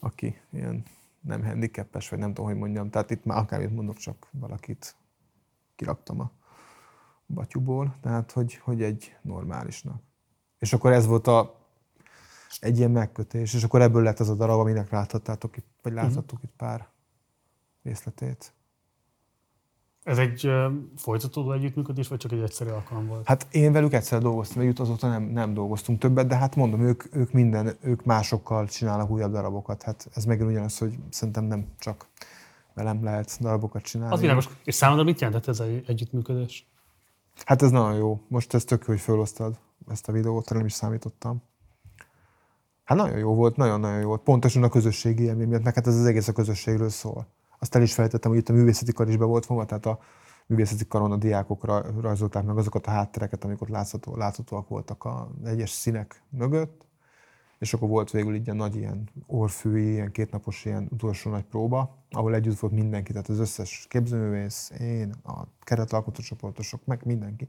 [0.07, 0.85] aki ilyen
[1.27, 4.97] nem handicapes, vagy nem tudom, hogy mondjam, tehát itt már akármit mondok, csak valakit
[5.77, 6.31] kiraktam a
[7.27, 10.03] batyuból, tehát hogy, hogy egy normálisnak.
[10.59, 11.65] És akkor ez volt a
[12.61, 16.03] egy ilyen megkötés, és akkor ebből lett az a darab, aminek láthattátok vagy mhm.
[16.03, 16.51] láthattuk uh-huh.
[16.51, 16.89] itt pár
[17.83, 18.53] részletét.
[20.07, 20.51] Ez egy
[20.97, 23.27] folytatódó együttműködés, vagy csak egy egyszerű alkalom volt?
[23.27, 27.15] Hát én velük egyszer dolgoztam együtt, azóta nem, nem dolgoztunk többet, de hát mondom, ők,
[27.15, 29.83] ők minden, ők másokkal csinálnak újabb darabokat.
[29.83, 32.07] Hát ez megint ugyanaz, hogy szerintem nem csak
[32.75, 34.15] velem lehet darabokat csinálni.
[34.15, 34.49] Az világos.
[34.65, 36.67] És számodra mit jelentett ez egy együttműködés?
[37.45, 38.21] Hát ez nagyon jó.
[38.29, 41.43] Most ez tök jó, hogy felosztad ezt a videót, nem is számítottam.
[42.85, 44.23] Hát nagyon jó volt, nagyon-nagyon jó volt.
[44.23, 47.27] Pontosan a közösségi élmény miatt, meg hát ez az egész a közösségről szól.
[47.59, 49.99] Azt el is felejtettem, hogy itt a művészeti kar is be volt fogva, tehát a
[50.47, 55.31] művészeti karon a diákokra rajzolták meg azokat a háttereket, amik ott látható, láthatóak voltak a
[55.45, 56.87] egyes színek mögött,
[57.59, 62.35] és akkor volt végül egy nagy ilyen orfűi, ilyen kétnapos ilyen utolsó nagy próba, ahol
[62.35, 67.49] együtt volt mindenki, tehát az összes képzőművész, én, a keretalkotó csoportosok, meg mindenki.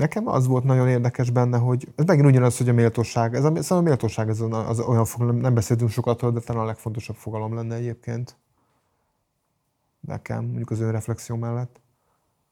[0.00, 3.34] Nekem az volt nagyon érdekes benne, hogy ez megint ugyanaz, hogy a méltóság.
[3.34, 6.62] Ez a, ez a méltóság ez az, az olyan fogalom, nem beszéltünk sokat de talán
[6.62, 8.36] a legfontosabb fogalom lenne egyébként.
[10.00, 11.80] Nekem, mondjuk az önreflexió mellett.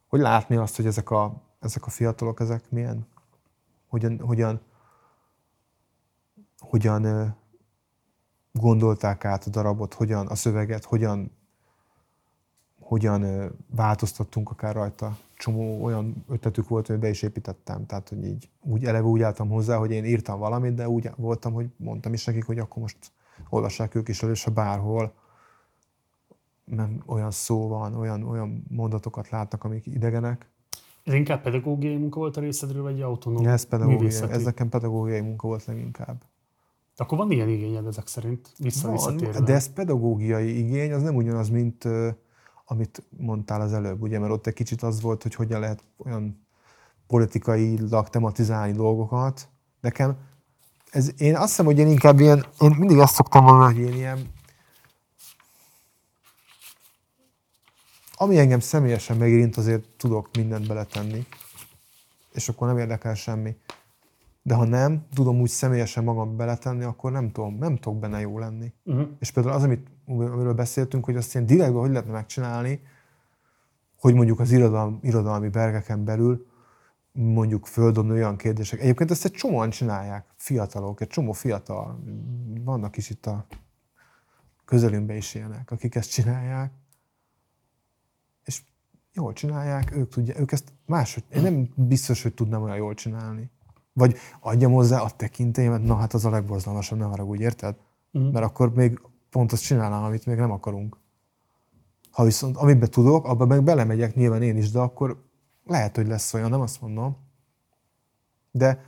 [0.09, 3.07] Hogy látni azt, hogy ezek a, ezek a fiatalok, ezek milyen,
[3.87, 4.61] hogyan, hogyan,
[6.59, 7.35] hogyan
[8.53, 11.38] gondolták át a darabot, hogyan a szöveget, hogyan,
[12.89, 17.87] hogyan változtattunk akár rajta csomó olyan ötletük volt, hogy be is építettem.
[17.87, 21.53] Tehát, hogy így úgy eleve úgy álltam hozzá, hogy én írtam valamit, de úgy voltam,
[21.53, 22.97] hogy mondtam is nekik, hogy akkor most
[23.51, 25.13] olvassák ők is először bárhol,
[26.65, 30.47] nem olyan szó van, olyan, olyan mondatokat látnak, amik idegenek.
[31.05, 35.47] Ez inkább pedagógiai munka volt a részedről, vagy autonóm Ez pedagógiai, ez nekem pedagógiai munka
[35.47, 36.23] volt leginkább.
[36.97, 39.13] De akkor van ilyen igényed ezek szerint vissza
[39.45, 41.85] De ez pedagógiai igény, az nem ugyanaz, mint
[42.71, 46.47] amit mondtál az előbb, ugye, mert ott egy kicsit az volt, hogy hogyan lehet olyan
[47.07, 49.49] politikailag tematizálni dolgokat.
[49.81, 50.17] Nekem,
[50.91, 53.97] ez, én azt hiszem, hogy én inkább ilyen, én mindig azt szoktam mondani, hogy én
[53.97, 54.33] ilyen,
[58.15, 61.27] ami engem személyesen megérint, azért tudok mindent beletenni,
[62.33, 63.57] és akkor nem érdekel semmi.
[64.43, 68.39] De ha nem, tudom úgy személyesen magam beletenni, akkor nem tudom, nem tudok benne jó
[68.39, 68.73] lenni.
[68.85, 69.09] Uh-huh.
[69.19, 72.81] És például az, amit, amiről beszéltünk, hogy azt ilyen direktben hogy lehetne megcsinálni,
[73.99, 76.47] hogy mondjuk az irodalmi, irodalmi bergeken belül
[77.13, 78.81] mondjuk földobni olyan kérdések.
[78.81, 82.05] Egyébként ezt egy csomóan csinálják, fiatalok, egy csomó fiatal,
[82.65, 83.47] vannak is itt a
[84.65, 86.73] közelünkben is ilyenek, akik ezt csinálják,
[88.45, 88.63] és
[89.13, 93.51] jól csinálják, ők tudják, ők ezt máshogy, én nem biztos, hogy tudnám olyan jól csinálni.
[93.93, 97.77] Vagy adjam hozzá a tekintélyemet, na hát az a legborzalmasabb, ne haragudj, érted?
[98.19, 98.31] Mm.
[98.31, 99.01] Mert akkor még
[99.31, 100.97] pont azt csinálnám, amit még nem akarunk.
[102.11, 105.25] Ha viszont amiben tudok, abba meg belemegyek nyilván én is, de akkor
[105.65, 107.17] lehet, hogy lesz olyan, nem azt mondom.
[108.51, 108.85] De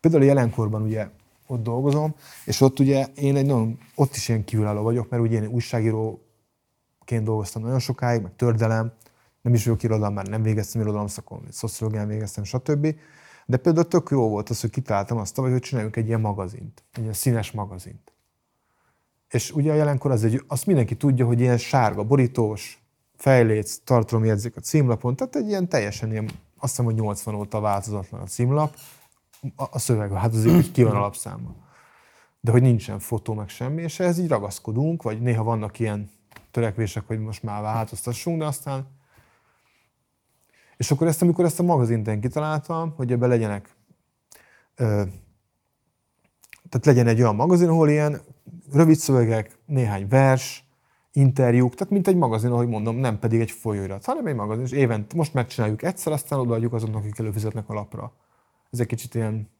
[0.00, 1.08] például jelenkorban ugye
[1.46, 5.42] ott dolgozom, és ott ugye én egy nagyon, ott is ilyen kívülálló vagyok, mert ugye
[5.42, 8.92] én újságíróként dolgoztam nagyon sokáig, meg tördelem,
[9.42, 12.94] nem is vagyok irodalom, már nem végeztem irodalomszakon, szociológián végeztem, stb.
[13.46, 17.02] De például tök jó volt az, hogy kitaláltam azt, hogy csináljunk egy ilyen magazint, egy
[17.02, 18.12] ilyen színes magazint.
[19.28, 22.82] És ugye a jelenkor az egy, azt mindenki tudja, hogy ilyen sárga, borítós,
[23.16, 26.24] fejléc, tartalomjegyzék a címlapon, tehát egy ilyen teljesen ilyen,
[26.56, 28.76] azt hiszem, hogy 80 óta változatlan a címlap,
[29.56, 31.54] a, a szöveg, azért hogy ki van alapszáma.
[32.40, 36.10] De hogy nincsen fotó, meg semmi, és ehhez így ragaszkodunk, vagy néha vannak ilyen
[36.50, 38.86] törekvések, hogy most már változtassunk, de aztán
[40.82, 43.76] és akkor ezt, amikor ezt a magazint én kitaláltam, hogy ebbe legyenek,
[44.74, 44.84] ö,
[46.68, 48.20] tehát legyen egy olyan magazin, ahol ilyen
[48.72, 50.64] rövid szövegek, néhány vers,
[51.12, 54.70] interjúk, tehát mint egy magazin, ahogy mondom, nem pedig egy folyóirat, hanem egy magazin, és
[54.70, 58.12] évent most megcsináljuk egyszer, aztán odaadjuk azoknak, akik előfizetnek a lapra.
[58.70, 59.50] Ez egy kicsit ilyen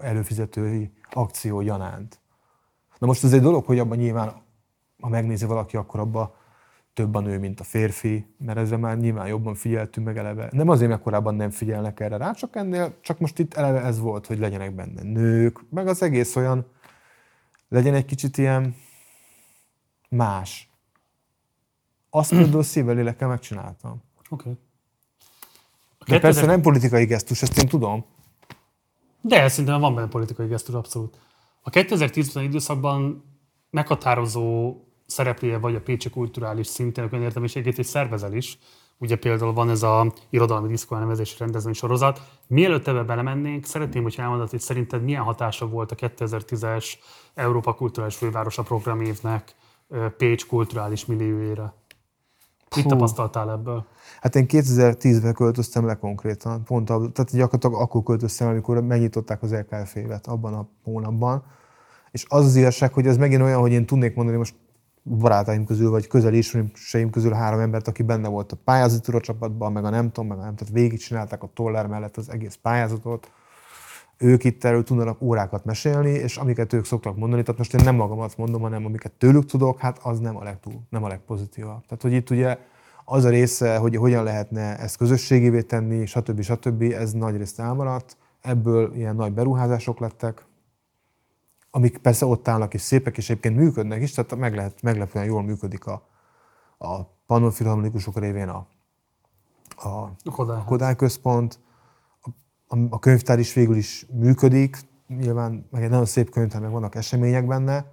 [0.00, 2.20] előfizetői akció gyanánt.
[2.98, 4.42] Na most ez egy dolog, hogy abban nyilván,
[5.00, 6.32] ha megnézi valaki, akkor abban
[7.00, 10.48] több a nő, mint a férfi, mert ezzel már nyilván jobban figyeltünk meg eleve.
[10.52, 13.98] Nem azért, mert korábban nem figyelnek erre rá, csak ennél, csak most itt eleve ez
[13.98, 16.66] volt, hogy legyenek benne nők, meg az egész olyan,
[17.68, 18.76] legyen egy kicsit ilyen
[20.08, 20.70] más.
[22.10, 24.02] Azt például szívvel lélekkel megcsináltam.
[24.30, 24.50] Oké.
[24.50, 24.52] Okay.
[25.98, 26.20] De 2000...
[26.20, 28.04] persze nem politikai gesztus, ezt én tudom.
[29.20, 31.18] De szerintem van benne politikai gesztus, abszolút.
[31.62, 33.24] A 2010-ben időszakban
[33.70, 34.76] meghatározó
[35.10, 38.58] szereplője vagy a Pécsi kulturális szinten, olyan értem, és egyébként szervezel is.
[38.98, 42.20] Ugye például van ez a irodalmi diszkó elnevezési rendezvény sorozat.
[42.46, 46.94] Mielőtt ebbe belemennénk, szeretném, hogy elmondod, hogy szerinted milyen hatása volt a 2010-es
[47.34, 49.54] Európa Kulturális Fővárosa programévnek
[50.16, 51.74] Pécs kulturális milliójére?
[52.76, 53.86] Mit tapasztaltál ebből?
[54.20, 59.52] Hát én 2010-ben költöztem le konkrétan, pont a, tehát gyakorlatilag akkor költöztem, amikor megnyitották az
[59.52, 61.44] LKF évet abban a hónapban.
[62.10, 64.54] És az az igazság, hogy ez megint olyan, hogy én tudnék mondani most
[65.02, 69.84] barátaim közül, vagy közeli ismerőseim közül három embert, aki benne volt a pályázati csapatban, meg
[69.84, 73.30] a nem tudom, meg a nem, tehát végigcsinálták a tollár mellett az egész pályázatot.
[74.18, 77.94] Ők itt erről tudnak órákat mesélni, és amiket ők szoktak mondani, tehát most én nem
[77.94, 81.82] magamat mondom, hanem amiket tőlük tudok, hát az nem a legtúl, nem a legpozitívabb.
[81.86, 82.58] Tehát, hogy itt ugye
[83.04, 86.40] az a része, hogy hogyan lehetne ezt közösségévé tenni, stb.
[86.40, 86.82] stb.
[86.82, 88.16] ez nagy részt elmaradt.
[88.40, 90.44] Ebből ilyen nagy beruházások lettek,
[91.70, 95.42] amik persze ott állnak és szépek, és egyébként működnek is, tehát meg lehet, meglepően jól
[95.42, 96.02] működik a,
[96.78, 98.66] a pannonfilharmonikusok révén a,
[99.76, 101.58] a, a Kodály Központ,
[102.68, 106.94] a, a könyvtár is végül is működik, nyilván meg egy nagyon szép könyvtár, meg vannak
[106.94, 107.84] események benne.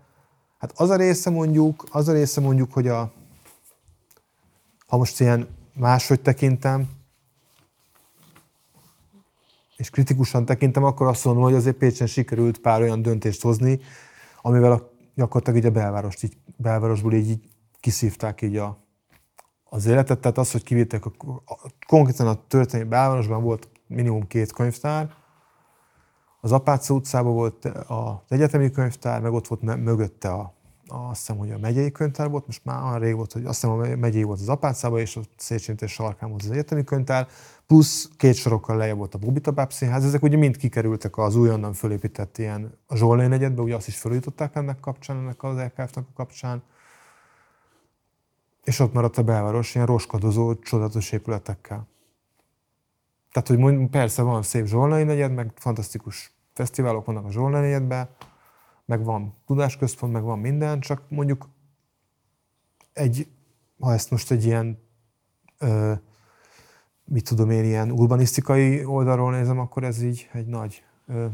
[0.57, 3.11] Hát az a része mondjuk, az a része mondjuk, hogy a,
[4.87, 6.89] ha most ilyen máshogy tekintem,
[9.77, 13.79] és kritikusan tekintem, akkor azt mondom, hogy azért Pécsen sikerült pár olyan döntést hozni,
[14.41, 17.49] amivel a, gyakorlatilag így a belvárost, így, belvárosból így, így
[17.79, 18.77] kiszívták így a,
[19.63, 20.19] az életet.
[20.19, 21.11] Tehát az, hogy kivittek, a,
[21.45, 25.13] a, konkrétan a történelmi belvárosban volt minimum két könyvtár,
[26.41, 30.53] az Apáca utcában volt az egyetemi könyvtár, meg ott volt mögötte a,
[30.87, 33.79] azt hiszem, hogy a megyei könyvtár volt, most már olyan rég volt, hogy azt hiszem,
[33.79, 37.27] a megyei volt az Apácában, és a Széchenyi Sarkán volt az egyetemi könyvtár,
[37.67, 41.73] plusz két sorokkal lejjebb volt a Bobita Báb Színház, ezek ugye mind kikerültek az újonnan
[41.73, 46.13] fölépített ilyen a Zsolnai negyedbe, ugye azt is felújították ennek kapcsán, ennek az LKF-nak a
[46.13, 46.63] kapcsán.
[48.63, 51.87] És ott maradt a belváros ilyen roskadozó, csodatos épületekkel.
[53.31, 58.09] Tehát, hogy mondjuk, persze van szép Zsolnai negyed, meg fantasztikus fesztiválok vannak a Zsolnai negyedben,
[58.85, 61.49] meg van tudásközpont, meg van minden, csak mondjuk
[62.93, 63.27] egy,
[63.79, 64.79] ha ezt most egy ilyen,
[65.57, 65.93] ö,
[67.07, 70.83] mit tudom én, ilyen urbanisztikai oldalról nézem, akkor ez így egy nagy...
[71.07, 71.25] Ö,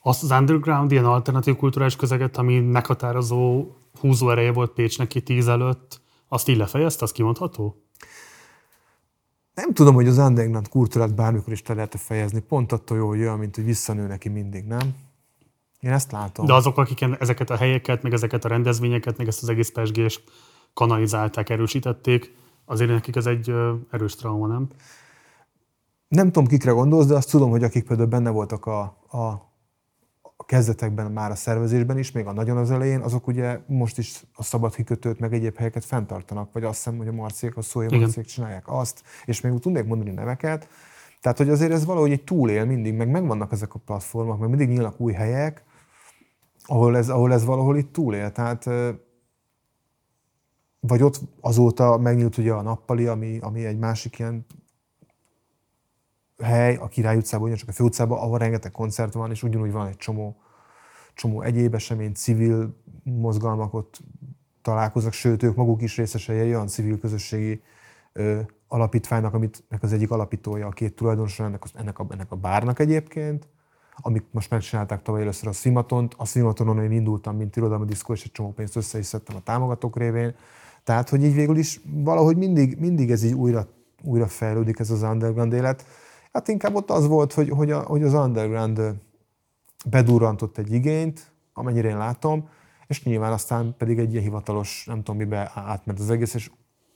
[0.00, 3.66] azt az underground, ilyen alternatív kulturális közeget, ami meghatározó
[4.00, 7.82] húzó ereje volt Pécsnek itt tíz előtt, azt így lefejezte, az kimondható?
[9.54, 12.40] Nem tudom, hogy az underground kultúrát bármikor is te lehet fejezni.
[12.40, 14.94] Pont attól jó, hogy olyan, mint hogy visszanő neki mindig, nem?
[15.80, 16.46] Én ezt látom.
[16.46, 20.22] De azok, akik ezeket a helyeket, meg ezeket a rendezvényeket, meg ezt az egész pesgést
[20.74, 22.34] kanalizálták, erősítették,
[22.64, 23.52] azért nekik ez egy
[23.90, 24.68] erős trauma, nem?
[26.14, 29.18] Nem tudom, kikre gondolsz, de azt tudom, hogy akik például benne voltak a, a,
[30.22, 34.24] a kezdetekben már a szervezésben is, még a nagyon az elején, azok ugye most is
[34.34, 37.98] a szabad kikötőt, meg egyéb helyeket fenntartanak, vagy azt hiszem, hogy a marcék, a szója
[37.98, 40.68] marcék csinálják azt, és még úgy tudnék mondani neveket.
[41.20, 44.68] Tehát, hogy azért ez valahogy egy túlél mindig, meg megvannak ezek a platformok, meg mindig
[44.68, 45.64] nyílnak új helyek,
[46.66, 48.32] ahol ez, ahol ez valahol itt túlél.
[48.32, 48.68] Tehát
[50.80, 54.46] vagy ott azóta megnyílt ugye a nappali, ami, ami egy másik ilyen
[56.42, 59.86] hely, a Király utcában, ugyancsak a Fő utcában, ahol rengeteg koncert van, és ugyanúgy van
[59.86, 60.36] egy csomó,
[61.14, 64.00] csomó egyéb esemény, civil mozgalmak ott
[64.62, 67.62] találkoznak, sőt, ők maguk is részesei egy olyan civil közösségi
[68.12, 72.78] ö, alapítványnak, amit az egyik alapítója, a két tulajdonosa ennek, ennek, a, ennek a bárnak
[72.78, 73.48] egyébként,
[73.96, 76.14] amik most megcsinálták tavaly először a Szimatont.
[76.16, 79.42] A Szimatonon én indultam, mint irodalmi diszkó, és egy csomó pénzt össze is szedtem a
[79.42, 80.34] támogatók révén.
[80.84, 83.68] Tehát, hogy így végül is valahogy mindig, mindig ez így újra,
[84.02, 85.84] újra fejlődik ez az underground élet.
[86.34, 88.80] Hát inkább ott az volt, hogy, hogy, a, hogy az underground
[89.86, 92.48] bedurrantott egy igényt, amennyire én látom,
[92.86, 96.50] és nyilván aztán pedig egy ilyen hivatalos, nem tudom mibe átment az egész, és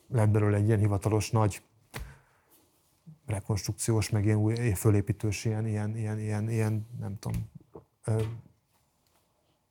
[0.09, 1.63] lett belőle egy ilyen hivatalos nagy
[3.27, 7.51] rekonstrukciós, meg ilyen új fölépítős, ilyen, ilyen, ilyen, ilyen, ilyen nem tudom,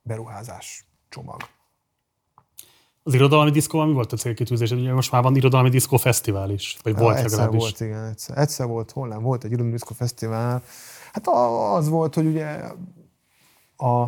[0.01, 1.41] beruházás csomag.
[3.07, 4.71] Az irodalmi diszkóval mi volt a célkitűzés?
[4.71, 7.59] Ugye most már van irodalmi diszkó fesztivál is, vagy volt egyszer legalábbis.
[7.59, 10.63] volt, igen, egyszer, egyszer volt, hol nem, volt egy irodalmi diszkó fesztivál.
[11.11, 11.27] Hát
[11.75, 12.61] az volt, hogy ugye
[13.77, 14.05] a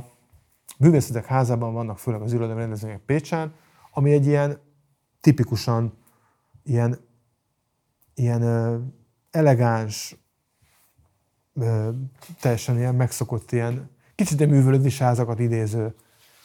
[0.78, 3.54] művészetek házában vannak főleg az irodalmi rendezvények Pécsen,
[3.92, 4.60] ami egy ilyen
[5.22, 5.94] tipikusan
[6.64, 7.00] ilyen,
[8.16, 8.44] ilyen
[9.32, 10.16] elegáns,
[12.42, 15.96] teljesen ilyen megszokott ilyen, kicsit ilyen művelődés házakat idéző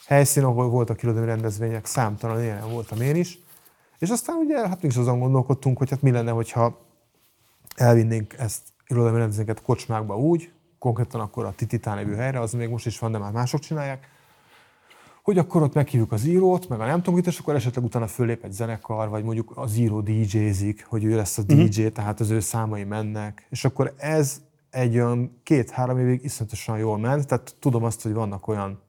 [0.07, 3.39] helyszín, ahol voltak irodalmi rendezvények, számtalan ilyen voltam én is.
[3.99, 6.87] És aztán ugye, hát mi is azon gondolkodtunk, hogy hát mi lenne, hogyha
[7.75, 12.87] elvinnénk ezt irodalmi rendezvényeket kocsmákba úgy, konkrétan akkor a Tititán nevű helyre, az még most
[12.87, 14.09] is van, de már mások csinálják,
[15.23, 18.45] hogy akkor ott meghívjuk az írót, meg a nem tudom, és akkor esetleg utána fölép
[18.45, 21.87] egy zenekar, vagy mondjuk az író DJ-zik, hogy ő lesz a DJ, uh-huh.
[21.93, 23.47] tehát az ő számai mennek.
[23.51, 28.49] És akkor ez egy olyan két-három évig iszonyatosan jól ment, tehát tudom azt, hogy vannak
[28.49, 28.83] olyan,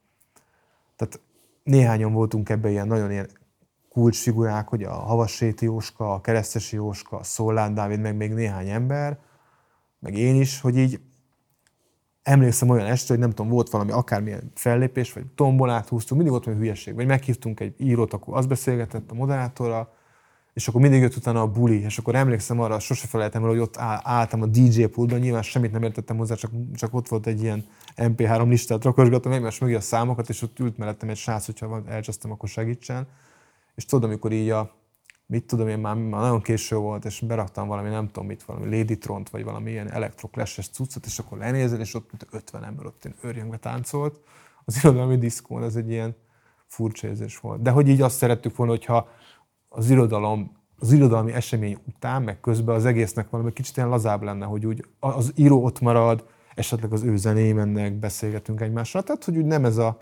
[0.95, 1.19] tehát
[1.64, 3.30] néhányan voltunk ebben ilyen nagyon ilyen
[3.90, 9.19] kulcsfigurák, hogy a Havasséti Jóska, a Keresztesi Jóska, a Szollán Dávid, meg még néhány ember,
[9.99, 10.99] meg én is, hogy így
[12.24, 16.48] emlékszem olyan este, hogy nem tudom, volt valami akármilyen fellépés, vagy tombolát húztunk, mindig volt
[16.48, 19.93] olyan hülyeség, vagy meghívtunk egy írót, akkor az beszélgetett a moderátorra,
[20.56, 23.59] és akkor mindig jött utána a buli, és akkor emlékszem arra, sose felejtem el, hogy
[23.59, 27.42] ott álltam a DJ pultban, nyilván semmit nem értettem hozzá, csak, csak ott volt egy
[27.42, 31.84] ilyen MP3 listát, rakosgattam egymás mögé a számokat, és ott ült mellettem egy srác, hogyha
[31.88, 33.08] elcsasztam, akkor segítsen.
[33.75, 34.75] És tudom, amikor így a
[35.25, 38.77] mit tudom én, már, már nagyon késő volt, és beraktam valami, nem tudom mit, valami
[38.77, 43.08] Lady Tront, vagy valami ilyen elektrokleses cuccot, és akkor lenézel, és ott 50 ember ott
[43.22, 44.19] örjöngve táncolt.
[44.66, 46.16] Az irodalmi diszkón ez egy ilyen
[46.67, 47.61] furcsa érzés volt.
[47.61, 49.09] De hogy így azt szerettük volna, hogyha
[49.76, 54.45] az irodalom, az irodalmi esemény után, meg közben az egésznek valami kicsit ilyen lazább lenne,
[54.45, 59.04] hogy úgy az író ott marad, esetleg az ő zené mennek, beszélgetünk egymással.
[59.04, 59.98] Tehát, hogy úgy nem ez a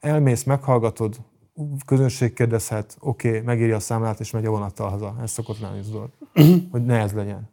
[0.00, 1.16] elmész, meghallgatod,
[1.86, 5.16] közönség kérdezhet, oké, okay, megírja a számlát, és megy a vonattal haza.
[5.20, 6.10] Ez szokott lenni, tudod,
[6.72, 7.50] hogy ne ez legyen.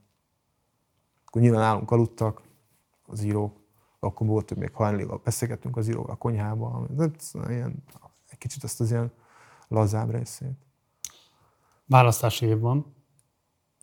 [1.25, 2.42] Akkor nyilván állunk aludtak
[3.06, 3.61] az írók,
[4.00, 6.88] akkor volt, hogy még hajnalival beszélgettünk az íróval a konyhában.
[6.90, 7.09] De
[7.50, 7.83] ilyen,
[8.30, 9.11] egy kicsit ezt az ilyen
[9.67, 10.58] lazább részét.
[11.93, 12.95] Választási év van.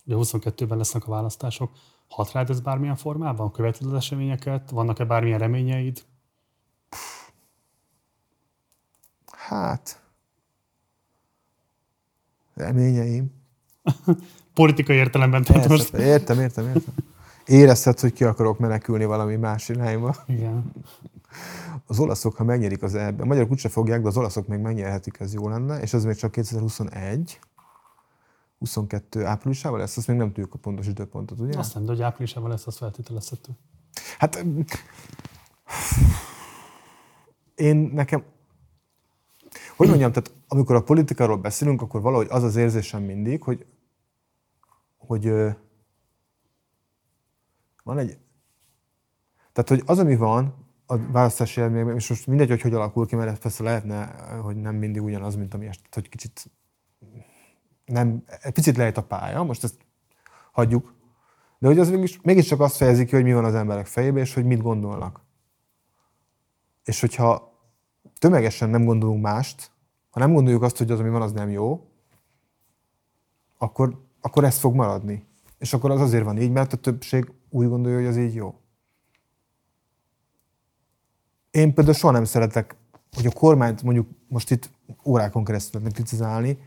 [0.06, 1.70] Ugye 22-ben lesznek a választások.
[2.08, 3.50] Hat rád ez bármilyen formában?
[3.50, 4.70] Követed az eseményeket?
[4.70, 6.02] Vannak-e bármilyen reményeid?
[9.26, 10.02] Hát,
[12.54, 13.32] reményeim.
[14.54, 15.94] Politikai értelemben tehát most.
[15.94, 16.94] Értem, értem, értem.
[17.46, 20.16] Érezted, hogy ki akarok menekülni valami más irányba.
[20.26, 20.72] Igen.
[21.86, 25.20] Az olaszok, ha megnyerik az ebben, a magyarok úgyse fogják, de az olaszok még megnyerhetik,
[25.20, 27.38] ez jó lenne, és ez még csak 2021.
[28.60, 31.58] 22 áprilisával lesz, azt még nem tudjuk a pontos időpontot, ugye?
[31.58, 33.52] Azt nem, de hogy áprilisával lesz, az feltételezhető.
[34.18, 34.44] Hát
[37.54, 38.24] én nekem
[39.76, 43.66] hogy mondjam, tehát amikor a politikáról beszélünk, akkor valahogy az az érzésem mindig, hogy,
[44.96, 45.32] hogy
[47.82, 48.18] van egy...
[49.52, 50.54] Tehát, hogy az, ami van
[50.86, 54.06] a választási eredményben, és most mindegy, hogy hogy alakul ki, mert persze lehetne,
[54.42, 56.50] hogy nem mindig ugyanaz, mint ami est, hogy kicsit
[57.90, 59.74] nem, egy picit lehet a pálya, most ezt
[60.52, 60.94] hagyjuk,
[61.58, 64.34] de hogy az mégis, mégiscsak azt fejezi ki, hogy mi van az emberek fejében, és
[64.34, 65.20] hogy mit gondolnak.
[66.84, 67.58] És hogyha
[68.18, 69.70] tömegesen nem gondolunk mást,
[70.10, 71.90] ha nem gondoljuk azt, hogy az, ami van, az nem jó,
[73.58, 75.26] akkor, akkor ez fog maradni.
[75.58, 78.60] És akkor az azért van így, mert a többség úgy gondolja, hogy az így jó.
[81.50, 82.76] Én például soha nem szeretek,
[83.12, 84.70] hogy a kormányt mondjuk most itt
[85.04, 86.58] órákon keresztül lehetne kritizálni,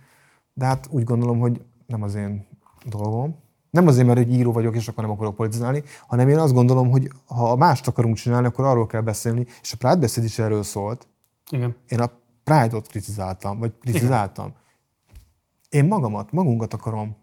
[0.53, 2.45] de hát úgy gondolom, hogy nem az én
[2.85, 3.41] dolgom.
[3.69, 6.89] Nem azért, mert egy író vagyok, és akkor nem akarok politizálni, hanem én azt gondolom,
[6.89, 10.63] hogy ha mást akarunk csinálni, akkor arról kell beszélni, és a Pride beszéd is erről
[10.63, 11.07] szólt,
[11.49, 11.75] igen.
[11.87, 12.11] Én a
[12.43, 14.45] Pride-ot kritizáltam, vagy kritizáltam.
[14.45, 14.57] Igen.
[15.69, 17.15] Én magamat, magunkat akarom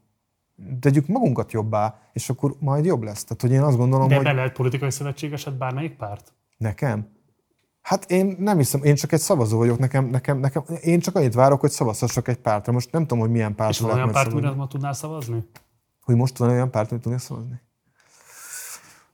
[0.80, 3.24] tegyük magunkat jobbá, és akkor majd jobb lesz.
[3.24, 4.24] Tehát, hogy én azt gondolom, De hogy...
[4.24, 6.32] ebben lehet politikai szövetségeset bármelyik párt?
[6.56, 7.08] Nekem?
[7.90, 11.34] Hát én nem hiszem, én csak egy szavazó vagyok, nekem, nekem, nekem én csak annyit
[11.34, 12.72] várok, hogy szavazhassak egy pártra.
[12.72, 14.38] Most nem tudom, hogy milyen pártra És van olyan párt, szavazni.
[14.38, 15.48] amire ma tudnál szavazni?
[16.00, 17.60] Hogy most van olyan párt, amit tudnék szavazni?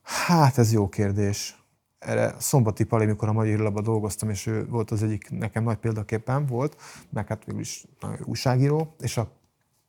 [0.03, 1.65] Hát ez jó kérdés.
[1.99, 5.77] Erre Szombati Pali, mikor a Magyar Hírlapban dolgoztam, és ő volt az egyik nekem nagy
[5.77, 6.77] példaképpen volt,
[7.11, 7.87] meg hát végül is
[8.25, 9.31] újságíró, és a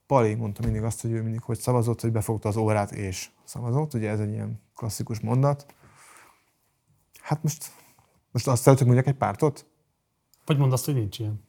[0.06, 3.94] Pali mondta mindig azt, hogy ő mindig hogy szavazott, hogy befogta az órát és szavazott.
[3.94, 5.66] Ugye ez egy ilyen klasszikus mondat.
[7.22, 7.72] Hát most,
[8.38, 9.66] most azt szeretnék mondjak egy pártot?
[10.46, 11.44] Vagy mondd azt, hogy nincs ilyen.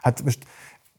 [0.00, 0.46] Hát most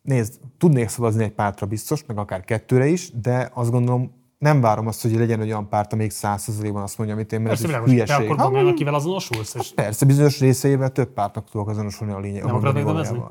[0.02, 4.88] nézd, tudnék szavazni egy pártra biztos, meg akár kettőre is, de azt gondolom, nem várom
[4.88, 7.84] azt, hogy legyen egy olyan párt, amelyik százszerzalékban azt mondja, amit én, mert Persze, ez
[7.84, 8.26] egy hülyeség.
[8.26, 12.44] akkor Ha, van akivel azonosulsz, és Persze, bizonyos részeivel több pártnak tudok azonosulni a lényeg.
[12.44, 13.22] Nem akarod megnevezni?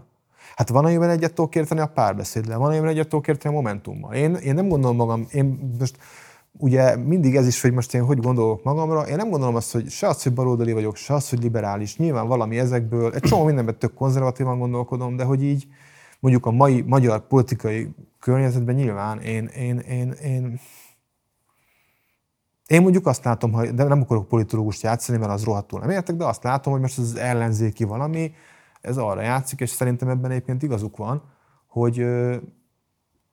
[0.56, 4.14] Hát van, amiben egyet tudok kérteni a párbeszéddel, van, amiben egyet tudok kérteni a momentummal.
[4.14, 5.98] Én, én nem gondolom magam, én most
[6.58, 9.90] ugye mindig ez is, hogy most én hogy gondolok magamra, én nem gondolom azt, hogy
[9.90, 11.96] se az, hogy baloldali vagyok, se az, hogy liberális.
[11.96, 15.66] Nyilván valami ezekből, egy csomó mindenben tök konzervatívan gondolkodom, de hogy így
[16.20, 20.60] mondjuk a mai magyar politikai környezetben nyilván én, én, én, én,
[22.66, 26.16] én mondjuk azt látom, hogy, de nem akarok politológust játszani, mert az rohadtul nem értek,
[26.16, 28.32] de azt látom, hogy most az ellenzéki valami,
[28.80, 31.22] ez arra játszik, és szerintem ebben egyébként igazuk van,
[31.66, 32.06] hogy,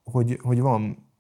[0.04, 1.11] hogy, hogy van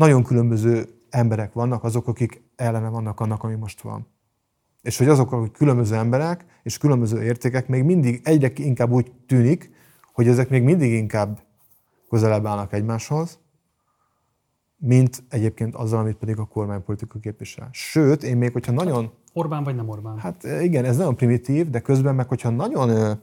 [0.00, 4.06] nagyon különböző emberek vannak, azok, akik ellene vannak annak, ami most van.
[4.82, 9.70] És hogy azok, akik különböző emberek és különböző értékek még mindig egyre inkább úgy tűnik,
[10.12, 11.40] hogy ezek még mindig inkább
[12.08, 13.38] közelebb állnak egymáshoz,
[14.76, 17.68] mint egyébként azzal, amit pedig a kormánypolitika képvisel.
[17.72, 19.12] Sőt, én még, hogyha nagyon...
[19.32, 20.18] Orbán vagy nem Orbán?
[20.18, 23.18] Hát igen, ez nagyon primitív, de közben meg, hogyha nagyon...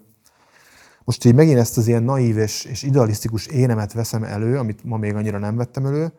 [1.03, 4.97] Most így megint ezt az ilyen naív és, és idealisztikus énemet veszem elő, amit ma
[4.97, 6.11] még annyira nem vettem elő,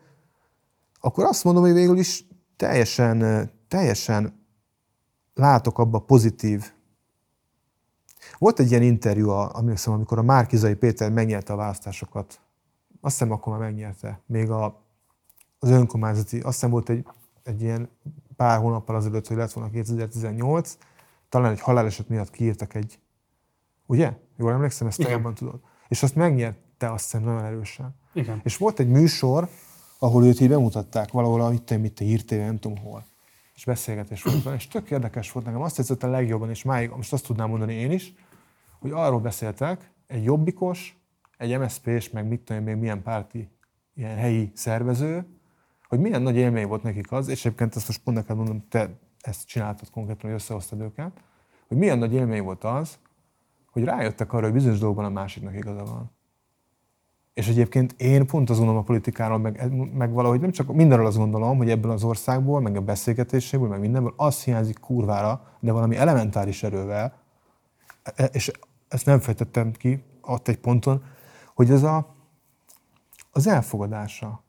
[0.99, 4.45] akkor azt mondom, hogy végül is teljesen, teljesen
[5.33, 6.71] látok abba pozitív.
[8.37, 12.39] Volt egy ilyen interjú, emlékszem, amikor a Márkizai Péter megnyerte a választásokat.
[13.01, 14.21] Azt hiszem, akkor már megnyerte.
[14.25, 14.83] Még a,
[15.59, 17.07] az önkormányzati, azt hiszem volt egy,
[17.43, 17.89] egy ilyen
[18.35, 20.77] pár hónappal azelőtt, hogy lett volna 2018,
[21.29, 22.99] talán egy haláleset miatt kiírtak egy,
[23.85, 24.13] ugye?
[24.37, 25.59] Jól emlékszem, ezt te jobban tudod.
[25.87, 27.95] És azt megnyerte, azt hiszem, nagyon erősen.
[28.13, 28.41] Igen.
[28.43, 29.49] És volt egy műsor,
[29.99, 33.03] ahol őt így bemutatták valahol, a tudom, mit a hírtévé, nem tudom hol.
[33.55, 35.61] És beszélgetés volt vele, és tök érdekes volt nekem.
[35.61, 38.13] Azt tetszett a legjobban, és máig most azt tudnám mondani én is,
[38.79, 40.97] hogy arról beszéltek, egy jobbikos,
[41.37, 43.49] egy MSZP-s, meg mit tudom még milyen párti
[43.95, 45.25] ilyen helyi szervező,
[45.87, 48.99] hogy milyen nagy élmény volt nekik az, és egyébként ezt most pont neked mondom, te
[49.21, 51.23] ezt csináltad konkrétan, hogy összehoztad őket,
[51.67, 52.99] hogy milyen nagy élmény volt az,
[53.71, 56.11] hogy rájöttek arra, hogy bizonyos dolgokban a másiknak igaza van.
[57.33, 61.17] És egyébként én pont azt gondolom a politikáról, meg, meg valahogy nem csak mindenről azt
[61.17, 65.95] gondolom, hogy ebből az országból, meg a beszélgetéséből, meg mindenből az hiányzik kurvára, de valami
[65.95, 67.13] elementáris erővel,
[68.03, 68.51] e- és
[68.87, 71.03] ezt nem fejtettem ki ott egy ponton,
[71.55, 72.15] hogy ez a,
[73.31, 74.43] az elfogadása,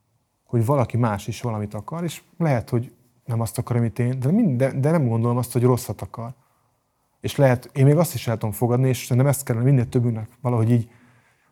[0.44, 2.92] hogy valaki más is valamit akar, és lehet, hogy
[3.24, 6.34] nem azt akar, amit én, de, mind, de, de nem gondolom azt, hogy rosszat akar.
[7.20, 10.28] És lehet, én még azt is el tudom fogadni, és szerintem ezt kellene minél többünknek
[10.40, 10.90] valahogy így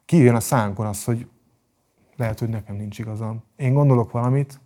[0.09, 1.27] kijön a szánkon az, hogy
[2.17, 3.43] lehet, hogy nekem nincs igazam.
[3.57, 4.61] Én gondolok valamit,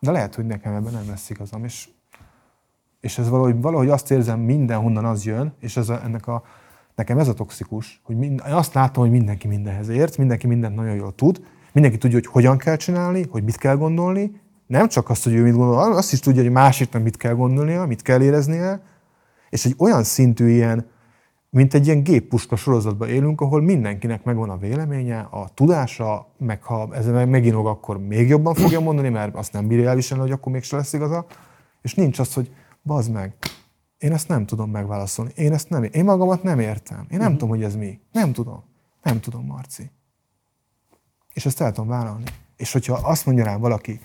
[0.00, 1.64] de lehet, hogy nekem ebben nem lesz igazam.
[1.64, 1.88] És,
[3.00, 6.42] és ez valahogy, valahogy azt érzem, mindenhonnan az jön, és ez a, ennek a,
[6.94, 10.74] nekem ez a toxikus, hogy mind, én azt látom, hogy mindenki mindenhez ért, mindenki mindent
[10.74, 15.10] nagyon jól tud, mindenki tudja, hogy hogyan kell csinálni, hogy mit kell gondolni, nem csak
[15.10, 18.22] azt, hogy ő mit gondol, azt is tudja, hogy másiknak mit kell gondolnia, mit kell
[18.22, 18.82] éreznie,
[19.50, 20.86] és egy olyan szintű ilyen,
[21.50, 26.88] mint egy ilyen géppuska sorozatban élünk, ahol mindenkinek megvan a véleménye, a tudása, meg ha
[26.92, 30.52] ez meg meginog, akkor még jobban fogja mondani, mert azt nem bírja elviselni, hogy akkor
[30.52, 31.26] mégse lesz igaza.
[31.82, 33.34] És nincs az, hogy bazd meg,
[33.98, 35.32] én ezt nem tudom megválaszolni.
[35.34, 37.06] Én ezt nem, én magamat nem értem.
[37.10, 38.00] Én nem tudom, hogy ez mi.
[38.12, 38.64] Nem tudom.
[39.02, 39.90] Nem tudom, Marci.
[41.32, 42.24] És ezt el tudom vállalni.
[42.56, 44.00] És hogyha azt mondja rám valaki,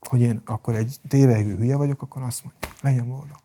[0.00, 3.41] hogy én akkor egy tévegő hülye vagyok, akkor azt mondja, legyen boldog.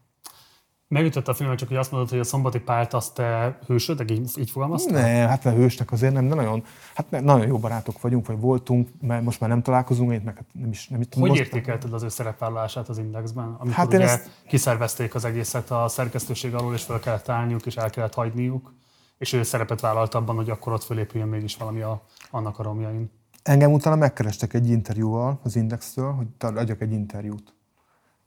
[0.90, 4.30] Megütött a filmet, csak hogy azt mondod, hogy a szombati párt azt te hősöd, így,
[4.40, 5.02] így fogalmaztál?
[5.02, 6.64] Nem, hát mert hősnek azért nem, de nagyon,
[6.96, 10.36] hát ne- nagyon jó barátok vagyunk, vagy voltunk, mert most már nem találkozunk, én meg
[10.36, 11.30] hát nem is, nem is tudom.
[11.30, 13.46] Hogy értékelted az ő szerepvállalását az Indexben?
[13.48, 17.76] Amikor Hát ugye ezt- kiszervezték az egészet a szerkesztőség alól, és fel kellett állniuk, és
[17.76, 18.74] el kellett hagyniuk,
[19.18, 22.02] és ő szerepet vállalt abban, hogy akkor ott fölépüljön mégis valami a,
[22.32, 23.12] annak a romjain.
[23.44, 27.56] Engem utána megkerestek egy interjúval az Indextől, hogy adjak egy interjút.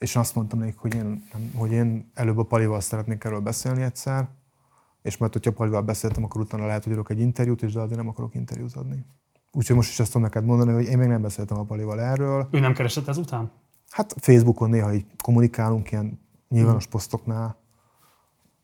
[0.01, 4.29] És azt mondtam nekik, hogy én, hogy én előbb a Palival szeretnék erről beszélni egyszer,
[5.03, 7.97] és majd, hogyha Palival beszéltem, akkor utána lehet, hogy adok egy interjút, és de addig
[7.97, 9.05] nem akarok interjút adni.
[9.53, 12.49] Úgyhogy most is ezt tudom neked mondani, hogy én még nem beszéltem a Palival erről.
[12.51, 13.51] Ő nem keresett ezután?
[13.91, 17.57] Hát Facebookon néha így kommunikálunk ilyen nyilvános posztoknál,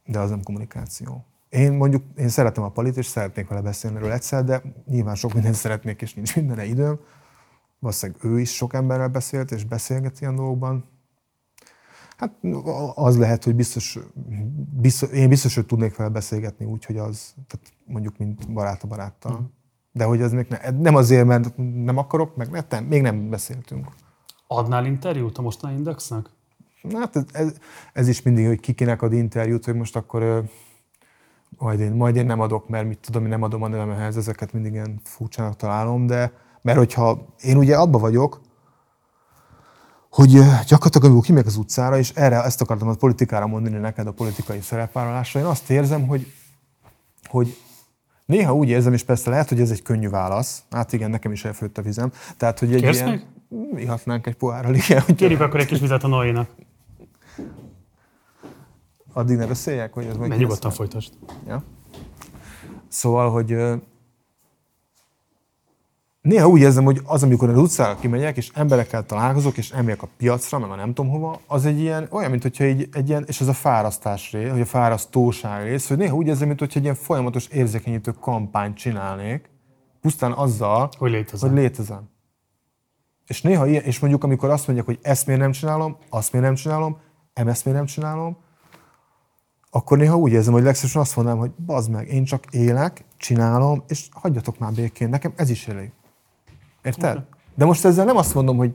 [0.05, 1.25] de az nem kommunikáció.
[1.49, 5.35] Én mondjuk, én szeretem a Palit, és szeretnék vele beszélni erről egyszer, de nyilván sok
[5.35, 6.99] mindent szeretnék, és nincs mindenre időm.
[7.79, 10.85] Valószínűleg ő is sok emberrel beszélt, és beszélget ilyen dolgokban.
[12.17, 12.33] Hát
[12.95, 13.99] az lehet, hogy biztos,
[14.81, 18.87] biztos én biztos, hogy tudnék vele beszélgetni úgy, hogy az, tehát mondjuk, mint barát a
[18.87, 19.41] baráttal.
[19.41, 19.45] Mm.
[19.93, 23.87] De hogy az még ne, nem azért, mert nem akarok, meg nem, még nem beszéltünk.
[24.47, 26.31] Adnál interjút a mostani Indexnek?
[26.93, 27.53] Hát ez, ez,
[27.93, 30.45] ez is mindig, hogy kikinek ad interjút, hogy most akkor
[31.59, 34.53] majd én, majd én nem adok, mert mit tudom, én nem adom a nevemhez, ezeket
[34.53, 38.41] mindig ilyen furcsának találom, de mert hogyha én ugye abba vagyok,
[40.17, 40.31] hogy
[40.67, 44.61] gyakorlatilag amikor kimegyek az utcára, és erre ezt akartam a politikára mondani neked a politikai
[44.61, 46.33] szerepvállalásra, én azt érzem, hogy,
[47.25, 47.57] hogy
[48.27, 51.45] néha úgy érzem, és persze lehet, hogy ez egy könnyű válasz, hát igen, nekem is
[51.45, 53.09] elfőtt a vizem, tehát hogy egy Kérsz ilyen...
[53.09, 53.83] meg?
[53.83, 55.03] Ihatnánk egy pohárral, igen.
[55.17, 56.51] Kérjük akkor egy kis vizet a Noénak.
[59.13, 60.17] Addig ne beszéljek, hogy ez.
[60.17, 61.13] Menj nyugodtan folytasd.
[61.47, 61.63] Ja.
[62.89, 63.57] Szóval, hogy
[66.27, 70.09] néha úgy érzem, hogy az, amikor az utcára kimegyek, és emberekkel találkozok, és emlék a
[70.17, 73.25] piacra, meg a nem tudom hova, az egy ilyen, olyan, mint hogyha egy, egy ilyen,
[73.27, 76.79] és ez a fárasztás rész, vagy a fárasztóság rész, hogy néha úgy érzem, mint hogyha
[76.79, 79.51] egy ilyen folyamatos érzékenyítő kampányt csinálnék,
[80.01, 81.51] pusztán azzal, hogy létezem.
[81.51, 82.09] Hogy létezem.
[83.27, 86.47] És néha ilyen, és mondjuk amikor azt mondják, hogy ezt miért nem csinálom, azt miért
[86.47, 86.99] nem csinálom,
[87.33, 88.37] em ezt miért nem csinálom,
[89.71, 93.83] akkor néha úgy érzem, hogy legszívesen azt mondanám, hogy bazd meg, én csak élek, csinálom,
[93.89, 95.93] és hagyjatok már békén, nekem ez is elég.
[96.87, 97.25] Érted?
[97.55, 98.75] De most ezzel nem azt mondom, hogy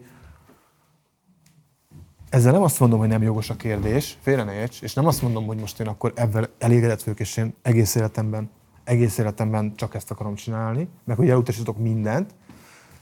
[2.29, 5.21] ezzel nem azt mondom, hogy nem jogos a kérdés, félre ne érts, és nem azt
[5.21, 8.49] mondom, hogy most én akkor ebben elégedett vagyok, és én egész életemben,
[8.83, 12.35] egész életemben csak ezt akarom csinálni, meg hogy elutasítok mindent,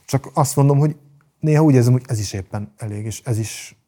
[0.04, 0.96] csak azt mondom, hogy
[1.40, 3.78] néha úgy érzem, hogy ez is éppen elég, és ez is...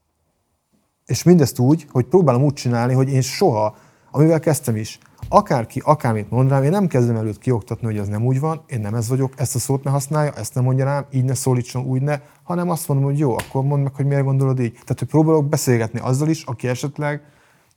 [1.07, 3.77] És mindezt úgy, hogy próbálom úgy csinálni, hogy én soha,
[4.11, 8.27] amivel kezdtem is, akárki, akármit mond rám, én nem kezdem előtt kioktatni, hogy az nem
[8.27, 11.07] úgy van, én nem ez vagyok, ezt a szót ne használja, ezt nem mondja rám,
[11.11, 14.25] így ne szólítson, úgy ne, hanem azt mondom, hogy jó, akkor mondd meg, hogy miért
[14.25, 14.73] gondolod így.
[14.73, 17.23] Tehát, hogy próbálok beszélgetni azzal is, aki esetleg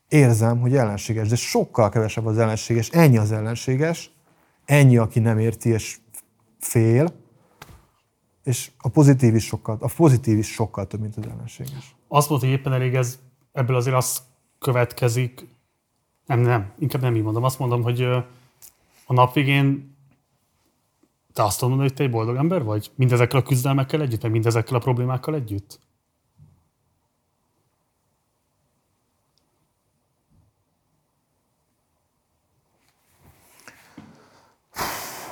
[0.10, 4.12] érzem, hogy ellenséges, de sokkal kevesebb az ellenséges, ennyi az ellenséges,
[4.66, 5.98] ennyi, aki nem érti és
[6.60, 7.14] fél,
[8.44, 11.96] és a pozitív is sokkal, a pozitív is sokkal több, mint az ellenséges.
[12.08, 13.20] Azt mondta, hogy éppen elég ez,
[13.52, 14.22] ebből azért az
[14.60, 15.55] következik,
[16.26, 17.44] nem, nem, inkább nem így mondom.
[17.44, 18.02] Azt mondom, hogy
[19.06, 19.96] a nap végén
[21.34, 22.92] te azt mondod, hogy te egy boldog ember vagy?
[22.96, 25.80] Mindezekkel a küzdelmekkel együtt, meg mindezekkel a problémákkal együtt?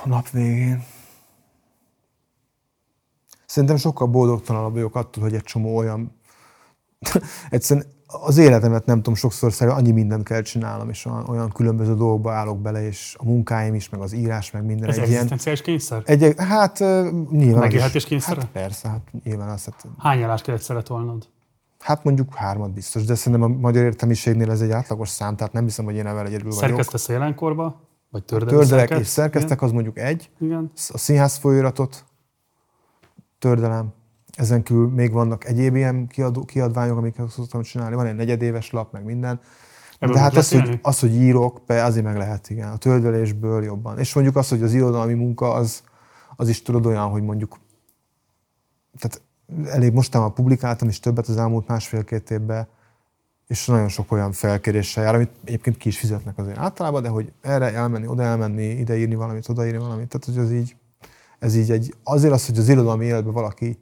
[0.02, 0.84] A nap végén.
[3.46, 6.18] Szerintem sokkal boldogtalanabb vagyok attól, hogy egy csomó olyan...
[7.50, 11.94] Egyszerűen az életemet nem tudom, sokszor szerint annyi mindent kell csinálnom, és olyan, olyan különböző
[11.94, 14.88] dolgokba állok bele, és a munkáim is, meg az írás, meg minden.
[14.88, 16.02] Ez egy egzisztenciális kényszer?
[16.04, 16.78] Egy, hát
[17.30, 17.60] nyilván.
[17.60, 18.36] Megélhetés kényszer?
[18.36, 19.64] Hát persze, hát nyilván azt.
[19.64, 21.28] Hát, Hány állást kellett szeretolnod?
[21.78, 25.64] Hát mondjuk hármat biztos, de szerintem a magyar értelmiségnél ez egy átlagos szám, tehát nem
[25.64, 26.58] hiszem, hogy én ebben egyedül vagyok.
[26.60, 27.80] Szerkesztesz jelenkorba?
[28.10, 28.54] Vagy tördelek?
[28.68, 30.30] Tördelek és szerkeztek, az mondjuk egy.
[30.40, 30.70] Igen.
[30.88, 32.04] A színház folyóiratot
[33.38, 33.92] tördelem.
[34.34, 37.94] Ezen kívül még vannak egyéb ilyen kiadó, kiadványok, amiket szoktam csinálni.
[37.94, 39.40] Van egy negyedéves lap, meg minden.
[39.98, 42.70] Ebből De hát az hogy, az, hogy írok, be, azért meg lehet, igen.
[42.70, 43.98] A tördelésből jobban.
[43.98, 45.82] És mondjuk az, hogy az irodalmi munka, az,
[46.36, 47.58] az is tudod olyan, hogy mondjuk
[48.98, 49.22] tehát
[49.70, 52.66] elég mostában publikáltam is többet az elmúlt másfél-két évben,
[53.46, 57.32] és nagyon sok olyan felkéréssel jár, amit egyébként ki is fizetnek azért általában, de hogy
[57.40, 60.76] erre elmenni, oda elmenni, ide írni valamit, oda írni valamit, tehát hogy az így,
[61.38, 63.78] ez így egy, azért az, hogy az irodalmi életben valaki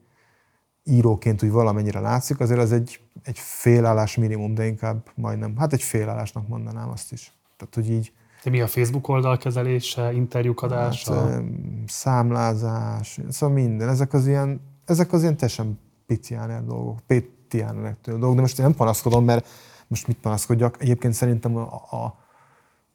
[0.85, 5.83] íróként úgy valamennyire látszik, azért az egy, egy félállás minimum, de inkább majdnem, hát egy
[5.83, 7.33] félállásnak mondanám azt is.
[7.57, 8.12] Tehát, hogy így...
[8.44, 11.15] De mi a Facebook oldal kezelése, interjúk adása?
[11.15, 11.43] Hát,
[11.86, 13.89] számlázás, szóval minden.
[13.89, 18.75] Ezek az ilyen, ezek az ilyen teljesen piciáner dolgok, pitiáner dolgok, de most én nem
[18.75, 19.49] panaszkodom, mert
[19.86, 20.77] most mit panaszkodjak?
[20.83, 22.19] Egyébként szerintem a, a,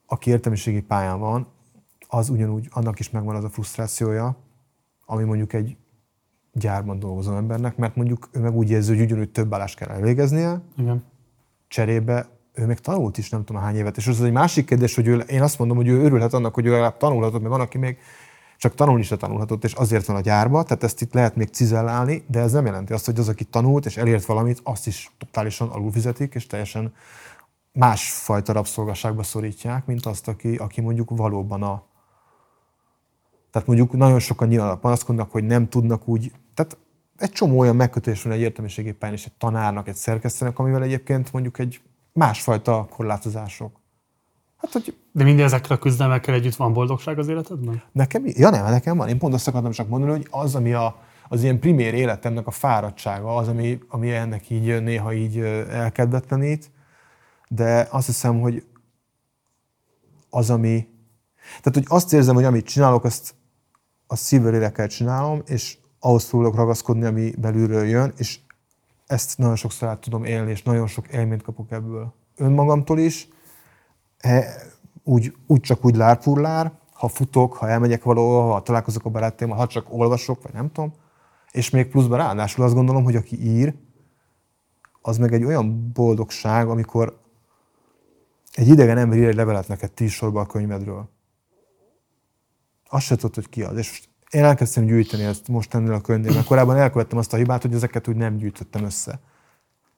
[0.05, 1.47] aki értelmiségi pályán van,
[2.07, 4.37] az ugyanúgy, annak is megvan az a frusztrációja,
[5.05, 5.77] ami mondjuk egy
[6.57, 10.61] gyárban dolgozó embernek, mert mondjuk ő meg úgy érzi, hogy ugyanúgy több állást kell elvégeznie,
[10.77, 11.03] Igen.
[11.67, 13.97] cserébe ő még tanult is nem tudom hány évet.
[13.97, 16.65] És az egy másik kérdés, hogy ő, én azt mondom, hogy ő örülhet annak, hogy
[16.65, 17.97] ő legalább tanulhatott, mert van, aki még
[18.57, 22.23] csak tanulni se tanulhatott, és azért van a gyárba, tehát ezt itt lehet még cizellálni,
[22.27, 25.69] de ez nem jelenti azt, hogy az, aki tanult és elért valamit, azt is totálisan
[25.69, 26.93] alulfizetik, és teljesen
[27.71, 31.83] másfajta rabszolgasságba szorítják, mint azt, aki, aki mondjuk valóban a,
[33.51, 36.31] Tehát mondjuk nagyon sokan nyilván panaszkodnak, hogy nem tudnak úgy,
[37.17, 41.33] egy csomó olyan megkötés van egy értelmiségi pályán és egy tanárnak, egy szerkesztőnek, amivel egyébként
[41.33, 41.81] mondjuk egy
[42.13, 43.79] másfajta korlátozások.
[44.57, 44.97] Hát, hogy...
[45.11, 47.83] De minden ezekkel a küzdelmekkel együtt van boldogság az életedben?
[47.91, 49.07] Nekem, ja nem, nekem van.
[49.07, 52.51] Én pont azt akartam csak mondani, hogy az, ami a, az ilyen primér életemnek a
[52.51, 55.39] fáradtsága, az, ami, ami ennek így néha így
[55.69, 56.71] elkedvetlenít,
[57.47, 58.65] de azt hiszem, hogy
[60.29, 60.87] az, ami...
[61.61, 63.35] Tehát, hogy azt érzem, hogy amit csinálok, azt,
[64.07, 68.39] azt szívvel kell csinálom, és ahhoz tudok ragaszkodni, ami belülről jön, és
[69.07, 72.13] ezt nagyon sokszor át tudom élni, és nagyon sok élményt kapok ebből.
[72.35, 73.27] Önmagamtól is,
[75.03, 79.67] úgy, úgy csak úgy lárpullár, ha futok, ha elmegyek valahol, ha találkozok a barátaimmal, ha
[79.67, 80.93] csak olvasok, vagy nem tudom.
[81.51, 83.75] És még pluszban ráadásul azt gondolom, hogy aki ír,
[85.01, 87.19] az meg egy olyan boldogság, amikor
[88.53, 91.09] egy idegen ember ír egy levelet neked tíz sorba a könyvedről.
[92.89, 93.77] Azt se tudod, hogy ki az.
[93.77, 97.61] És én elkezdtem gyűjteni ezt most ennél a könyvnél, mert korábban elkövettem azt a hibát,
[97.61, 99.19] hogy ezeket úgy nem gyűjtöttem össze.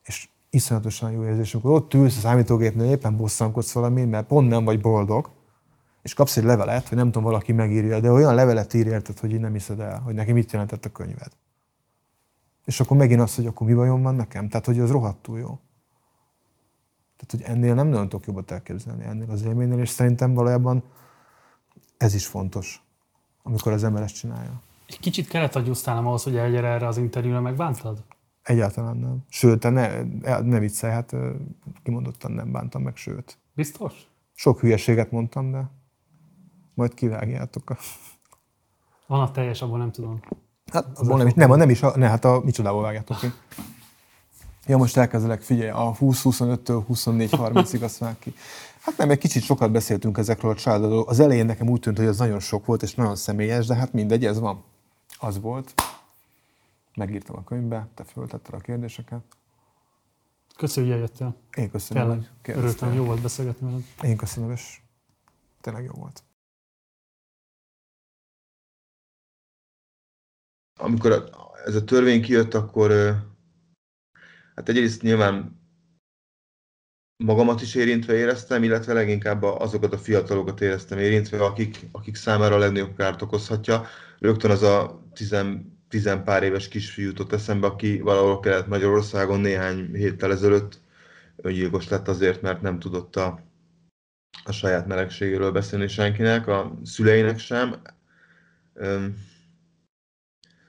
[0.03, 4.64] És iszonyatosan jó érzés, amikor ott ülsz a számítógépnél, éppen bosszankodsz valami, mert pont nem
[4.64, 5.30] vagy boldog,
[6.01, 9.32] és kapsz egy levelet, hogy nem tudom, valaki megírja, de olyan levelet ír érted, hogy
[9.32, 11.32] így nem hiszed el, hogy neki mit jelentett a könyved.
[12.66, 14.49] És akkor megint az, hogy akkor mi bajom van nekem?
[14.49, 15.59] Tehát, hogy az rohadtul jó.
[17.17, 20.83] Tehát, hogy ennél nem nagyon tudok jobbat elképzelni, ennél az élménynél, és szerintem valójában
[21.98, 22.83] ez is fontos,
[23.43, 24.61] amikor az ember ezt csinálja.
[24.88, 28.03] Egy kicsit kellett adjusztálnom ahhoz, hogy elgyere erre az interjúra, megbántad?
[28.43, 29.18] Egyáltalán nem.
[29.30, 30.03] Sőt, ne,
[30.42, 31.16] ne viccelj, hát
[31.84, 33.38] kimondottan nem bántam meg, sőt.
[33.53, 33.93] Biztos?
[34.34, 35.69] Sok hülyeséget mondtam, de
[36.74, 37.77] majd kivágjátok.
[39.08, 40.19] Van a teljes, abban nem tudom.
[40.72, 43.27] Hát abból nem, nem, nem is, ne, hát a micsodából vágjátok ki.
[44.66, 48.34] Ja, most elkezdelek, figyelj, a 20-25-től 24-30-ig azt már ki.
[48.90, 51.03] Hát nem, egy kicsit sokat beszéltünk ezekről a családról.
[51.08, 53.93] Az elején nekem úgy tűnt, hogy az nagyon sok volt, és nagyon személyes, de hát
[53.93, 54.64] mindegy, ez van.
[55.19, 55.74] Az volt.
[56.95, 59.24] Megírtam a könyvbe, te föltetted a kérdéseket.
[60.58, 61.35] Köszönjük, hogy eljöttél.
[61.58, 62.27] Én köszönöm.
[62.42, 63.84] Tényleg, örültem, jó volt beszélgetni veled.
[64.01, 64.82] Én köszönöm, és
[65.61, 66.24] tényleg jó volt.
[70.80, 71.30] Amikor
[71.66, 72.92] ez a törvény kijött, akkor
[74.56, 75.59] hát egyrészt nyilván
[77.23, 82.57] magamat is érintve éreztem, illetve leginkább azokat a fiatalokat éreztem érintve, akik, akik számára a
[82.57, 83.85] legnagyobb kárt okozhatja.
[84.19, 90.31] Rögtön az a tizen, tizen pár éves kisfiú jutott eszembe, aki valahol Kelet-Magyarországon néhány héttel
[90.31, 90.80] ezelőtt
[91.35, 93.39] öngyilkos lett azért, mert nem tudott a,
[94.43, 97.81] a saját melegségéről beszélni senkinek, a szüleinek sem.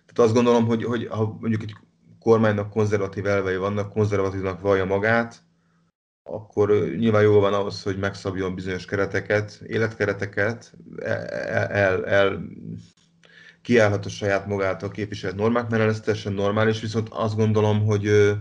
[0.05, 1.77] Tehát azt gondolom, hogy, hogy ha mondjuk egy
[2.19, 5.49] kormánynak konzervatív elvei vannak, konzervatívnak vallja magát,
[6.31, 11.27] akkor nyilván jó van ahhoz, hogy megszabjon bizonyos kereteket, életkereteket, el,
[11.67, 12.43] el, el
[13.63, 18.33] kiállhat a saját magától képviselt normák, mert ez teljesen normális, viszont azt gondolom, hogy,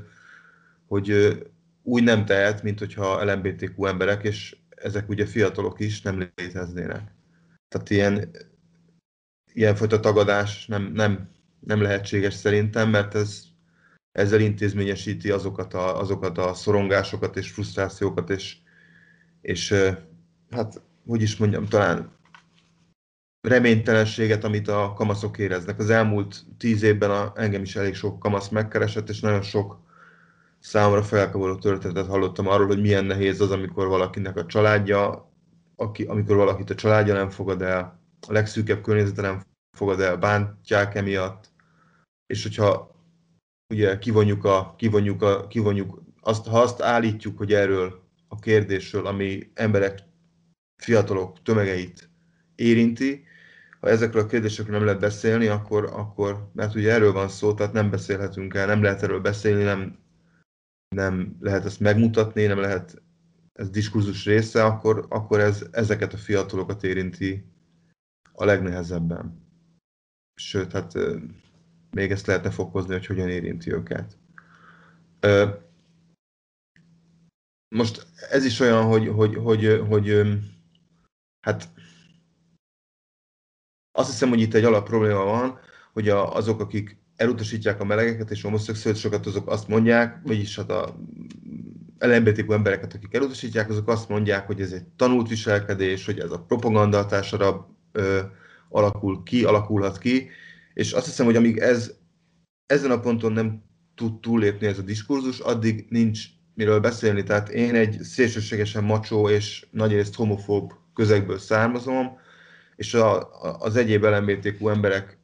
[0.88, 1.38] hogy
[1.84, 7.12] úgy nem tehet, mint hogyha LMBTQ emberek, és ezek ugye fiatalok is nem léteznének.
[7.68, 8.32] Tehát ilyen,
[9.54, 13.49] ilyenfajta tagadás nem, nem, nem lehetséges szerintem, mert ez
[14.12, 18.58] ezzel intézményesíti azokat a, azokat a szorongásokat és frusztrációkat, és,
[19.42, 19.74] és
[20.50, 22.18] hát, hogy is mondjam, talán
[23.42, 25.80] reménytelenséget, amit a kamaszok éreznek.
[25.80, 29.80] Az elmúlt tíz évben a, engem is elég sok kamasz megkeresett, és nagyon sok
[30.60, 35.32] számomra felkavaró történetet hallottam arról, hogy milyen nehéz az, amikor valakinek a családja,
[35.76, 39.42] aki, amikor valakit a családja nem fogad el, a legszűkebb környezete nem
[39.78, 41.52] fogad el, bántják emiatt,
[42.26, 42.96] és hogyha
[43.70, 49.52] ugye kivonjuk, a, kivonjuk, a, kivonjuk azt, ha azt állítjuk, hogy erről a kérdésről, ami
[49.54, 50.00] emberek,
[50.82, 52.10] fiatalok tömegeit
[52.56, 53.24] érinti,
[53.80, 57.74] ha ezekről a kérdésekről nem lehet beszélni, akkor, akkor, mert ugye erről van szó, tehát
[57.74, 59.98] nem beszélhetünk el, nem lehet erről beszélni, nem,
[60.96, 63.02] nem lehet ezt megmutatni, nem lehet
[63.54, 67.46] ez diskurzus része, akkor, akkor ez ezeket a fiatalokat érinti
[68.32, 69.48] a legnehezebben.
[70.36, 70.94] Sőt, hát
[71.92, 74.18] még ezt lehetne fokozni, hogy hogyan érinti őket.
[77.76, 80.22] Most ez is olyan, hogy, hogy, hogy, hogy
[81.42, 81.70] hát
[83.92, 85.60] azt hiszem, hogy itt egy alap probléma van,
[85.94, 91.00] hogy a, azok, akik elutasítják a melegeket és homoszexuálisokat, azok azt mondják, vagyis hát a
[92.00, 96.44] LMBTQ embereket, akik elutasítják, azok azt mondják, hogy ez egy tanult viselkedés, hogy ez a
[96.44, 98.20] propaganda hatására ö,
[98.70, 100.30] alakul ki, alakulhat ki,
[100.80, 101.94] és azt hiszem, hogy amíg ez
[102.66, 103.64] ezen a ponton nem
[103.96, 107.24] tud túllépni ez a diskurzus, addig nincs miről beszélni.
[107.24, 112.18] Tehát én egy szélsőségesen macsó és nagyrészt homofób közegből származom,
[112.76, 115.18] és a, az egyéb LMBTQ emberek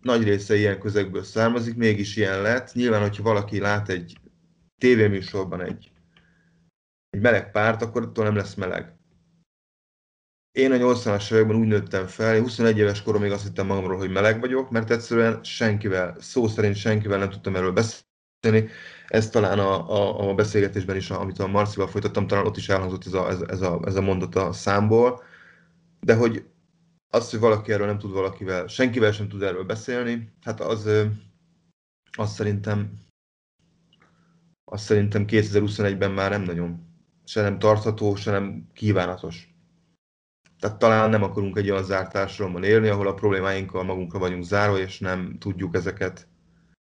[0.00, 2.72] nagy része ilyen közegből származik, mégis ilyen lett.
[2.72, 4.18] Nyilván, hogyha valaki lát egy
[4.78, 5.92] tévéműsorban egy,
[7.10, 8.99] egy meleg párt, akkor attól nem lesz meleg.
[10.52, 14.10] Én a 80-as években úgy nőttem fel, én 21 éves koromig azt hittem magamról, hogy
[14.10, 18.68] meleg vagyok, mert egyszerűen senkivel, szó szerint senkivel nem tudtam erről beszélni.
[19.08, 23.06] Ez talán a, a, a beszélgetésben is, amit a Marcival folytattam, talán ott is elhangzott
[23.06, 25.22] ez a, ez, ez a, ez a mondat a számból,
[26.00, 26.44] de hogy
[27.12, 30.88] az, hogy valaki erről nem tud valakivel, senkivel sem tud erről beszélni, hát az,
[32.16, 32.92] az szerintem
[34.64, 36.88] az szerintem 2021-ben már nem nagyon
[37.24, 39.49] se nem tartható, se nem kívánatos.
[40.60, 44.78] Tehát talán nem akarunk egy olyan zárt társadalomban élni, ahol a problémáinkkal magunkra vagyunk zárva,
[44.78, 46.28] és nem tudjuk ezeket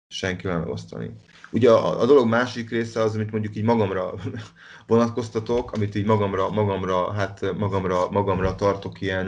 [0.07, 1.11] senkivel megosztani.
[1.51, 4.13] Ugye a, a dolog másik része az, amit mondjuk így magamra
[4.87, 9.27] vonatkoztatok, amit így magamra, magamra, hát magamra, magamra tartok ilyen,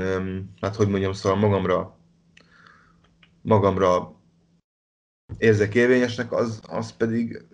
[0.62, 1.98] hát hogy mondjam, szóval magamra,
[3.42, 4.16] magamra
[5.38, 7.46] érzek érvényesnek, az, az pedig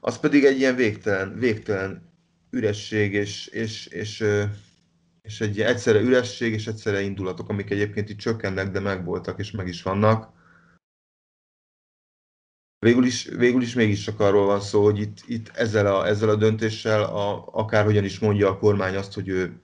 [0.00, 2.07] az pedig egy ilyen végtelen, végtelen
[2.50, 4.24] üresség, és, és, és,
[5.22, 9.68] és egy egyszerre üresség, és egyszerre indulatok, amik egyébként itt csökkennek, de megvoltak, és meg
[9.68, 10.36] is vannak.
[12.78, 16.28] Végül is, végül is mégis csak arról van szó, hogy itt, itt ezzel, a, ezzel
[16.28, 19.62] a döntéssel, a, akárhogyan is mondja a kormány azt, hogy ő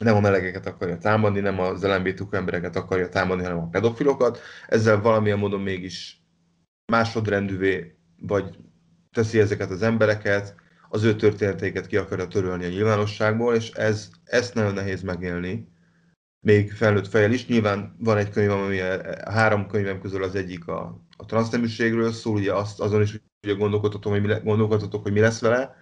[0.00, 5.00] nem a melegeket akarja támadni, nem az LMBTQ embereket akarja támadni, hanem a pedofilokat, ezzel
[5.00, 6.20] valamilyen módon mégis
[6.92, 8.58] másodrendűvé, vagy
[9.10, 10.54] teszi ezeket az embereket,
[10.96, 15.68] az ő történeteiket ki akarja törölni a nyilvánosságból, és ez, ezt nagyon nehéz megélni,
[16.40, 17.46] még felnőtt fejjel is.
[17.46, 22.34] Nyilván van egy könyv, ami a három könyvem közül az egyik a, a transzneműségről szól,
[22.34, 25.74] ugye azt, azon is ugye gondolkodhatok, hogy mi, le, gondolkodhatok, hogy mi lesz vele.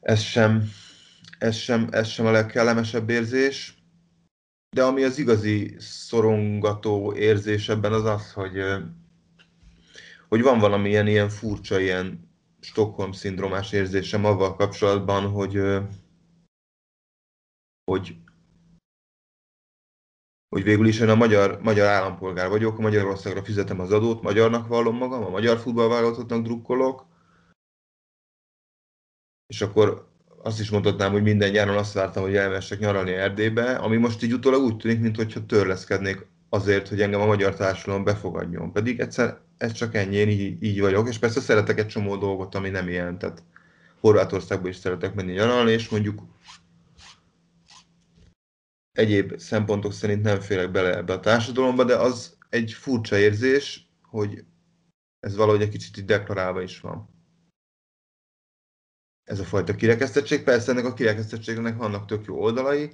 [0.00, 0.62] Ez sem,
[1.38, 3.82] ez sem, ez sem a legkellemesebb érzés.
[4.76, 8.62] De ami az igazi szorongató érzés ebben az az, hogy,
[10.28, 12.23] hogy van valamilyen ilyen furcsa, ilyen
[12.64, 15.54] Stockholm-szindrómás érzésem avval kapcsolatban, hogy,
[17.84, 18.16] hogy,
[20.48, 24.96] hogy végül is én a magyar, magyar állampolgár vagyok, Magyarországra fizetem az adót, magyarnak vallom
[24.96, 27.06] magam, a magyar futballvállalatoknak drukkolok,
[29.46, 30.12] és akkor
[30.42, 34.32] azt is mondhatnám, hogy minden nyáron azt vártam, hogy elmessek nyaralni Erdélybe, ami most így
[34.32, 38.72] utólag úgy tűnik, mintha törleszkednék azért, hogy engem a magyar társadalom befogadjon.
[38.72, 42.54] Pedig egyszer ez csak ennyi, én így, így vagyok, és persze szeretek egy csomó dolgot,
[42.54, 43.42] ami nem ilyen, tehát
[44.00, 46.22] Horvátországba is szeretek menni nyaralni, és mondjuk
[48.92, 54.44] egyéb szempontok szerint nem félek bele ebbe a társadalomba, de az egy furcsa érzés, hogy
[55.20, 57.08] ez valahogy egy kicsit így deklarálva is van.
[59.24, 60.42] Ez a fajta kirekesztettség.
[60.42, 62.92] Persze ennek a kirekesztettségnek vannak tök jó oldalai,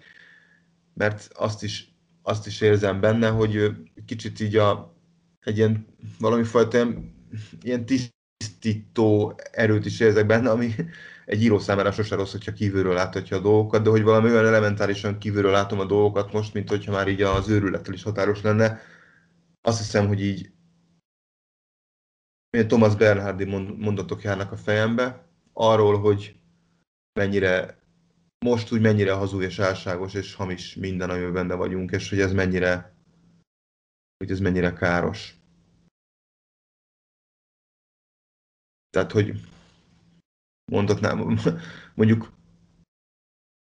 [0.95, 3.71] mert azt is, azt is érzem benne, hogy
[4.07, 5.00] kicsit így a,
[5.45, 5.87] egy ilyen
[6.19, 7.15] valami fajta ilyen,
[7.63, 10.75] ilyen tisztító erőt is érzek benne, ami
[11.27, 15.19] egy író számára sose rossz, hogyha kívülről láthatja a dolgokat, de hogy valami olyan elementárisan
[15.19, 18.81] kívülről látom a dolgokat most, mint hogyha már így az őrülettel is határos lenne,
[19.63, 20.51] azt hiszem, hogy így
[22.51, 23.45] milyen Thomas Bernhardi
[23.77, 26.35] mondatok járnak a fejembe, arról, hogy
[27.21, 27.79] mennyire
[28.45, 32.33] most úgy mennyire hazug és álságos és hamis minden, amiben benne vagyunk, és hogy ez
[32.33, 33.00] mennyire
[34.21, 35.35] hogy ez mennyire káros.
[38.91, 39.41] Tehát, hogy
[40.73, 41.19] mondhatnám,
[41.95, 42.33] mondjuk,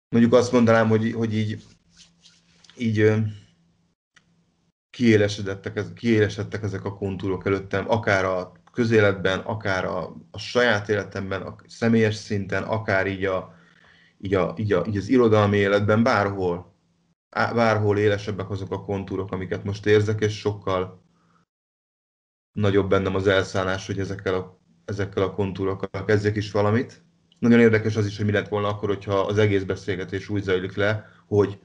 [0.08, 1.64] mondjuk azt mondanám, hogy, hogy így,
[2.76, 3.12] így
[4.90, 11.56] kiélesedettek, kiélesedtek ezek a kontúrok előttem, akár a közéletben, akár a, a saját életemben, a
[11.66, 13.54] személyes szinten, akár így, a,
[14.18, 16.69] így, a, így, a, így az irodalmi életben, bárhol
[17.30, 21.02] bárhol élesebbek azok a kontúrok, amiket most érzek, és sokkal
[22.52, 27.02] nagyobb bennem az elszállás, hogy ezekkel a, ezekkel a kontúrokkal kezdjek is valamit.
[27.38, 30.74] Nagyon érdekes az is, hogy mi lett volna akkor, hogyha az egész beszélgetés úgy zajlik
[30.74, 31.58] le, hogy,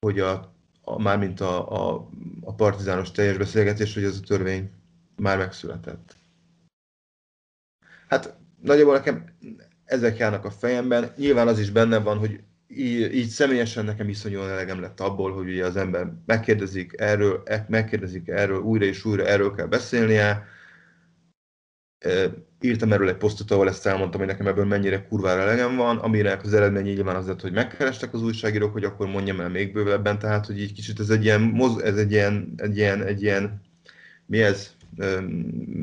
[0.00, 2.08] hogy a, a, mármint a, a,
[2.40, 4.70] a partizános teljes beszélgetés, hogy ez a törvény
[5.16, 6.16] már megszületett.
[8.08, 9.24] Hát nagyjából nekem
[9.84, 11.12] ezek járnak a fejemben.
[11.16, 12.44] Nyilván az is benne van, hogy
[12.78, 17.66] így, így személyesen nekem iszonyúan elegem lett abból, hogy ugye az ember megkérdezik erről, e,
[17.68, 20.46] megkérdezik erről, újra és újra erről kell beszélnie.
[22.60, 26.40] Írtam erről egy posztot, ahol ezt elmondtam, hogy nekem ebből mennyire kurvára elegem van, amire
[26.42, 30.18] az eredmény nyilván az lett, hogy megkerestek az újságírók, hogy akkor mondjam el még bővebben,
[30.18, 33.62] tehát hogy így kicsit ez egy ilyen, ez egy ilyen, egy ilyen, egy ilyen
[34.26, 34.74] mi ez?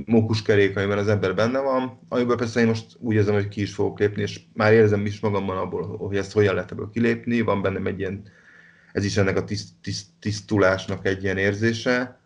[0.05, 3.73] Mókuskerék, amiben az ember benne van, amiben persze én most úgy érzem, hogy ki is
[3.73, 7.61] fogok lépni, és már érzem is magamban abból, hogy ezt hogyan lehet ebből kilépni, van
[7.61, 8.23] bennem egy ilyen,
[8.91, 12.19] ez is ennek a tiszt, tiszt, tisztulásnak egy ilyen érzése,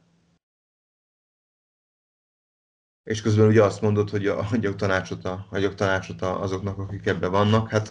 [3.03, 7.69] és közben ugye azt mondod, hogy adjak tanácsot, a, adjak tanácsot azoknak, akik ebben vannak.
[7.69, 7.89] Hát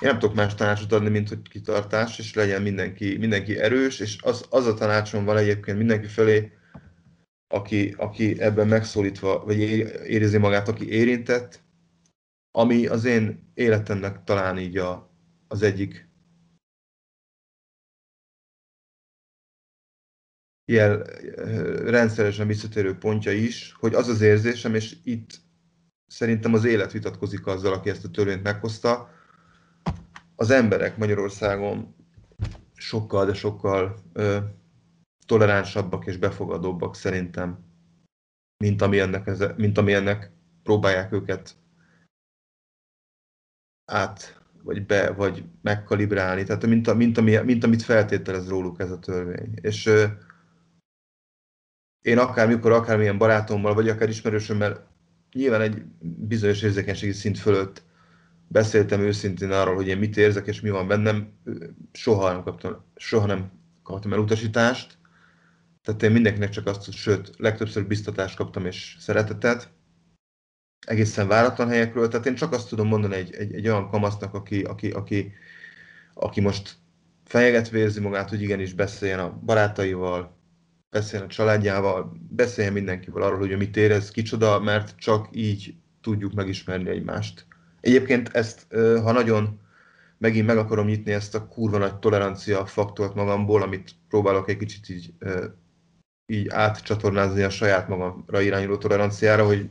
[0.00, 4.16] én nem tudok más tanácsot adni, mint hogy kitartás, és legyen mindenki, mindenki erős, és
[4.22, 6.52] az, az a tanácsom van egyébként mindenki felé,
[7.52, 9.58] aki, aki ebben megszólítva, vagy
[10.06, 11.62] érzi magát, aki érintett,
[12.50, 15.14] ami az én életemnek talán így a,
[15.48, 16.08] az egyik
[20.64, 21.02] ilyen
[21.84, 25.40] rendszeresen visszatérő pontja is, hogy az az érzésem, és itt
[26.06, 29.10] szerintem az élet vitatkozik azzal, aki ezt a törvényt meghozta,
[30.36, 31.94] az emberek Magyarországon
[32.74, 34.00] sokkal, de sokkal
[35.30, 37.58] toleránsabbak és befogadóbbak szerintem,
[38.64, 40.30] mint ami ennek, mint ami ennek
[40.62, 41.56] próbálják őket
[43.84, 48.98] át, vagy be, vagy megkalibrálni, tehát mint, mint, ami, mint amit feltételez róluk ez a
[48.98, 49.54] törvény.
[49.60, 50.04] És ö,
[52.02, 54.88] én akármikor, akármilyen barátommal, vagy akár ismerősömmel
[55.32, 57.82] nyilván egy bizonyos érzékenységi szint fölött
[58.48, 61.32] beszéltem őszintén arról, hogy én mit érzek és mi van bennem,
[61.92, 63.50] soha nem kaptam, soha nem
[63.82, 64.99] kaptam el utasítást.
[65.90, 69.70] Tehát én mindenkinek csak azt, sőt, legtöbbször biztatást kaptam és szeretetet,
[70.86, 72.08] egészen váratlan helyekről.
[72.08, 75.32] Tehát én csak azt tudom mondani egy, egy, egy olyan kamasznak, aki, aki, aki,
[76.14, 76.76] aki most
[77.24, 80.36] fejegetve érzi magát, hogy igenis beszéljen a barátaival,
[80.90, 86.90] beszéljen a családjával, beszéljen mindenkivel arról, hogy mit érez, kicsoda, mert csak így tudjuk megismerni
[86.90, 87.46] egymást.
[87.80, 89.60] Egyébként ezt, ha nagyon
[90.18, 94.88] megint meg akarom nyitni ezt a kurva nagy tolerancia faktort magamból, amit próbálok egy kicsit
[94.88, 95.14] így,
[96.30, 99.68] így átcsatornázni a saját magamra irányuló toleranciára, hogy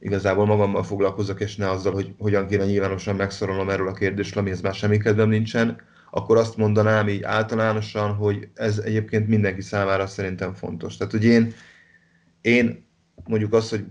[0.00, 4.60] igazából magammal foglalkozok, és ne azzal, hogy hogyan kéne nyilvánosan megszorolnom erről a kérdésről, amihez
[4.60, 10.54] már semmi kedvem nincsen, akkor azt mondanám így általánosan, hogy ez egyébként mindenki számára szerintem
[10.54, 10.96] fontos.
[10.96, 11.54] Tehát, hogy én,
[12.40, 12.86] én
[13.24, 13.84] mondjuk azt, hogy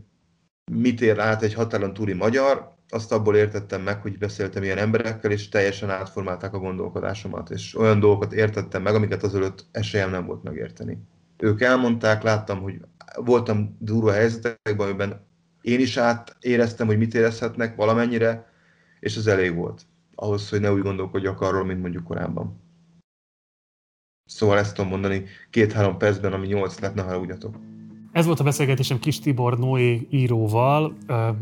[0.71, 5.31] mit ér át egy határon túli magyar, azt abból értettem meg, hogy beszéltem ilyen emberekkel,
[5.31, 10.43] és teljesen átformálták a gondolkodásomat, és olyan dolgokat értettem meg, amiket azelőtt esélyem nem volt
[10.43, 10.97] megérteni.
[11.37, 12.81] Ők elmondták, láttam, hogy
[13.15, 15.25] voltam durva helyzetekben, amiben
[15.61, 18.51] én is átéreztem, hogy mit érezhetnek valamennyire,
[18.99, 19.85] és az elég volt
[20.15, 22.61] ahhoz, hogy ne úgy gondolkodjak arról, mint mondjuk korábban.
[24.25, 27.55] Szóval ezt tudom mondani két-három percben, ami nyolc lett, ne haragudjatok.
[28.11, 30.97] Ez volt a beszélgetésem Kis Tibor Noé íróval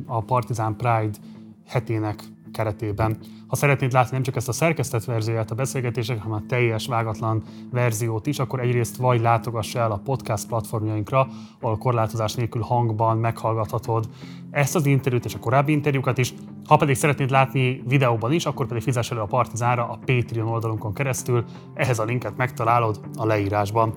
[0.05, 1.17] a Partizán Pride
[1.65, 3.17] hetének keretében.
[3.47, 7.43] Ha szeretnéd látni nem csak ezt a szerkesztett verzióját a beszélgetések, hanem a teljes vágatlan
[7.71, 11.27] verziót is, akkor egyrészt vagy látogass el a podcast platformjainkra,
[11.61, 14.09] ahol korlátozás nélkül hangban meghallgathatod
[14.51, 16.33] ezt az interjút és a korábbi interjúkat is.
[16.67, 20.93] Ha pedig szeretnéd látni videóban is, akkor pedig fizess elő a Partizánra a Patreon oldalunkon
[20.93, 21.43] keresztül,
[21.73, 23.93] ehhez a linket megtalálod a leírásban.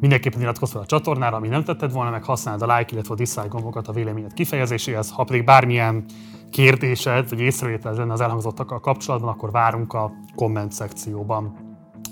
[0.00, 3.16] Mindenképpen iratkozz fel a csatornára, ami nem tetted volna, meg használd a like, illetve a
[3.16, 5.10] dislike gombokat a véleményed kifejezéséhez.
[5.10, 6.04] Ha pedig bármilyen
[6.50, 11.56] kérdésed vagy észrevételed lenne az elhangzottakkal kapcsolatban, akkor várunk a komment szekcióban.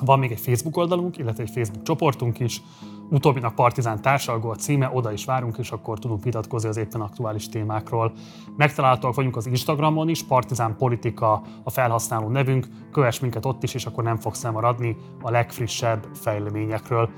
[0.04, 2.62] Van még egy Facebook oldalunk, illetve egy Facebook csoportunk is,
[3.10, 7.48] utóbbinak Partizán társalgó a címe, oda is várunk, és akkor tudunk vitatkozni az éppen aktuális
[7.48, 8.12] témákról.
[8.56, 13.86] Megtalálhatóak vagyunk az Instagramon is, Partizán Politika a felhasználó nevünk, kövess minket ott is, és
[13.86, 17.10] akkor nem fogsz elmaradni a legfrissebb fejleményekről.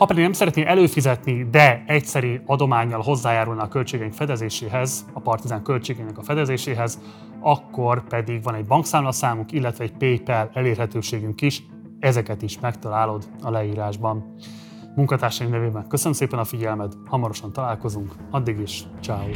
[0.00, 6.18] Ha pedig nem szeretné előfizetni, de egyszeri adományjal hozzájárulna a költségeink fedezéséhez, a Partizán költségeinek
[6.18, 6.98] a fedezéséhez,
[7.40, 11.62] akkor pedig van egy bankszámlaszámunk, illetve egy PayPal elérhetőségünk is,
[11.98, 14.34] ezeket is megtalálod a leírásban.
[14.94, 19.28] Munkatársaim nevében köszönöm szépen a figyelmed, hamarosan találkozunk, addig is, ciao.